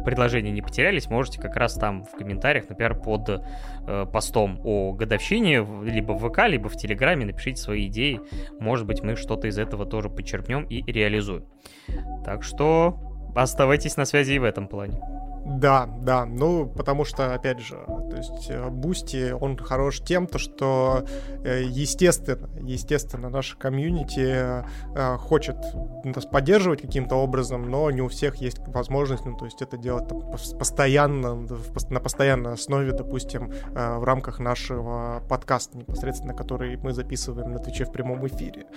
предложения 0.05 0.51
не 0.51 0.61
потерялись, 0.61 1.09
можете 1.09 1.41
как 1.41 1.55
раз 1.55 1.75
там 1.75 2.03
в 2.03 2.11
комментариях, 2.11 2.67
например, 2.69 2.95
под 2.95 3.43
постом 4.11 4.59
о 4.63 4.93
годовщине, 4.93 5.65
либо 5.83 6.11
в 6.13 6.29
ВК, 6.29 6.47
либо 6.47 6.67
в 6.69 6.75
Телеграме 6.75 7.25
напишите 7.25 7.61
свои 7.61 7.87
идеи. 7.87 8.19
Может 8.59 8.85
быть, 8.85 9.03
мы 9.03 9.15
что-то 9.15 9.47
из 9.47 9.57
этого 9.57 9.85
тоже 9.85 10.09
почерпнем 10.09 10.63
и 10.63 10.83
реализуем 10.91 11.28
реализуем. 11.29 11.45
Так 12.23 12.43
что 12.43 12.99
оставайтесь 13.35 13.97
на 13.97 14.05
связи 14.05 14.33
и 14.33 14.39
в 14.39 14.43
этом 14.43 14.67
плане. 14.67 15.01
Да, 15.49 15.89
да, 16.01 16.25
ну, 16.27 16.67
потому 16.67 17.05
что, 17.05 17.33
опять 17.33 17.59
же, 17.59 17.75
то 17.87 18.15
есть 18.15 18.55
Бусти, 18.69 19.31
он 19.31 19.57
хорош 19.57 19.99
тем, 19.99 20.27
то, 20.27 20.37
что, 20.37 21.05
э, 21.43 21.63
естественно, 21.63 22.47
естественно, 22.61 23.29
наша 23.29 23.57
комьюнити 23.57 24.63
э, 24.95 25.17
хочет 25.17 25.57
нас 26.03 26.27
поддерживать 26.27 26.83
каким-то 26.83 27.15
образом, 27.15 27.67
но 27.67 27.89
не 27.89 28.01
у 28.01 28.09
всех 28.09 28.35
есть 28.35 28.59
возможность, 28.67 29.25
ну, 29.25 29.35
то 29.35 29.45
есть 29.45 29.63
это 29.63 29.75
делать 29.75 30.07
там, 30.07 30.21
постоянно, 30.31 31.47
на 31.89 31.99
постоянной 31.99 32.53
основе, 32.53 32.91
допустим, 32.91 33.51
э, 33.51 33.97
в 33.97 34.03
рамках 34.03 34.37
нашего 34.37 35.23
подкаста 35.27 35.79
непосредственно, 35.79 36.35
который 36.35 36.77
мы 36.77 36.93
записываем 36.93 37.53
на 37.53 37.57
Твиче 37.57 37.85
в 37.85 37.91
прямом 37.91 38.27
эфире. 38.27 38.67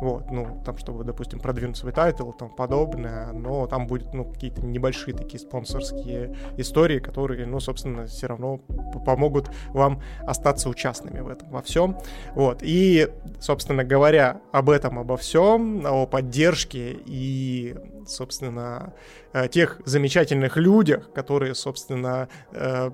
Вот, 0.00 0.30
ну, 0.30 0.62
там, 0.64 0.78
чтобы, 0.78 1.02
допустим, 1.02 1.40
продвинуть 1.40 1.76
свой 1.76 1.92
тайтл 1.92 2.30
и 2.30 2.38
тому 2.38 2.54
подобное, 2.54 3.32
но 3.32 3.66
там 3.66 3.88
будет, 3.88 4.14
ну, 4.14 4.24
какие-то 4.24 4.64
небольшие 4.64 5.16
такие 5.16 5.40
спонсорские 5.40 6.19
истории, 6.56 6.98
которые, 6.98 7.46
ну, 7.46 7.60
собственно, 7.60 8.06
все 8.06 8.26
равно 8.26 8.58
помогут 9.04 9.50
вам 9.68 10.02
остаться 10.26 10.68
участными 10.68 11.20
в 11.20 11.28
этом 11.28 11.50
во 11.50 11.62
всем. 11.62 11.98
Вот. 12.34 12.60
И, 12.62 13.08
собственно 13.40 13.84
говоря, 13.84 14.40
об 14.52 14.70
этом, 14.70 14.98
обо 14.98 15.16
всем, 15.16 15.86
о 15.86 16.06
поддержке 16.06 16.96
и, 17.06 17.76
собственно, 18.06 18.92
э, 19.32 19.48
тех 19.48 19.80
замечательных 19.84 20.56
людях, 20.56 21.12
которые, 21.12 21.54
собственно, 21.54 22.28
э, 22.52 22.90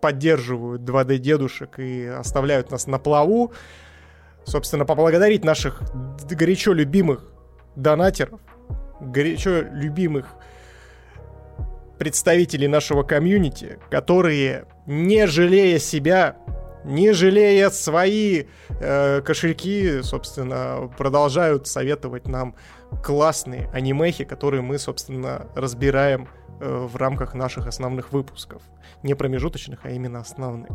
поддерживают 0.00 0.82
2D-дедушек 0.82 1.78
и 1.78 2.06
оставляют 2.06 2.70
нас 2.70 2.86
на 2.86 2.98
плаву, 2.98 3.52
собственно, 4.44 4.84
поблагодарить 4.84 5.44
наших 5.44 5.82
горячо 6.30 6.72
любимых 6.72 7.24
донатеров, 7.74 8.40
горячо 9.00 9.62
любимых 9.72 10.35
представителей 11.98 12.68
нашего 12.68 13.02
комьюнити, 13.02 13.78
которые, 13.90 14.66
не 14.86 15.26
жалея 15.26 15.78
себя, 15.78 16.36
не 16.84 17.12
жалея 17.12 17.70
свои 17.70 18.44
э, 18.68 19.20
кошельки, 19.22 20.02
собственно, 20.02 20.90
продолжают 20.96 21.66
советовать 21.66 22.28
нам 22.28 22.54
классные 23.02 23.68
анимехи, 23.72 24.24
которые 24.24 24.62
мы, 24.62 24.78
собственно, 24.78 25.48
разбираем 25.54 26.28
э, 26.60 26.86
в 26.86 26.96
рамках 26.96 27.34
наших 27.34 27.66
основных 27.66 28.12
выпусков. 28.12 28.62
Не 29.02 29.14
промежуточных, 29.14 29.80
а 29.84 29.90
именно 29.90 30.20
основных. 30.20 30.70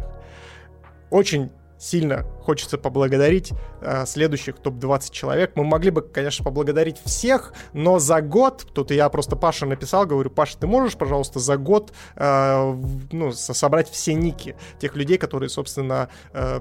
Очень 1.09 1.51
сильно 1.81 2.23
хочется 2.43 2.77
поблагодарить 2.77 3.51
э, 3.81 4.05
следующих 4.05 4.57
топ-20 4.57 5.11
человек. 5.11 5.53
Мы 5.55 5.63
могли 5.63 5.89
бы, 5.89 6.03
конечно, 6.03 6.45
поблагодарить 6.45 7.01
всех, 7.03 7.53
но 7.73 7.97
за 7.97 8.21
год, 8.21 8.67
тут 8.73 8.91
я 8.91 9.09
просто 9.09 9.35
Паша 9.35 9.65
написал, 9.65 10.05
говорю, 10.05 10.29
Паша, 10.29 10.59
ты 10.59 10.67
можешь, 10.67 10.95
пожалуйста, 10.95 11.39
за 11.39 11.57
год 11.57 11.91
э, 12.15 12.75
ну, 13.11 13.31
собрать 13.31 13.89
все 13.89 14.13
ники 14.13 14.55
тех 14.79 14.95
людей, 14.95 15.17
которые, 15.17 15.49
собственно, 15.49 16.09
э, 16.33 16.59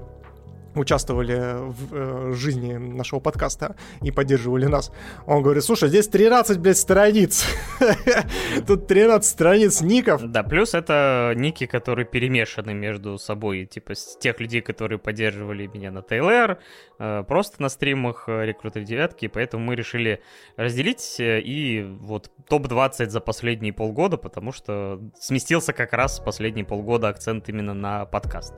участвовали 0.75 1.71
в 1.71 1.93
э, 1.93 2.33
жизни 2.33 2.73
нашего 2.73 3.19
подкаста 3.19 3.75
и 4.01 4.11
поддерживали 4.11 4.65
нас. 4.65 4.91
Он 5.25 5.41
говорит, 5.43 5.63
слушай, 5.63 5.89
здесь 5.89 6.07
13, 6.07 6.59
блядь, 6.59 6.77
страниц. 6.77 7.45
Тут 8.67 8.87
13 8.87 9.29
страниц 9.29 9.81
ников. 9.81 10.21
Да, 10.23 10.43
плюс 10.43 10.73
это 10.73 11.33
ники, 11.35 11.65
которые 11.65 12.05
перемешаны 12.05 12.73
между 12.73 13.17
собой, 13.17 13.65
типа 13.65 13.95
с 13.95 14.17
тех 14.17 14.39
людей, 14.39 14.61
которые 14.61 14.99
поддерживали 14.99 15.67
меня 15.67 15.91
на 15.91 16.01
Тейлер, 16.01 16.59
э, 16.99 17.23
просто 17.27 17.61
на 17.61 17.69
стримах 17.69 18.25
э, 18.27 18.45
Рекрутер 18.45 18.83
девятки, 18.83 19.27
поэтому 19.27 19.65
мы 19.65 19.75
решили 19.75 20.21
разделить 20.55 21.19
э, 21.19 21.41
и 21.41 21.83
вот 21.83 22.31
топ-20 22.47 23.09
за 23.09 23.19
последние 23.19 23.73
полгода, 23.73 24.17
потому 24.17 24.51
что 24.51 25.01
сместился 25.19 25.73
как 25.73 25.93
раз 25.93 26.19
последние 26.19 26.65
полгода 26.65 27.09
акцент 27.09 27.49
именно 27.49 27.73
на 27.73 28.05
подкаст. 28.05 28.53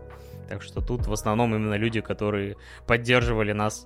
Так 0.48 0.62
что 0.62 0.82
тут 0.82 1.08
в 1.08 1.14
основном 1.14 1.56
именно 1.56 1.76
люди, 1.76 2.02
которые 2.02 2.56
поддерживали 2.88 3.54
нас 3.54 3.86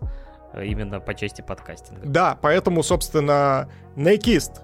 э, 0.54 0.66
именно 0.66 1.00
по 1.00 1.14
части 1.14 1.42
подкастинга. 1.42 2.02
Да, 2.06 2.38
поэтому, 2.42 2.84
собственно, 2.84 3.70
Нейкист, 3.96 4.62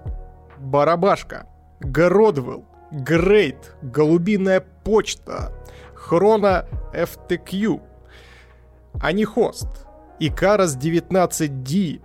Барабашка, 0.58 1.46
Городвелл, 1.80 2.64
Грейт, 2.90 3.76
Голубиная 3.82 4.60
почта, 4.60 5.52
Хрона 5.94 6.66
FTQ, 6.92 7.80
Анихост, 9.00 9.86
Икарас 10.20 10.76
19D, 10.76 12.02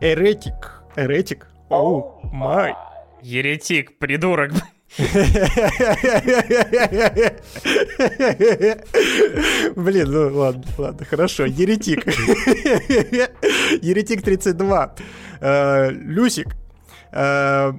Эретик, 0.00 0.82
Эретик, 0.96 1.48
оу, 1.68 2.20
май. 2.24 2.74
Еретик, 3.22 3.98
придурок. 3.98 4.52
Блин, 9.76 10.10
ну 10.10 10.36
ладно, 10.36 10.64
ладно, 10.76 11.06
хорошо. 11.06 11.46
Еретик. 11.46 12.06
Еретик 13.82 14.22
32. 14.22 14.94
Э, 15.40 15.90
Люсик. 15.90 16.48
Э, 17.10 17.72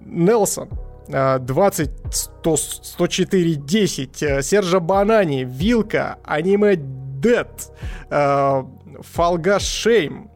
Нелсон, 0.00 0.68
20 1.08 1.90
100, 2.10 2.56
104 2.56 3.54
10, 3.54 4.44
Сержа 4.44 4.80
Банани, 4.80 5.44
Вилка, 5.44 6.18
Аниме 6.24 6.76
Дед, 6.76 7.70
Фалгаш 8.10 9.62
Шейм, 9.62 10.31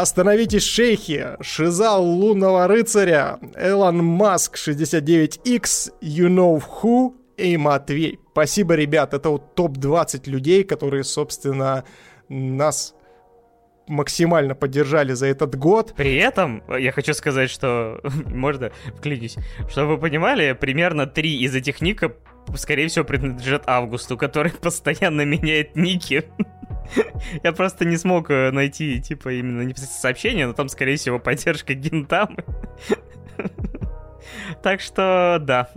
Остановитесь, 0.00 0.64
шейхи! 0.64 1.36
Шизал 1.42 2.02
лунного 2.02 2.66
рыцаря, 2.66 3.38
Элон 3.54 4.02
Маск 4.02 4.56
69X, 4.56 5.92
You 6.00 6.28
Know 6.28 6.62
Who 6.82 7.12
и 7.36 7.58
Матвей. 7.58 8.18
Спасибо, 8.30 8.74
ребят. 8.74 9.12
Это 9.12 9.28
вот 9.28 9.54
топ-20 9.54 10.30
людей, 10.30 10.64
которые, 10.64 11.04
собственно, 11.04 11.84
нас 12.30 12.94
максимально 13.92 14.54
поддержали 14.54 15.12
за 15.12 15.26
этот 15.26 15.54
год. 15.56 15.94
При 15.96 16.16
этом 16.16 16.62
я 16.68 16.92
хочу 16.92 17.14
сказать, 17.14 17.50
что 17.50 18.00
можно 18.26 18.72
вклинюсь, 18.96 19.36
чтобы 19.68 19.96
вы 19.96 19.98
понимали, 19.98 20.52
примерно 20.52 21.06
три 21.06 21.38
из 21.38 21.54
этих 21.54 21.80
ников, 21.80 22.12
скорее 22.56 22.88
всего, 22.88 23.04
принадлежат 23.04 23.64
Августу, 23.66 24.16
который 24.16 24.52
постоянно 24.60 25.24
меняет 25.24 25.76
ники. 25.76 26.24
Я 27.42 27.52
просто 27.52 27.84
не 27.84 27.96
смог 27.96 28.30
э, 28.30 28.50
найти, 28.50 29.00
типа, 29.00 29.32
именно 29.32 29.62
не 29.62 29.74
сообщение, 29.74 30.46
но 30.46 30.52
там, 30.52 30.68
скорее 30.68 30.96
всего, 30.96 31.18
поддержка 31.18 31.74
Гентамы. 31.74 32.44
Так 34.62 34.80
что, 34.80 35.38
да. 35.40 35.70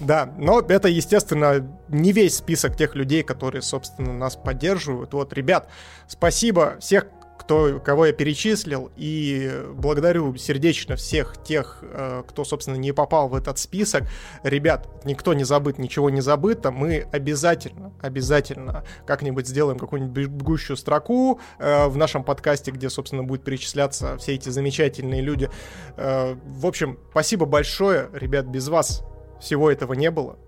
Да, 0.00 0.32
но 0.38 0.60
это, 0.60 0.88
естественно, 0.88 1.66
не 1.88 2.12
весь 2.12 2.36
список 2.36 2.76
тех 2.76 2.94
людей, 2.94 3.22
которые, 3.22 3.60
собственно, 3.60 4.14
нас 4.14 4.34
поддерживают. 4.34 5.12
Вот, 5.12 5.32
ребят, 5.34 5.68
спасибо 6.08 6.76
всех, 6.80 7.06
кто, 7.38 7.80
кого 7.80 8.06
я 8.06 8.12
перечислил, 8.12 8.90
и 8.96 9.50
благодарю 9.74 10.36
сердечно 10.36 10.96
всех 10.96 11.42
тех, 11.42 11.78
э, 11.82 12.22
кто, 12.28 12.44
собственно, 12.44 12.76
не 12.76 12.92
попал 12.92 13.28
в 13.28 13.34
этот 13.34 13.58
список. 13.58 14.04
Ребят, 14.42 14.88
никто 15.04 15.34
не 15.34 15.44
забыт, 15.44 15.78
ничего 15.78 16.10
не 16.10 16.20
забыто. 16.20 16.70
Мы 16.70 17.06
обязательно, 17.12 17.92
обязательно 18.00 18.84
как-нибудь 19.06 19.48
сделаем 19.48 19.78
какую-нибудь 19.78 20.28
бегущую 20.28 20.76
строку 20.76 21.40
э, 21.58 21.88
в 21.88 21.96
нашем 21.96 22.24
подкасте, 22.24 22.70
где, 22.70 22.88
собственно, 22.88 23.22
будет 23.22 23.42
перечисляться 23.42 24.16
все 24.18 24.34
эти 24.34 24.48
замечательные 24.48 25.20
люди. 25.20 25.50
Э, 25.96 26.36
в 26.46 26.66
общем, 26.66 26.98
спасибо 27.10 27.46
большое, 27.46 28.08
ребят, 28.12 28.46
без 28.46 28.68
вас 28.68 29.02
всего 29.40 29.70
этого 29.70 29.94
не 29.94 30.10
было. 30.10 30.38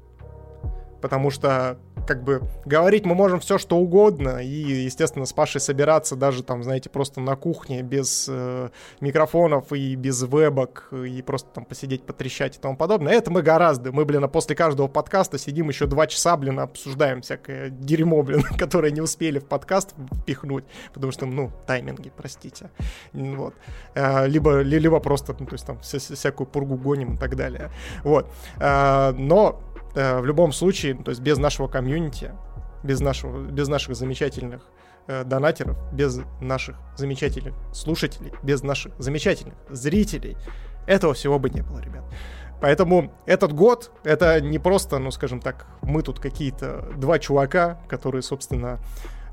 Потому 1.00 1.30
что 1.30 1.78
как 2.06 2.22
бы 2.22 2.42
говорить 2.64 3.04
мы 3.04 3.14
можем 3.14 3.40
все 3.40 3.58
что 3.58 3.76
угодно, 3.76 4.38
и, 4.42 4.84
естественно, 4.84 5.26
с 5.26 5.32
Пашей 5.32 5.60
собираться 5.60 6.16
даже 6.16 6.42
там, 6.42 6.62
знаете, 6.62 6.90
просто 6.90 7.20
на 7.20 7.36
кухне 7.36 7.82
без 7.82 8.26
э, 8.28 8.70
микрофонов 9.00 9.72
и 9.72 9.94
без 9.94 10.22
вебок, 10.22 10.88
и 10.92 11.22
просто 11.22 11.50
там 11.50 11.64
посидеть, 11.64 12.04
потрещать 12.04 12.56
и 12.56 12.60
тому 12.60 12.76
подобное. 12.76 13.14
Это 13.14 13.30
мы 13.30 13.42
гораздо. 13.42 13.92
Мы, 13.92 14.04
блин, 14.04 14.28
после 14.28 14.56
каждого 14.56 14.88
подкаста 14.88 15.38
сидим 15.38 15.68
еще 15.68 15.86
два 15.86 16.06
часа, 16.06 16.36
блин, 16.36 16.60
обсуждаем 16.60 17.22
всякое 17.22 17.70
дерьмо, 17.70 18.22
блин, 18.22 18.42
которое 18.58 18.90
не 18.92 19.00
успели 19.00 19.38
в 19.38 19.46
подкаст 19.46 19.94
впихнуть, 20.22 20.64
потому 20.92 21.12
что, 21.12 21.26
ну, 21.26 21.50
тайминги, 21.66 22.12
простите. 22.16 22.70
Вот. 23.12 23.54
Э, 23.94 24.26
либо, 24.26 24.60
либо 24.60 25.00
просто, 25.00 25.34
ну, 25.38 25.46
то 25.46 25.54
есть 25.54 25.66
там 25.66 25.80
всякую 25.80 26.46
пургу 26.46 26.76
гоним 26.76 27.14
и 27.14 27.18
так 27.18 27.36
далее. 27.36 27.70
Вот. 28.04 28.30
Э, 28.60 29.12
но 29.12 29.60
Э, 29.94 30.20
в 30.20 30.26
любом 30.26 30.52
случае, 30.52 30.94
то 30.94 31.10
есть 31.10 31.20
без 31.20 31.38
нашего 31.38 31.68
комьюнити, 31.68 32.32
без, 32.82 33.00
нашего, 33.00 33.42
без 33.42 33.68
наших 33.68 33.94
замечательных 33.94 34.62
э, 35.06 35.24
донатеров, 35.24 35.76
без 35.92 36.20
наших 36.40 36.76
замечательных 36.96 37.54
слушателей, 37.74 38.32
без 38.42 38.62
наших 38.62 38.92
замечательных 38.98 39.56
зрителей, 39.68 40.36
этого 40.86 41.14
всего 41.14 41.38
бы 41.38 41.50
не 41.50 41.62
было, 41.62 41.78
ребят. 41.80 42.04
Поэтому 42.60 43.12
этот 43.26 43.52
год, 43.52 43.90
это 44.04 44.40
не 44.40 44.58
просто, 44.58 44.98
ну, 44.98 45.10
скажем 45.10 45.40
так, 45.40 45.66
мы 45.82 46.02
тут 46.02 46.20
какие-то 46.20 46.88
два 46.96 47.18
чувака, 47.18 47.80
которые, 47.88 48.22
собственно, 48.22 48.78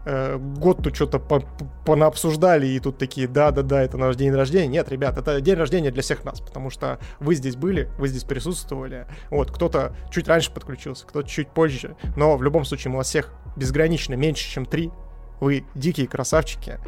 э, 0.05 0.37
год 0.37 0.83
тут 0.83 0.95
что-то 0.95 1.19
понаобсуждали, 1.19 2.67
и 2.67 2.79
тут 2.79 2.97
такие, 2.97 3.27
да-да-да, 3.27 3.81
это 3.81 3.97
наш 3.97 4.15
день 4.15 4.33
рождения. 4.33 4.67
Нет, 4.67 4.89
ребят, 4.89 5.17
это 5.17 5.41
день 5.41 5.55
рождения 5.55 5.91
для 5.91 6.01
всех 6.01 6.23
нас, 6.23 6.41
потому 6.41 6.69
что 6.69 6.99
вы 7.19 7.35
здесь 7.35 7.55
были, 7.55 7.89
вы 7.97 8.07
здесь 8.07 8.23
присутствовали. 8.23 9.07
Вот, 9.29 9.51
кто-то 9.51 9.95
чуть 10.11 10.27
раньше 10.27 10.51
подключился, 10.51 11.05
кто-то 11.05 11.27
чуть 11.27 11.49
позже, 11.49 11.95
но 12.15 12.37
в 12.37 12.43
любом 12.43 12.65
случае 12.65 12.91
мы 12.91 12.97
вас 12.97 13.07
всех 13.07 13.31
безгранично 13.55 14.13
меньше, 14.15 14.49
чем 14.49 14.65
три. 14.65 14.91
Вы 15.39 15.65
дикие 15.73 16.07
красавчики. 16.07 16.79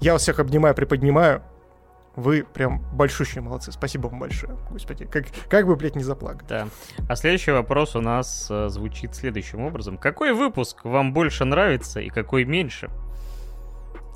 Я 0.00 0.12
вас 0.12 0.22
всех 0.22 0.38
обнимаю, 0.38 0.74
приподнимаю. 0.74 1.42
Вы 2.18 2.42
прям 2.42 2.80
большущие 2.92 3.42
молодцы. 3.42 3.70
Спасибо 3.70 4.08
вам 4.08 4.18
большое. 4.18 4.56
Господи, 4.72 5.04
как, 5.04 5.26
как 5.48 5.66
бы, 5.66 5.76
блядь, 5.76 5.94
не 5.94 6.02
заплакать. 6.02 6.48
Да. 6.48 6.66
А 7.08 7.14
следующий 7.14 7.52
вопрос 7.52 7.94
у 7.94 8.00
нас 8.00 8.48
э, 8.50 8.68
звучит 8.70 9.14
следующим 9.14 9.60
образом. 9.60 9.96
Какой 9.96 10.32
выпуск 10.32 10.84
вам 10.84 11.12
больше 11.12 11.44
нравится 11.44 12.00
и 12.00 12.08
какой 12.08 12.44
меньше? 12.44 12.90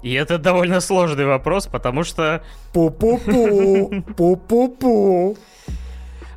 И 0.03 0.13
это 0.15 0.39
довольно 0.39 0.81
сложный 0.81 1.27
вопрос, 1.27 1.69
потому 1.69 2.03
что... 2.03 2.43
Пу-пу-пу! 2.73 4.03
Пу-пу-пу! 4.17 5.39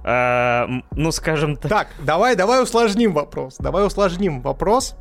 А, 0.04 0.68
ну, 0.92 1.12
скажем 1.12 1.56
так... 1.56 1.72
Так, 1.72 1.88
давай, 2.00 2.36
давай 2.36 2.62
усложним 2.62 3.12
вопрос. 3.12 3.56
Давай 3.58 3.88
усложним 3.88 4.42
вопрос 4.42 4.96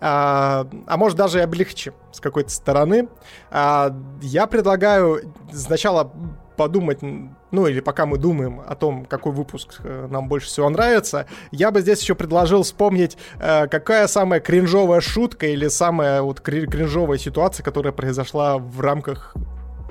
а, 0.00 0.66
а 0.86 0.96
может 0.96 1.16
даже 1.18 1.38
и 1.38 1.42
облегчим 1.42 1.94
с 2.12 2.20
какой-то 2.20 2.50
стороны. 2.50 3.08
А, 3.50 3.94
я 4.20 4.46
предлагаю 4.46 5.34
сначала 5.52 6.12
подумать, 6.58 6.98
ну 7.02 7.66
или 7.66 7.80
пока 7.80 8.04
мы 8.04 8.18
думаем 8.18 8.60
о 8.66 8.74
том, 8.74 9.06
какой 9.06 9.32
выпуск 9.32 9.80
э, 9.84 10.08
нам 10.10 10.28
больше 10.28 10.48
всего 10.48 10.68
нравится, 10.68 11.26
я 11.52 11.70
бы 11.70 11.80
здесь 11.80 12.02
еще 12.02 12.16
предложил 12.16 12.64
вспомнить, 12.64 13.16
э, 13.38 13.68
какая 13.68 14.08
самая 14.08 14.40
кринжовая 14.40 15.00
шутка 15.00 15.46
или 15.46 15.68
самая 15.68 16.20
вот 16.20 16.40
кринжовая 16.40 17.16
ситуация, 17.16 17.62
которая 17.62 17.92
произошла 17.92 18.58
в 18.58 18.80
рамках 18.80 19.34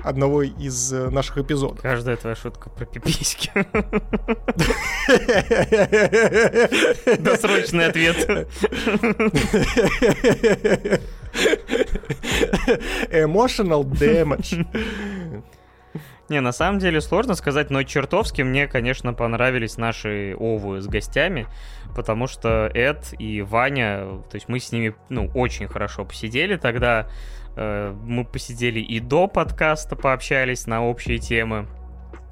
одного 0.02 0.42
из 0.42 0.92
э, 0.92 1.10
наших 1.10 1.38
эпизодов. 1.38 1.80
Каждая 1.80 2.16
твоя 2.16 2.36
шутка 2.36 2.70
про 2.70 2.84
пиписьки. 2.84 3.50
Досрочный 7.20 7.86
ответ. 7.86 8.28
Emotional 13.10 13.84
damage. 13.84 14.66
Не, 16.28 16.40
на 16.40 16.52
самом 16.52 16.78
деле 16.78 17.00
сложно 17.00 17.34
сказать, 17.34 17.70
но 17.70 17.82
чертовски 17.82 18.42
мне, 18.42 18.66
конечно, 18.66 19.14
понравились 19.14 19.78
наши 19.78 20.36
овы 20.38 20.82
с 20.82 20.86
гостями, 20.86 21.46
потому 21.96 22.26
что 22.26 22.70
Эд 22.74 23.14
и 23.18 23.40
Ваня, 23.40 24.20
то 24.30 24.34
есть 24.34 24.46
мы 24.46 24.60
с 24.60 24.70
ними, 24.70 24.94
ну, 25.08 25.30
очень 25.34 25.68
хорошо 25.68 26.04
посидели 26.04 26.56
тогда, 26.56 27.08
мы 27.58 28.24
посидели 28.24 28.80
и 28.80 29.00
до 29.00 29.26
подкаста, 29.26 29.96
пообщались 29.96 30.66
на 30.66 30.84
общие 30.84 31.18
темы. 31.18 31.66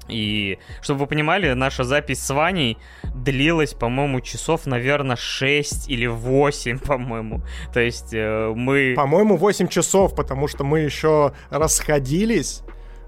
И, 0.07 0.57
чтобы 0.81 1.01
вы 1.01 1.07
понимали, 1.07 1.51
наша 1.53 1.83
запись 1.83 2.23
с 2.23 2.33
Ваней 2.33 2.77
длилась, 3.03 3.73
по-моему, 3.73 4.21
часов, 4.21 4.65
наверное, 4.65 5.15
6 5.15 5.89
или 5.89 6.05
8, 6.05 6.79
по-моему. 6.85 7.41
То 7.73 7.79
есть 7.79 8.13
э, 8.13 8.53
мы... 8.55 8.93
По-моему, 8.95 9.37
8 9.37 9.67
часов, 9.67 10.15
потому 10.15 10.47
что 10.47 10.63
мы 10.63 10.79
еще 10.79 11.33
расходились 11.49 12.63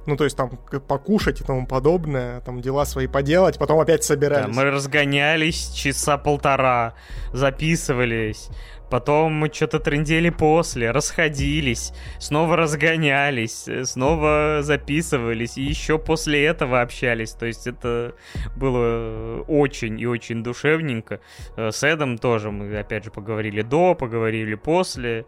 ну, 0.05 0.17
то 0.17 0.23
есть 0.23 0.35
там 0.35 0.49
покушать 0.87 1.39
и 1.39 1.43
тому 1.43 1.67
подобное, 1.67 2.41
там 2.41 2.61
дела 2.61 2.85
свои 2.85 3.05
поделать, 3.05 3.59
потом 3.59 3.79
опять 3.79 4.03
собирались. 4.03 4.55
Да, 4.55 4.61
мы 4.63 4.71
разгонялись 4.71 5.71
часа 5.71 6.17
полтора, 6.17 6.95
записывались, 7.31 8.49
Потом 8.89 9.33
мы 9.33 9.53
что-то 9.53 9.79
трендели 9.79 10.29
после, 10.29 10.91
расходились, 10.91 11.93
снова 12.19 12.55
разгонялись, 12.55 13.67
снова 13.83 14.59
записывались, 14.61 15.57
и 15.57 15.63
еще 15.63 15.99
после 15.99 16.45
этого 16.45 16.81
общались. 16.81 17.31
То 17.33 17.45
есть 17.45 17.67
это 17.67 18.15
было 18.55 19.41
очень 19.47 19.99
и 19.99 20.05
очень 20.05 20.43
душевненько. 20.43 21.19
Э, 21.55 21.71
с 21.71 21.83
Эдом 21.83 22.17
тоже 22.17 22.51
мы, 22.51 22.77
опять 22.77 23.05
же, 23.05 23.11
поговорили 23.11 23.61
до, 23.61 23.95
поговорили 23.95 24.55
после. 24.55 25.25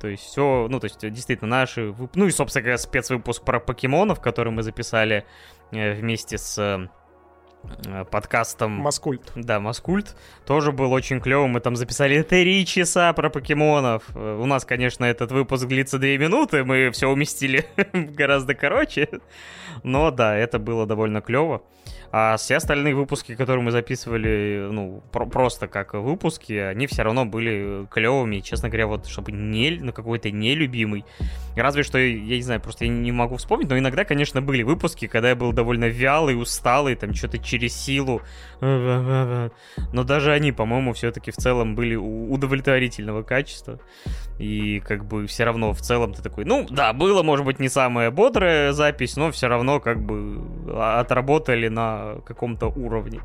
То 0.00 0.08
есть 0.08 0.24
все, 0.24 0.66
ну, 0.68 0.80
то 0.80 0.86
есть 0.86 0.98
действительно 1.00 1.50
наши... 1.50 1.94
Ну 2.14 2.26
и, 2.26 2.30
собственно 2.30 2.62
говоря, 2.62 2.78
спецвыпуск 2.78 3.44
про 3.44 3.60
покемонов, 3.60 4.20
который 4.20 4.52
мы 4.52 4.62
записали 4.62 5.24
э, 5.70 5.94
вместе 5.94 6.38
с 6.38 6.58
э, 6.58 6.88
подкастом... 8.10 8.72
Маскульт. 8.72 9.32
Да, 9.34 9.60
Маскульт. 9.60 10.16
Тоже 10.46 10.72
был 10.72 10.92
очень 10.92 11.20
клевым. 11.20 11.50
Мы 11.50 11.60
там 11.60 11.76
записали 11.76 12.22
три 12.22 12.64
часа 12.66 13.12
про 13.12 13.30
покемонов. 13.30 14.04
Э, 14.14 14.38
у 14.40 14.46
нас, 14.46 14.64
конечно, 14.64 15.04
этот 15.04 15.32
выпуск 15.32 15.66
длится 15.66 15.98
две 15.98 16.18
минуты. 16.18 16.64
Мы 16.64 16.90
все 16.90 17.08
уместили 17.08 17.66
гораздо 17.92 18.54
короче. 18.54 19.08
Но 19.82 20.10
да, 20.10 20.36
это 20.36 20.58
было 20.58 20.86
довольно 20.86 21.20
клево. 21.20 21.62
А 22.12 22.36
все 22.36 22.56
остальные 22.56 22.94
выпуски, 22.94 23.34
которые 23.34 23.64
мы 23.64 23.70
записывали, 23.70 24.68
ну, 24.70 25.02
про- 25.12 25.26
просто 25.26 25.66
как 25.68 25.94
выпуски, 25.94 26.52
они 26.52 26.86
все 26.86 27.02
равно 27.02 27.24
были 27.24 27.86
клевыми. 27.90 28.40
Честно 28.40 28.68
говоря, 28.68 28.86
вот 28.86 29.06
чтобы 29.06 29.32
не, 29.32 29.70
ну, 29.70 29.92
какой-то 29.92 30.30
нелюбимый. 30.30 31.04
Разве 31.56 31.82
что, 31.82 31.98
я 31.98 32.36
не 32.36 32.42
знаю, 32.42 32.60
просто 32.60 32.84
я 32.84 32.90
не 32.90 33.12
могу 33.12 33.36
вспомнить, 33.36 33.68
но 33.68 33.78
иногда, 33.78 34.04
конечно, 34.04 34.42
были 34.42 34.62
выпуски, 34.62 35.06
когда 35.06 35.30
я 35.30 35.36
был 35.36 35.52
довольно 35.52 35.86
вялый, 35.86 36.40
усталый, 36.40 36.94
там 36.94 37.14
что-то 37.14 37.38
через 37.38 37.74
силу. 37.74 38.22
Но 38.60 39.50
даже 40.04 40.32
они, 40.32 40.52
по-моему, 40.52 40.92
все-таки 40.92 41.30
в 41.30 41.36
целом 41.36 41.74
были 41.74 41.94
удовлетворительного 41.94 43.22
качества. 43.22 43.78
И 44.38 44.80
как 44.80 45.04
бы 45.04 45.26
все 45.26 45.44
равно 45.44 45.72
в 45.72 45.80
целом 45.80 46.12
ты 46.12 46.22
такой, 46.22 46.44
ну 46.44 46.66
да, 46.68 46.92
было, 46.92 47.22
может 47.22 47.44
быть, 47.46 47.60
не 47.60 47.68
самая 47.68 48.10
бодрая 48.10 48.72
запись, 48.72 49.16
но 49.16 49.30
все 49.30 49.48
равно 49.48 49.80
как 49.80 50.04
бы 50.04 50.42
отработали 50.98 51.68
на 51.68 52.03
каком-то 52.24 52.72
уровне. 52.76 53.20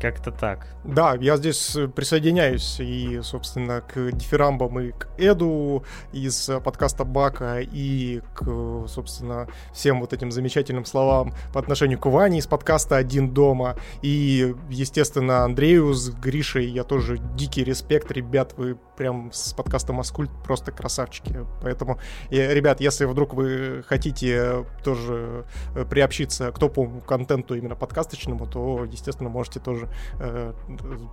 Как-то 0.00 0.30
так. 0.30 0.66
Да, 0.84 1.14
я 1.14 1.36
здесь 1.36 1.76
присоединяюсь 1.94 2.78
и, 2.78 3.20
собственно, 3.22 3.80
к 3.80 4.12
дифирамбам 4.12 4.80
и 4.80 4.92
к 4.92 5.08
Эду 5.18 5.84
из 6.12 6.50
подкаста 6.62 7.04
Бака, 7.04 7.60
и 7.60 8.20
к, 8.34 8.44
собственно, 8.88 9.48
всем 9.72 10.00
вот 10.00 10.12
этим 10.12 10.30
замечательным 10.30 10.84
словам 10.84 11.32
по 11.52 11.60
отношению 11.60 11.98
к 11.98 12.06
Ване 12.06 12.38
из 12.38 12.46
подкаста 12.46 12.96
«Один 12.96 13.32
дома». 13.32 13.76
И, 14.02 14.54
естественно, 14.68 15.44
Андрею 15.44 15.92
с 15.94 16.10
Гришей 16.10 16.66
я 16.66 16.84
тоже 16.84 17.18
дикий 17.34 17.64
респект. 17.64 18.10
Ребят, 18.10 18.54
вы 18.56 18.76
прям 18.96 19.32
с 19.32 19.52
подкастом 19.54 20.00
Аскульт 20.00 20.30
просто 20.44 20.70
красавчики. 20.70 21.46
Поэтому, 21.62 21.98
ребят, 22.30 22.80
если 22.80 23.06
вдруг 23.06 23.34
вы 23.34 23.84
хотите 23.86 24.66
тоже 24.84 25.44
приобщиться 25.90 26.52
к 26.52 26.58
топу 26.58 27.02
контенту 27.06 27.54
именно 27.54 27.74
подкасточному, 27.74 28.46
то, 28.46 28.84
естественно, 28.84 29.30
можете 29.30 29.60
тоже 29.60 29.73
тоже 29.74 29.88
э, 30.20 30.52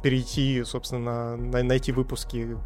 перейти, 0.04 0.64
собственно, 0.64 1.36
на, 1.38 1.64
найти 1.64 1.92
выпуски 1.92 2.58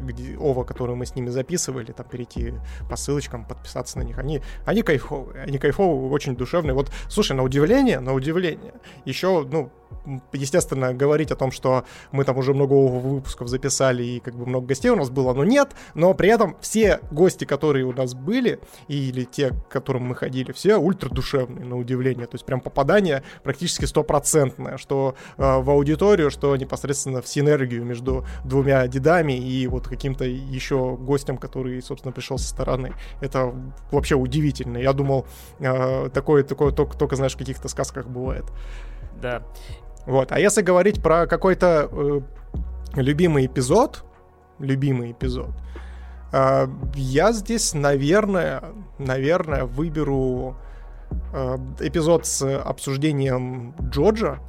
где, 0.00 0.36
ОВА, 0.36 0.64
которые 0.64 0.96
мы 0.96 1.06
с 1.06 1.14
ними 1.14 1.30
записывали, 1.30 1.92
там 1.92 2.06
перейти 2.06 2.54
по 2.88 2.96
ссылочкам, 2.96 3.44
подписаться 3.44 3.98
на 3.98 4.02
них. 4.02 4.18
Они, 4.18 4.42
они 4.66 4.82
кайфовые, 4.82 5.44
они 5.44 5.58
кайфовые, 5.58 6.10
очень 6.10 6.36
душевные. 6.36 6.74
Вот, 6.74 6.90
слушай, 7.08 7.36
на 7.36 7.42
удивление, 7.42 8.00
на 8.00 8.12
удивление, 8.12 8.74
еще, 9.04 9.46
ну, 9.50 9.70
естественно, 10.32 10.94
говорить 10.94 11.30
о 11.30 11.36
том, 11.36 11.52
что 11.52 11.84
мы 12.12 12.24
там 12.24 12.38
уже 12.38 12.54
много 12.54 12.74
выпусков 12.74 13.48
записали 13.48 14.02
и 14.02 14.20
как 14.20 14.34
бы 14.34 14.46
много 14.46 14.66
гостей 14.66 14.90
у 14.90 14.96
нас 14.96 15.10
было, 15.10 15.34
но 15.34 15.44
нет, 15.44 15.70
но 15.94 16.14
при 16.14 16.28
этом 16.28 16.56
все 16.60 17.00
гости, 17.10 17.44
которые 17.44 17.84
у 17.84 17.92
нас 17.92 18.14
были, 18.14 18.60
или 18.88 19.24
те, 19.24 19.50
к 19.50 19.68
которым 19.68 20.06
мы 20.06 20.14
ходили, 20.14 20.52
все 20.52 20.76
ультра 20.76 21.10
душевные, 21.10 21.64
на 21.64 21.76
удивление, 21.76 22.26
то 22.26 22.34
есть 22.34 22.44
прям 22.44 22.60
попадание 22.60 23.22
практически 23.42 23.84
стопроцентное, 23.84 24.76
что 24.76 25.14
э, 25.36 25.42
в 25.42 25.70
аудиторию, 25.70 26.30
что 26.30 26.56
непосредственно 26.56 27.22
в 27.22 27.28
синергию 27.28 27.84
между 27.84 28.26
двумя 28.44 28.86
дедами 28.86 29.32
и 29.32 29.66
вот 29.66 29.86
каким-то 29.86 30.24
еще 30.24 30.96
гостем, 30.96 31.36
который, 31.36 31.82
собственно, 31.82 32.12
пришел 32.12 32.38
со 32.38 32.48
стороны. 32.48 32.92
Это 33.20 33.54
вообще 33.90 34.14
удивительно. 34.14 34.78
Я 34.78 34.92
думал, 34.92 35.26
э, 35.58 36.08
такое, 36.12 36.42
такое 36.42 36.72
только, 36.72 36.96
только, 36.96 37.16
знаешь, 37.16 37.34
в 37.34 37.38
каких-то 37.38 37.68
сказках 37.68 38.06
бывает. 38.06 38.44
Да. 39.20 39.42
Вот. 40.06 40.32
А 40.32 40.38
если 40.38 40.62
говорить 40.62 41.02
про 41.02 41.26
какой-то 41.26 41.88
э, 41.90 42.20
любимый 42.94 43.46
эпизод, 43.46 44.04
любимый 44.58 45.12
эпизод, 45.12 45.50
э, 46.32 46.66
я 46.94 47.32
здесь, 47.32 47.74
наверное, 47.74 48.62
наверное, 48.98 49.64
выберу 49.64 50.56
э, 51.32 51.56
эпизод 51.80 52.26
с 52.26 52.58
обсуждением 52.58 53.74
Джорджа 53.90 54.40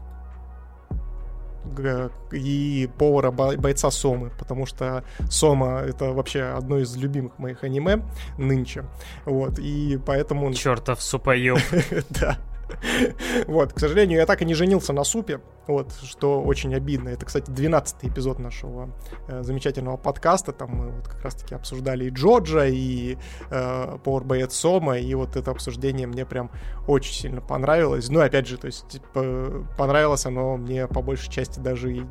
и 2.32 2.90
повара 2.98 3.32
бойца 3.32 3.92
Сомы, 3.92 4.32
потому 4.38 4.66
что 4.66 5.04
Сома 5.30 5.80
это 5.80 6.12
вообще 6.12 6.44
одно 6.44 6.80
из 6.80 6.96
любимых 6.96 7.38
моих 7.38 7.64
аниме 7.64 8.04
нынче, 8.38 8.84
вот, 9.26 9.60
и 9.60 10.00
поэтому... 10.06 10.52
Чертов 10.54 11.02
супоем. 11.02 11.58
Да. 12.10 12.38
Вот, 13.48 13.74
к 13.74 13.80
сожалению, 13.80 14.20
я 14.20 14.26
так 14.26 14.42
и 14.42 14.46
не 14.46 14.54
женился 14.54 14.94
на 14.94 15.04
супе, 15.04 15.42
вот, 15.68 15.92
что 16.04 16.42
очень 16.42 16.74
обидно. 16.76 17.10
Это, 17.10 17.26
кстати, 17.26 17.50
12 17.50 17.98
эпизод 18.04 18.40
нашего 18.40 18.90
э, 19.28 19.44
замечательного 19.44 19.98
подкаста. 19.98 20.52
Там 20.52 20.72
мы 20.72 20.90
вот 20.92 21.08
как 21.08 21.22
раз-таки 21.24 21.56
обсуждали 21.56 22.06
и 22.06 22.10
Джорджа, 22.10 22.68
и 22.68 23.18
э, 23.50 23.98
Power 24.04 24.24
Bayet 24.24 24.52
Сома, 24.52 24.98
и 24.98 25.14
вот 25.16 25.36
это 25.36 25.52
обсуждение 25.52 26.08
мне 26.08 26.26
прям 26.26 26.52
очень 26.88 27.14
сильно 27.14 27.42
понравилось. 27.42 28.10
Ну, 28.10 28.20
опять 28.20 28.48
же, 28.48 28.58
то 28.58 28.68
есть, 28.68 28.88
типа, 28.88 29.66
понравилось 29.78 30.26
оно 30.26 30.58
мне 30.58 30.88
по 30.88 31.02
большей 31.02 31.32
части 31.32 31.60
даже 31.60 31.94
и, 31.94 32.06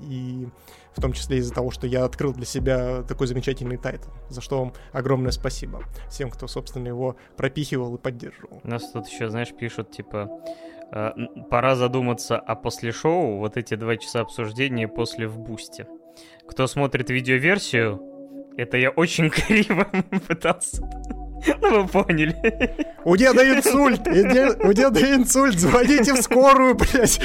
и 0.00 0.48
в 0.96 1.00
том 1.00 1.12
числе 1.12 1.38
из-за 1.38 1.54
того, 1.54 1.70
что 1.70 1.86
я 1.86 2.04
открыл 2.04 2.32
для 2.32 2.44
себя 2.44 3.02
такой 3.02 3.26
замечательный 3.26 3.76
тайтл, 3.76 4.10
за 4.28 4.40
что 4.40 4.58
вам 4.60 4.72
огромное 4.92 5.30
спасибо 5.30 5.82
всем, 6.08 6.30
кто, 6.30 6.46
собственно, 6.46 6.88
его 6.88 7.16
пропихивал 7.36 7.94
и 7.94 7.98
поддерживал. 7.98 8.60
Нас 8.64 8.90
тут 8.90 9.08
еще, 9.08 9.28
знаешь, 9.28 9.52
пишут, 9.52 9.90
типа, 9.90 10.30
э, 10.92 11.10
пора 11.50 11.76
задуматься 11.76 12.38
о 12.38 12.54
после 12.56 12.92
шоу, 12.92 13.38
вот 13.38 13.56
эти 13.56 13.74
два 13.74 13.96
часа 13.96 14.20
обсуждения 14.20 14.88
после 14.88 15.26
в 15.26 15.38
бусте. 15.38 15.86
Кто 16.48 16.66
смотрит 16.66 17.10
видеоверсию, 17.10 18.02
это 18.56 18.76
я 18.76 18.90
очень 18.90 19.30
криво 19.30 19.86
пытался 20.26 20.82
ну, 21.60 21.82
вы 21.82 21.88
поняли. 21.88 22.36
У 23.04 23.16
деда 23.16 23.42
инсульт! 23.48 24.06
У 24.06 24.72
деда 24.72 25.14
инсульт! 25.14 25.58
Звоните 25.58 26.14
в 26.14 26.22
скорую, 26.22 26.74
блядь! 26.74 27.20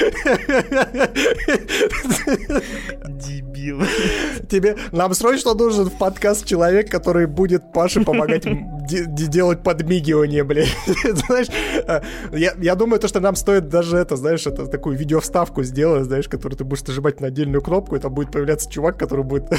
Дебил. 3.07 3.44
Тебе... 4.49 4.75
Нам 4.91 5.13
срочно 5.13 5.53
нужен 5.53 5.85
в 5.85 5.97
подкаст 5.97 6.45
человек, 6.45 6.89
который 6.89 7.27
будет 7.27 7.71
Паше 7.73 8.03
помогать 8.03 8.45
делать 8.87 9.63
подмигивание, 9.63 10.43
блядь. 10.43 10.75
Знаешь, 11.03 11.47
э, 11.87 12.01
я, 12.31 12.53
я 12.61 12.75
думаю, 12.75 12.99
то, 12.99 13.07
что 13.07 13.19
нам 13.19 13.35
стоит 13.35 13.69
даже 13.69 13.97
это, 13.97 14.15
знаешь, 14.15 14.45
это 14.47 14.67
такую 14.67 14.97
видеовставку 14.97 15.63
сделать, 15.63 16.05
знаешь, 16.05 16.27
которую 16.27 16.57
ты 16.57 16.63
будешь 16.63 16.83
нажимать 16.83 17.21
на 17.21 17.27
отдельную 17.27 17.61
кнопку, 17.61 17.95
и 17.95 17.99
там 17.99 18.13
будет 18.13 18.31
появляться 18.31 18.69
чувак, 18.69 18.97
который 18.97 19.23
будет 19.23 19.49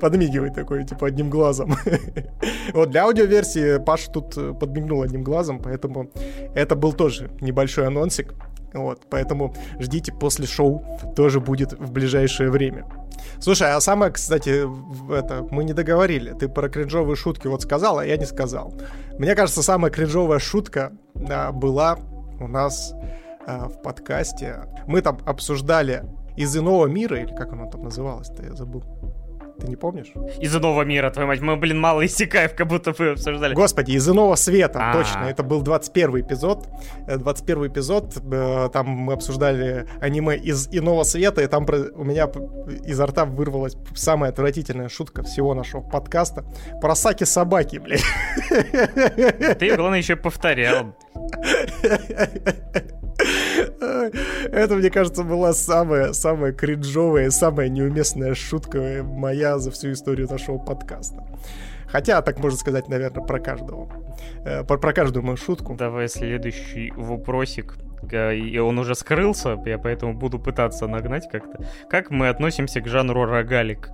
подмигивать 0.00 0.54
такой, 0.54 0.84
типа, 0.84 1.06
одним 1.06 1.30
глазом. 1.30 1.76
Вот 2.72 2.90
для 2.90 3.04
аудиоверсии 3.04 3.78
Паша 3.84 4.10
тут 4.10 4.36
э, 4.36 4.54
подмигнул 4.58 5.02
одним 5.02 5.22
глазом, 5.22 5.58
поэтому 5.58 6.10
это 6.54 6.74
был 6.76 6.92
тоже 6.92 7.30
небольшой 7.40 7.86
анонсик. 7.86 8.34
Вот, 8.72 9.06
поэтому 9.10 9.54
ждите 9.78 10.12
после 10.12 10.46
шоу, 10.46 10.84
тоже 11.14 11.40
будет 11.40 11.72
в 11.72 11.92
ближайшее 11.92 12.50
время. 12.50 12.86
Слушай, 13.38 13.72
а 13.72 13.80
самое, 13.80 14.12
кстати, 14.12 14.66
это 15.12 15.46
мы 15.50 15.64
не 15.64 15.72
договорили. 15.72 16.32
Ты 16.32 16.48
про 16.48 16.68
кринжовые 16.68 17.16
шутки 17.16 17.46
вот 17.46 17.62
сказал, 17.62 17.98
а 17.98 18.06
я 18.06 18.16
не 18.16 18.24
сказал. 18.24 18.74
Мне 19.18 19.34
кажется, 19.34 19.62
самая 19.62 19.90
кринжовая 19.90 20.38
шутка 20.38 20.92
да, 21.14 21.52
была 21.52 21.98
у 22.40 22.48
нас 22.48 22.94
а, 23.46 23.68
в 23.68 23.82
подкасте. 23.82 24.68
Мы 24.86 25.02
там 25.02 25.18
обсуждали 25.26 26.04
из 26.36 26.56
иного 26.56 26.86
мира, 26.86 27.20
или 27.20 27.34
как 27.34 27.52
оно 27.52 27.70
там 27.70 27.84
называлось-то, 27.84 28.42
я 28.42 28.54
забыл. 28.54 28.84
Ты 29.62 29.68
не 29.68 29.76
помнишь? 29.76 30.12
Из 30.40 30.56
иного 30.56 30.82
мира, 30.82 31.10
твою 31.10 31.28
мать. 31.28 31.40
Мы, 31.40 31.56
блин, 31.56 31.78
мало 31.78 32.04
иссякаев, 32.04 32.56
как 32.56 32.66
будто 32.66 32.92
вы 32.98 33.10
обсуждали. 33.10 33.54
Господи, 33.54 33.92
из 33.92 34.08
иного 34.08 34.34
света, 34.34 34.80
А-а-а. 34.80 34.92
точно. 34.92 35.30
Это 35.30 35.44
был 35.44 35.62
21 35.62 36.22
эпизод. 36.22 36.66
21 37.06 37.62
э, 37.62 37.66
эпизод, 37.68 38.16
э, 38.16 38.70
там 38.72 38.86
мы 38.88 39.12
обсуждали 39.12 39.86
аниме 40.00 40.36
из 40.36 40.66
иного 40.72 41.04
света, 41.04 41.42
и 41.42 41.46
там 41.46 41.64
у 41.94 42.02
меня 42.02 42.28
изо 42.84 43.06
рта 43.06 43.24
вырвалась 43.24 43.76
самая 43.94 44.32
отвратительная 44.32 44.88
шутка 44.88 45.22
всего 45.22 45.54
нашего 45.54 45.80
подкаста. 45.80 46.44
Про 46.80 46.96
саки-собаки, 46.96 47.76
блядь. 47.76 48.02
Ты, 49.58 49.76
главное, 49.76 49.98
еще 49.98 50.16
повторял. 50.16 50.96
Это, 53.20 54.74
мне 54.74 54.90
кажется, 54.90 55.22
была 55.22 55.52
самая, 55.52 56.12
самая 56.12 56.52
кринжовая, 56.52 57.30
самая 57.30 57.68
неуместная 57.68 58.34
шутка 58.34 59.02
моя 59.04 59.58
за 59.58 59.70
всю 59.70 59.92
историю 59.92 60.28
нашего 60.30 60.58
подкаста. 60.58 61.24
Хотя, 61.86 62.22
так 62.22 62.38
можно 62.38 62.58
сказать, 62.58 62.88
наверное, 62.88 63.22
про 63.22 63.38
каждого. 63.38 63.88
Э, 64.44 64.64
про, 64.64 64.78
про 64.78 64.92
каждую 64.92 65.24
мою 65.24 65.36
шутку. 65.36 65.74
Давай 65.74 66.08
следующий 66.08 66.90
вопросик. 66.96 67.76
И 68.10 68.58
он 68.58 68.78
уже 68.78 68.96
скрылся, 68.96 69.56
я 69.64 69.78
поэтому 69.78 70.12
буду 70.14 70.40
пытаться 70.40 70.88
нагнать 70.88 71.28
как-то. 71.30 71.64
Как 71.88 72.10
мы 72.10 72.28
относимся 72.28 72.80
к 72.80 72.88
жанру 72.88 73.26
рогалик? 73.26 73.90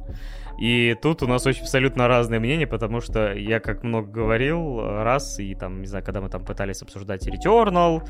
И 0.58 0.96
тут 1.00 1.22
у 1.22 1.26
нас 1.26 1.46
очень 1.46 1.62
абсолютно 1.62 2.08
разные 2.08 2.40
мнения, 2.40 2.66
потому 2.66 3.00
что 3.00 3.32
я, 3.32 3.60
как 3.60 3.84
много 3.84 4.10
говорил, 4.10 4.80
раз, 4.80 5.38
и 5.38 5.54
там, 5.54 5.80
не 5.80 5.86
знаю, 5.86 6.04
когда 6.04 6.20
мы 6.20 6.28
там 6.28 6.44
пытались 6.44 6.82
обсуждать 6.82 7.26
Returnal, 7.28 8.02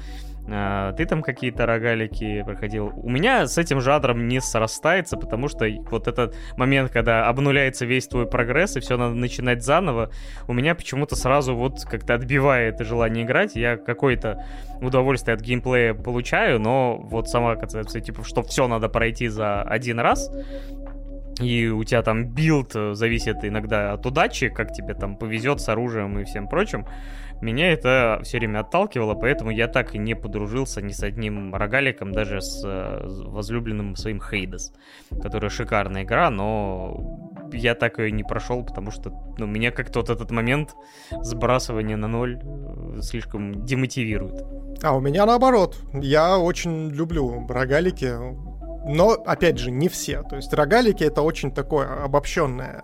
а, 0.51 0.93
ты 0.93 1.05
там 1.05 1.23
какие-то 1.23 1.67
рогалики 1.67 2.43
проходил. 2.43 2.91
У 2.97 3.11
меня 3.11 3.47
с 3.47 3.59
этим 3.59 3.81
жанром 3.81 4.29
не 4.29 4.41
срастается, 4.41 5.19
потому 5.19 5.49
что 5.49 5.67
вот 5.91 6.09
этот 6.09 6.35
момент, 6.57 6.91
когда 6.91 7.29
обнуляется 7.29 7.85
весь 7.85 8.09
твой 8.09 8.27
прогресс, 8.27 8.77
и 8.77 8.81
все 8.81 8.97
надо 8.97 9.15
начинать 9.15 9.63
заново, 9.63 10.11
у 10.47 10.55
меня 10.55 10.75
почему-то 10.75 11.17
сразу 11.17 11.55
вот 11.55 11.85
как-то 11.85 12.15
отбивает 12.15 12.81
желание 12.81 13.25
играть. 13.25 13.57
Я 13.57 13.77
какое-то 13.77 14.43
удовольствие 14.81 15.35
от 15.35 15.43
геймплея 15.43 15.93
получаю, 15.93 16.59
но 16.59 16.97
вот 16.97 17.29
сама 17.29 17.57
концепция, 17.57 18.01
типа, 18.01 18.25
что 18.25 18.43
все 18.43 18.67
надо 18.69 18.89
пройти 18.89 19.29
за 19.29 19.63
один 19.63 20.01
раз, 20.01 20.31
и 21.41 21.69
у 21.69 21.85
тебя 21.85 22.03
там 22.03 22.25
билд 22.25 22.73
зависит 22.73 23.45
иногда 23.45 23.93
от 23.93 24.05
удачи, 24.07 24.49
как 24.49 24.73
тебе 24.73 24.95
там 24.95 25.17
повезет 25.17 25.61
с 25.61 25.69
оружием 25.69 26.19
и 26.19 26.25
всем 26.25 26.49
прочим. 26.49 26.87
Меня 27.41 27.73
это 27.73 28.21
все 28.25 28.39
время 28.39 28.61
отталкивало, 28.61 29.15
поэтому 29.15 29.51
я 29.51 29.69
так 29.69 29.95
и 29.95 29.99
не 29.99 30.15
подружился 30.15 30.83
ни 30.83 30.91
с 30.91 31.05
одним 31.05 31.55
рогаликом, 31.55 32.13
даже 32.13 32.41
с 32.41 32.65
э, 32.65 33.07
возлюбленным 33.07 33.95
своим 33.95 34.21
Hades, 34.21 34.73
которая 35.23 35.49
шикарная 35.49 36.03
игра, 36.03 36.31
но 36.31 37.31
я 37.53 37.77
так 37.77 38.01
ее 38.01 38.11
не 38.11 38.25
прошел, 38.25 38.65
потому 38.65 38.91
что 38.91 39.13
ну, 39.39 39.47
меня 39.47 39.71
как-то 39.71 40.01
вот 40.01 40.11
этот 40.11 40.33
момент 40.33 40.75
сбрасывания 41.23 41.97
на 41.97 42.09
ноль 42.09 42.41
э, 42.43 43.03
слишком 43.03 43.65
демотивирует. 43.65 44.45
А 44.83 44.97
у 44.97 45.01
меня 45.01 45.25
наоборот. 45.25 45.77
Я 45.93 46.39
очень 46.39 46.91
люблю 46.91 47.47
рогалики. 47.49 48.15
Но, 48.89 49.13
опять 49.13 49.59
же, 49.59 49.71
не 49.71 49.89
все. 49.89 50.23
То 50.23 50.37
есть 50.37 50.53
рогалики 50.55 51.05
это 51.05 51.23
очень 51.23 51.53
такое 51.53 52.05
обобщенное, 52.05 52.83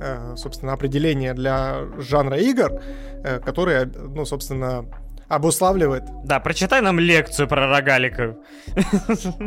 э, 0.00 0.34
собственно, 0.36 0.72
определение 0.72 1.34
для 1.34 1.84
жанра 1.98 2.38
игр, 2.38 2.80
э, 3.24 3.40
которое, 3.40 3.84
ну, 3.84 4.24
собственно, 4.24 4.86
обуславливает. 5.34 6.04
Да, 6.24 6.40
прочитай 6.40 6.80
нам 6.80 6.98
лекцию 6.98 7.48
про 7.48 7.66
рогаликов. 7.68 8.36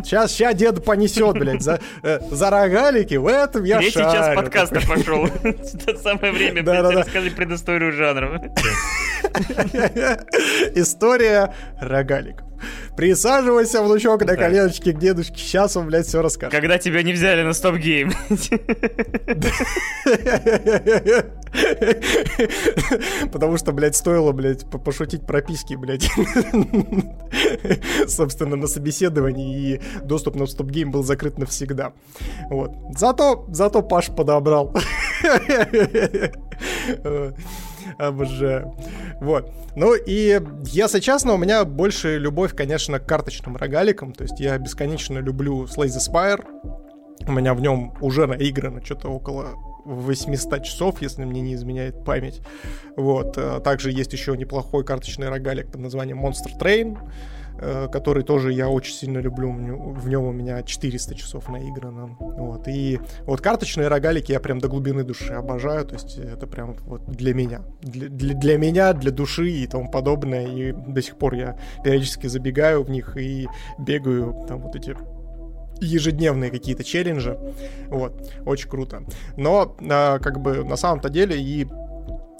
Сейчас, 0.03 0.31
сейчас 0.31 0.55
дед 0.55 0.83
понесет, 0.85 1.37
блядь, 1.37 1.61
за, 1.61 1.79
э, 2.03 2.19
за 2.31 2.49
рогалики, 2.49 3.15
в 3.15 3.27
этом 3.27 3.63
я 3.63 3.77
Третий 3.79 3.99
шарю. 3.99 4.11
час 4.11 4.35
подкаста 4.35 4.81
пошел. 4.87 5.27
Это 5.43 5.97
самое 5.97 6.31
время, 6.31 6.63
Да, 6.63 6.81
да, 6.81 6.91
да. 6.91 6.99
рассказать 7.01 7.35
предысторию 7.35 7.91
жанра. 7.91 8.27
История 10.75 11.53
рогаликов. 11.79 12.45
Присаживайся, 12.95 13.83
внучок, 13.83 14.25
на 14.25 14.35
коленочке 14.35 14.91
к 14.91 14.97
дедушке. 14.97 15.37
Сейчас 15.37 15.77
он, 15.77 15.85
блядь, 15.85 16.07
все 16.07 16.23
расскажет. 16.23 16.51
Когда 16.51 16.79
тебя 16.79 17.03
не 17.03 17.13
взяли 17.13 17.43
на 17.43 17.53
StopGame. 17.53 18.11
Потому 23.31 23.57
что, 23.57 23.71
блядь, 23.71 23.95
стоило, 23.95 24.31
блядь, 24.31 24.69
по- 24.69 24.77
пошутить 24.77 25.25
про 25.25 25.41
письки, 25.41 25.75
блядь. 25.75 26.07
Собственно, 28.07 28.55
на 28.55 28.67
собеседовании, 28.67 29.57
и 29.57 29.81
доступ 30.03 30.35
на 30.35 30.45
StopGame 30.45 30.91
был 30.91 31.03
закрыт 31.03 31.37
навсегда. 31.37 31.93
Вот. 32.49 32.71
Зато, 32.97 33.45
зато 33.49 33.81
Паш 33.81 34.07
подобрал. 34.07 34.73
Обожаю. 37.97 38.75
Вот. 39.21 39.51
Ну 39.75 39.95
и, 39.95 40.39
если 40.65 40.99
честно, 40.99 41.33
у 41.33 41.37
меня 41.37 41.65
больше 41.65 42.17
любовь, 42.17 42.55
конечно, 42.55 42.99
к 42.99 43.07
карточным 43.07 43.57
рогаликам. 43.57 44.13
То 44.13 44.23
есть 44.23 44.39
я 44.39 44.57
бесконечно 44.57 45.19
люблю 45.19 45.63
Slay 45.63 45.87
the 45.87 45.99
Spire. 45.99 46.43
У 47.27 47.31
меня 47.31 47.53
в 47.53 47.61
нем 47.61 47.93
уже 47.99 48.27
наиграно 48.27 48.83
что-то 48.83 49.09
около 49.09 49.49
800 49.87 50.63
часов, 50.63 51.01
если 51.01 51.23
мне 51.25 51.41
не 51.41 51.53
изменяет 51.55 52.03
память. 52.03 52.41
Вот. 52.95 53.37
э, 53.37 53.59
Также 53.63 53.91
есть 53.91 54.13
еще 54.13 54.35
неплохой 54.37 54.83
карточный 54.83 55.29
рогалик 55.29 55.71
под 55.71 55.81
названием 55.81 56.23
Monster 56.25 56.51
Train, 56.59 56.97
э, 57.59 57.87
который 57.91 58.23
тоже 58.23 58.53
я 58.53 58.69
очень 58.69 58.93
сильно 58.93 59.19
люблю. 59.19 59.49
В 59.51 60.07
нем- 60.09 60.25
у 60.25 60.31
меня 60.31 60.61
400 60.61 61.15
часов 61.15 61.49
наиграно. 61.49 62.15
Вот. 62.19 62.67
И 62.67 62.99
вот 63.25 63.41
карточные 63.41 63.87
рогалики 63.87 64.31
я 64.31 64.39
прям 64.39 64.59
до 64.59 64.67
глубины 64.67 65.03
души 65.03 65.33
обожаю. 65.33 65.85
То 65.85 65.95
есть 65.95 66.17
это 66.17 66.45
прям 66.47 66.75
вот 66.85 67.05
для 67.09 67.33
меня. 67.33 67.61
Для, 67.81 68.09
для, 68.09 68.35
для 68.35 68.57
меня, 68.57 68.93
для 68.93 69.11
души 69.11 69.49
и 69.49 69.67
тому 69.67 69.89
подобное. 69.89 70.45
И 70.47 70.71
до 70.71 71.01
сих 71.01 71.17
пор 71.17 71.33
я 71.35 71.57
периодически 71.83 72.27
забегаю 72.27 72.83
в 72.83 72.89
них 72.89 73.17
и 73.17 73.47
бегаю 73.79 74.45
там 74.47 74.61
вот 74.61 74.75
эти 74.75 74.95
ежедневные 75.81 76.51
какие-то 76.51 76.83
челленджи. 76.83 77.37
Вот, 77.87 78.13
очень 78.45 78.69
круто. 78.69 79.03
Но, 79.35 79.75
а, 79.89 80.19
как 80.19 80.41
бы, 80.41 80.63
на 80.63 80.75
самом-то 80.75 81.09
деле 81.09 81.39
и 81.39 81.67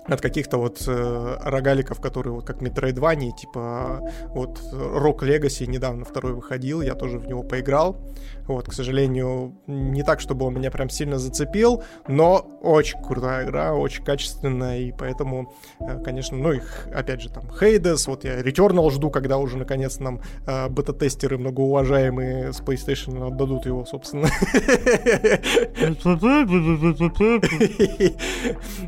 от 0.07 0.21
каких-то 0.21 0.57
вот 0.57 0.81
э, 0.87 1.37
рогаликов, 1.43 1.99
которые 1.99 2.33
вот 2.33 2.45
как 2.45 2.61
Metroidvania, 2.61 3.31
типа 3.35 4.01
вот 4.29 4.59
Rock 4.71 5.19
Legacy 5.19 5.67
недавно 5.67 6.05
второй 6.05 6.33
выходил, 6.33 6.81
я 6.81 6.95
тоже 6.95 7.19
в 7.19 7.27
него 7.27 7.43
поиграл. 7.43 7.99
Вот, 8.47 8.67
к 8.67 8.73
сожалению, 8.73 9.55
не 9.67 10.03
так, 10.03 10.19
чтобы 10.19 10.45
он 10.45 10.53
меня 10.55 10.71
прям 10.71 10.89
сильно 10.89 11.17
зацепил, 11.19 11.83
но 12.07 12.39
очень 12.61 13.01
крутая 13.01 13.45
игра, 13.45 13.73
очень 13.73 14.03
качественная, 14.03 14.79
и 14.79 14.91
поэтому, 14.91 15.53
э, 15.79 16.01
конечно, 16.03 16.37
ну 16.37 16.53
их, 16.53 16.87
опять 16.93 17.21
же, 17.21 17.29
там, 17.29 17.45
Hades, 17.45 18.07
вот 18.07 18.23
я 18.23 18.39
Returnal 18.41 18.89
жду, 18.91 19.09
когда 19.09 19.37
уже, 19.37 19.57
наконец, 19.57 19.99
нам 19.99 20.21
э, 20.45 20.69
бета-тестеры 20.69 21.37
многоуважаемые 21.37 22.53
с 22.53 22.61
PlayStation 22.61 23.27
отдадут 23.27 23.65
его, 23.65 23.85
собственно. 23.85 24.27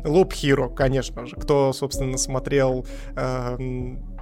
Loop 0.04 0.30
Hero, 0.30 0.74
конечно 0.74 1.26
же. 1.26 1.36
Кто, 1.36 1.72
собственно, 1.72 2.18
смотрел 2.18 2.86
э, 3.16 3.56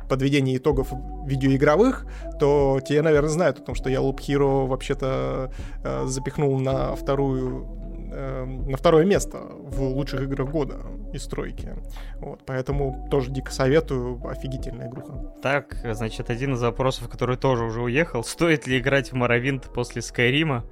м, 0.09 0.19
подведение 0.19 0.57
итогов 0.57 0.93
видеоигровых, 1.27 2.07
то 2.41 2.81
те, 2.87 3.03
наверное, 3.03 3.31
знают 3.31 3.59
о 3.59 3.63
том, 3.63 3.75
что 3.75 3.91
я 3.91 3.99
Loop 3.99 4.19
Hero 4.19 4.67
вообще-то 4.67 5.53
э, 5.85 6.07
запихнул 6.07 6.59
на 6.59 6.95
вторую 6.95 7.79
э, 8.11 8.45
на 8.45 8.77
второе 8.77 9.05
место 9.05 9.39
в 9.39 9.83
лучших 9.83 10.23
играх 10.23 10.51
года 10.51 10.77
из 11.13 11.25
стройки. 11.25 11.75
Вот, 12.21 12.43
поэтому 12.47 13.09
тоже 13.11 13.31
дико 13.31 13.53
советую. 13.53 14.21
Офигительная 14.27 14.89
игруха. 14.89 15.35
Так, 15.43 15.77
значит, 15.93 16.31
один 16.31 16.55
из 16.55 16.63
вопросов, 16.63 17.09
который 17.09 17.37
тоже 17.37 17.65
уже 17.65 17.83
уехал. 17.83 18.25
Стоит 18.25 18.67
ли 18.67 18.79
играть 18.79 19.13
в 19.13 19.15
Моровинт 19.15 19.73
после 19.73 20.03
Скайрима? 20.03 20.65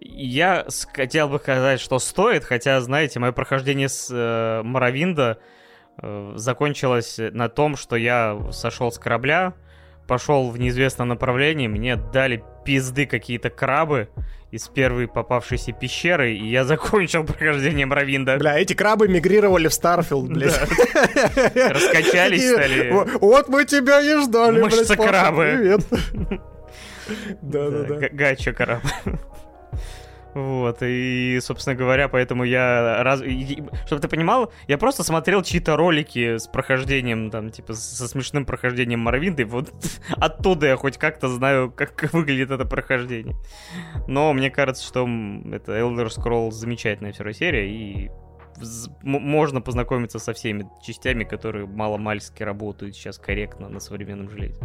Я 0.00 0.66
хотел 0.92 1.28
бы 1.28 1.38
сказать, 1.38 1.80
что 1.80 1.98
стоит, 1.98 2.44
хотя, 2.44 2.80
знаете, 2.80 3.18
мое 3.18 3.32
прохождение 3.32 3.88
с 3.88 4.08
э, 4.10 4.62
Моровинда 4.62 5.38
э, 5.40 5.55
закончилось 6.34 7.16
на 7.18 7.48
том, 7.48 7.76
что 7.76 7.96
я 7.96 8.38
сошел 8.52 8.90
с 8.92 8.98
корабля, 8.98 9.54
пошел 10.06 10.50
в 10.50 10.58
неизвестном 10.58 11.08
направлении, 11.08 11.66
мне 11.68 11.96
дали 11.96 12.42
пизды 12.64 13.06
какие-то 13.06 13.50
крабы 13.50 14.08
из 14.52 14.68
первой 14.68 15.08
попавшейся 15.08 15.72
пещеры, 15.72 16.32
и 16.34 16.46
я 16.48 16.64
закончил 16.72 17.24
прохождение 17.24 17.86
Морровинда. 17.86 18.36
Бля, 18.36 18.58
эти 18.58 18.74
крабы 18.74 19.08
мигрировали 19.08 19.68
в 19.68 19.74
Starfield, 19.74 20.28
блядь. 20.32 20.60
Раскачались, 21.54 22.50
стали. 22.52 22.90
вот- 23.20 23.48
мы 23.48 23.64
тебя 23.64 24.00
и 24.00 24.16
ждали, 24.22 24.62
Паша, 24.62 24.96
крабы. 24.96 25.54
Привет. 25.56 25.80
Да, 27.40 27.70
Да-да-да. 27.70 27.94
га- 28.00 28.08
Гача 28.10 28.52
кораб. 28.52 28.82
Вот, 30.36 30.82
и, 30.82 31.38
собственно 31.40 31.74
говоря, 31.74 32.08
поэтому 32.08 32.44
я... 32.44 33.02
Раз... 33.02 33.22
Чтобы 33.86 34.02
ты 34.02 34.06
понимал, 34.06 34.52
я 34.68 34.76
просто 34.76 35.02
смотрел 35.02 35.42
чьи-то 35.42 35.78
ролики 35.78 36.36
с 36.36 36.46
прохождением, 36.46 37.30
там, 37.30 37.50
типа, 37.50 37.72
со 37.72 38.06
смешным 38.06 38.44
прохождением 38.44 39.00
Моровинда, 39.00 39.42
и 39.42 39.44
вот 39.46 39.72
оттуда 40.10 40.66
я 40.66 40.76
хоть 40.76 40.98
как-то 40.98 41.28
знаю, 41.28 41.72
как 41.72 42.10
выглядит 42.12 42.50
это 42.50 42.66
прохождение. 42.66 43.34
Но 44.08 44.34
мне 44.34 44.50
кажется, 44.50 44.84
что 44.84 45.08
это 45.52 45.72
Elder 45.72 46.08
Scrolls 46.08 46.50
замечательная 46.50 47.14
вторая 47.14 47.32
серия, 47.32 47.70
и 47.70 48.10
можно 49.02 49.62
познакомиться 49.62 50.18
со 50.18 50.34
всеми 50.34 50.68
частями, 50.82 51.24
которые 51.24 51.64
мало-мальски 51.64 52.42
работают 52.42 52.94
сейчас 52.94 53.16
корректно 53.16 53.70
на 53.70 53.80
современном 53.80 54.28
железе. 54.28 54.60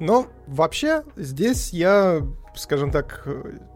Ну, 0.00 0.26
вообще, 0.48 1.04
здесь 1.14 1.72
я, 1.72 2.22
скажем 2.56 2.90
так, 2.90 3.24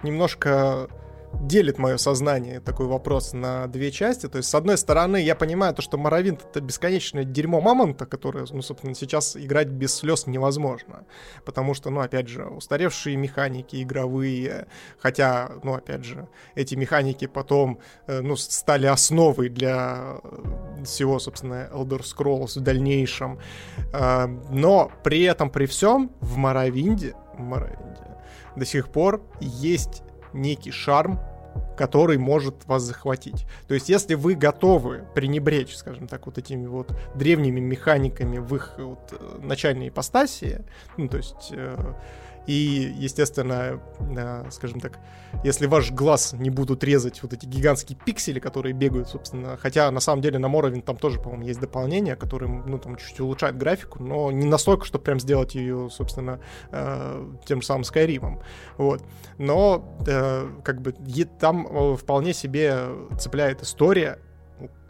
немножко 0.03 0.89
делит 1.33 1.79
мое 1.79 1.97
сознание 1.97 2.61
такой 2.61 2.87
вопрос 2.87 3.33
на 3.33 3.67
две 3.67 3.91
части. 3.91 4.29
То 4.29 4.39
есть, 4.39 4.49
с 4.49 4.55
одной 4.55 4.77
стороны, 4.79 5.23
я 5.23 5.35
понимаю 5.35 5.75
то, 5.75 5.83
что 5.83 5.99
Моровинт— 5.99 6.45
это 6.51 6.61
бесконечное 6.61 7.25
дерьмо 7.25 7.61
мамонта, 7.61 8.07
которое, 8.07 8.47
ну, 8.51 8.63
собственно, 8.63 8.95
сейчас 8.95 9.37
играть 9.37 9.69
без 9.69 9.95
слез 9.95 10.27
невозможно. 10.27 11.05
Потому 11.45 11.75
что, 11.75 11.91
ну, 11.91 12.01
опять 12.01 12.29
же, 12.29 12.45
устаревшие 12.45 13.17
механики 13.17 13.83
игровые, 13.83 14.67
хотя, 14.99 15.51
ну, 15.63 15.75
опять 15.75 16.05
же, 16.05 16.29
эти 16.55 16.75
механики 16.75 17.27
потом, 17.27 17.81
э, 18.07 18.21
ну, 18.21 18.37
стали 18.37 18.87
основой 18.87 19.49
для 19.49 20.19
э, 20.23 20.85
всего, 20.85 21.19
собственно, 21.19 21.69
Elder 21.73 22.03
Scrolls 22.03 22.59
в 22.59 22.63
дальнейшем. 22.63 23.39
А, 23.93 24.27
Но 24.51 24.91
при 25.03 25.23
этом, 25.23 25.51
при 25.51 25.67
всем, 25.67 26.11
в 26.21 26.37
Моровинде, 26.37 27.15
Моровинде 27.39 28.11
до 28.57 28.65
сих 28.67 28.89
пор 28.89 29.23
есть 29.41 30.03
некий 30.33 30.71
шарм, 30.71 31.21
который 31.77 32.19
может 32.19 32.67
вас 32.67 32.83
захватить. 32.83 33.47
То 33.67 33.75
есть, 33.75 33.89
если 33.89 34.15
вы 34.15 34.35
готовы 34.35 35.05
пренебречь, 35.15 35.75
скажем 35.75 36.07
так, 36.09 36.27
вот 36.27 36.39
этими 36.39 36.67
вот 36.67 36.93
древними 37.15 37.61
механиками 37.61 38.39
в 38.39 38.55
их 38.55 38.75
вот, 38.79 39.13
э, 39.13 39.39
начальной 39.43 39.89
ипостаси, 39.89 40.65
ну, 40.97 41.09
то 41.09 41.17
есть 41.17 41.49
э, 41.53 41.95
и, 42.47 42.93
естественно, 42.97 43.81
скажем 44.51 44.81
так, 44.81 44.99
если 45.45 45.67
ваш 45.67 45.93
глаз 45.93 46.33
не 46.33 46.51
будут 46.51 46.83
резать 46.85 47.23
вот 47.23 47.33
эти 47.33 47.47
гигантские 47.47 47.99
пиксели, 48.05 48.41
которые 48.41 48.73
бегают, 48.73 49.09
собственно, 49.09 49.57
хотя 49.57 49.91
на 49.91 50.01
самом 50.01 50.23
деле 50.23 50.39
на 50.39 50.49
Моровин 50.49 50.83
там 50.83 50.97
тоже, 50.97 51.21
по-моему, 51.21 51.45
есть 51.45 51.61
дополнение, 51.61 52.17
которое, 52.17 52.49
ну, 52.49 52.79
там 52.79 52.97
чуть-чуть 52.97 53.21
улучшает 53.21 53.57
графику, 53.57 54.03
но 54.03 54.31
не 54.31 54.47
настолько, 54.47 54.85
чтобы 54.85 55.05
прям 55.05 55.21
сделать 55.21 55.55
ее, 55.55 55.89
собственно, 55.91 56.41
э, 56.71 57.27
тем 57.47 57.61
же 57.61 57.67
самым 57.67 57.85
Скайримом. 57.85 58.41
Вот. 58.77 59.03
Но, 59.39 59.97
э, 60.07 60.49
как 60.65 60.81
бы, 60.83 60.95
там 61.39 61.67
э, 61.67 61.97
вполне 61.97 62.33
себе 62.33 62.89
цепляет 63.19 63.63
история, 63.63 64.19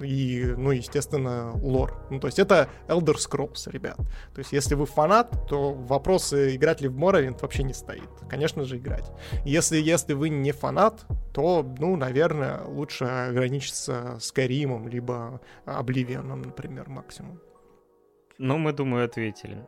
и, 0.01 0.55
ну, 0.57 0.71
естественно, 0.71 1.53
лор. 1.63 2.07
Ну, 2.11 2.21
то 2.21 2.27
есть 2.27 2.39
это 2.39 2.69
Elder 2.89 3.17
Scrolls, 3.17 3.71
ребят. 3.71 3.97
То 3.97 4.39
есть 4.39 4.53
если 4.53 4.75
вы 4.75 4.87
фанат, 4.87 5.31
то 5.49 5.73
вопросы, 5.73 6.57
играть 6.57 6.81
ли 6.81 6.89
в 6.89 6.97
Morrowind 6.97 7.41
вообще 7.41 7.63
не 7.63 7.75
стоит. 7.75 8.09
Конечно 8.29 8.65
же, 8.65 8.79
играть. 8.79 9.11
Если, 9.45 9.79
если 9.79 10.15
вы 10.15 10.29
не 10.29 10.53
фанат, 10.53 11.07
то, 11.33 11.67
ну, 11.79 11.97
наверное, 11.97 12.63
лучше 12.65 13.05
ограничиться 13.05 14.17
Skyrim, 14.19 14.89
либо 14.89 15.41
Oblivion, 15.67 16.35
например, 16.35 16.89
максимум. 16.89 17.41
Ну, 18.39 18.59
мы, 18.59 18.73
думаю, 18.73 19.05
ответили. 19.05 19.67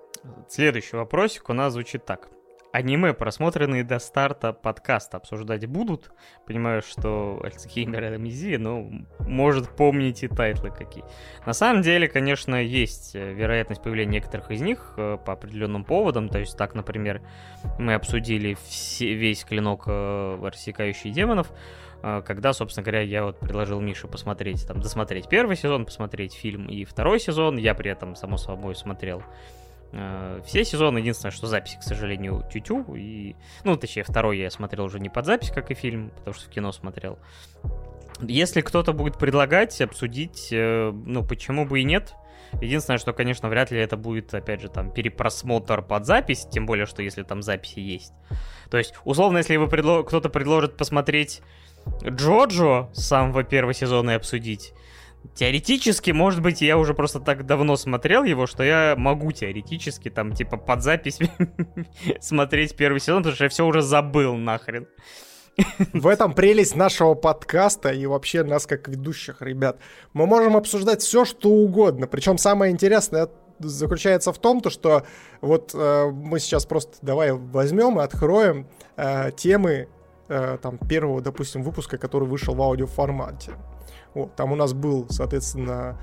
Следующий 0.48 0.96
вопросик 0.96 1.48
у 1.48 1.52
нас 1.52 1.72
звучит 1.72 2.04
так 2.04 2.28
аниме, 2.72 3.12
просмотренные 3.12 3.84
до 3.84 3.98
старта 3.98 4.52
подкаста, 4.52 5.18
обсуждать 5.18 5.66
будут. 5.66 6.10
Понимаю, 6.46 6.82
что 6.82 7.40
Альцгеймер 7.44 8.02
и 8.02 8.06
Амнезия, 8.14 8.58
но 8.58 8.90
может 9.20 9.68
помните 9.76 10.28
тайтлы 10.28 10.70
какие. 10.70 11.04
На 11.46 11.52
самом 11.52 11.82
деле, 11.82 12.08
конечно, 12.08 12.56
есть 12.56 13.14
э, 13.14 13.32
вероятность 13.34 13.82
появления 13.82 14.12
некоторых 14.12 14.50
из 14.50 14.62
них 14.62 14.94
э, 14.96 15.18
по 15.24 15.34
определенным 15.34 15.84
поводам. 15.84 16.28
То 16.28 16.38
есть 16.38 16.56
так, 16.56 16.74
например, 16.74 17.20
мы 17.78 17.94
обсудили 17.94 18.56
все, 18.64 19.14
весь 19.14 19.44
клинок 19.44 19.84
э, 19.86 20.38
рассекающий 20.42 21.10
демонов, 21.10 21.52
когда, 22.26 22.52
собственно 22.52 22.84
говоря, 22.84 23.02
я 23.02 23.22
вот 23.22 23.38
предложил 23.38 23.80
Мише 23.80 24.08
посмотреть, 24.08 24.66
там, 24.66 24.80
досмотреть 24.80 25.28
первый 25.28 25.54
сезон, 25.54 25.84
посмотреть 25.84 26.34
фильм 26.34 26.66
и 26.66 26.84
второй 26.84 27.20
сезон. 27.20 27.58
Я 27.58 27.74
при 27.74 27.92
этом, 27.92 28.16
само 28.16 28.38
собой, 28.38 28.74
смотрел 28.74 29.22
все 30.44 30.64
сезоны, 30.64 30.98
единственное, 30.98 31.32
что 31.32 31.46
записи, 31.46 31.78
к 31.78 31.82
сожалению, 31.82 32.44
тютю, 32.50 32.84
и, 32.94 33.36
ну, 33.64 33.76
точнее, 33.76 34.04
второй 34.04 34.38
я 34.38 34.50
смотрел 34.50 34.84
уже 34.84 34.98
не 34.98 35.10
под 35.10 35.26
запись, 35.26 35.50
как 35.50 35.70
и 35.70 35.74
фильм, 35.74 36.10
потому 36.16 36.34
что 36.34 36.46
в 36.46 36.50
кино 36.50 36.72
смотрел. 36.72 37.18
Если 38.20 38.60
кто-то 38.60 38.92
будет 38.92 39.18
предлагать, 39.18 39.80
обсудить, 39.80 40.48
э, 40.50 40.92
ну, 40.92 41.24
почему 41.24 41.66
бы 41.66 41.80
и 41.80 41.84
нет, 41.84 42.14
Единственное, 42.60 42.98
что, 42.98 43.14
конечно, 43.14 43.48
вряд 43.48 43.70
ли 43.70 43.78
это 43.78 43.96
будет, 43.96 44.34
опять 44.34 44.60
же, 44.60 44.68
там, 44.68 44.90
перепросмотр 44.90 45.80
под 45.80 46.04
запись, 46.04 46.46
тем 46.50 46.66
более, 46.66 46.84
что 46.84 47.02
если 47.02 47.22
там 47.22 47.42
записи 47.42 47.78
есть. 47.78 48.12
То 48.70 48.76
есть, 48.76 48.94
условно, 49.04 49.38
если 49.38 49.56
вы 49.56 49.68
предло... 49.68 50.02
кто-то 50.02 50.28
предложит 50.28 50.76
посмотреть 50.76 51.40
Джоджо 52.04 52.90
с 52.92 53.06
самого 53.06 53.42
первого 53.42 53.72
сезона 53.72 54.10
и 54.10 54.14
обсудить, 54.14 54.74
Теоретически, 55.34 56.10
может 56.10 56.42
быть, 56.42 56.60
я 56.60 56.76
уже 56.76 56.94
просто 56.94 57.18
так 57.18 57.46
давно 57.46 57.76
смотрел 57.76 58.24
его, 58.24 58.46
что 58.46 58.62
я 58.62 58.94
могу 58.96 59.32
теоретически 59.32 60.10
там, 60.10 60.34
типа, 60.34 60.56
под 60.56 60.82
запись 60.82 61.18
смотреть 62.20 62.76
первый 62.76 63.00
сезон, 63.00 63.22
потому 63.22 63.34
что 63.34 63.44
я 63.44 63.50
все 63.50 63.66
уже 63.66 63.82
забыл 63.82 64.34
нахрен. 64.36 64.86
В 65.92 66.06
этом 66.06 66.32
прелесть 66.32 66.76
нашего 66.76 67.14
подкаста 67.14 67.90
и 67.90 68.06
вообще 68.06 68.42
нас 68.42 68.66
как 68.66 68.88
ведущих, 68.88 69.42
ребят. 69.42 69.78
Мы 70.12 70.26
можем 70.26 70.56
обсуждать 70.56 71.02
все, 71.02 71.24
что 71.24 71.50
угодно. 71.50 72.06
Причем 72.06 72.38
самое 72.38 72.72
интересное 72.72 73.28
заключается 73.58 74.32
в 74.32 74.38
том, 74.38 74.60
то, 74.60 74.70
что 74.70 75.04
вот 75.40 75.72
э, 75.74 76.10
мы 76.10 76.40
сейчас 76.40 76.66
просто 76.66 76.96
давай 77.02 77.32
возьмем 77.32 78.00
и 78.00 78.02
откроем 78.02 78.66
э, 78.96 79.30
темы 79.36 79.88
э, 80.28 80.58
там 80.60 80.78
первого, 80.78 81.20
допустим, 81.20 81.62
выпуска, 81.62 81.98
который 81.98 82.26
вышел 82.26 82.54
в 82.54 82.62
аудиоформате. 82.62 83.52
Вот, 84.14 84.34
там 84.36 84.52
у 84.52 84.56
нас 84.56 84.72
был, 84.72 85.06
соответственно, 85.10 85.96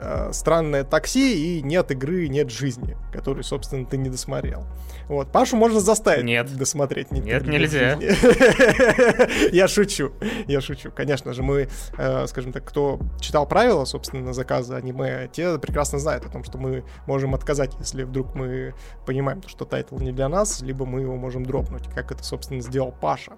э, 0.00 0.32
странное 0.32 0.84
такси 0.84 1.58
и 1.58 1.62
нет 1.62 1.90
игры, 1.90 2.28
нет 2.28 2.50
жизни, 2.50 2.96
которую, 3.12 3.44
собственно, 3.44 3.86
ты 3.86 3.96
не 3.96 4.08
досмотрел. 4.08 4.66
Вот, 5.08 5.30
Пашу 5.30 5.56
можно 5.56 5.80
заставить 5.80 6.24
нет. 6.24 6.54
досмотреть. 6.56 7.10
Нет, 7.12 7.24
нет 7.24 7.46
нельзя. 7.46 7.98
я 9.52 9.68
шучу, 9.68 10.12
я 10.46 10.60
шучу. 10.60 10.90
Конечно 10.90 11.32
же, 11.32 11.42
мы, 11.42 11.68
э, 11.96 12.26
скажем 12.26 12.52
так, 12.52 12.64
кто 12.64 12.98
читал 13.20 13.46
правила, 13.46 13.84
собственно, 13.84 14.32
заказа 14.32 14.76
аниме, 14.76 15.28
те 15.32 15.58
прекрасно 15.58 15.98
знают 15.98 16.24
о 16.26 16.28
том, 16.28 16.42
что 16.44 16.58
мы 16.58 16.84
можем 17.06 17.34
отказать, 17.34 17.72
если 17.78 18.02
вдруг 18.02 18.34
мы 18.34 18.74
понимаем, 19.06 19.42
что 19.46 19.64
тайтл 19.64 19.98
не 19.98 20.12
для 20.12 20.28
нас, 20.28 20.60
либо 20.60 20.86
мы 20.86 21.02
его 21.02 21.16
можем 21.16 21.44
дропнуть, 21.46 21.88
как 21.94 22.10
это, 22.10 22.24
собственно, 22.24 22.60
сделал 22.60 22.92
Паша. 22.92 23.32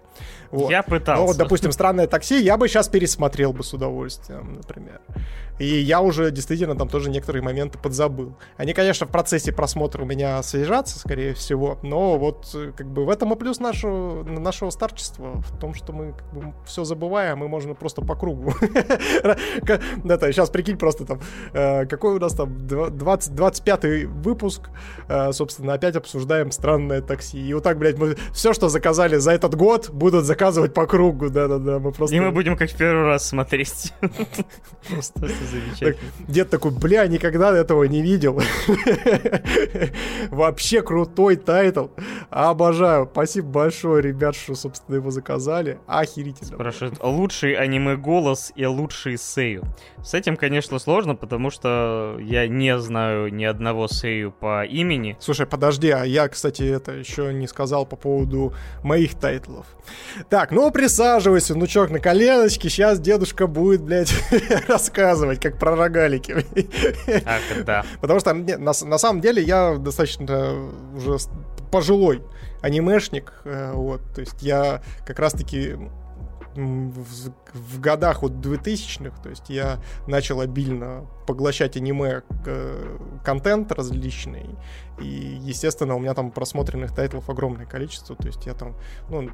Вот. 0.51 0.71
Я 0.71 0.83
пытался. 0.83 1.21
Ну, 1.21 1.27
вот, 1.29 1.37
допустим, 1.37 1.73
странное 1.73 2.07
такси 2.07 2.43
я 2.43 2.57
бы 2.57 2.69
сейчас 2.69 2.89
пересмотрел 2.89 3.53
бы 3.53 3.63
с 3.63 3.75
удовольствием, 3.75 4.55
например. 4.55 5.01
И 5.59 5.67
я 5.67 6.01
уже 6.01 6.31
действительно 6.31 6.77
там 6.77 6.89
тоже 6.89 7.11
некоторые 7.11 7.43
моменты 7.43 7.79
подзабыл. 7.79 8.35
Они, 8.57 8.73
конечно, 8.73 9.07
в 9.07 9.11
процессе 9.11 9.53
просмотра 9.53 10.03
у 10.03 10.07
меня 10.07 10.39
освежатся, 10.39 10.99
скорее 10.99 11.35
всего, 11.35 11.79
но 11.83 12.19
вот 12.19 12.57
как 12.77 12.87
бы 12.87 13.05
в 13.05 13.11
этом 13.11 13.33
и 13.33 13.37
плюс 13.37 13.59
нашего, 13.61 14.23
нашего 14.23 14.71
старчества, 14.71 15.41
в 15.41 15.59
том, 15.59 15.75
что 15.75 15.93
мы 15.93 16.13
как 16.13 16.33
бы, 16.33 16.55
все 16.67 16.85
забываем, 16.85 17.39
мы 17.39 17.49
можем 17.49 17.75
просто 17.75 18.03
по 18.03 18.15
кругу. 18.15 18.55
Это, 20.05 20.33
сейчас 20.33 20.51
прикинь 20.51 20.79
просто 20.79 21.05
там, 21.05 21.21
э, 21.53 21.87
какой 21.87 22.15
у 22.15 22.19
нас 22.19 22.35
там 22.35 22.57
20, 22.67 23.35
25 23.35 24.05
выпуск, 24.07 24.71
э, 25.09 25.33
собственно, 25.33 25.75
опять 25.75 25.97
обсуждаем 25.97 26.51
странное 26.51 27.03
такси. 27.03 27.39
И 27.39 27.55
вот 27.55 27.63
так, 27.63 27.79
блядь, 27.79 27.99
мы 27.99 28.17
все, 28.33 28.53
что 28.53 28.69
заказали 28.69 29.17
за 29.17 29.33
этот 29.33 29.55
год, 29.55 29.91
будут 29.91 30.25
заказывать 30.25 30.75
по 30.75 30.87
кругу, 30.87 31.31
да-да-да, 31.31 31.79
мы 31.79 31.93
просто... 31.93 32.17
И 32.17 32.21
мы 32.21 32.31
будем 32.31 32.57
как 32.57 32.71
в 32.71 32.77
первый 32.77 33.05
раз 33.05 33.27
смотреть. 33.27 33.93
Просто 34.89 35.29
замечательно. 35.51 36.11
Дед 36.29 36.51
такой, 36.51 36.73
бля, 36.73 37.07
никогда 37.07 37.57
этого 37.57 37.85
не 37.85 38.03
видел. 38.03 38.41
Вообще 40.31 40.83
крутой 40.83 41.37
тайтл. 41.37 41.89
Обожаю. 42.31 43.09
Спасибо 43.11 43.49
большое, 43.49 44.03
ребят, 44.03 44.37
что, 44.37 44.55
собственно, 44.55 44.97
его 44.97 45.11
заказали. 45.11 45.79
Охерительно. 45.87 46.57
Спрашивают, 46.57 46.99
лучший 47.03 47.55
аниме-голос 47.55 48.53
и 48.55 48.67
лучший 48.67 49.19
сею. 49.19 49.65
С 50.03 50.15
этим, 50.15 50.37
конечно, 50.37 50.79
сложно, 50.79 51.15
потому 51.15 51.51
что 51.51 52.17
я 52.21 52.47
не 52.47 52.79
знаю 52.79 53.33
ни 53.33 53.45
одного 53.45 53.89
сею 53.89 54.33
по 54.33 54.65
имени. 54.65 55.17
Слушай, 55.21 55.47
подожди, 55.47 55.91
а 55.91 56.05
я, 56.05 56.29
кстати, 56.29 56.63
это 56.63 56.93
еще 56.93 57.33
не 57.33 57.47
сказал 57.47 57.87
по 57.87 57.97
поводу 57.97 58.55
моих 58.83 59.15
тайтлов. 59.15 59.67
Так, 60.29 60.51
ну 60.53 60.71
присаживайся, 60.71 61.55
внучок, 61.55 61.91
на 61.91 61.99
коленочке. 61.99 62.69
Сейчас 62.69 63.01
дедушка 63.01 63.47
будет, 63.47 63.83
блядь, 63.83 64.13
рассказывать, 64.69 65.38
как 65.39 65.59
про 65.59 65.77
рогалики. 65.77 66.45
Ах, 67.27 67.65
да. 67.65 67.85
Потому 68.01 68.21
что 68.21 68.33
не, 68.33 68.57
на, 68.57 68.73
на 68.83 68.99
самом 68.99 69.21
деле 69.21 69.43
я 69.43 69.77
достаточно 69.77 70.71
уже 70.95 71.17
пожилой 71.71 72.23
анимешник, 72.63 73.33
э, 73.45 73.73
вот, 73.75 74.01
то 74.15 74.21
есть 74.21 74.43
я 74.43 74.83
как 75.07 75.19
раз-таки 75.19 75.77
в, 76.55 77.31
в 77.53 77.81
годах 77.81 78.23
вот 78.23 78.33
2000-х, 78.33 79.23
то 79.23 79.29
есть 79.29 79.49
я 79.49 79.79
начал 80.07 80.41
обильно 80.41 81.07
поглощать 81.27 81.77
аниме 81.77 82.23
э, 82.47 82.99
контент 83.25 83.71
различный, 83.73 84.57
и, 85.01 85.39
естественно, 85.41 85.95
у 85.95 85.99
меня 85.99 86.15
там 86.15 86.31
просмотренных 86.31 86.95
тайтлов 86.95 87.29
огромное 87.31 87.67
количество, 87.67 88.17
то 88.17 88.27
есть 88.27 88.45
я 88.47 88.55
там, 88.55 88.75
ну, 89.09 89.31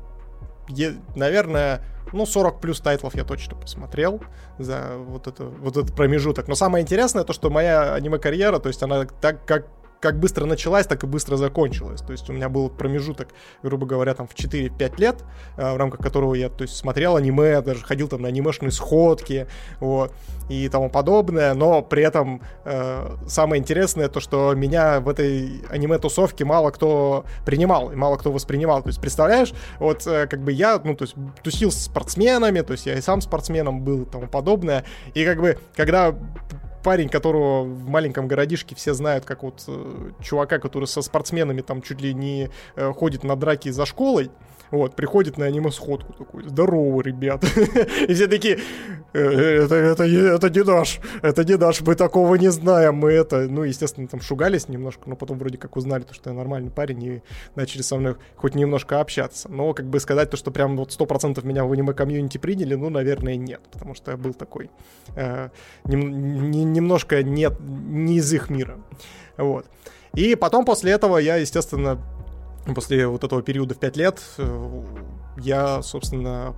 наверное, 1.15 1.83
ну, 2.13 2.27
40 2.27 2.61
плюс 2.61 2.81
тайтлов 2.81 3.15
я 3.15 3.25
точно 3.25 3.57
посмотрел 3.57 4.21
за 4.59 4.97
вот, 4.99 5.27
это, 5.27 5.45
вот 5.45 5.77
этот 5.77 5.95
промежуток. 5.95 6.49
Но 6.49 6.55
самое 6.55 6.83
интересное 6.83 7.25
то, 7.25 7.33
что 7.33 7.51
моя 7.51 7.95
аниме-карьера, 7.95 8.59
то 8.59 8.69
есть 8.69 8.83
она 8.83 9.05
так 9.05 9.45
как 9.45 9.67
как 10.05 10.19
быстро 10.19 10.45
началась, 10.45 10.87
так 10.87 11.03
и 11.03 11.07
быстро 11.07 11.37
закончилась. 11.37 12.03
То 12.03 12.13
есть 12.13 12.29
у 12.29 12.35
меня 12.35 12.51
был 12.51 12.69
промежуток, 12.69 13.29
грубо 13.63 13.87
говоря, 13.87 14.13
там 14.13 14.27
в 14.27 14.35
4-5 14.35 15.01
лет, 15.01 15.25
э, 15.57 15.73
в 15.73 15.79
рамках 15.79 16.01
которого 16.01 16.35
я, 16.35 16.51
то 16.51 16.61
есть, 16.61 16.77
смотрел 16.77 17.17
аниме, 17.17 17.63
даже 17.63 17.83
ходил 17.83 18.07
там 18.09 18.21
на 18.21 18.29
анимешные 18.29 18.71
сходки, 18.71 19.47
вот, 19.81 20.13
и 20.51 20.69
тому 20.69 20.91
подобное, 20.91 21.55
но 21.55 21.81
при 21.81 22.03
этом 22.03 22.43
э, 22.67 23.17
самое 23.27 23.63
интересное 23.63 24.09
то, 24.09 24.21
что 24.21 24.53
меня 24.53 25.01
в 25.01 25.09
этой 25.09 25.63
аниме-тусовке 25.71 26.45
мало 26.45 26.71
кто 26.71 27.25
принимал 27.47 27.91
и 27.91 27.97
мало 27.97 28.19
кто 28.19 28.31
воспринимал. 28.31 28.83
То 28.83 28.91
есть, 28.91 29.01
представляешь, 29.01 29.55
вот 29.79 30.07
э, 30.07 30.27
как 30.27 30.41
бы 30.41 30.53
я, 30.53 30.79
ну, 30.85 30.95
то 30.95 31.05
есть, 31.05 31.15
тусил 31.43 31.73
с 31.73 31.85
спортсменами, 31.85 32.61
то 32.61 32.73
есть 32.73 32.85
я 32.85 32.99
и 32.99 33.01
сам 33.01 33.23
спортсменом 33.23 33.81
был 33.81 34.03
и 34.03 34.05
тому 34.05 34.27
подобное, 34.27 34.85
и 35.15 35.25
как 35.25 35.41
бы, 35.41 35.59
когда 35.75 36.15
парень, 36.85 37.09
которого 37.09 37.65
в 37.65 37.89
маленьком 37.89 38.29
городишке 38.29 38.77
все 38.77 38.95
знают, 38.95 39.25
как 39.25 39.43
вот 39.43 39.65
э, 39.67 40.11
чувака, 40.23 40.59
который 40.59 40.85
со 40.85 41.03
спортсменами 41.03 41.63
там 41.63 41.83
чуть 41.83 42.01
ли 42.01 42.15
не 42.15 42.51
э, 42.77 42.93
ходит 42.93 43.25
на 43.25 43.35
драки 43.35 43.71
за 43.71 43.87
школой, 43.87 44.31
вот, 44.75 44.97
приходит 44.97 45.39
на 45.39 45.47
аниме-сходку 45.47 46.13
такой, 46.13 46.45
здорово, 46.45 47.01
ребят. 47.01 47.45
И 48.09 48.15
все 48.15 48.27
такие, 48.27 48.59
«Э, 49.13 49.21
это, 49.21 49.75
это, 49.77 50.05
это 50.05 50.51
не 50.51 50.65
наш, 50.65 51.01
это 51.23 51.45
не 51.45 51.57
наш, 51.57 51.81
мы 51.81 51.95
такого 51.95 52.35
не 52.35 52.51
знаем, 52.51 52.97
мы 52.97 53.13
это... 53.13 53.49
Ну, 53.49 53.63
естественно, 53.63 54.09
там 54.09 54.21
шугались 54.21 54.69
немножко, 54.69 55.09
но 55.09 55.17
потом 55.17 55.39
вроде 55.39 55.59
как 55.59 55.77
узнали, 55.77 56.03
то, 56.03 56.15
что 56.15 56.31
я 56.31 56.37
нормальный 56.37 56.71
парень, 56.71 57.03
и 57.05 57.23
начали 57.55 57.83
со 57.83 57.97
мной 57.97 58.17
хоть 58.37 58.55
немножко 58.55 59.01
общаться. 59.01 59.49
Но, 59.51 59.73
как 59.75 59.87
бы 59.87 60.01
сказать 60.01 60.31
то, 60.31 60.37
что 60.37 60.51
прям 60.51 60.77
вот 60.77 60.91
100% 60.91 61.47
меня 61.47 61.65
в 61.65 61.73
аниме-комьюнити 61.73 62.39
приняли, 62.39 62.75
ну, 62.75 62.91
наверное, 62.91 63.37
нет, 63.37 63.61
потому 63.73 63.95
что 63.95 64.11
я 64.11 64.17
был 64.17 64.35
такой 64.35 64.71
э, 65.15 65.51
нем, 65.85 66.51
не, 66.51 66.65
немножко 66.65 67.23
нет, 67.23 67.55
не 67.61 68.17
из 68.17 68.33
их 68.33 68.51
мира. 68.51 68.79
Вот. 69.37 69.67
И 70.15 70.35
потом 70.35 70.65
после 70.65 70.93
этого 70.93 71.19
я, 71.19 71.37
естественно, 71.37 72.01
после 72.75 73.07
вот 73.07 73.25
этого 73.25 73.43
периода 73.43 73.75
в 73.75 73.79
5 73.79 73.97
лет 73.97 74.23
э, 74.39 74.85
я, 75.39 75.83
собственно, 75.83 76.55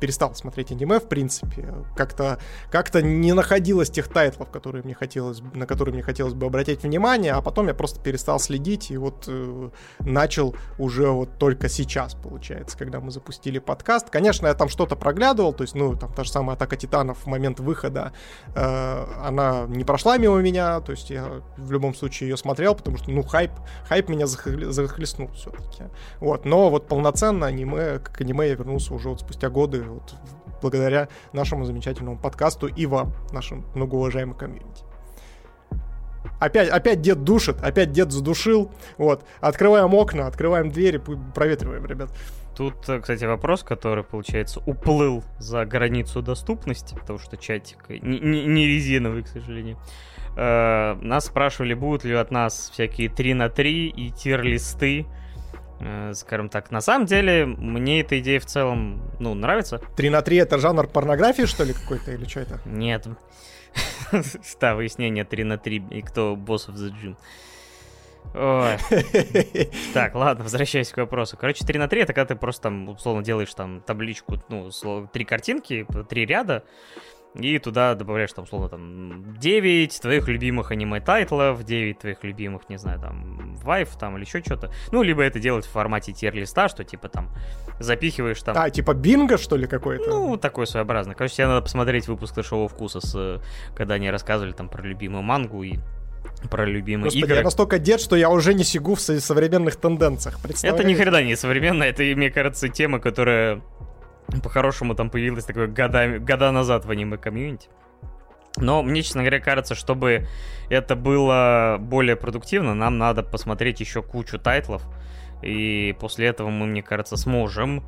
перестал 0.00 0.34
смотреть 0.34 0.72
аниме, 0.72 0.98
в 0.98 1.08
принципе. 1.08 1.74
Как-то 1.96 2.38
как 2.70 2.94
не 2.94 3.32
находилось 3.32 3.90
тех 3.90 4.08
тайтлов, 4.08 4.50
которые 4.50 4.82
мне 4.82 4.94
хотелось, 4.94 5.42
на 5.54 5.66
которые 5.66 5.92
мне 5.92 6.02
хотелось 6.02 6.34
бы 6.34 6.46
обратить 6.46 6.82
внимание, 6.82 7.32
а 7.32 7.42
потом 7.42 7.68
я 7.68 7.74
просто 7.74 8.00
перестал 8.00 8.38
следить 8.38 8.90
и 8.90 8.96
вот 8.96 9.24
э, 9.28 9.70
начал 10.00 10.54
уже 10.78 11.10
вот 11.10 11.38
только 11.38 11.68
сейчас, 11.68 12.14
получается, 12.14 12.76
когда 12.78 13.00
мы 13.00 13.10
запустили 13.10 13.58
подкаст. 13.58 14.10
Конечно, 14.10 14.46
я 14.46 14.54
там 14.54 14.68
что-то 14.68 14.96
проглядывал, 14.96 15.52
то 15.52 15.62
есть, 15.62 15.74
ну, 15.74 15.96
там 15.96 16.12
та 16.12 16.24
же 16.24 16.30
самая 16.30 16.56
Атака 16.56 16.76
Титанов 16.76 17.18
в 17.18 17.26
момент 17.26 17.60
выхода, 17.60 18.12
э, 18.54 19.06
она 19.24 19.66
не 19.68 19.84
прошла 19.84 20.18
мимо 20.18 20.40
меня, 20.40 20.80
то 20.80 20.92
есть 20.92 21.10
я 21.10 21.42
в 21.56 21.70
любом 21.72 21.94
случае 21.94 22.30
ее 22.30 22.36
смотрел, 22.36 22.74
потому 22.74 22.96
что, 22.96 23.10
ну, 23.10 23.22
хайп, 23.22 23.50
хайп 23.88 24.08
меня 24.08 24.26
захлестнул 24.26 25.28
все-таки. 25.32 25.84
Вот, 26.20 26.44
но 26.44 26.70
вот 26.70 26.88
полноценно 26.88 27.46
аниме, 27.46 27.98
как 27.98 28.20
аниме 28.20 28.48
я 28.48 28.54
вернулся 28.54 28.94
уже 28.94 29.08
вот 29.08 29.20
спустя 29.20 29.50
год 29.50 29.65
годы 29.66 29.82
вот, 29.82 30.14
благодаря 30.62 31.08
нашему 31.32 31.64
замечательному 31.64 32.18
подкасту 32.18 32.68
и 32.68 32.86
вам, 32.86 33.12
нашим 33.32 33.66
многоуважаемым 33.74 34.36
комьюнити. 34.36 34.84
Опять, 36.38 36.68
опять 36.68 37.00
дед 37.00 37.24
душит, 37.24 37.62
опять 37.62 37.92
дед 37.92 38.12
задушил. 38.12 38.70
Вот. 38.98 39.24
Открываем 39.40 39.94
окна, 39.94 40.26
открываем 40.26 40.70
двери, 40.70 41.00
проветриваем, 41.34 41.86
ребят. 41.86 42.10
Тут, 42.54 42.88
э, 42.88 43.00
кстати, 43.00 43.24
вопрос, 43.24 43.62
который, 43.62 44.04
получается, 44.04 44.60
уплыл 44.66 45.22
за 45.38 45.64
границу 45.64 46.22
доступности, 46.22 46.94
потому 46.94 47.18
что 47.18 47.36
чатик 47.36 47.88
не, 47.88 48.66
резиновый, 48.66 49.22
к 49.22 49.28
сожалению. 49.28 49.78
Э, 50.36 50.94
нас 51.00 51.26
спрашивали, 51.26 51.74
будут 51.74 52.04
ли 52.04 52.14
от 52.14 52.30
нас 52.30 52.70
всякие 52.72 53.08
3 53.08 53.34
на 53.34 53.48
3 53.48 53.88
и 53.88 54.10
тир-листы 54.10 55.06
скажем 56.14 56.48
так. 56.48 56.70
На 56.70 56.80
самом 56.80 57.06
деле, 57.06 57.46
мне 57.46 58.00
эта 58.00 58.18
идея 58.20 58.40
в 58.40 58.46
целом, 58.46 59.02
ну, 59.20 59.34
нравится. 59.34 59.80
3 59.96 60.10
на 60.10 60.22
3 60.22 60.36
это 60.38 60.58
жанр 60.58 60.86
порнографии, 60.86 61.46
что 61.46 61.64
ли, 61.64 61.72
какой-то, 61.72 62.12
или 62.12 62.24
что 62.24 62.40
это? 62.40 62.60
Нет. 62.64 63.06
Да, 64.60 64.74
выяснение 64.74 65.24
3 65.24 65.44
на 65.44 65.58
3, 65.58 65.84
и 65.90 66.02
кто 66.02 66.36
босс 66.36 66.68
в 66.68 66.74
The 66.74 66.92
Gym. 66.92 67.16
Ой. 68.34 68.76
Так, 69.94 70.14
ладно, 70.14 70.44
возвращаясь 70.44 70.90
к 70.90 70.96
вопросу. 70.96 71.36
Короче, 71.36 71.64
3 71.64 71.78
на 71.78 71.88
3 71.88 72.02
это 72.02 72.12
когда 72.12 72.34
ты 72.34 72.36
просто 72.36 72.64
там, 72.64 72.88
условно, 72.88 73.22
делаешь 73.22 73.52
там 73.54 73.80
табличку, 73.80 74.38
ну, 74.48 74.70
три 75.12 75.24
картинки, 75.24 75.86
три 76.08 76.26
ряда, 76.26 76.64
и 77.40 77.58
туда 77.58 77.94
добавляешь, 77.94 78.32
там, 78.32 78.44
условно, 78.44 78.68
там, 78.68 79.38
9 79.38 80.00
твоих 80.00 80.28
любимых 80.28 80.70
аниме-тайтлов, 80.70 81.64
9 81.64 81.98
твоих 81.98 82.24
любимых, 82.24 82.68
не 82.68 82.78
знаю, 82.78 83.00
там, 83.00 83.54
вайфу, 83.56 83.96
там, 83.98 84.16
или 84.16 84.24
еще 84.24 84.40
что-то. 84.40 84.70
Ну, 84.92 85.02
либо 85.02 85.22
это 85.22 85.38
делать 85.38 85.66
в 85.66 85.70
формате 85.70 86.12
тир-листа, 86.12 86.68
что, 86.68 86.84
типа, 86.84 87.08
там, 87.08 87.30
запихиваешь 87.78 88.42
там... 88.42 88.56
А, 88.58 88.70
типа 88.70 88.94
бинго, 88.94 89.38
что 89.38 89.56
ли, 89.56 89.66
какой-то? 89.66 90.08
Ну, 90.08 90.36
такой 90.36 90.66
своеобразный. 90.66 91.14
Короче, 91.14 91.36
тебе 91.36 91.46
надо 91.46 91.62
посмотреть 91.62 92.08
выпуск 92.08 92.42
шоу 92.42 92.68
вкуса, 92.68 93.00
с, 93.00 93.42
когда 93.74 93.94
они 93.94 94.10
рассказывали 94.10 94.52
там 94.52 94.68
про 94.68 94.82
любимую 94.82 95.22
мангу 95.22 95.62
и 95.62 95.78
про 96.50 96.64
любимые 96.64 97.04
Господи, 97.04 97.24
игры. 97.24 97.36
я 97.36 97.42
настолько 97.42 97.78
дед, 97.78 98.00
что 98.00 98.16
я 98.16 98.30
уже 98.30 98.54
не 98.54 98.64
секу 98.64 98.94
в 98.94 99.00
современных 99.00 99.76
тенденциях. 99.76 100.38
Это 100.62 100.84
ни 100.84 100.94
хрена 100.94 101.22
не 101.22 101.36
современная, 101.36 101.88
это, 101.88 102.02
мне 102.02 102.30
кажется, 102.30 102.68
тема, 102.68 103.00
которая 103.00 103.62
по-хорошему 104.42 104.94
там 104.94 105.10
появилась 105.10 105.44
такое 105.44 105.66
года, 105.66 106.18
года 106.18 106.50
назад 106.50 106.84
в 106.84 106.90
аниме-комьюнити. 106.90 107.68
Но 108.58 108.82
мне, 108.82 109.02
честно 109.02 109.22
говоря, 109.22 109.40
кажется, 109.40 109.74
чтобы 109.74 110.26
это 110.70 110.96
было 110.96 111.76
более 111.78 112.16
продуктивно, 112.16 112.74
нам 112.74 112.98
надо 112.98 113.22
посмотреть 113.22 113.80
еще 113.80 114.02
кучу 114.02 114.38
тайтлов. 114.38 114.82
И 115.42 115.94
после 116.00 116.28
этого 116.28 116.48
мы, 116.48 116.66
мне 116.66 116.82
кажется, 116.82 117.16
сможем 117.16 117.84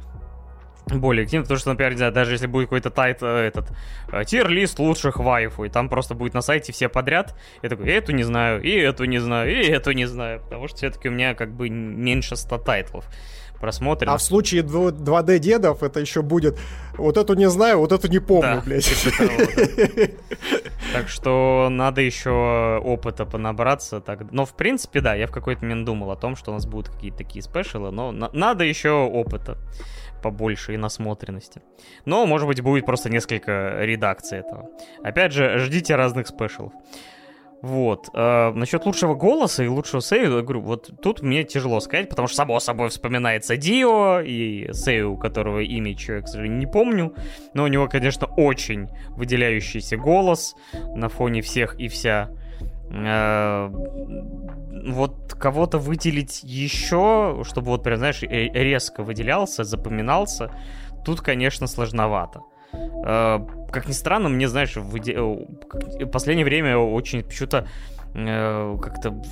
более 0.86 1.24
активно, 1.24 1.44
потому 1.44 1.58
что, 1.58 1.70
например, 1.70 1.96
знаю, 1.96 2.12
даже 2.12 2.32
если 2.32 2.46
будет 2.46 2.66
какой-то 2.66 2.90
тайт, 2.90 3.18
э, 3.22 3.26
этот, 3.26 3.70
э, 4.10 4.24
тир-лист 4.24 4.78
лучших 4.78 5.18
вайфу, 5.18 5.64
и 5.64 5.68
там 5.68 5.88
просто 5.88 6.14
будет 6.14 6.34
на 6.34 6.40
сайте 6.40 6.72
все 6.72 6.88
подряд, 6.88 7.38
я 7.62 7.68
такой, 7.68 7.90
эту 7.90 8.12
не 8.12 8.22
знаю, 8.22 8.62
и 8.62 8.70
эту 8.70 9.04
не 9.04 9.18
знаю, 9.18 9.50
и 9.50 9.66
эту 9.66 9.92
не 9.92 10.06
знаю, 10.06 10.40
потому 10.40 10.68
что 10.68 10.78
все-таки 10.78 11.08
у 11.08 11.12
меня 11.12 11.34
как 11.34 11.52
бы 11.52 11.68
меньше 11.68 12.36
100 12.36 12.58
тайтлов 12.58 13.04
просмотрим. 13.60 14.10
А 14.10 14.16
в 14.16 14.22
случае 14.22 14.62
2D 14.62 15.38
дедов 15.38 15.82
это 15.82 16.00
еще 16.00 16.22
будет 16.22 16.58
вот 16.96 17.16
эту 17.16 17.34
не 17.34 17.48
знаю, 17.48 17.78
вот 17.78 17.92
эту 17.92 18.08
не 18.08 18.18
помню, 18.18 18.56
да, 18.56 18.62
блядь. 18.64 18.84
Типа 18.84 19.24
так 20.92 21.08
что 21.08 21.68
надо 21.70 22.00
еще 22.00 22.80
опыта 22.84 23.24
понабраться. 23.26 24.00
Так. 24.00 24.30
Но 24.32 24.44
в 24.44 24.54
принципе, 24.54 25.00
да, 25.00 25.14
я 25.14 25.26
в 25.26 25.30
какой-то 25.30 25.62
момент 25.62 25.84
думал 25.84 26.10
о 26.10 26.16
том, 26.16 26.36
что 26.36 26.50
у 26.50 26.54
нас 26.54 26.66
будут 26.66 26.88
какие-то 26.88 27.18
такие 27.18 27.42
спешилы, 27.42 27.90
но 27.90 28.12
на- 28.12 28.30
надо 28.32 28.64
еще 28.64 28.90
опыта 28.90 29.58
побольше 30.22 30.74
и 30.74 30.76
насмотренности. 30.76 31.62
Но, 32.04 32.26
может 32.26 32.48
быть, 32.48 32.60
будет 32.60 32.86
просто 32.86 33.08
несколько 33.10 33.76
редакций 33.80 34.38
этого. 34.38 34.68
Опять 35.04 35.32
же, 35.32 35.58
ждите 35.58 35.94
разных 35.94 36.26
спешилов. 36.26 36.72
Вот. 37.60 38.08
Э, 38.14 38.52
насчет 38.52 38.86
лучшего 38.86 39.14
голоса 39.14 39.64
и 39.64 39.68
лучшего 39.68 40.00
сейва, 40.00 40.36
я 40.36 40.42
говорю, 40.42 40.60
вот 40.60 40.90
тут 41.02 41.22
мне 41.22 41.42
тяжело 41.42 41.80
сказать, 41.80 42.08
потому 42.08 42.28
что 42.28 42.36
само 42.36 42.60
собой 42.60 42.88
вспоминается 42.88 43.56
Дио 43.56 44.20
и 44.20 44.72
сейв, 44.72 45.06
у 45.06 45.16
которого 45.16 45.60
имя 45.60 45.94
человек, 45.94 46.26
к 46.26 46.28
сожалению, 46.28 46.58
не 46.58 46.66
помню, 46.66 47.14
но 47.54 47.64
у 47.64 47.66
него, 47.66 47.88
конечно, 47.88 48.28
очень 48.36 48.88
выделяющийся 49.10 49.96
голос 49.96 50.54
на 50.94 51.08
фоне 51.08 51.42
всех 51.42 51.78
и 51.80 51.88
вся. 51.88 52.30
Э, 52.90 53.68
вот 54.86 55.34
кого-то 55.34 55.78
выделить 55.78 56.44
еще, 56.44 57.42
чтобы 57.42 57.68
вот 57.68 57.82
прям, 57.82 57.98
знаешь, 57.98 58.22
резко 58.22 59.02
выделялся, 59.02 59.64
запоминался, 59.64 60.52
тут, 61.04 61.20
конечно, 61.20 61.66
сложновато. 61.66 62.42
Э, 62.72 63.38
как 63.70 63.88
ни 63.88 63.92
странно, 63.92 64.28
мне, 64.28 64.48
знаешь, 64.48 64.76
в, 64.76 64.98
иде... 64.98 65.18
в 65.18 66.06
последнее 66.06 66.44
время 66.44 66.76
очень 66.78 67.22
почему-то 67.22 67.66
э, 68.14 68.78
как-то 68.82 69.22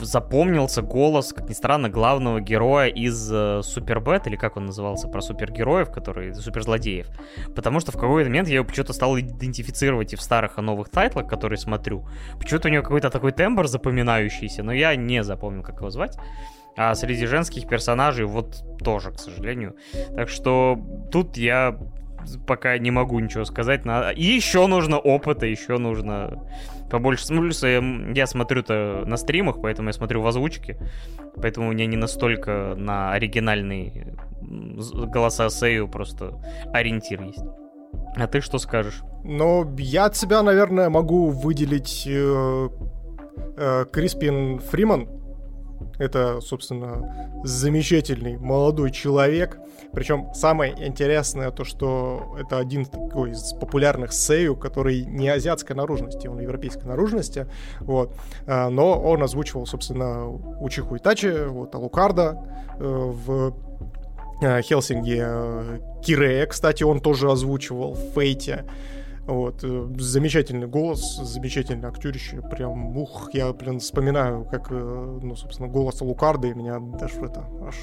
запомнился 0.00 0.82
голос, 0.82 1.32
как 1.32 1.48
ни 1.48 1.54
странно, 1.54 1.88
главного 1.88 2.40
героя 2.40 2.88
из 2.88 3.30
э, 3.32 3.60
Супербет, 3.62 4.26
или 4.26 4.36
как 4.36 4.56
он 4.56 4.66
назывался, 4.66 5.08
про 5.08 5.20
супергероев, 5.20 5.90
которые, 5.90 6.34
суперзлодеев. 6.34 7.06
Потому 7.54 7.80
что 7.80 7.92
в 7.92 7.96
какой-то 7.96 8.28
момент 8.28 8.48
я 8.48 8.56
его 8.56 8.64
почему-то 8.64 8.92
стал 8.92 9.18
идентифицировать 9.18 10.12
и 10.12 10.16
в 10.16 10.22
старых 10.22 10.58
и 10.58 10.60
новых 10.60 10.88
тайтлах, 10.88 11.26
которые 11.26 11.58
смотрю. 11.58 12.06
Почему-то 12.38 12.68
у 12.68 12.70
него 12.70 12.82
какой-то 12.82 13.10
такой 13.10 13.32
тембр 13.32 13.66
запоминающийся, 13.66 14.62
но 14.62 14.72
я 14.72 14.94
не 14.96 15.22
запомнил, 15.24 15.62
как 15.62 15.76
его 15.76 15.90
звать. 15.90 16.16
А 16.76 16.94
среди 16.94 17.26
женских 17.26 17.66
персонажей 17.66 18.24
вот 18.24 18.62
тоже, 18.84 19.10
к 19.10 19.18
сожалению. 19.18 19.74
Так 20.14 20.28
что 20.28 20.78
тут 21.10 21.36
я 21.36 21.76
пока 22.46 22.78
не 22.78 22.90
могу 22.90 23.18
ничего 23.18 23.44
сказать. 23.44 23.82
И 24.16 24.24
еще 24.24 24.66
нужно 24.66 24.98
опыта, 24.98 25.46
еще 25.46 25.78
нужно 25.78 26.46
побольше. 26.90 27.28
Плюс 27.28 27.62
я 27.62 28.26
смотрю-то 28.26 29.04
на 29.06 29.16
стримах, 29.16 29.60
поэтому 29.60 29.88
я 29.88 29.92
смотрю 29.92 30.22
в 30.22 30.26
озвучке. 30.26 30.78
Поэтому 31.36 31.68
у 31.68 31.72
меня 31.72 31.86
не 31.86 31.96
настолько 31.96 32.74
на 32.76 33.12
оригинальные 33.12 34.16
голоса 34.40 35.50
Сею 35.50 35.88
просто 35.88 36.34
ориентир 36.72 37.22
есть. 37.22 37.44
А 38.16 38.26
ты 38.26 38.40
что 38.40 38.58
скажешь? 38.58 39.02
Ну, 39.24 39.74
я 39.78 40.06
от 40.06 40.16
себя, 40.16 40.42
наверное, 40.42 40.88
могу 40.88 41.28
выделить 41.28 42.04
э, 42.06 42.68
э, 43.56 43.84
Криспин 43.92 44.58
Фриман, 44.58 45.08
это, 45.98 46.40
собственно, 46.40 47.42
замечательный 47.44 48.38
молодой 48.38 48.90
человек. 48.90 49.58
Причем 49.92 50.32
самое 50.34 50.74
интересное 50.86 51.50
то, 51.50 51.64
что 51.64 52.36
это 52.38 52.58
один 52.58 52.84
такой 52.84 53.32
из 53.32 53.52
популярных 53.54 54.12
сею, 54.12 54.56
который 54.56 55.04
не 55.04 55.28
азиатской 55.28 55.74
наружности, 55.74 56.26
он 56.28 56.40
европейской 56.40 56.84
наружности. 56.84 57.46
Вот. 57.80 58.14
А, 58.46 58.70
но 58.70 59.00
он 59.00 59.22
озвучивал, 59.22 59.66
собственно, 59.66 60.28
Учиху 60.28 60.96
Итачи, 60.96 61.46
вот, 61.48 61.74
Алукарда 61.74 62.38
э, 62.78 62.84
в 62.84 63.54
э, 64.42 64.62
Хелсинге. 64.62 65.80
Кирея, 66.02 66.46
кстати, 66.46 66.84
он 66.84 67.00
тоже 67.00 67.30
озвучивал 67.30 67.94
в 67.94 68.14
Фейте. 68.14 68.64
Вот, 69.28 69.62
э, 69.62 69.88
замечательный 69.98 70.66
голос, 70.66 71.16
замечательное 71.16 71.90
актерище, 71.90 72.40
прям, 72.40 72.96
ух, 72.96 73.28
я, 73.34 73.52
блин, 73.52 73.78
вспоминаю, 73.78 74.46
как, 74.50 74.68
э, 74.70 74.74
ну, 75.22 75.36
собственно, 75.36 75.68
голос 75.68 76.00
Лукарда, 76.00 76.48
и 76.48 76.54
меня 76.54 76.78
даже 76.78 77.20
это, 77.20 77.44
аж, 77.62 77.74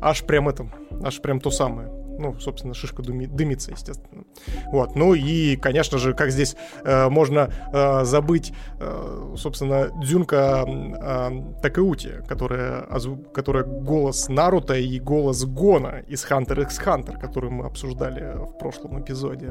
аж 0.00 0.24
прям 0.24 0.48
это, 0.48 0.66
аж 1.04 1.20
прям 1.22 1.38
то 1.38 1.52
самое 1.52 1.88
ну, 2.18 2.38
собственно, 2.38 2.74
шишка 2.74 3.02
дымится, 3.02 3.70
естественно. 3.70 4.24
Вот, 4.66 4.96
ну 4.96 5.14
и, 5.14 5.56
конечно 5.56 5.98
же, 5.98 6.14
как 6.14 6.30
здесь 6.30 6.56
э, 6.84 7.08
можно 7.08 7.50
э, 7.72 8.04
забыть, 8.04 8.52
э, 8.80 9.34
собственно, 9.36 9.90
Дзюнка 10.00 10.64
э, 10.66 11.60
Такеути, 11.62 12.22
которая, 12.28 12.86
которая 13.32 13.64
голос 13.64 14.28
Наруто 14.28 14.74
и 14.74 14.98
голос 14.98 15.44
Гона 15.44 16.02
из 16.08 16.24
Hunter 16.24 16.62
x 16.62 16.80
Hunter, 16.80 17.18
который 17.18 17.50
мы 17.50 17.66
обсуждали 17.66 18.36
в 18.36 18.58
прошлом 18.58 19.00
эпизоде 19.00 19.50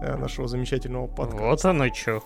э, 0.00 0.16
нашего 0.16 0.48
замечательного 0.48 1.06
подкаста. 1.06 1.46
Вот 1.46 1.64
оно 1.64 1.94
что. 1.94 2.22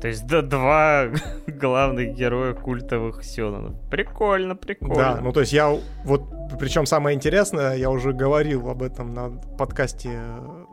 То 0.00 0.08
есть 0.08 0.26
да, 0.26 0.42
два 0.42 1.06
главных 1.46 2.14
героя 2.14 2.54
культовых 2.54 3.24
Сёнонов. 3.24 3.74
Прикольно, 3.90 4.54
прикольно. 4.54 4.94
Да, 4.94 5.20
ну 5.22 5.32
то 5.32 5.40
есть 5.40 5.52
я 5.52 5.74
вот, 6.04 6.22
причем 6.58 6.86
самое 6.86 7.16
интересное, 7.16 7.76
я 7.76 7.90
уже 7.90 8.12
говорил 8.12 8.68
об 8.68 8.82
этом 8.82 9.14
на 9.14 9.30
подкасте 9.58 10.20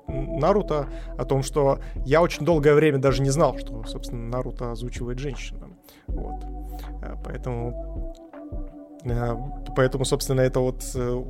Наруто, 0.07 0.87
о 1.17 1.25
том, 1.25 1.43
что 1.43 1.79
я 2.05 2.21
очень 2.21 2.45
долгое 2.45 2.73
время 2.73 2.97
даже 2.97 3.21
не 3.21 3.29
знал, 3.29 3.57
что, 3.57 3.83
собственно, 3.85 4.27
Наруто 4.27 4.71
озвучивает 4.71 5.19
женщина. 5.19 5.69
Вот. 6.07 6.43
Э, 7.01 7.15
поэтому 7.23 8.13
э, 9.05 9.35
Поэтому, 9.75 10.05
собственно, 10.05 10.41
это 10.41 10.59
вот 10.59 10.83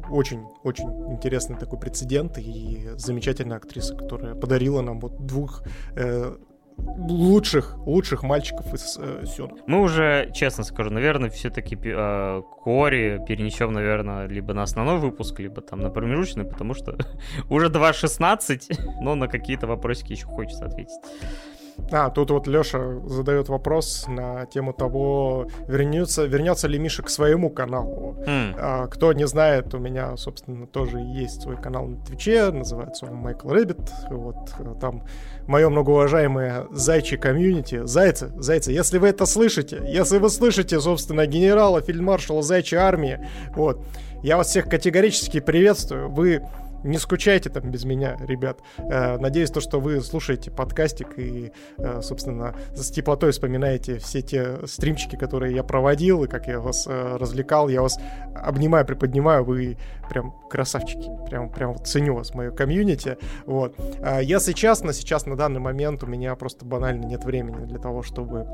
очень-очень 0.09 0.89
э, 0.89 1.11
интересный 1.13 1.57
такой 1.57 1.79
прецедент 1.79 2.37
и 2.39 2.89
замечательная 2.95 3.57
актриса, 3.57 3.95
которая 3.95 4.33
подарила 4.35 4.81
нам 4.81 4.99
вот 4.99 5.25
двух 5.25 5.63
лучших, 6.77 7.77
лучших 7.85 8.23
мальчиков 8.23 8.73
из 8.73 8.97
э, 8.99 9.25
Сюна. 9.25 9.53
Мы 9.67 9.81
уже, 9.81 10.31
честно 10.33 10.63
скажу, 10.63 10.89
наверное, 10.89 11.29
все-таки 11.29 11.77
э, 11.83 12.41
Кори 12.63 13.23
перенесем, 13.27 13.73
наверное, 13.73 14.27
либо 14.27 14.53
на 14.53 14.63
основной 14.63 14.99
выпуск, 14.99 15.39
либо 15.39 15.61
там 15.61 15.79
на 15.79 15.89
промежуточный, 15.89 16.45
потому 16.45 16.73
что 16.73 16.97
уже 17.49 17.67
2.16, 17.67 19.01
но 19.01 19.15
на 19.15 19.27
какие-то 19.27 19.67
вопросики 19.67 20.13
еще 20.13 20.25
хочется 20.25 20.65
ответить. 20.65 20.99
А, 21.91 22.09
тут 22.09 22.31
вот 22.31 22.47
Леша 22.47 22.99
задает 23.05 23.49
вопрос 23.49 24.05
на 24.07 24.45
тему 24.45 24.73
того, 24.73 25.47
вернется, 25.67 26.25
вернется 26.25 26.67
ли 26.67 26.79
Миша 26.79 27.03
к 27.03 27.09
своему 27.09 27.49
каналу. 27.49 28.17
Mm. 28.25 28.55
А, 28.57 28.87
кто 28.87 29.13
не 29.13 29.27
знает, 29.27 29.73
у 29.73 29.79
меня, 29.79 30.15
собственно, 30.17 30.67
тоже 30.67 30.99
есть 30.99 31.41
свой 31.41 31.57
канал 31.57 31.87
на 31.87 31.97
Твиче, 32.03 32.51
называется 32.51 33.05
он 33.05 33.15
Michael 33.15 33.49
Rabbit. 33.49 33.91
Вот 34.09 34.51
там 34.79 35.03
мое 35.47 35.69
многоуважаемое 35.69 36.67
зайчи 36.71 37.17
комьюнити. 37.17 37.85
Зайцы, 37.85 38.31
зайцы, 38.37 38.71
если 38.71 38.97
вы 38.97 39.09
это 39.09 39.25
слышите, 39.25 39.81
если 39.85 40.17
вы 40.17 40.29
слышите, 40.29 40.79
собственно, 40.79 41.25
генерала, 41.25 41.81
фельдмаршала 41.81 42.41
зайчьей 42.41 42.81
армии, 42.81 43.19
вот, 43.55 43.85
я 44.23 44.37
вас 44.37 44.47
всех 44.47 44.69
категорически 44.69 45.39
приветствую. 45.41 46.09
Вы 46.09 46.43
не 46.83 46.97
скучайте 46.97 47.49
там 47.49 47.71
без 47.71 47.85
меня, 47.85 48.17
ребят. 48.19 48.59
Э, 48.77 49.17
надеюсь, 49.17 49.51
то, 49.51 49.61
что 49.61 49.79
вы 49.79 50.01
слушаете 50.01 50.51
подкастик 50.51 51.17
и, 51.17 51.51
э, 51.77 52.01
собственно, 52.01 52.55
с 52.75 52.89
теплотой 52.89 53.31
вспоминаете 53.31 53.97
все 53.99 54.21
те 54.21 54.65
стримчики, 54.67 55.15
которые 55.15 55.55
я 55.55 55.63
проводил, 55.63 56.23
и 56.23 56.27
как 56.27 56.47
я 56.47 56.59
вас 56.59 56.85
э, 56.87 57.17
развлекал. 57.17 57.69
Я 57.69 57.81
вас 57.81 57.97
обнимаю, 58.35 58.85
приподнимаю, 58.85 59.43
вы 59.43 59.77
прям 60.09 60.33
красавчики. 60.49 61.09
Прям, 61.29 61.49
прям 61.49 61.75
ценю 61.83 62.15
вас, 62.15 62.33
мое 62.33 62.51
комьюнити. 62.51 63.17
Вот. 63.45 63.75
Если 64.21 64.51
честно, 64.51 64.93
сейчас 64.93 65.25
на 65.25 65.35
данный 65.35 65.59
момент 65.59 66.03
у 66.03 66.07
меня 66.07 66.35
просто 66.35 66.65
банально 66.65 67.05
нет 67.05 67.23
времени 67.23 67.65
для 67.65 67.79
того, 67.79 68.03
чтобы 68.03 68.45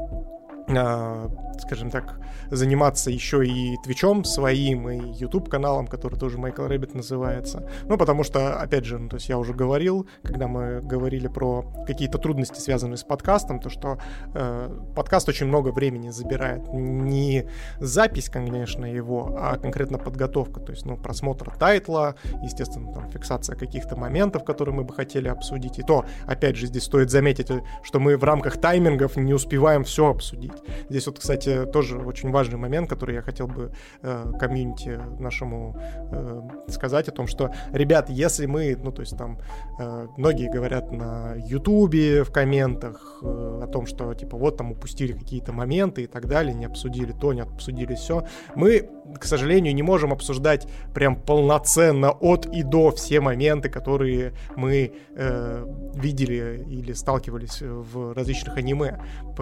скажем 0.69 1.89
так, 1.89 2.19
заниматься 2.51 3.11
еще 3.11 3.45
и 3.45 3.77
Твичом 3.83 4.23
своим, 4.23 4.89
и 4.89 5.19
YouTube 5.19 5.49
каналом, 5.49 5.87
который 5.87 6.17
тоже 6.17 6.37
Michael 6.37 6.63
Rabbit 6.63 6.95
называется. 6.95 7.67
Ну, 7.83 7.97
потому 7.97 8.23
что, 8.23 8.59
опять 8.59 8.85
же, 8.85 8.97
ну, 8.97 9.09
то 9.09 9.15
есть 9.15 9.29
я 9.29 9.37
уже 9.37 9.53
говорил, 9.53 10.07
когда 10.23 10.47
мы 10.47 10.81
говорили 10.81 11.27
про 11.27 11.63
какие-то 11.85 12.17
трудности, 12.17 12.59
связанные 12.59 12.97
с 12.97 13.03
подкастом, 13.03 13.59
то 13.59 13.69
что 13.69 13.99
э, 14.33 14.79
подкаст 14.95 15.29
очень 15.29 15.47
много 15.47 15.69
времени 15.69 16.09
забирает. 16.09 16.67
Не 16.71 17.47
запись, 17.79 18.29
конечно, 18.29 18.85
его, 18.85 19.35
а 19.37 19.57
конкретно 19.57 19.97
подготовка, 19.97 20.59
то 20.59 20.71
есть, 20.71 20.85
ну, 20.85 20.97
просмотр 20.97 21.51
тайтла, 21.57 22.15
естественно, 22.41 22.93
там, 22.93 23.09
фиксация 23.09 23.55
каких-то 23.55 23.95
моментов, 23.95 24.43
которые 24.43 24.75
мы 24.75 24.83
бы 24.83 24.93
хотели 24.93 25.27
обсудить. 25.27 25.79
И 25.79 25.83
то, 25.83 26.05
опять 26.25 26.55
же, 26.55 26.67
здесь 26.67 26.83
стоит 26.83 27.09
заметить, 27.09 27.47
что 27.83 27.99
мы 27.99 28.17
в 28.17 28.23
рамках 28.23 28.59
таймингов 28.59 29.17
не 29.17 29.33
успеваем 29.33 29.83
все 29.83 30.09
обсудить. 30.09 30.53
Здесь 30.89 31.07
вот, 31.07 31.19
кстати, 31.19 31.65
тоже 31.65 31.97
очень 31.97 32.31
важный 32.31 32.57
момент, 32.57 32.89
который 32.89 33.15
я 33.15 33.21
хотел 33.21 33.47
бы 33.47 33.71
э, 34.01 34.31
комьюнити 34.39 34.99
нашему 35.19 35.75
э, 36.11 36.41
сказать 36.67 37.07
о 37.09 37.11
том, 37.11 37.27
что, 37.27 37.53
ребят, 37.71 38.09
если 38.09 38.45
мы, 38.45 38.75
ну, 38.75 38.91
то 38.91 39.01
есть 39.01 39.17
там 39.17 39.39
э, 39.79 40.07
многие 40.17 40.51
говорят 40.51 40.91
на 40.91 41.35
Ютубе 41.35 42.23
в 42.23 42.31
комментах 42.31 43.19
э, 43.21 43.61
о 43.63 43.67
том, 43.67 43.85
что, 43.85 44.13
типа, 44.13 44.37
вот 44.37 44.57
там 44.57 44.71
упустили 44.71 45.13
какие-то 45.13 45.53
моменты 45.53 46.03
и 46.03 46.07
так 46.07 46.27
далее, 46.27 46.53
не 46.53 46.65
обсудили 46.65 47.11
то, 47.11 47.33
не 47.33 47.41
обсудили 47.41 47.95
все. 47.95 48.25
Мы, 48.55 48.89
к 49.17 49.25
сожалению, 49.25 49.73
не 49.73 49.83
можем 49.83 50.13
обсуждать 50.13 50.67
прям 50.93 51.15
полноценно 51.15 52.11
от 52.11 52.45
и 52.45 52.63
до 52.63 52.91
все 52.91 53.21
моменты, 53.21 53.69
которые 53.69 54.33
мы 54.55 54.93
э, 55.15 55.65
видели 55.95 56.63
или 56.67 56.93
сталкивались 56.93 57.61
в 57.61 58.13
различных 58.13 58.57
аниме, 58.57 58.99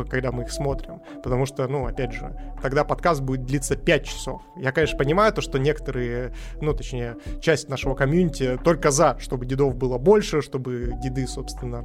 когда 0.09 0.31
мы 0.31 0.43
их 0.43 0.51
смотрим 0.51 1.01
потому 1.27 1.45
что, 1.45 1.67
ну, 1.67 1.85
опять 1.85 2.13
же, 2.13 2.33
тогда 2.61 2.83
подкаст 2.83 3.21
будет 3.21 3.45
длиться 3.45 3.75
5 3.75 4.05
часов. 4.05 4.41
Я, 4.55 4.71
конечно, 4.71 4.97
понимаю 4.97 5.33
то, 5.33 5.41
что 5.41 5.59
некоторые, 5.59 6.33
ну, 6.61 6.73
точнее, 6.73 7.17
часть 7.41 7.69
нашего 7.69 7.95
комьюнити 7.95 8.57
только 8.63 8.91
за, 8.91 9.17
чтобы 9.19 9.45
дедов 9.45 9.75
было 9.75 9.97
больше, 9.97 10.41
чтобы 10.41 10.93
деды, 11.03 11.27
собственно, 11.27 11.83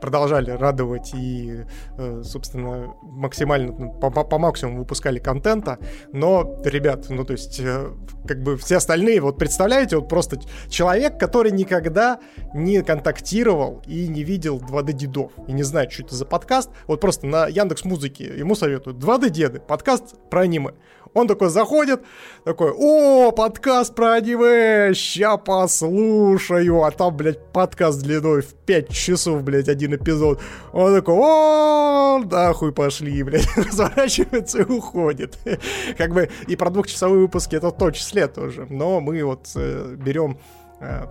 продолжали 0.00 0.50
радовать 0.50 1.12
и, 1.14 1.64
э, 1.98 2.22
собственно, 2.24 2.94
максимально 3.02 3.72
ну, 3.72 3.92
по, 3.92 4.10
по 4.10 4.38
максимуму 4.38 4.80
выпускали 4.80 5.18
контента, 5.18 5.78
но, 6.12 6.60
ребят, 6.64 7.06
ну, 7.08 7.24
то 7.24 7.32
есть, 7.32 7.60
э, 7.60 7.90
как 8.26 8.42
бы 8.42 8.56
все 8.56 8.76
остальные, 8.76 9.20
вот 9.20 9.38
представляете, 9.38 9.96
вот 9.96 10.08
просто 10.08 10.38
человек, 10.68 11.18
который 11.18 11.52
никогда 11.52 12.20
не 12.54 12.82
контактировал 12.82 13.82
и 13.86 14.08
не 14.08 14.22
видел 14.22 14.58
2D 14.58 14.92
дедов, 14.92 15.32
и 15.46 15.52
не 15.52 15.62
знает, 15.62 15.92
что 15.92 16.04
это 16.04 16.14
за 16.14 16.26
подкаст, 16.26 16.70
вот 16.86 17.00
просто 17.00 17.26
на 17.26 17.46
Яндекс 17.46 17.84
Музыке 17.84 18.24
ему 18.24 18.54
советуют 18.54 18.98
2D 18.98 19.30
деды, 19.30 19.60
подкаст 19.60 20.16
про 20.30 20.42
аниме. 20.42 20.72
Он 21.14 21.28
такой 21.28 21.50
заходит, 21.50 22.00
такой, 22.44 22.72
о, 22.74 23.32
подкаст 23.32 23.94
про 23.94 24.14
аниме, 24.14 24.94
ща 24.94 25.36
послушаю, 25.36 26.84
а 26.84 26.90
там, 26.90 27.14
блядь, 27.14 27.52
подкаст 27.52 28.00
длиной 28.00 28.40
в 28.40 28.54
5 28.54 28.88
часов, 28.88 29.42
блядь, 29.42 29.68
один 29.68 29.94
эпизод. 29.94 30.40
Он 30.72 30.94
такой, 30.94 31.14
о, 31.18 32.18
нахуй 32.24 32.72
пошли, 32.72 33.22
блядь, 33.22 33.46
разворачивается 33.56 34.62
и 34.62 34.64
уходит. 34.64 35.38
Как 35.98 36.14
бы 36.14 36.30
и 36.46 36.56
про 36.56 36.70
двухчасовые 36.70 37.20
выпуски 37.20 37.56
это 37.56 37.68
в 37.68 37.76
том 37.76 37.92
числе 37.92 38.26
тоже, 38.26 38.66
но 38.70 39.00
мы 39.00 39.22
вот 39.22 39.50
э, 39.54 39.94
берем 39.98 40.38
э, 40.80 41.06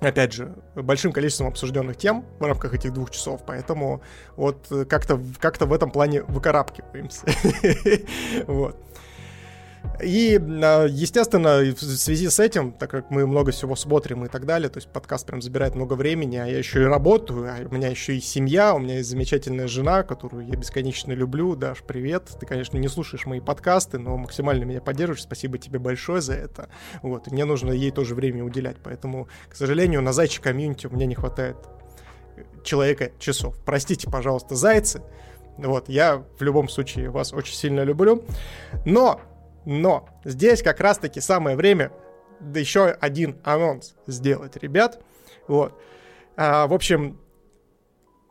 опять 0.00 0.34
же, 0.34 0.54
большим 0.74 1.12
количеством 1.12 1.46
обсужденных 1.46 1.96
тем 1.96 2.26
в 2.38 2.44
рамках 2.44 2.74
этих 2.74 2.92
двух 2.92 3.10
часов, 3.10 3.40
поэтому 3.46 4.02
вот 4.36 4.66
как-то 4.88 5.18
как 5.38 5.58
в 5.58 5.72
этом 5.72 5.90
плане 5.90 6.24
выкарабкиваемся. 6.24 7.24
Вот. 8.46 8.76
И, 10.02 10.40
а, 10.62 10.86
естественно, 10.86 11.60
в 11.74 11.80
связи 11.80 12.28
с 12.28 12.40
этим, 12.40 12.72
так 12.72 12.90
как 12.90 13.10
мы 13.10 13.26
много 13.26 13.52
всего 13.52 13.76
смотрим 13.76 14.24
и 14.24 14.28
так 14.28 14.46
далее, 14.46 14.68
то 14.68 14.78
есть 14.78 14.88
подкаст 14.88 15.26
прям 15.26 15.42
забирает 15.42 15.74
много 15.74 15.94
времени, 15.94 16.36
а 16.36 16.46
я 16.46 16.58
еще 16.58 16.82
и 16.82 16.84
работаю, 16.84 17.44
а 17.44 17.68
у 17.68 17.74
меня 17.74 17.88
еще 17.88 18.16
и 18.16 18.20
семья, 18.20 18.74
у 18.74 18.78
меня 18.78 18.96
есть 18.96 19.10
замечательная 19.10 19.68
жена, 19.68 20.02
которую 20.02 20.46
я 20.46 20.54
бесконечно 20.54 21.12
люблю. 21.12 21.54
Даш, 21.54 21.82
привет. 21.86 22.30
Ты, 22.38 22.46
конечно, 22.46 22.78
не 22.78 22.88
слушаешь 22.88 23.26
мои 23.26 23.40
подкасты, 23.40 23.98
но 23.98 24.16
максимально 24.16 24.64
меня 24.64 24.80
поддерживаешь. 24.80 25.22
Спасибо 25.22 25.58
тебе 25.58 25.78
большое 25.78 26.20
за 26.22 26.34
это. 26.34 26.68
Вот. 27.02 27.28
И 27.28 27.30
мне 27.30 27.44
нужно 27.44 27.72
ей 27.72 27.90
тоже 27.90 28.14
время 28.14 28.44
уделять. 28.44 28.76
Поэтому, 28.82 29.28
к 29.48 29.56
сожалению, 29.56 30.02
на 30.02 30.12
зайчик 30.12 30.42
комьюнити 30.42 30.86
у 30.86 30.90
меня 30.90 31.06
не 31.06 31.14
хватает 31.14 31.56
человека 32.64 33.10
часов. 33.18 33.56
Простите, 33.64 34.10
пожалуйста, 34.10 34.54
зайцы. 34.54 35.02
Вот, 35.58 35.88
я 35.88 36.24
в 36.38 36.42
любом 36.42 36.68
случае 36.68 37.10
вас 37.10 37.32
очень 37.32 37.54
сильно 37.54 37.82
люблю. 37.82 38.24
Но 38.84 39.20
но 39.70 40.08
здесь 40.24 40.62
как 40.62 40.80
раз-таки 40.80 41.20
самое 41.20 41.56
время 41.56 41.92
да 42.40 42.58
еще 42.58 42.86
один 42.86 43.38
анонс 43.44 43.94
сделать, 44.06 44.56
ребят. 44.56 45.00
Вот. 45.46 45.78
А, 46.36 46.66
в 46.66 46.72
общем, 46.72 47.20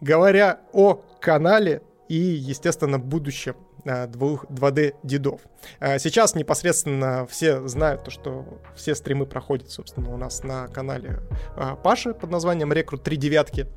говоря 0.02 0.60
о 0.74 0.96
канале, 1.22 1.82
и, 2.08 2.16
естественно, 2.16 2.98
будущем 2.98 3.56
2D 3.86 4.96
дедов. 5.04 5.42
Сейчас 5.80 6.36
непосредственно 6.36 7.28
все 7.28 7.66
знают 7.68 8.04
то, 8.04 8.12
что 8.12 8.60
все 8.76 8.96
стримы 8.96 9.26
проходят, 9.28 9.70
собственно, 9.70 10.12
у 10.14 10.18
нас 10.18 10.44
на 10.44 10.68
канале 10.68 11.20
Паши 11.84 12.14
под 12.14 12.32
названием 12.32 12.74
Рекрут 12.74 13.04
3 13.04 13.16
девятки. 13.16 13.68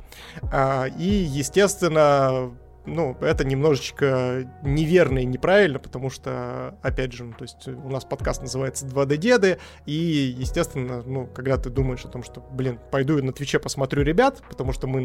И, 0.98 1.08
естественно, 1.08 2.56
ну, 2.86 3.16
это 3.20 3.44
немножечко 3.44 4.50
неверно 4.62 5.20
и 5.20 5.24
неправильно, 5.24 5.78
потому 5.78 6.10
что, 6.10 6.76
опять 6.82 7.12
же, 7.12 7.24
ну, 7.24 7.32
то 7.32 7.42
есть 7.42 7.68
у 7.68 7.88
нас 7.88 8.04
подкаст 8.04 8.42
называется 8.42 8.86
2D-деды, 8.86 9.58
и, 9.86 9.92
естественно, 9.92 11.02
ну, 11.02 11.26
когда 11.26 11.56
ты 11.56 11.70
думаешь 11.70 12.04
о 12.04 12.08
том, 12.08 12.22
что, 12.22 12.40
блин, 12.40 12.78
пойду 12.90 13.22
на 13.22 13.32
Твиче 13.32 13.58
посмотрю 13.58 14.02
ребят, 14.02 14.42
потому 14.48 14.72
что 14.72 14.86
мы, 14.86 15.02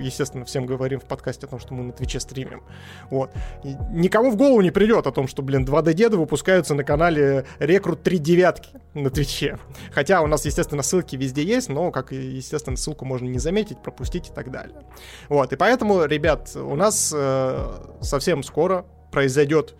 естественно, 0.00 0.44
всем 0.44 0.66
говорим 0.66 1.00
в 1.00 1.04
подкасте 1.04 1.46
о 1.46 1.48
том, 1.48 1.60
что 1.60 1.74
мы 1.74 1.84
на 1.84 1.92
Твиче 1.92 2.20
стримим, 2.20 2.62
вот. 3.10 3.30
И 3.62 3.76
никому 3.90 4.30
в 4.30 4.36
голову 4.36 4.60
не 4.60 4.70
придет 4.70 5.06
о 5.06 5.12
том, 5.12 5.28
что, 5.28 5.42
блин, 5.42 5.64
2D-деды 5.64 6.16
выпускаются 6.16 6.74
на 6.74 6.84
канале 6.84 7.44
Recruit 7.58 8.02
3 8.02 8.18
девятки 8.18 8.70
на 8.94 9.10
Твиче. 9.10 9.58
Хотя 9.92 10.22
у 10.22 10.26
нас, 10.26 10.44
естественно, 10.44 10.82
ссылки 10.82 11.16
везде 11.16 11.42
есть, 11.42 11.68
но, 11.68 11.90
как 11.92 12.12
естественно, 12.12 12.76
ссылку 12.76 13.04
можно 13.04 13.26
не 13.26 13.38
заметить, 13.38 13.78
пропустить 13.78 14.30
и 14.30 14.32
так 14.32 14.50
далее. 14.50 14.82
Вот, 15.28 15.52
и 15.52 15.56
поэтому, 15.56 16.04
ребят, 16.04 16.54
у 16.56 16.74
нас 16.74 17.14
совсем 18.00 18.42
скоро 18.42 18.84
произойдет 19.10 19.74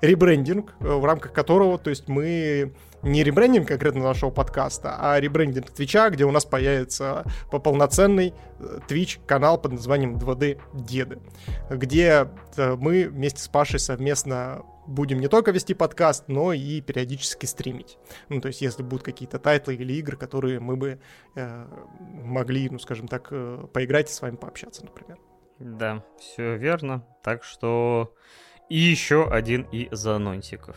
ребрендинг, 0.00 0.74
э, 0.80 0.88
в 0.88 1.04
рамках 1.04 1.32
которого, 1.32 1.78
то 1.78 1.90
есть 1.90 2.08
мы 2.08 2.72
не 3.02 3.22
ребрендинг 3.22 3.68
конкретно 3.68 4.02
нашего 4.02 4.30
подкаста, 4.30 4.96
а 4.98 5.20
ребрендинг 5.20 5.70
Твича, 5.70 6.10
где 6.10 6.24
у 6.24 6.30
нас 6.30 6.44
появится 6.44 7.24
полноценный 7.50 8.34
Twitch 8.88 9.18
э, 9.18 9.26
канал 9.26 9.58
под 9.60 9.72
названием 9.72 10.16
2D 10.16 10.60
Деды, 10.74 11.18
где 11.70 12.28
мы 12.56 13.08
вместе 13.08 13.40
с 13.40 13.48
Пашей 13.48 13.78
совместно 13.78 14.62
будем 14.86 15.20
не 15.20 15.28
только 15.28 15.50
вести 15.50 15.74
подкаст, 15.74 16.24
но 16.28 16.52
и 16.52 16.80
периодически 16.80 17.46
стримить. 17.46 17.98
Ну, 18.30 18.40
то 18.40 18.48
есть, 18.48 18.62
если 18.62 18.82
будут 18.82 19.04
какие-то 19.04 19.38
тайтлы 19.38 19.74
или 19.74 19.92
игры, 19.94 20.16
которые 20.16 20.60
мы 20.60 20.76
бы 20.76 20.98
э, 21.34 21.66
могли, 22.24 22.70
ну, 22.70 22.78
скажем 22.78 23.06
так, 23.06 23.28
э, 23.30 23.66
поиграть 23.72 24.10
и 24.10 24.12
с 24.12 24.22
вами 24.22 24.36
пообщаться, 24.36 24.84
например. 24.84 25.18
Да, 25.58 26.04
все 26.18 26.56
верно. 26.56 27.04
Так 27.22 27.44
что 27.44 28.14
и 28.68 28.78
еще 28.78 29.28
один 29.28 29.62
из 29.62 30.06
анонсиков. 30.06 30.76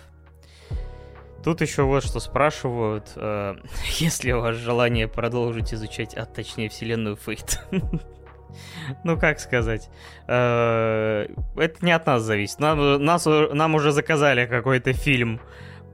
Тут 1.43 1.61
еще 1.61 1.83
вот 1.83 2.03
что 2.03 2.19
спрашивают, 2.19 3.11
э, 3.15 3.55
если 3.99 4.31
у 4.31 4.41
вас 4.41 4.55
желание 4.55 5.07
продолжить 5.07 5.73
изучать, 5.73 6.13
а 6.13 6.25
точнее 6.25 6.69
вселенную 6.69 7.15
Фейт. 7.15 7.59
ну, 9.03 9.19
как 9.19 9.39
сказать, 9.39 9.89
э, 10.27 11.27
это 11.55 11.85
не 11.85 11.91
от 11.91 12.05
нас 12.05 12.21
зависит. 12.21 12.59
Нам 12.59 13.75
уже 13.75 13.91
заказали 13.91 14.45
какой-то 14.45 14.93
фильм 14.93 15.39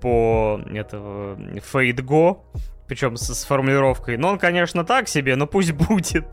по 0.02 0.62
этого 0.70 1.36
Fate 1.36 2.02
Go, 2.02 2.42
причем 2.88 3.18
с, 3.18 3.34
с 3.34 3.46
формулировкой. 3.46 4.18
Но 4.18 4.30
он, 4.30 4.40
конечно, 4.40 4.84
так 4.84 5.08
себе, 5.08 5.36
но 5.36 5.48
пусть 5.48 5.72
будет. 5.74 6.26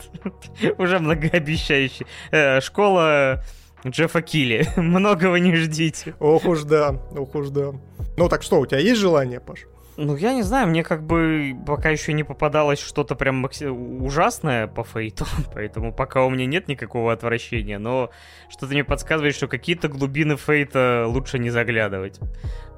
Уже 0.78 0.98
многообещающий. 0.98 2.06
Э, 2.30 2.60
школа 2.60 3.42
Джеффа 3.86 4.22
Килли. 4.22 4.66
Многого 4.76 5.36
не 5.36 5.54
ждите. 5.56 6.14
Ох 6.18 6.46
уж 6.46 6.62
да, 6.62 7.00
ох 7.16 7.34
уж 7.34 7.48
да. 7.48 7.72
Ну 8.16 8.28
так 8.28 8.42
что, 8.42 8.60
у 8.60 8.66
тебя 8.66 8.80
есть 8.80 9.00
желание, 9.00 9.40
Паш? 9.40 9.66
Ну, 9.96 10.16
я 10.16 10.34
не 10.34 10.42
знаю, 10.42 10.66
мне 10.66 10.82
как 10.82 11.04
бы 11.04 11.56
пока 11.66 11.90
еще 11.90 12.12
не 12.14 12.24
попадалось 12.24 12.80
что-то 12.80 13.14
прям 13.14 13.36
макси... 13.36 13.66
ужасное 13.66 14.66
по 14.66 14.82
фейту, 14.82 15.24
поэтому 15.54 15.92
пока 15.92 16.24
у 16.24 16.30
меня 16.30 16.46
нет 16.46 16.66
никакого 16.66 17.12
отвращения, 17.12 17.78
но 17.78 18.10
что-то 18.48 18.72
мне 18.72 18.82
подсказывает, 18.82 19.36
что 19.36 19.46
какие-то 19.46 19.88
глубины 19.88 20.36
фейта 20.36 21.04
лучше 21.06 21.38
не 21.38 21.50
заглядывать. 21.50 22.18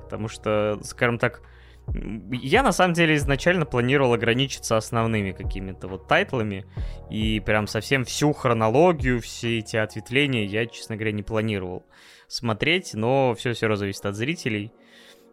Потому 0.03 0.29
что, 0.29 0.79
скажем 0.83 1.19
так, 1.19 1.41
я 2.33 2.63
на 2.63 2.73
самом 2.73 2.95
деле 2.95 3.15
изначально 3.17 3.65
планировал 3.65 4.13
ограничиться 4.13 4.77
основными 4.77 5.33
какими-то 5.33 5.89
вот 5.89 6.09
тайтлами, 6.09 6.67
и 7.11 7.41
прям 7.41 7.67
совсем 7.67 8.05
всю 8.05 8.33
хронологию, 8.33 9.21
все 9.21 9.59
эти 9.59 9.77
ответвления 9.77 10.45
я, 10.45 10.67
честно 10.67 10.97
говоря, 10.97 11.13
не 11.13 11.23
планировал 11.23 11.85
смотреть, 12.29 12.95
но 12.95 13.35
все 13.35 13.53
все 13.53 13.67
равно 13.67 13.77
зависит 13.77 14.05
от 14.05 14.17
зрителей. 14.17 14.73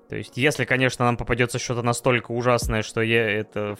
То 0.09 0.17
есть, 0.17 0.38
если, 0.38 0.65
конечно, 0.65 1.05
нам 1.05 1.17
попадется 1.17 1.57
что-то 1.57 1.81
настолько 1.81 2.34
ужасное, 2.34 2.84
что 2.84 3.01
аж 3.01 3.27
это 3.27 3.77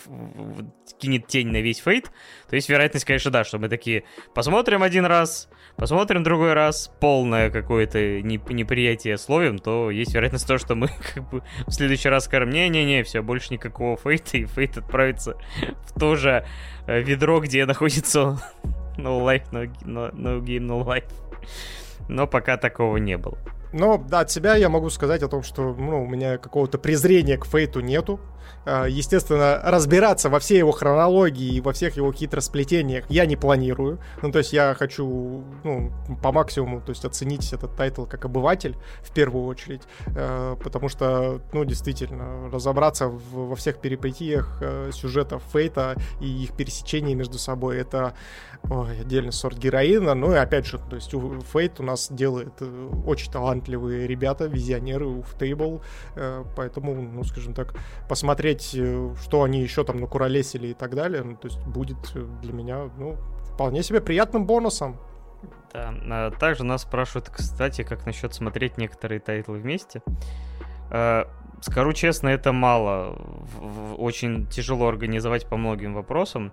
кинет 0.98 1.28
тень 1.28 1.50
на 1.50 1.62
весь 1.62 1.80
Fate, 1.80 2.12
то 2.50 2.56
есть 2.56 2.70
вероятность, 2.70 3.06
конечно, 3.06 3.30
да, 3.30 3.44
что 3.44 3.60
мы 3.60 3.70
такие 3.70 4.04
посмотрим 4.34 4.82
один 4.82 5.06
раз, 5.06 5.50
посмотрим 5.76 6.24
другой 6.24 6.54
раз, 6.54 6.92
полное 7.00 7.50
какое-то 7.50 8.22
неприятие 8.22 9.18
словим, 9.18 9.60
то 9.60 9.92
есть 9.92 10.14
вероятность 10.14 10.48
того, 10.48 10.58
что 10.58 10.76
мы 10.76 10.90
как 11.14 11.30
бы 11.30 11.44
в 11.68 11.72
следующий 11.72 12.10
раз 12.10 12.26
скажем, 12.26 12.50
не-не-не, 12.50 13.04
все, 13.04 13.22
больше 13.22 13.54
никакого 13.54 13.98
Fate 13.98 14.24
а, 14.24 14.38
и 14.38 14.46
Fate 14.46 14.78
отправится 14.78 15.36
в 15.86 16.00
то 16.00 16.16
же 16.16 16.46
э, 16.88 17.02
ведро, 17.02 17.40
где 17.40 17.66
находится 17.66 18.40
no 18.98 19.22
life, 19.22 19.46
no, 19.52 19.70
no, 19.84 20.14
no 20.14 20.42
game, 20.42 20.68
no 20.68 20.86
life. 20.86 21.12
Но 22.08 22.28
пока 22.28 22.58
такого 22.58 22.98
не 22.98 23.18
было. 23.18 23.38
Но 23.74 23.98
да, 23.98 24.22
от 24.22 24.32
себя 24.32 24.56
я 24.56 24.70
могу 24.70 24.90
сказать 24.90 25.24
о 25.24 25.28
том, 25.28 25.42
что 25.42 25.74
ну, 25.74 26.04
у 26.04 26.08
меня 26.08 26.38
какого-то 26.38 26.78
презрения 26.78 27.38
к 27.38 27.46
Fate 27.46 27.73
у 27.73 27.80
нету. 27.80 28.20
А, 28.66 28.86
естественно, 28.86 29.60
разбираться 29.64 30.30
во 30.30 30.40
всей 30.40 30.58
его 30.58 30.72
хронологии 30.72 31.56
и 31.56 31.62
во 31.62 31.74
всех 31.74 31.98
его 31.98 32.12
хитросплетениях 32.12 33.06
я 33.10 33.26
не 33.26 33.36
планирую. 33.36 34.00
Ну, 34.22 34.32
то 34.32 34.40
есть 34.40 34.54
я 34.54 34.76
хочу 34.78 35.44
ну, 35.64 35.92
по 36.22 36.32
максимуму 36.32 36.82
то 36.82 36.92
есть 36.92 37.06
оценить 37.06 37.52
этот 37.54 37.76
тайтл 37.76 38.06
как 38.06 38.26
обыватель 38.26 38.76
в 39.02 39.12
первую 39.14 39.46
очередь. 39.46 39.82
А, 40.16 40.56
потому 40.56 40.90
что, 40.90 41.42
ну, 41.52 41.66
действительно, 41.66 42.50
разобраться 42.52 43.08
во 43.08 43.56
всех 43.56 43.80
перипетиях 43.80 44.60
э, 44.62 44.92
сюжетов 44.94 45.44
Fate 45.52 45.87
а 45.87 45.96
и 46.22 46.44
их 46.44 46.56
пересечений 46.56 47.14
между 47.14 47.38
собой, 47.38 47.78
это 47.78 48.14
ой, 48.70 49.02
отдельный 49.02 49.32
сорт 49.32 49.58
героина. 49.58 50.14
Ну 50.14 50.34
и 50.34 50.36
опять 50.36 50.66
же, 50.66 50.78
то 50.78 50.96
есть 50.96 51.14
Fate 51.52 51.80
у 51.80 51.84
нас 51.84 52.08
делает 52.12 52.54
э, 52.62 52.90
очень 53.06 53.32
талантливые 53.32 54.08
ребята, 54.08 54.46
визионеры, 54.46 55.06
Ufotable. 55.06 55.82
Э, 56.16 56.44
поэтому, 56.56 56.94
ну, 56.94 57.24
скажем 57.24 57.54
так, 57.54 57.74
посмотреть 58.08 58.43
посмотреть, 58.44 58.76
э, 58.76 59.16
что 59.22 59.44
они 59.44 59.62
еще 59.62 59.84
там 59.84 60.00
накуролесили 60.00 60.68
и 60.68 60.74
так 60.74 60.96
далее, 60.96 61.24
ну, 61.24 61.36
то 61.36 61.48
есть 61.48 61.60
будет 61.66 61.98
э, 62.16 62.26
для 62.42 62.54
меня, 62.54 62.90
ну, 62.98 63.16
вполне 63.54 63.84
себе 63.84 64.02
приятным 64.02 64.46
бонусом. 64.46 64.98
Да, 65.74 65.94
а 66.10 66.32
также 66.32 66.64
нас 66.64 66.82
спрашивают, 66.82 67.30
кстати, 67.30 67.84
как 67.84 68.06
насчет 68.06 68.34
смотреть 68.34 68.78
некоторые 68.78 69.20
тайтлы 69.20 69.60
вместе. 69.60 70.02
Э, 70.92 71.24
скажу 71.62 71.94
честно, 71.94 72.30
это 72.30 72.52
мало. 72.52 73.18
Очень 73.98 74.48
тяжело 74.48 74.88
организовать 74.88 75.48
по 75.48 75.58
многим 75.58 75.94
вопросам. 75.94 76.52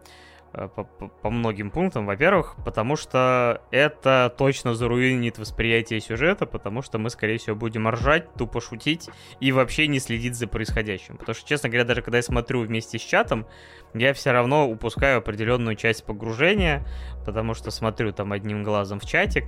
Э, 0.52 0.68
по, 0.68 0.82
по 0.84 1.30
многим 1.30 1.70
пунктам. 1.70 2.06
Во-первых, 2.06 2.56
потому 2.64 2.96
что 2.96 3.62
это 3.70 4.34
точно 4.36 4.74
заруинит 4.74 5.38
восприятие 5.38 6.00
сюжета, 6.00 6.44
потому 6.44 6.82
что 6.82 6.98
мы, 6.98 7.08
скорее 7.10 7.38
всего, 7.38 7.54
будем 7.54 7.88
ржать, 7.88 8.34
тупо 8.34 8.60
шутить 8.60 9.08
и 9.38 9.52
вообще 9.52 9.86
не 9.86 10.00
следить 10.00 10.34
за 10.34 10.48
происходящим. 10.48 11.18
Потому 11.18 11.34
что, 11.36 11.48
честно 11.48 11.68
говоря, 11.68 11.84
даже 11.84 12.02
когда 12.02 12.18
я 12.18 12.22
смотрю 12.22 12.62
вместе 12.62 12.98
с 12.98 13.02
чатом, 13.02 13.46
я 13.94 14.12
все 14.14 14.32
равно 14.32 14.68
упускаю 14.68 15.18
определенную 15.18 15.76
часть 15.76 16.04
погружения, 16.04 16.86
потому 17.24 17.54
что 17.54 17.70
смотрю 17.70 18.12
там 18.12 18.32
одним 18.32 18.62
глазом 18.62 19.00
в 19.00 19.06
чатик, 19.06 19.44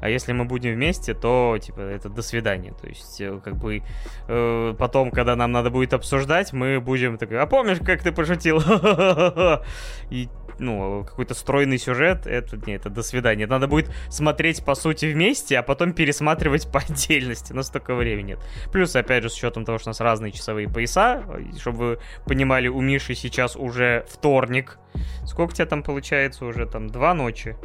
а 0.00 0.08
если 0.08 0.32
мы 0.32 0.44
будем 0.44 0.74
вместе, 0.74 1.14
то, 1.14 1.58
типа, 1.60 1.80
это 1.80 2.08
до 2.08 2.22
свидания. 2.22 2.72
То 2.80 2.86
есть, 2.86 3.20
э, 3.20 3.40
как 3.42 3.56
бы, 3.56 3.82
э, 4.28 4.74
потом, 4.78 5.10
когда 5.10 5.34
нам 5.36 5.52
надо 5.52 5.70
будет 5.70 5.92
обсуждать, 5.92 6.52
мы 6.52 6.80
будем 6.80 7.18
такой, 7.18 7.40
а 7.40 7.46
помнишь, 7.46 7.78
как 7.84 8.02
ты 8.02 8.12
пошутил? 8.12 8.60
И 10.10 10.28
ну, 10.58 11.04
какой-то 11.04 11.34
стройный 11.34 11.78
сюжет, 11.78 12.26
это, 12.26 12.56
не, 12.66 12.74
это 12.74 12.90
до 12.90 13.02
свидания. 13.02 13.46
Надо 13.46 13.68
будет 13.68 13.90
смотреть, 14.08 14.64
по 14.64 14.74
сути, 14.74 15.06
вместе, 15.06 15.58
а 15.58 15.62
потом 15.62 15.92
пересматривать 15.92 16.70
по 16.70 16.80
отдельности. 16.80 17.52
Но 17.52 17.62
столько 17.62 17.94
времени 17.94 18.28
нет. 18.28 18.38
Плюс, 18.72 18.94
опять 18.96 19.22
же, 19.22 19.30
с 19.30 19.34
учетом 19.34 19.64
того, 19.64 19.78
что 19.78 19.88
у 19.88 19.90
нас 19.90 20.00
разные 20.00 20.32
часовые 20.32 20.68
пояса, 20.68 21.24
чтобы 21.58 21.78
вы 21.78 21.98
понимали, 22.26 22.68
у 22.68 22.80
Миши 22.80 23.14
сейчас 23.14 23.56
уже 23.56 24.04
вторник. 24.08 24.78
Сколько 25.24 25.50
у 25.50 25.54
тебя 25.54 25.66
там 25.66 25.82
получается 25.82 26.44
уже? 26.44 26.66
Там 26.66 26.88
два 26.88 27.14
ночи? 27.14 27.56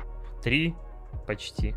Три? 0.44 0.76
Почти. 1.28 1.76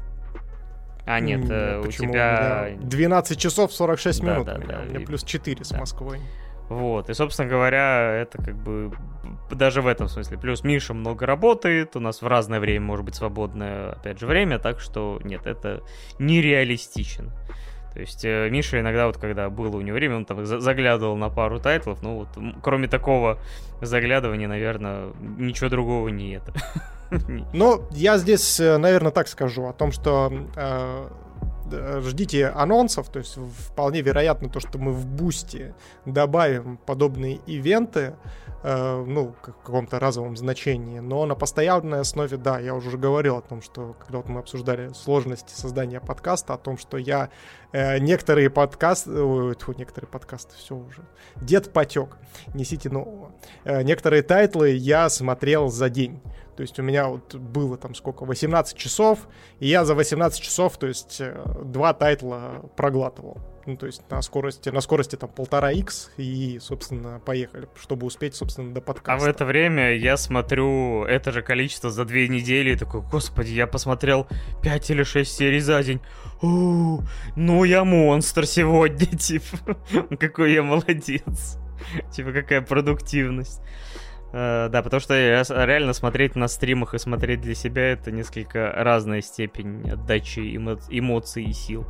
А, 1.06 1.20
нет, 1.20 1.42
нет 1.42 1.50
э, 1.50 1.82
у 1.86 1.90
тебя... 1.90 2.70
12 2.80 3.38
часов 3.38 3.72
46 3.72 4.20
да, 4.20 4.26
минут. 4.26 4.46
Да, 4.46 4.58
да, 4.58 4.82
у 4.82 4.90
меня 4.90 5.06
плюс 5.06 5.22
4 5.22 5.56
да. 5.56 5.64
с 5.64 5.72
Москвой. 5.72 6.20
Вот, 6.68 7.08
и, 7.10 7.14
собственно 7.14 7.48
говоря, 7.48 8.12
это 8.12 8.38
как 8.38 8.56
бы 8.56 8.92
даже 9.50 9.82
в 9.82 9.86
этом 9.86 10.08
смысле. 10.08 10.36
Плюс 10.36 10.64
Миша 10.64 10.94
много 10.94 11.24
работает, 11.24 11.94
у 11.94 12.00
нас 12.00 12.22
в 12.22 12.26
разное 12.26 12.58
время 12.58 12.84
может 12.84 13.04
быть 13.04 13.14
свободное, 13.14 13.92
опять 13.92 14.18
же, 14.18 14.26
время, 14.26 14.58
так 14.58 14.80
что 14.80 15.20
нет, 15.22 15.46
это 15.46 15.82
нереалистично. 16.18 17.32
То 17.96 18.00
есть 18.00 18.26
э, 18.26 18.50
Миша 18.50 18.80
иногда 18.80 19.06
вот, 19.06 19.16
когда 19.16 19.48
было 19.48 19.78
у 19.78 19.80
него 19.80 19.94
время, 19.94 20.16
он 20.16 20.26
там 20.26 20.44
заглядывал 20.44 21.16
на 21.16 21.30
пару 21.30 21.60
тайтлов, 21.60 22.02
ну 22.02 22.16
вот, 22.16 22.28
кроме 22.62 22.88
такого 22.88 23.38
заглядывания, 23.80 24.48
наверное, 24.48 25.12
ничего 25.38 25.70
другого 25.70 26.08
не 26.08 26.34
это. 26.34 26.52
Ну, 27.52 27.86
я 27.92 28.18
здесь, 28.18 28.58
э, 28.58 28.76
наверное, 28.78 29.12
так 29.12 29.28
скажу 29.28 29.66
о 29.66 29.72
том, 29.72 29.92
что 29.92 30.32
э, 30.56 31.08
ждите 32.00 32.48
анонсов, 32.48 33.08
то 33.08 33.18
есть 33.18 33.36
вполне 33.36 34.00
вероятно 34.00 34.48
то, 34.48 34.60
что 34.60 34.78
мы 34.78 34.92
в 34.92 35.06
бусте 35.06 35.74
добавим 36.04 36.78
подобные 36.78 37.40
ивенты, 37.46 38.14
э, 38.62 39.04
ну, 39.06 39.32
в 39.32 39.40
каком-то 39.40 39.98
разовом 39.98 40.36
значении, 40.36 40.98
но 40.98 41.26
на 41.26 41.34
постоянной 41.34 42.00
основе, 42.00 42.36
да, 42.36 42.58
я 42.58 42.74
уже 42.74 42.96
говорил 42.96 43.36
о 43.36 43.42
том, 43.42 43.62
что 43.62 43.94
когда 43.98 44.18
вот 44.18 44.28
мы 44.28 44.40
обсуждали 44.40 44.92
сложности 44.94 45.52
создания 45.52 46.00
подкаста, 46.00 46.54
о 46.54 46.58
том, 46.58 46.78
что 46.78 46.96
я 46.96 47.30
э, 47.72 47.98
некоторые 47.98 48.50
подкасты, 48.50 49.10
тьфу, 49.58 49.74
некоторые 49.76 50.08
подкасты, 50.08 50.54
все 50.56 50.74
уже, 50.74 51.02
дед 51.36 51.72
потек, 51.72 52.16
несите 52.54 52.90
нового. 52.90 53.32
Э, 53.64 53.82
некоторые 53.82 54.22
тайтлы 54.22 54.70
я 54.70 55.08
смотрел 55.08 55.68
за 55.68 55.88
день, 55.88 56.20
то 56.56 56.62
есть 56.62 56.78
у 56.78 56.82
меня 56.82 57.08
вот 57.08 57.34
было 57.34 57.76
там 57.76 57.94
сколько, 57.94 58.24
18 58.24 58.76
часов, 58.76 59.28
и 59.60 59.68
я 59.68 59.84
за 59.84 59.94
18 59.94 60.40
часов, 60.40 60.78
то 60.78 60.86
есть 60.86 61.20
э, 61.20 61.44
два 61.64 61.92
тайтла 61.92 62.62
проглатывал. 62.76 63.38
Ну, 63.66 63.76
то 63.76 63.86
есть 63.86 64.08
на 64.08 64.22
скорости, 64.22 64.68
на 64.68 64.80
скорости 64.80 65.16
там 65.16 65.28
полтора 65.28 65.72
x 65.72 66.12
и, 66.16 66.58
собственно, 66.60 67.18
поехали, 67.18 67.68
чтобы 67.78 68.06
успеть, 68.06 68.36
собственно, 68.36 68.72
до 68.72 68.80
подкаста. 68.80 69.24
А 69.24 69.26
в 69.26 69.28
это 69.28 69.44
время 69.44 69.96
я 69.96 70.16
смотрю 70.16 71.02
это 71.04 71.32
же 71.32 71.42
количество 71.42 71.90
за 71.90 72.04
две 72.04 72.28
недели 72.28 72.70
и 72.70 72.76
такой, 72.76 73.02
господи, 73.02 73.50
я 73.50 73.66
посмотрел 73.66 74.28
5 74.62 74.90
или 74.90 75.02
6 75.02 75.30
серий 75.30 75.60
за 75.60 75.82
день. 75.82 76.00
У, 76.42 77.00
ну 77.34 77.64
я 77.64 77.84
монстр 77.84 78.46
сегодня, 78.46 79.06
типа. 79.18 79.76
Какой 80.18 80.52
я 80.52 80.62
молодец. 80.62 81.58
Типа, 82.12 82.32
какая 82.32 82.62
продуктивность. 82.62 83.60
Uh, 84.32 84.68
да, 84.68 84.82
потому 84.82 85.00
что 85.00 85.14
реально 85.14 85.92
смотреть 85.92 86.34
на 86.34 86.48
стримах 86.48 86.94
и 86.94 86.98
смотреть 86.98 87.40
для 87.40 87.54
себя 87.54 87.92
это 87.92 88.10
несколько 88.10 88.72
разная 88.72 89.22
степень 89.22 89.88
отдачи 89.88 90.40
эмо- 90.40 90.82
эмоций 90.90 91.44
и 91.44 91.52
сил. 91.52 91.86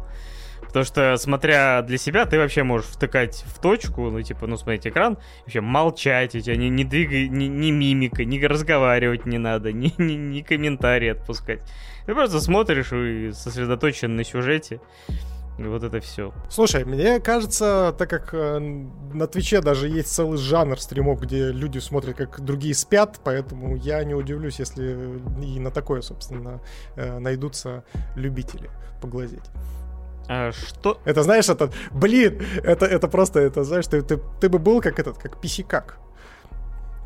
Потому 0.60 0.84
что, 0.84 1.16
смотря 1.16 1.82
для 1.82 1.96
себя, 1.96 2.26
ты 2.26 2.38
вообще 2.38 2.62
можешь 2.62 2.88
втыкать 2.88 3.44
в 3.46 3.60
точку, 3.60 4.10
ну, 4.10 4.20
типа, 4.20 4.46
ну, 4.46 4.56
смотреть 4.56 4.86
экран, 4.86 5.16
вообще 5.42 5.60
молчать, 5.60 6.34
у 6.34 6.40
тебя 6.40 6.56
не, 6.56 6.68
не 6.68 6.84
двигай, 6.84 7.28
ни 7.28 7.70
мимика, 7.70 8.24
ни 8.24 8.42
разговаривать 8.42 9.26
не 9.26 9.38
надо, 9.38 9.72
ни, 9.72 9.92
ни, 9.98 10.12
ни 10.12 10.42
комментарии 10.42 11.08
отпускать. 11.08 11.62
Ты 12.04 12.14
просто 12.14 12.40
смотришь 12.40 12.92
и 12.92 13.32
сосредоточен 13.32 14.16
на 14.16 14.24
сюжете. 14.24 14.80
Вот 15.58 15.82
это 15.82 16.00
все. 16.00 16.34
Слушай, 16.50 16.84
мне 16.84 17.18
кажется, 17.18 17.94
так 17.96 18.10
как 18.10 18.34
э, 18.34 18.58
на 18.58 19.26
Твиче 19.26 19.62
даже 19.62 19.88
есть 19.88 20.08
целый 20.08 20.36
жанр 20.36 20.78
стримов, 20.78 21.20
где 21.20 21.50
люди 21.50 21.78
смотрят, 21.78 22.16
как 22.16 22.40
другие 22.40 22.74
спят, 22.74 23.20
поэтому 23.24 23.74
я 23.76 24.04
не 24.04 24.14
удивлюсь, 24.14 24.58
если 24.58 25.18
и 25.42 25.58
на 25.58 25.70
такое, 25.70 26.02
собственно, 26.02 26.60
э, 26.96 27.18
найдутся 27.18 27.84
любители 28.16 28.70
поглазеть. 29.00 29.50
А 30.28 30.52
что? 30.52 31.00
Это 31.04 31.22
знаешь, 31.22 31.48
это, 31.48 31.70
блин, 31.90 32.42
это, 32.62 32.84
это 32.84 33.08
просто, 33.08 33.40
это 33.40 33.64
знаешь, 33.64 33.86
ты, 33.86 34.02
ты, 34.02 34.20
ты 34.40 34.48
бы 34.48 34.58
был 34.58 34.82
как 34.82 34.98
этот, 34.98 35.16
как 35.16 35.40
писикак. 35.40 35.98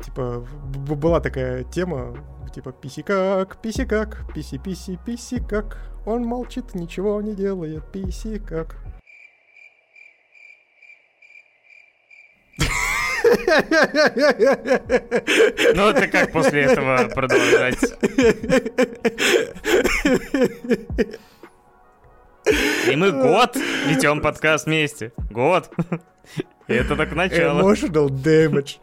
Типа, 0.03 0.45
была 0.75 1.19
такая 1.19 1.63
тема, 1.63 2.17
типа, 2.53 2.71
писикак, 2.71 3.61
писикак, 3.61 4.25
писи-писи, 4.33 4.99
писикак. 5.05 5.90
Он 6.05 6.23
молчит, 6.23 6.73
ничего 6.73 7.21
не 7.21 7.35
делает, 7.35 7.83
писи 7.91 8.39
как. 8.39 8.77
Ну, 15.75 15.89
это 15.89 16.07
как 16.07 16.31
после 16.31 16.63
этого 16.63 17.07
продолжать? 17.09 17.77
И 22.89 22.95
мы 22.95 23.11
год 23.11 23.55
ведем 23.87 24.21
подкаст 24.21 24.65
вместе. 24.65 25.11
Год. 25.29 25.69
И 26.67 26.73
это 26.73 26.95
так 26.95 27.13
начало. 27.13 27.61
Emotional 27.61 28.09
damage. 28.09 28.79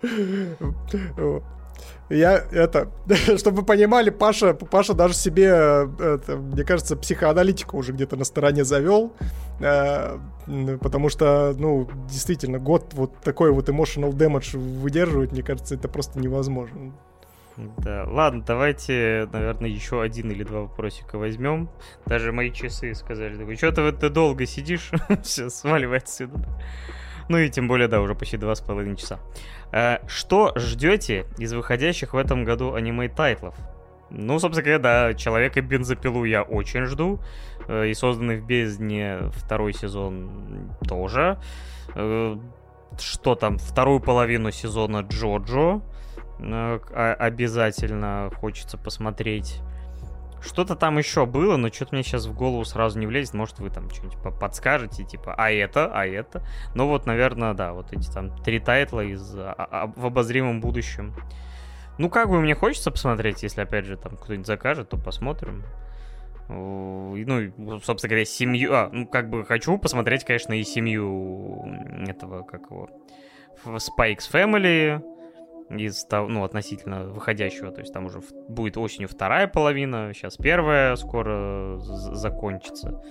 Я 2.08 2.42
это, 2.52 2.88
чтобы 3.36 3.58
вы 3.58 3.64
понимали, 3.64 4.10
Паша, 4.10 4.54
Паша 4.54 4.94
даже 4.94 5.14
себе, 5.14 5.46
это, 5.46 6.36
мне 6.36 6.64
кажется, 6.64 6.96
психоаналитику 6.96 7.76
уже 7.76 7.92
где-то 7.92 8.16
на 8.16 8.24
стороне 8.24 8.64
завел, 8.64 9.12
э, 9.60 10.18
потому 10.80 11.10
что, 11.10 11.54
ну, 11.58 11.88
действительно, 12.08 12.58
год 12.58 12.94
вот 12.94 13.16
такой 13.18 13.52
вот 13.52 13.68
emotional 13.68 14.12
damage 14.12 14.56
выдерживать, 14.58 15.32
мне 15.32 15.42
кажется, 15.42 15.74
это 15.74 15.88
просто 15.88 16.18
невозможно. 16.18 16.92
Да, 17.78 18.04
ладно, 18.08 18.42
давайте, 18.46 19.28
наверное, 19.32 19.68
еще 19.68 20.00
один 20.00 20.30
или 20.30 20.44
два 20.44 20.60
вопросика 20.60 21.18
возьмем. 21.18 21.68
Даже 22.06 22.32
мои 22.32 22.52
часы 22.52 22.94
сказали, 22.94 23.54
что-то 23.56 23.92
ты 23.92 24.10
долго 24.10 24.46
сидишь, 24.46 24.92
все, 25.22 25.50
сваливай 25.50 25.98
отсюда. 25.98 26.38
Ну 27.28 27.38
и 27.38 27.50
тем 27.50 27.68
более, 27.68 27.88
да, 27.88 28.00
уже 28.00 28.14
почти 28.14 28.36
два 28.36 28.54
с 28.54 28.60
половиной 28.60 28.96
часа. 28.96 29.18
Э, 29.72 29.98
что 30.06 30.52
ждете 30.56 31.26
из 31.36 31.52
выходящих 31.52 32.14
в 32.14 32.16
этом 32.16 32.44
году 32.44 32.74
аниме-тайтлов? 32.74 33.54
Ну, 34.10 34.38
собственно 34.38 34.64
говоря, 34.64 34.78
да, 34.78 35.14
Человека 35.14 35.60
бензопилу 35.60 36.24
я 36.24 36.42
очень 36.42 36.84
жду. 36.86 37.20
Э, 37.66 37.86
и 37.86 37.94
созданный 37.94 38.38
в 38.38 38.46
бездне 38.46 39.30
второй 39.34 39.74
сезон 39.74 40.70
тоже. 40.86 41.38
Э, 41.94 42.36
что 42.98 43.34
там, 43.34 43.58
вторую 43.58 44.00
половину 44.00 44.50
сезона 44.50 45.00
Джоджо 45.00 45.82
обязательно 46.40 48.30
хочется 48.36 48.78
посмотреть. 48.78 49.60
Что-то 50.40 50.76
там 50.76 50.98
еще 50.98 51.26
было, 51.26 51.56
но 51.56 51.68
что-то 51.68 51.94
мне 51.94 52.02
сейчас 52.02 52.26
в 52.26 52.34
голову 52.34 52.64
сразу 52.64 52.98
не 52.98 53.06
влезет. 53.06 53.34
Может, 53.34 53.58
вы 53.58 53.70
там 53.70 53.90
что-нибудь 53.90 54.18
подскажете, 54.38 55.04
типа, 55.04 55.34
а 55.36 55.50
это, 55.50 55.90
а 55.92 56.06
это. 56.06 56.46
Ну 56.74 56.86
вот, 56.86 57.06
наверное, 57.06 57.54
да, 57.54 57.72
вот 57.72 57.92
эти 57.92 58.10
там 58.10 58.36
три 58.42 58.60
тайтла 58.60 59.02
из 59.02 59.34
а, 59.36 59.54
а, 59.58 59.92
в 59.94 60.06
обозримом 60.06 60.60
будущем. 60.60 61.14
Ну, 61.98 62.08
как 62.08 62.28
бы 62.28 62.40
мне 62.40 62.54
хочется 62.54 62.90
посмотреть, 62.90 63.42
если, 63.42 63.60
опять 63.60 63.84
же, 63.84 63.96
там 63.96 64.16
кто-нибудь 64.16 64.46
закажет, 64.46 64.88
то 64.88 64.96
посмотрим. 64.96 65.64
Ну, 66.48 67.80
собственно 67.82 68.10
говоря, 68.10 68.24
семью... 68.24 68.72
А, 68.72 68.88
ну, 68.92 69.06
как 69.06 69.28
бы 69.28 69.44
хочу 69.44 69.76
посмотреть, 69.78 70.24
конечно, 70.24 70.52
и 70.52 70.62
семью 70.62 71.64
этого, 72.06 72.42
как 72.42 72.70
его... 72.70 72.88
Spikes 73.64 74.30
Family, 74.32 75.02
из 75.70 76.04
того, 76.04 76.28
ну, 76.28 76.44
относительно 76.44 77.04
выходящего. 77.04 77.70
То 77.70 77.80
есть 77.80 77.92
там 77.92 78.06
уже 78.06 78.20
будет 78.48 78.76
осенью 78.76 79.08
вторая 79.08 79.46
половина, 79.46 80.12
сейчас 80.14 80.36
первая 80.36 80.96
скоро 80.96 81.78
закончится. 81.78 83.02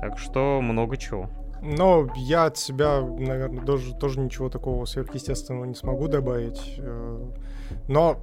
Так 0.00 0.18
что 0.18 0.60
много 0.60 0.96
чего. 0.96 1.28
Но 1.62 2.08
я 2.16 2.46
от 2.46 2.58
себя, 2.58 3.00
наверное, 3.00 3.64
тоже, 3.64 3.94
тоже 3.94 4.18
ничего 4.18 4.48
такого 4.48 4.84
сверхъестественного 4.84 5.64
не 5.64 5.74
смогу 5.74 6.08
добавить. 6.08 6.74
Э, 6.78 7.30
но, 7.86 8.18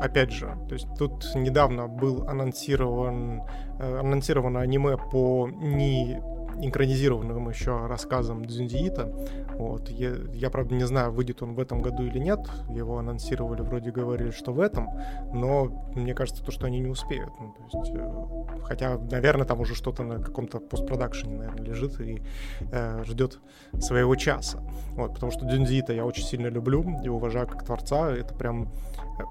опять 0.00 0.32
же, 0.32 0.54
то 0.68 0.74
есть 0.74 0.86
тут 0.98 1.24
недавно 1.34 1.88
был 1.88 2.28
анонсирован, 2.28 3.40
э, 3.80 3.98
анонсировано 4.00 4.60
аниме 4.60 4.98
по 4.98 5.48
не 5.48 6.20
экранизированным 6.60 7.48
еще 7.48 7.86
рассказом 7.86 8.44
Дзюндиита. 8.44 9.12
Вот. 9.54 9.88
Я, 9.88 10.14
я, 10.32 10.50
правда, 10.50 10.74
не 10.74 10.84
знаю, 10.84 11.12
выйдет 11.12 11.42
он 11.42 11.54
в 11.54 11.60
этом 11.60 11.80
году 11.80 12.04
или 12.04 12.18
нет. 12.18 12.40
Его 12.68 12.98
анонсировали, 12.98 13.62
вроде 13.62 13.90
говорили, 13.90 14.30
что 14.30 14.52
в 14.52 14.60
этом. 14.60 14.88
Но 15.32 15.90
мне 15.94 16.14
кажется, 16.14 16.44
то, 16.44 16.50
что 16.50 16.66
они 16.66 16.80
не 16.80 16.88
успеют. 16.88 17.32
Ну, 17.40 17.52
то 17.52 17.78
есть, 17.78 17.92
э, 17.94 18.64
хотя, 18.64 18.98
наверное, 18.98 19.46
там 19.46 19.60
уже 19.60 19.74
что-то 19.74 20.02
на 20.02 20.18
каком-то 20.18 20.58
постпродакшене, 20.60 21.36
наверное, 21.36 21.64
лежит 21.64 22.00
и 22.00 22.22
э, 22.70 23.04
ждет 23.04 23.38
своего 23.78 24.14
часа. 24.16 24.58
Вот, 24.92 25.14
потому 25.14 25.32
что 25.32 25.46
Дзюндиита 25.46 25.92
я 25.92 26.04
очень 26.04 26.24
сильно 26.24 26.48
люблю 26.48 26.84
и 27.02 27.08
уважаю 27.08 27.46
как 27.46 27.64
творца. 27.64 28.10
Это 28.10 28.34
прям 28.34 28.72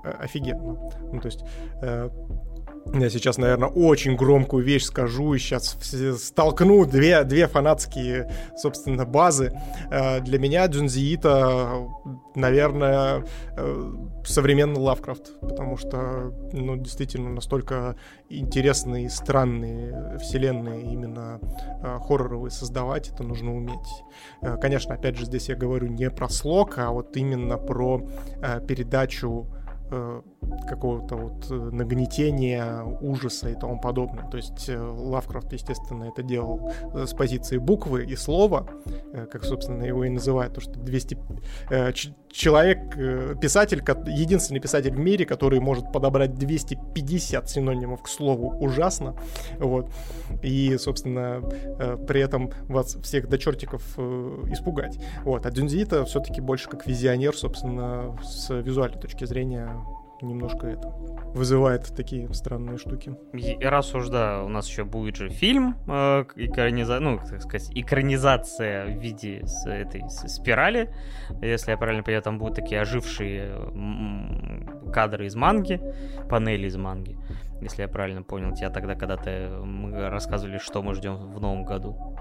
э, 0.03 0.09
офигенно. 0.09 0.77
Ну, 1.11 1.19
то 1.19 1.25
есть... 1.27 1.43
Э, 1.81 2.09
я 2.93 3.09
сейчас, 3.09 3.37
наверное, 3.37 3.69
очень 3.69 4.15
громкую 4.15 4.63
вещь 4.63 4.83
скажу 4.83 5.33
и 5.33 5.39
сейчас 5.39 5.77
столкну 6.19 6.85
две, 6.85 7.23
две 7.23 7.47
фанатские, 7.47 8.31
собственно, 8.57 9.05
базы. 9.05 9.57
Э, 9.89 10.19
для 10.19 10.39
меня 10.39 10.65
Джунзиита, 10.65 11.87
наверное, 12.35 13.23
э, 13.55 13.93
современный 14.25 14.79
Лавкрафт, 14.79 15.39
потому 15.41 15.77
что, 15.77 16.33
ну, 16.53 16.75
действительно, 16.75 17.29
настолько 17.29 17.95
интересные 18.29 19.09
странные 19.09 20.17
вселенные 20.19 20.81
именно 20.81 21.39
э, 21.83 21.99
хорроровые 22.07 22.51
создавать, 22.51 23.09
это 23.09 23.23
нужно 23.23 23.55
уметь. 23.55 24.03
Конечно, 24.59 24.95
опять 24.95 25.17
же, 25.17 25.25
здесь 25.25 25.49
я 25.49 25.55
говорю 25.55 25.87
не 25.87 26.09
про 26.09 26.29
слог, 26.29 26.77
а 26.77 26.91
вот 26.91 27.15
именно 27.15 27.57
про 27.57 28.07
передачу 28.67 29.47
какого-то 30.67 31.15
вот 31.15 31.51
э, 31.51 31.53
нагнетения, 31.53 32.83
ужаса 33.01 33.49
и 33.49 33.55
тому 33.55 33.79
подобное. 33.79 34.27
То 34.29 34.37
есть 34.37 34.69
э, 34.69 34.77
Лавкрафт, 34.77 35.51
естественно, 35.53 36.05
это 36.05 36.23
делал 36.23 36.71
э, 36.93 37.05
с 37.05 37.13
позиции 37.13 37.57
буквы 37.57 38.05
и 38.05 38.15
слова, 38.15 38.67
как, 39.31 39.43
собственно, 39.43 39.83
его 39.83 40.03
и 40.05 40.09
называют, 40.09 40.53
то, 40.53 40.61
что 40.61 40.73
200... 40.79 41.17
Человек, 42.31 42.95
писатель, 43.41 43.83
единственный 44.07 44.61
писатель 44.61 44.93
в 44.93 44.99
мире, 44.99 45.25
который 45.25 45.59
может 45.59 45.91
подобрать 45.91 46.35
250 46.35 47.49
синонимов 47.49 48.03
к 48.03 48.07
слову 48.07 48.55
«ужасно», 48.57 49.15
вот, 49.59 49.91
и, 50.41 50.77
собственно, 50.77 51.41
при 52.07 52.21
этом 52.21 52.51
вас 52.69 52.95
всех 53.03 53.27
до 53.27 53.37
чертиков 53.37 53.99
испугать. 54.49 54.97
Вот. 55.25 55.45
А 55.45 55.51
Дюнзита 55.51 56.05
все-таки 56.05 56.39
больше 56.39 56.69
как 56.69 56.87
визионер, 56.87 57.35
собственно, 57.35 58.17
с 58.23 58.49
визуальной 58.49 59.01
точки 59.01 59.25
зрения 59.25 59.69
немножко 60.25 60.67
это 60.67 60.89
вызывает 61.33 61.93
такие 61.95 62.31
странные 62.33 62.77
штуки. 62.77 63.15
И 63.33 63.63
раз 63.63 63.93
уж, 63.95 64.09
да, 64.09 64.43
у 64.43 64.49
нас 64.49 64.67
еще 64.67 64.83
будет 64.83 65.15
же 65.15 65.29
фильм, 65.29 65.77
э, 65.87 66.25
экраниза... 66.35 66.99
ну, 66.99 67.17
так 67.17 67.41
сказать, 67.41 67.71
экранизация 67.73 68.85
в 68.85 68.99
виде 68.99 69.41
с 69.45 69.65
этой 69.65 70.03
спирали. 70.09 70.93
Если 71.41 71.71
я 71.71 71.77
правильно 71.77 72.03
понимаю, 72.03 72.21
там 72.21 72.37
будут 72.37 72.55
такие 72.55 72.81
ожившие 72.81 73.53
кадры 74.93 75.25
из 75.25 75.35
манги, 75.35 75.81
панели 76.29 76.67
из 76.67 76.75
манги. 76.75 77.17
Если 77.61 77.83
я 77.83 77.87
правильно 77.87 78.23
понял 78.23 78.53
тебя 78.53 78.69
тогда, 78.69 78.95
когда 78.95 79.17
ты 79.17 79.49
рассказывали, 80.09 80.57
что 80.57 80.81
мы 80.81 80.95
ждем 80.95 81.15
в 81.15 81.39
новом 81.39 81.63
году. 81.63 82.17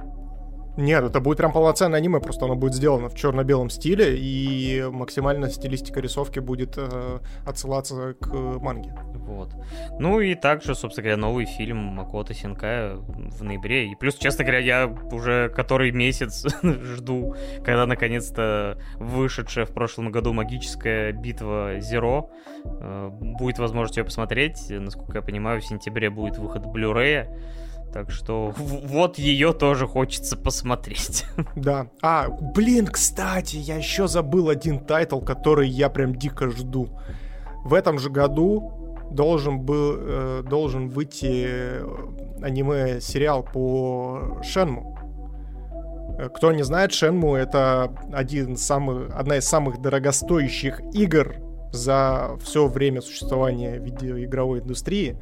Нет, 0.76 1.05
это 1.05 1.20
будет 1.20 1.39
прям 1.39 1.52
полноценное 1.52 1.99
аниме, 1.99 2.20
просто 2.20 2.44
оно 2.44 2.55
будет 2.55 2.74
сделано 2.74 3.08
в 3.08 3.15
черно-белом 3.15 3.70
стиле, 3.70 4.16
и 4.16 4.84
максимально 4.90 5.50
стилистика 5.50 6.00
рисовки 6.00 6.39
будет 6.39 6.74
э, 6.76 7.18
отсылаться 7.47 8.15
к 8.20 8.32
манге. 8.32 8.94
Вот. 9.31 9.55
Ну 9.99 10.20
и 10.20 10.34
также, 10.34 10.74
собственно 10.74 11.05
говоря, 11.05 11.16
новый 11.16 11.44
фильм 11.44 11.76
Макото 11.78 12.34
Синкая 12.34 12.97
в 12.97 13.42
ноябре. 13.42 13.90
И 13.90 13.94
плюс, 13.94 14.15
честно 14.16 14.44
говоря, 14.44 14.60
я 14.60 14.86
уже 15.12 15.49
который 15.55 15.90
месяц 15.92 16.47
жду, 16.62 17.34
когда 17.65 17.86
наконец-то 17.86 18.78
вышедшая 18.97 19.66
в 19.66 19.73
прошлом 19.73 20.10
году 20.10 20.32
магическая 20.32 21.12
битва 21.12 21.81
Зеро 21.81 22.31
э, 22.65 23.08
будет 23.10 23.58
возможность 23.58 23.97
ее 23.97 24.05
посмотреть. 24.05 24.66
Насколько 24.70 25.18
я 25.18 25.23
понимаю, 25.23 25.60
в 25.60 25.65
сентябре 25.65 26.10
будет 26.10 26.39
выход 26.39 26.65
Blu-ray. 26.65 27.28
Так 27.92 28.10
что 28.10 28.52
вот 28.56 29.18
ее 29.18 29.52
тоже 29.52 29.86
хочется 29.86 30.36
посмотреть. 30.36 31.24
Да. 31.56 31.88
А, 32.00 32.28
блин, 32.28 32.86
кстати, 32.86 33.56
я 33.56 33.76
еще 33.76 34.06
забыл 34.06 34.48
один 34.48 34.78
тайтл, 34.78 35.20
который 35.20 35.68
я 35.68 35.88
прям 35.90 36.14
дико 36.14 36.50
жду. 36.50 36.88
В 37.64 37.74
этом 37.74 37.98
же 37.98 38.08
году 38.08 38.72
должен 39.10 39.60
был 39.60 39.96
э, 39.98 40.42
должен 40.48 40.88
выйти 40.88 41.44
э, 41.46 41.86
аниме-сериал 42.42 43.42
по 43.42 44.38
Shenmue. 44.42 44.97
Э, 46.18 46.28
кто 46.28 46.52
не 46.52 46.62
знает, 46.62 46.92
Shenmue 46.92 47.34
это 47.34 47.92
один 48.12 48.56
самых, 48.56 49.14
одна 49.14 49.36
из 49.38 49.44
самых 49.44 49.80
дорогостоящих 49.80 50.80
игр 50.94 51.36
за 51.72 52.36
все 52.42 52.66
время 52.66 53.00
существования 53.00 53.78
видеоигровой 53.78 54.60
индустрии. 54.60 55.16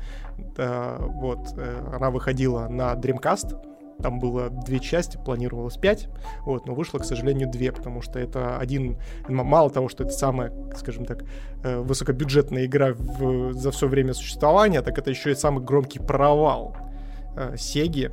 Да, 0.56 0.96
вот, 1.00 1.54
э, 1.56 1.90
она 1.92 2.10
выходила 2.10 2.68
на 2.68 2.94
Dreamcast, 2.94 3.56
там 4.02 4.20
было 4.20 4.48
две 4.48 4.78
части, 4.78 5.16
планировалось 5.16 5.76
пять, 5.76 6.08
вот, 6.44 6.66
но 6.66 6.74
вышло, 6.74 6.98
к 6.98 7.04
сожалению, 7.04 7.50
две, 7.50 7.72
потому 7.72 8.00
что 8.00 8.18
это 8.18 8.58
один, 8.58 8.96
мало 9.28 9.70
того, 9.70 9.88
что 9.88 10.04
это 10.04 10.12
самая, 10.12 10.52
скажем 10.76 11.04
так, 11.04 11.24
э, 11.64 11.78
высокобюджетная 11.78 12.66
игра 12.66 12.92
в, 12.92 13.52
за 13.54 13.70
все 13.72 13.88
время 13.88 14.14
существования, 14.14 14.82
так 14.82 14.98
это 14.98 15.10
еще 15.10 15.32
и 15.32 15.34
самый 15.34 15.64
громкий 15.64 15.98
провал 15.98 16.76
э, 17.36 17.56
Сеги, 17.58 18.12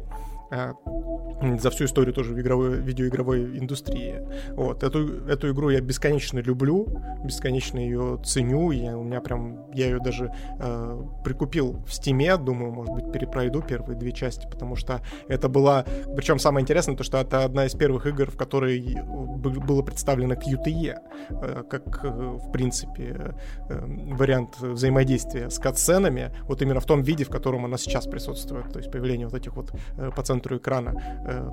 за 0.51 1.69
всю 1.69 1.85
историю 1.85 2.13
тоже 2.13 2.33
в 2.33 2.39
игровой, 2.39 2.77
видеоигровой 2.77 3.57
индустрии. 3.57 4.21
Вот. 4.51 4.83
Эту, 4.83 5.25
эту 5.27 5.51
игру 5.51 5.69
я 5.69 5.81
бесконечно 5.81 6.39
люблю, 6.39 6.87
бесконечно 7.23 7.79
ее 7.79 8.19
ценю. 8.23 8.71
Я, 8.71 8.97
у 8.97 9.03
меня 9.03 9.21
прям, 9.21 9.71
я 9.71 9.85
ее 9.85 9.99
даже 9.99 10.31
э, 10.59 11.01
прикупил 11.23 11.83
в 11.85 11.93
стиме, 11.93 12.37
думаю, 12.37 12.71
может 12.71 12.93
быть, 12.93 13.11
перепройду 13.11 13.61
первые 13.61 13.97
две 13.97 14.11
части, 14.11 14.47
потому 14.49 14.75
что 14.75 15.01
это 15.27 15.49
была... 15.49 15.85
Причем 16.15 16.39
самое 16.39 16.63
интересное, 16.63 16.95
то, 16.95 17.03
что 17.03 17.17
это 17.17 17.43
одна 17.43 17.65
из 17.65 17.73
первых 17.73 18.05
игр, 18.05 18.29
в 18.29 18.37
которой 18.37 18.97
было 19.01 19.81
представлено 19.81 20.35
QTE, 20.35 20.95
э, 21.29 21.63
как, 21.69 22.03
э, 22.03 22.09
в 22.09 22.51
принципе, 22.51 23.35
э, 23.69 23.85
вариант 24.13 24.59
взаимодействия 24.59 25.49
с 25.49 25.59
катсценами, 25.59 26.31
вот 26.43 26.61
именно 26.61 26.79
в 26.79 26.85
том 26.85 27.01
виде, 27.01 27.23
в 27.23 27.29
котором 27.29 27.65
она 27.65 27.77
сейчас 27.77 28.07
присутствует, 28.07 28.71
то 28.71 28.79
есть 28.79 28.91
появление 28.91 29.27
вот 29.27 29.35
этих 29.35 29.55
вот 29.55 29.71
э, 29.97 30.11
по 30.15 30.23
центру 30.35 30.57
экрана 30.57 30.93
э, 31.27 31.49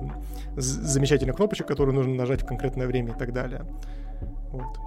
замечательных 0.57 1.35
кнопочек, 1.35 1.67
которые 1.67 1.95
нужно 1.95 2.13
нажать 2.13 2.43
в 2.43 2.45
конкретное 2.45 2.87
время 2.87 3.13
и 3.13 3.17
так 3.17 3.33
далее. 3.33 3.65
Вот. 4.51 4.77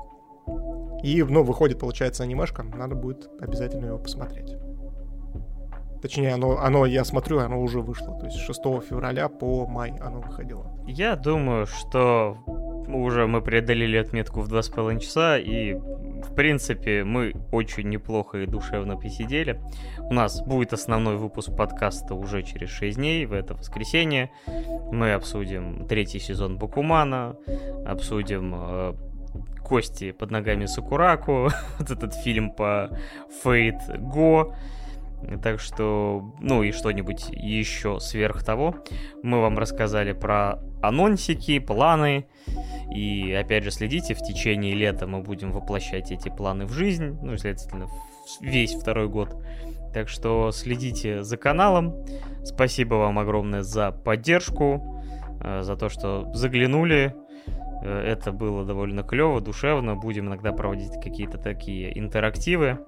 И, 1.02 1.22
ну, 1.22 1.42
выходит, 1.42 1.78
получается, 1.78 2.22
анимешка, 2.22 2.62
надо 2.62 2.94
будет 2.94 3.28
обязательно 3.40 3.86
его 3.86 3.98
посмотреть. 3.98 4.54
Точнее, 6.02 6.34
оно, 6.34 6.58
оно, 6.58 6.86
я 6.86 7.04
смотрю, 7.04 7.38
оно 7.38 7.60
уже 7.60 7.80
вышло. 7.80 8.18
То 8.18 8.26
есть 8.26 8.38
6 8.38 8.62
февраля 8.88 9.28
по 9.28 9.66
май 9.66 9.94
оно 10.00 10.20
выходило. 10.20 10.70
Я 10.86 11.16
думаю, 11.16 11.66
что 11.66 12.38
уже 12.88 13.26
мы 13.26 13.40
преодолели 13.40 13.96
отметку 13.96 14.40
в 14.40 14.48
2,5 14.48 15.00
часа, 15.00 15.38
и, 15.38 15.74
в 15.74 16.34
принципе, 16.34 17.04
мы 17.04 17.34
очень 17.52 17.88
неплохо 17.88 18.38
и 18.38 18.46
душевно 18.46 18.96
посидели. 18.96 19.60
У 19.98 20.14
нас 20.14 20.42
будет 20.42 20.72
основной 20.72 21.16
выпуск 21.16 21.54
подкаста 21.56 22.14
уже 22.14 22.42
через 22.42 22.70
6 22.70 22.96
дней, 22.96 23.26
в 23.26 23.32
это 23.32 23.54
воскресенье. 23.54 24.30
Мы 24.92 25.12
обсудим 25.12 25.86
третий 25.86 26.20
сезон 26.20 26.58
Бакумана, 26.58 27.36
обсудим 27.84 28.54
э, 28.56 28.94
кости 29.66 30.12
под 30.12 30.30
ногами 30.30 30.66
Сакураку, 30.66 31.48
вот 31.78 31.90
этот 31.90 32.14
фильм 32.14 32.50
по 32.50 32.90
Fate 33.44 33.98
Go, 33.98 34.54
так 35.42 35.60
что, 35.60 36.34
ну 36.40 36.62
и 36.62 36.72
что-нибудь 36.72 37.28
еще 37.30 38.00
сверх 38.00 38.44
того. 38.44 38.76
Мы 39.22 39.40
вам 39.40 39.58
рассказали 39.58 40.12
про 40.12 40.60
анонсики, 40.82 41.58
планы. 41.58 42.26
И 42.94 43.32
опять 43.32 43.64
же, 43.64 43.70
следите, 43.70 44.14
в 44.14 44.18
течение 44.18 44.74
лета 44.74 45.06
мы 45.06 45.20
будем 45.20 45.52
воплощать 45.52 46.12
эти 46.12 46.28
планы 46.28 46.66
в 46.66 46.72
жизнь. 46.72 47.18
Ну 47.22 47.36
следовательно, 47.36 47.88
весь 48.40 48.74
второй 48.74 49.08
год. 49.08 49.36
Так 49.92 50.08
что 50.08 50.52
следите 50.52 51.22
за 51.22 51.36
каналом. 51.36 51.94
Спасибо 52.44 52.94
вам 52.94 53.18
огромное 53.18 53.62
за 53.62 53.90
поддержку, 53.90 55.02
э, 55.42 55.62
за 55.62 55.76
то, 55.76 55.88
что 55.88 56.30
заглянули. 56.34 57.14
Э, 57.82 58.02
это 58.02 58.32
было 58.32 58.64
довольно 58.64 59.02
клево, 59.02 59.40
душевно. 59.40 59.96
Будем 59.96 60.26
иногда 60.26 60.52
проводить 60.52 60.92
какие-то 61.02 61.38
такие 61.38 61.98
интерактивы. 61.98 62.78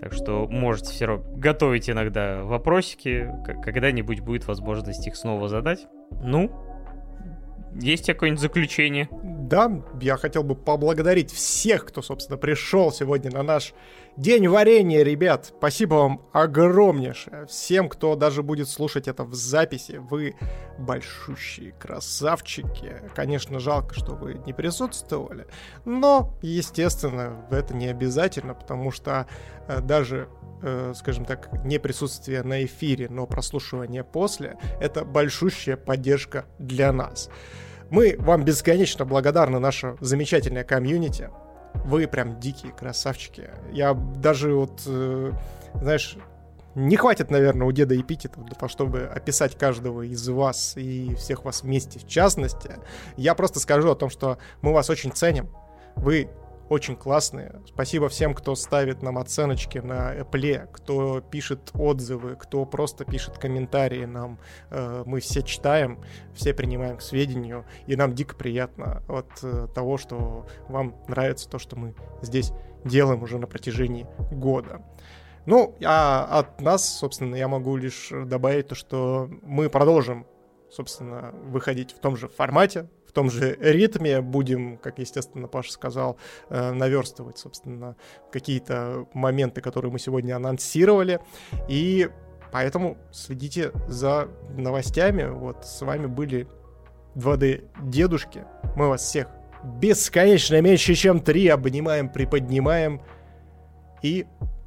Так 0.00 0.14
что 0.14 0.46
можете 0.48 0.90
все 0.92 1.04
равно 1.04 1.24
готовить 1.36 1.90
иногда 1.90 2.42
вопросики, 2.42 3.30
когда-нибудь 3.62 4.20
будет 4.20 4.46
возможность 4.46 5.06
их 5.06 5.14
снова 5.14 5.48
задать. 5.48 5.86
Ну, 6.22 6.50
есть 7.74 8.06
какое-нибудь 8.06 8.40
заключение? 8.40 9.08
Да, 9.22 9.82
я 10.00 10.16
хотел 10.16 10.42
бы 10.42 10.54
поблагодарить 10.54 11.30
всех, 11.30 11.84
кто, 11.84 12.02
собственно, 12.02 12.38
пришел 12.38 12.90
сегодня 12.92 13.30
на 13.30 13.42
наш 13.42 13.74
День 14.16 14.48
варенья, 14.48 15.02
ребят. 15.04 15.52
Спасибо 15.56 15.94
вам 15.94 16.22
огромнейшее. 16.32 17.46
Всем, 17.46 17.88
кто 17.88 18.16
даже 18.16 18.42
будет 18.42 18.68
слушать 18.68 19.06
это 19.06 19.22
в 19.22 19.34
записи, 19.34 20.00
вы 20.10 20.34
большущие 20.78 21.72
красавчики. 21.72 23.02
Конечно, 23.14 23.60
жалко, 23.60 23.94
что 23.94 24.14
вы 24.14 24.40
не 24.44 24.52
присутствовали, 24.52 25.46
но, 25.84 26.34
естественно, 26.42 27.46
это 27.50 27.74
не 27.74 27.86
обязательно, 27.86 28.54
потому 28.54 28.90
что 28.90 29.26
э, 29.68 29.80
даже 29.80 30.28
э, 30.62 30.92
скажем 30.96 31.24
так, 31.24 31.48
не 31.64 31.78
присутствие 31.78 32.42
на 32.42 32.64
эфире, 32.64 33.08
но 33.08 33.26
прослушивание 33.26 34.02
после, 34.02 34.56
это 34.80 35.04
большущая 35.04 35.76
поддержка 35.76 36.46
для 36.58 36.92
нас. 36.92 37.30
Мы 37.90 38.16
вам 38.18 38.44
бесконечно 38.44 39.04
благодарны, 39.04 39.60
наша 39.60 39.96
замечательная 40.00 40.64
комьюнити. 40.64 41.30
Вы 41.74 42.06
прям 42.06 42.40
дикие 42.40 42.72
красавчики. 42.72 43.50
Я 43.72 43.94
даже 43.94 44.54
вот, 44.54 44.82
э, 44.86 45.32
знаешь, 45.74 46.16
не 46.74 46.96
хватит, 46.96 47.30
наверное, 47.30 47.66
у 47.66 47.72
деда 47.72 48.00
эпитетов 48.00 48.44
для 48.44 48.54
того, 48.54 48.68
чтобы 48.68 49.02
описать 49.04 49.56
каждого 49.58 50.02
из 50.02 50.28
вас 50.28 50.76
и 50.76 51.14
всех 51.16 51.44
вас 51.44 51.62
вместе 51.62 51.98
в 51.98 52.06
частности. 52.06 52.76
Я 53.16 53.34
просто 53.34 53.58
скажу 53.58 53.90
о 53.90 53.96
том, 53.96 54.08
что 54.08 54.38
мы 54.62 54.72
вас 54.72 54.88
очень 54.88 55.12
ценим. 55.12 55.50
Вы 55.96 56.28
очень 56.70 56.94
классные. 56.94 57.60
Спасибо 57.66 58.08
всем, 58.08 58.32
кто 58.32 58.54
ставит 58.54 59.02
нам 59.02 59.18
оценочки 59.18 59.78
на 59.78 60.14
Apple, 60.16 60.68
кто 60.72 61.20
пишет 61.20 61.72
отзывы, 61.74 62.36
кто 62.36 62.64
просто 62.64 63.04
пишет 63.04 63.38
комментарии 63.38 64.04
нам. 64.04 64.38
Э, 64.70 65.02
мы 65.04 65.18
все 65.18 65.42
читаем, 65.42 66.00
все 66.32 66.54
принимаем 66.54 66.98
к 66.98 67.02
сведению, 67.02 67.66
и 67.88 67.96
нам 67.96 68.14
дико 68.14 68.36
приятно 68.36 69.02
от 69.08 69.26
э, 69.42 69.66
того, 69.74 69.98
что 69.98 70.46
вам 70.68 70.94
нравится 71.08 71.50
то, 71.50 71.58
что 71.58 71.74
мы 71.74 71.96
здесь 72.22 72.52
делаем 72.84 73.24
уже 73.24 73.38
на 73.38 73.48
протяжении 73.48 74.06
года. 74.30 74.80
Ну, 75.46 75.74
а 75.84 76.24
от 76.30 76.60
нас, 76.60 76.88
собственно, 76.88 77.34
я 77.34 77.48
могу 77.48 77.76
лишь 77.76 78.12
добавить 78.26 78.68
то, 78.68 78.76
что 78.76 79.28
мы 79.42 79.68
продолжим, 79.70 80.24
собственно, 80.70 81.32
выходить 81.46 81.90
в 81.90 81.98
том 81.98 82.16
же 82.16 82.28
формате, 82.28 82.88
в 83.10 83.12
том 83.12 83.28
же 83.28 83.56
ритме, 83.60 84.20
будем, 84.20 84.76
как, 84.76 85.00
естественно, 85.00 85.48
Паша 85.48 85.72
сказал, 85.72 86.16
э, 86.48 86.70
наверстывать, 86.70 87.38
собственно, 87.38 87.96
какие-то 88.30 89.08
моменты, 89.14 89.60
которые 89.60 89.90
мы 89.90 89.98
сегодня 89.98 90.36
анонсировали, 90.36 91.18
и 91.68 92.08
поэтому 92.52 92.98
следите 93.10 93.72
за 93.88 94.28
новостями. 94.56 95.24
Вот 95.24 95.66
с 95.66 95.80
вами 95.82 96.06
были 96.06 96.46
2D 97.16 97.68
дедушки. 97.82 98.44
Мы 98.76 98.88
вас 98.88 99.02
всех 99.02 99.26
бесконечно 99.64 100.60
меньше, 100.60 100.94
чем 100.94 101.18
три 101.18 101.48
обнимаем, 101.48 102.08
приподнимаем. 102.08 103.02
И 104.02 104.24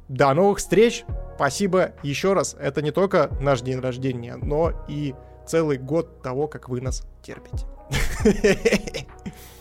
до 0.08 0.34
новых 0.34 0.58
встреч! 0.58 1.06
Спасибо 1.36 1.92
еще 2.02 2.34
раз. 2.34 2.54
Это 2.60 2.82
не 2.82 2.90
только 2.90 3.30
наш 3.40 3.62
день 3.62 3.80
рождения, 3.80 4.36
но 4.36 4.84
и 4.86 5.14
целый 5.46 5.78
год 5.78 6.20
того, 6.20 6.46
как 6.46 6.68
вы 6.68 6.82
нас 6.82 7.06
терпите. 7.22 7.66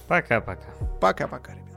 Пока-пока. 0.08 0.68
Пока-пока, 1.00 1.52
ребят. 1.53 1.73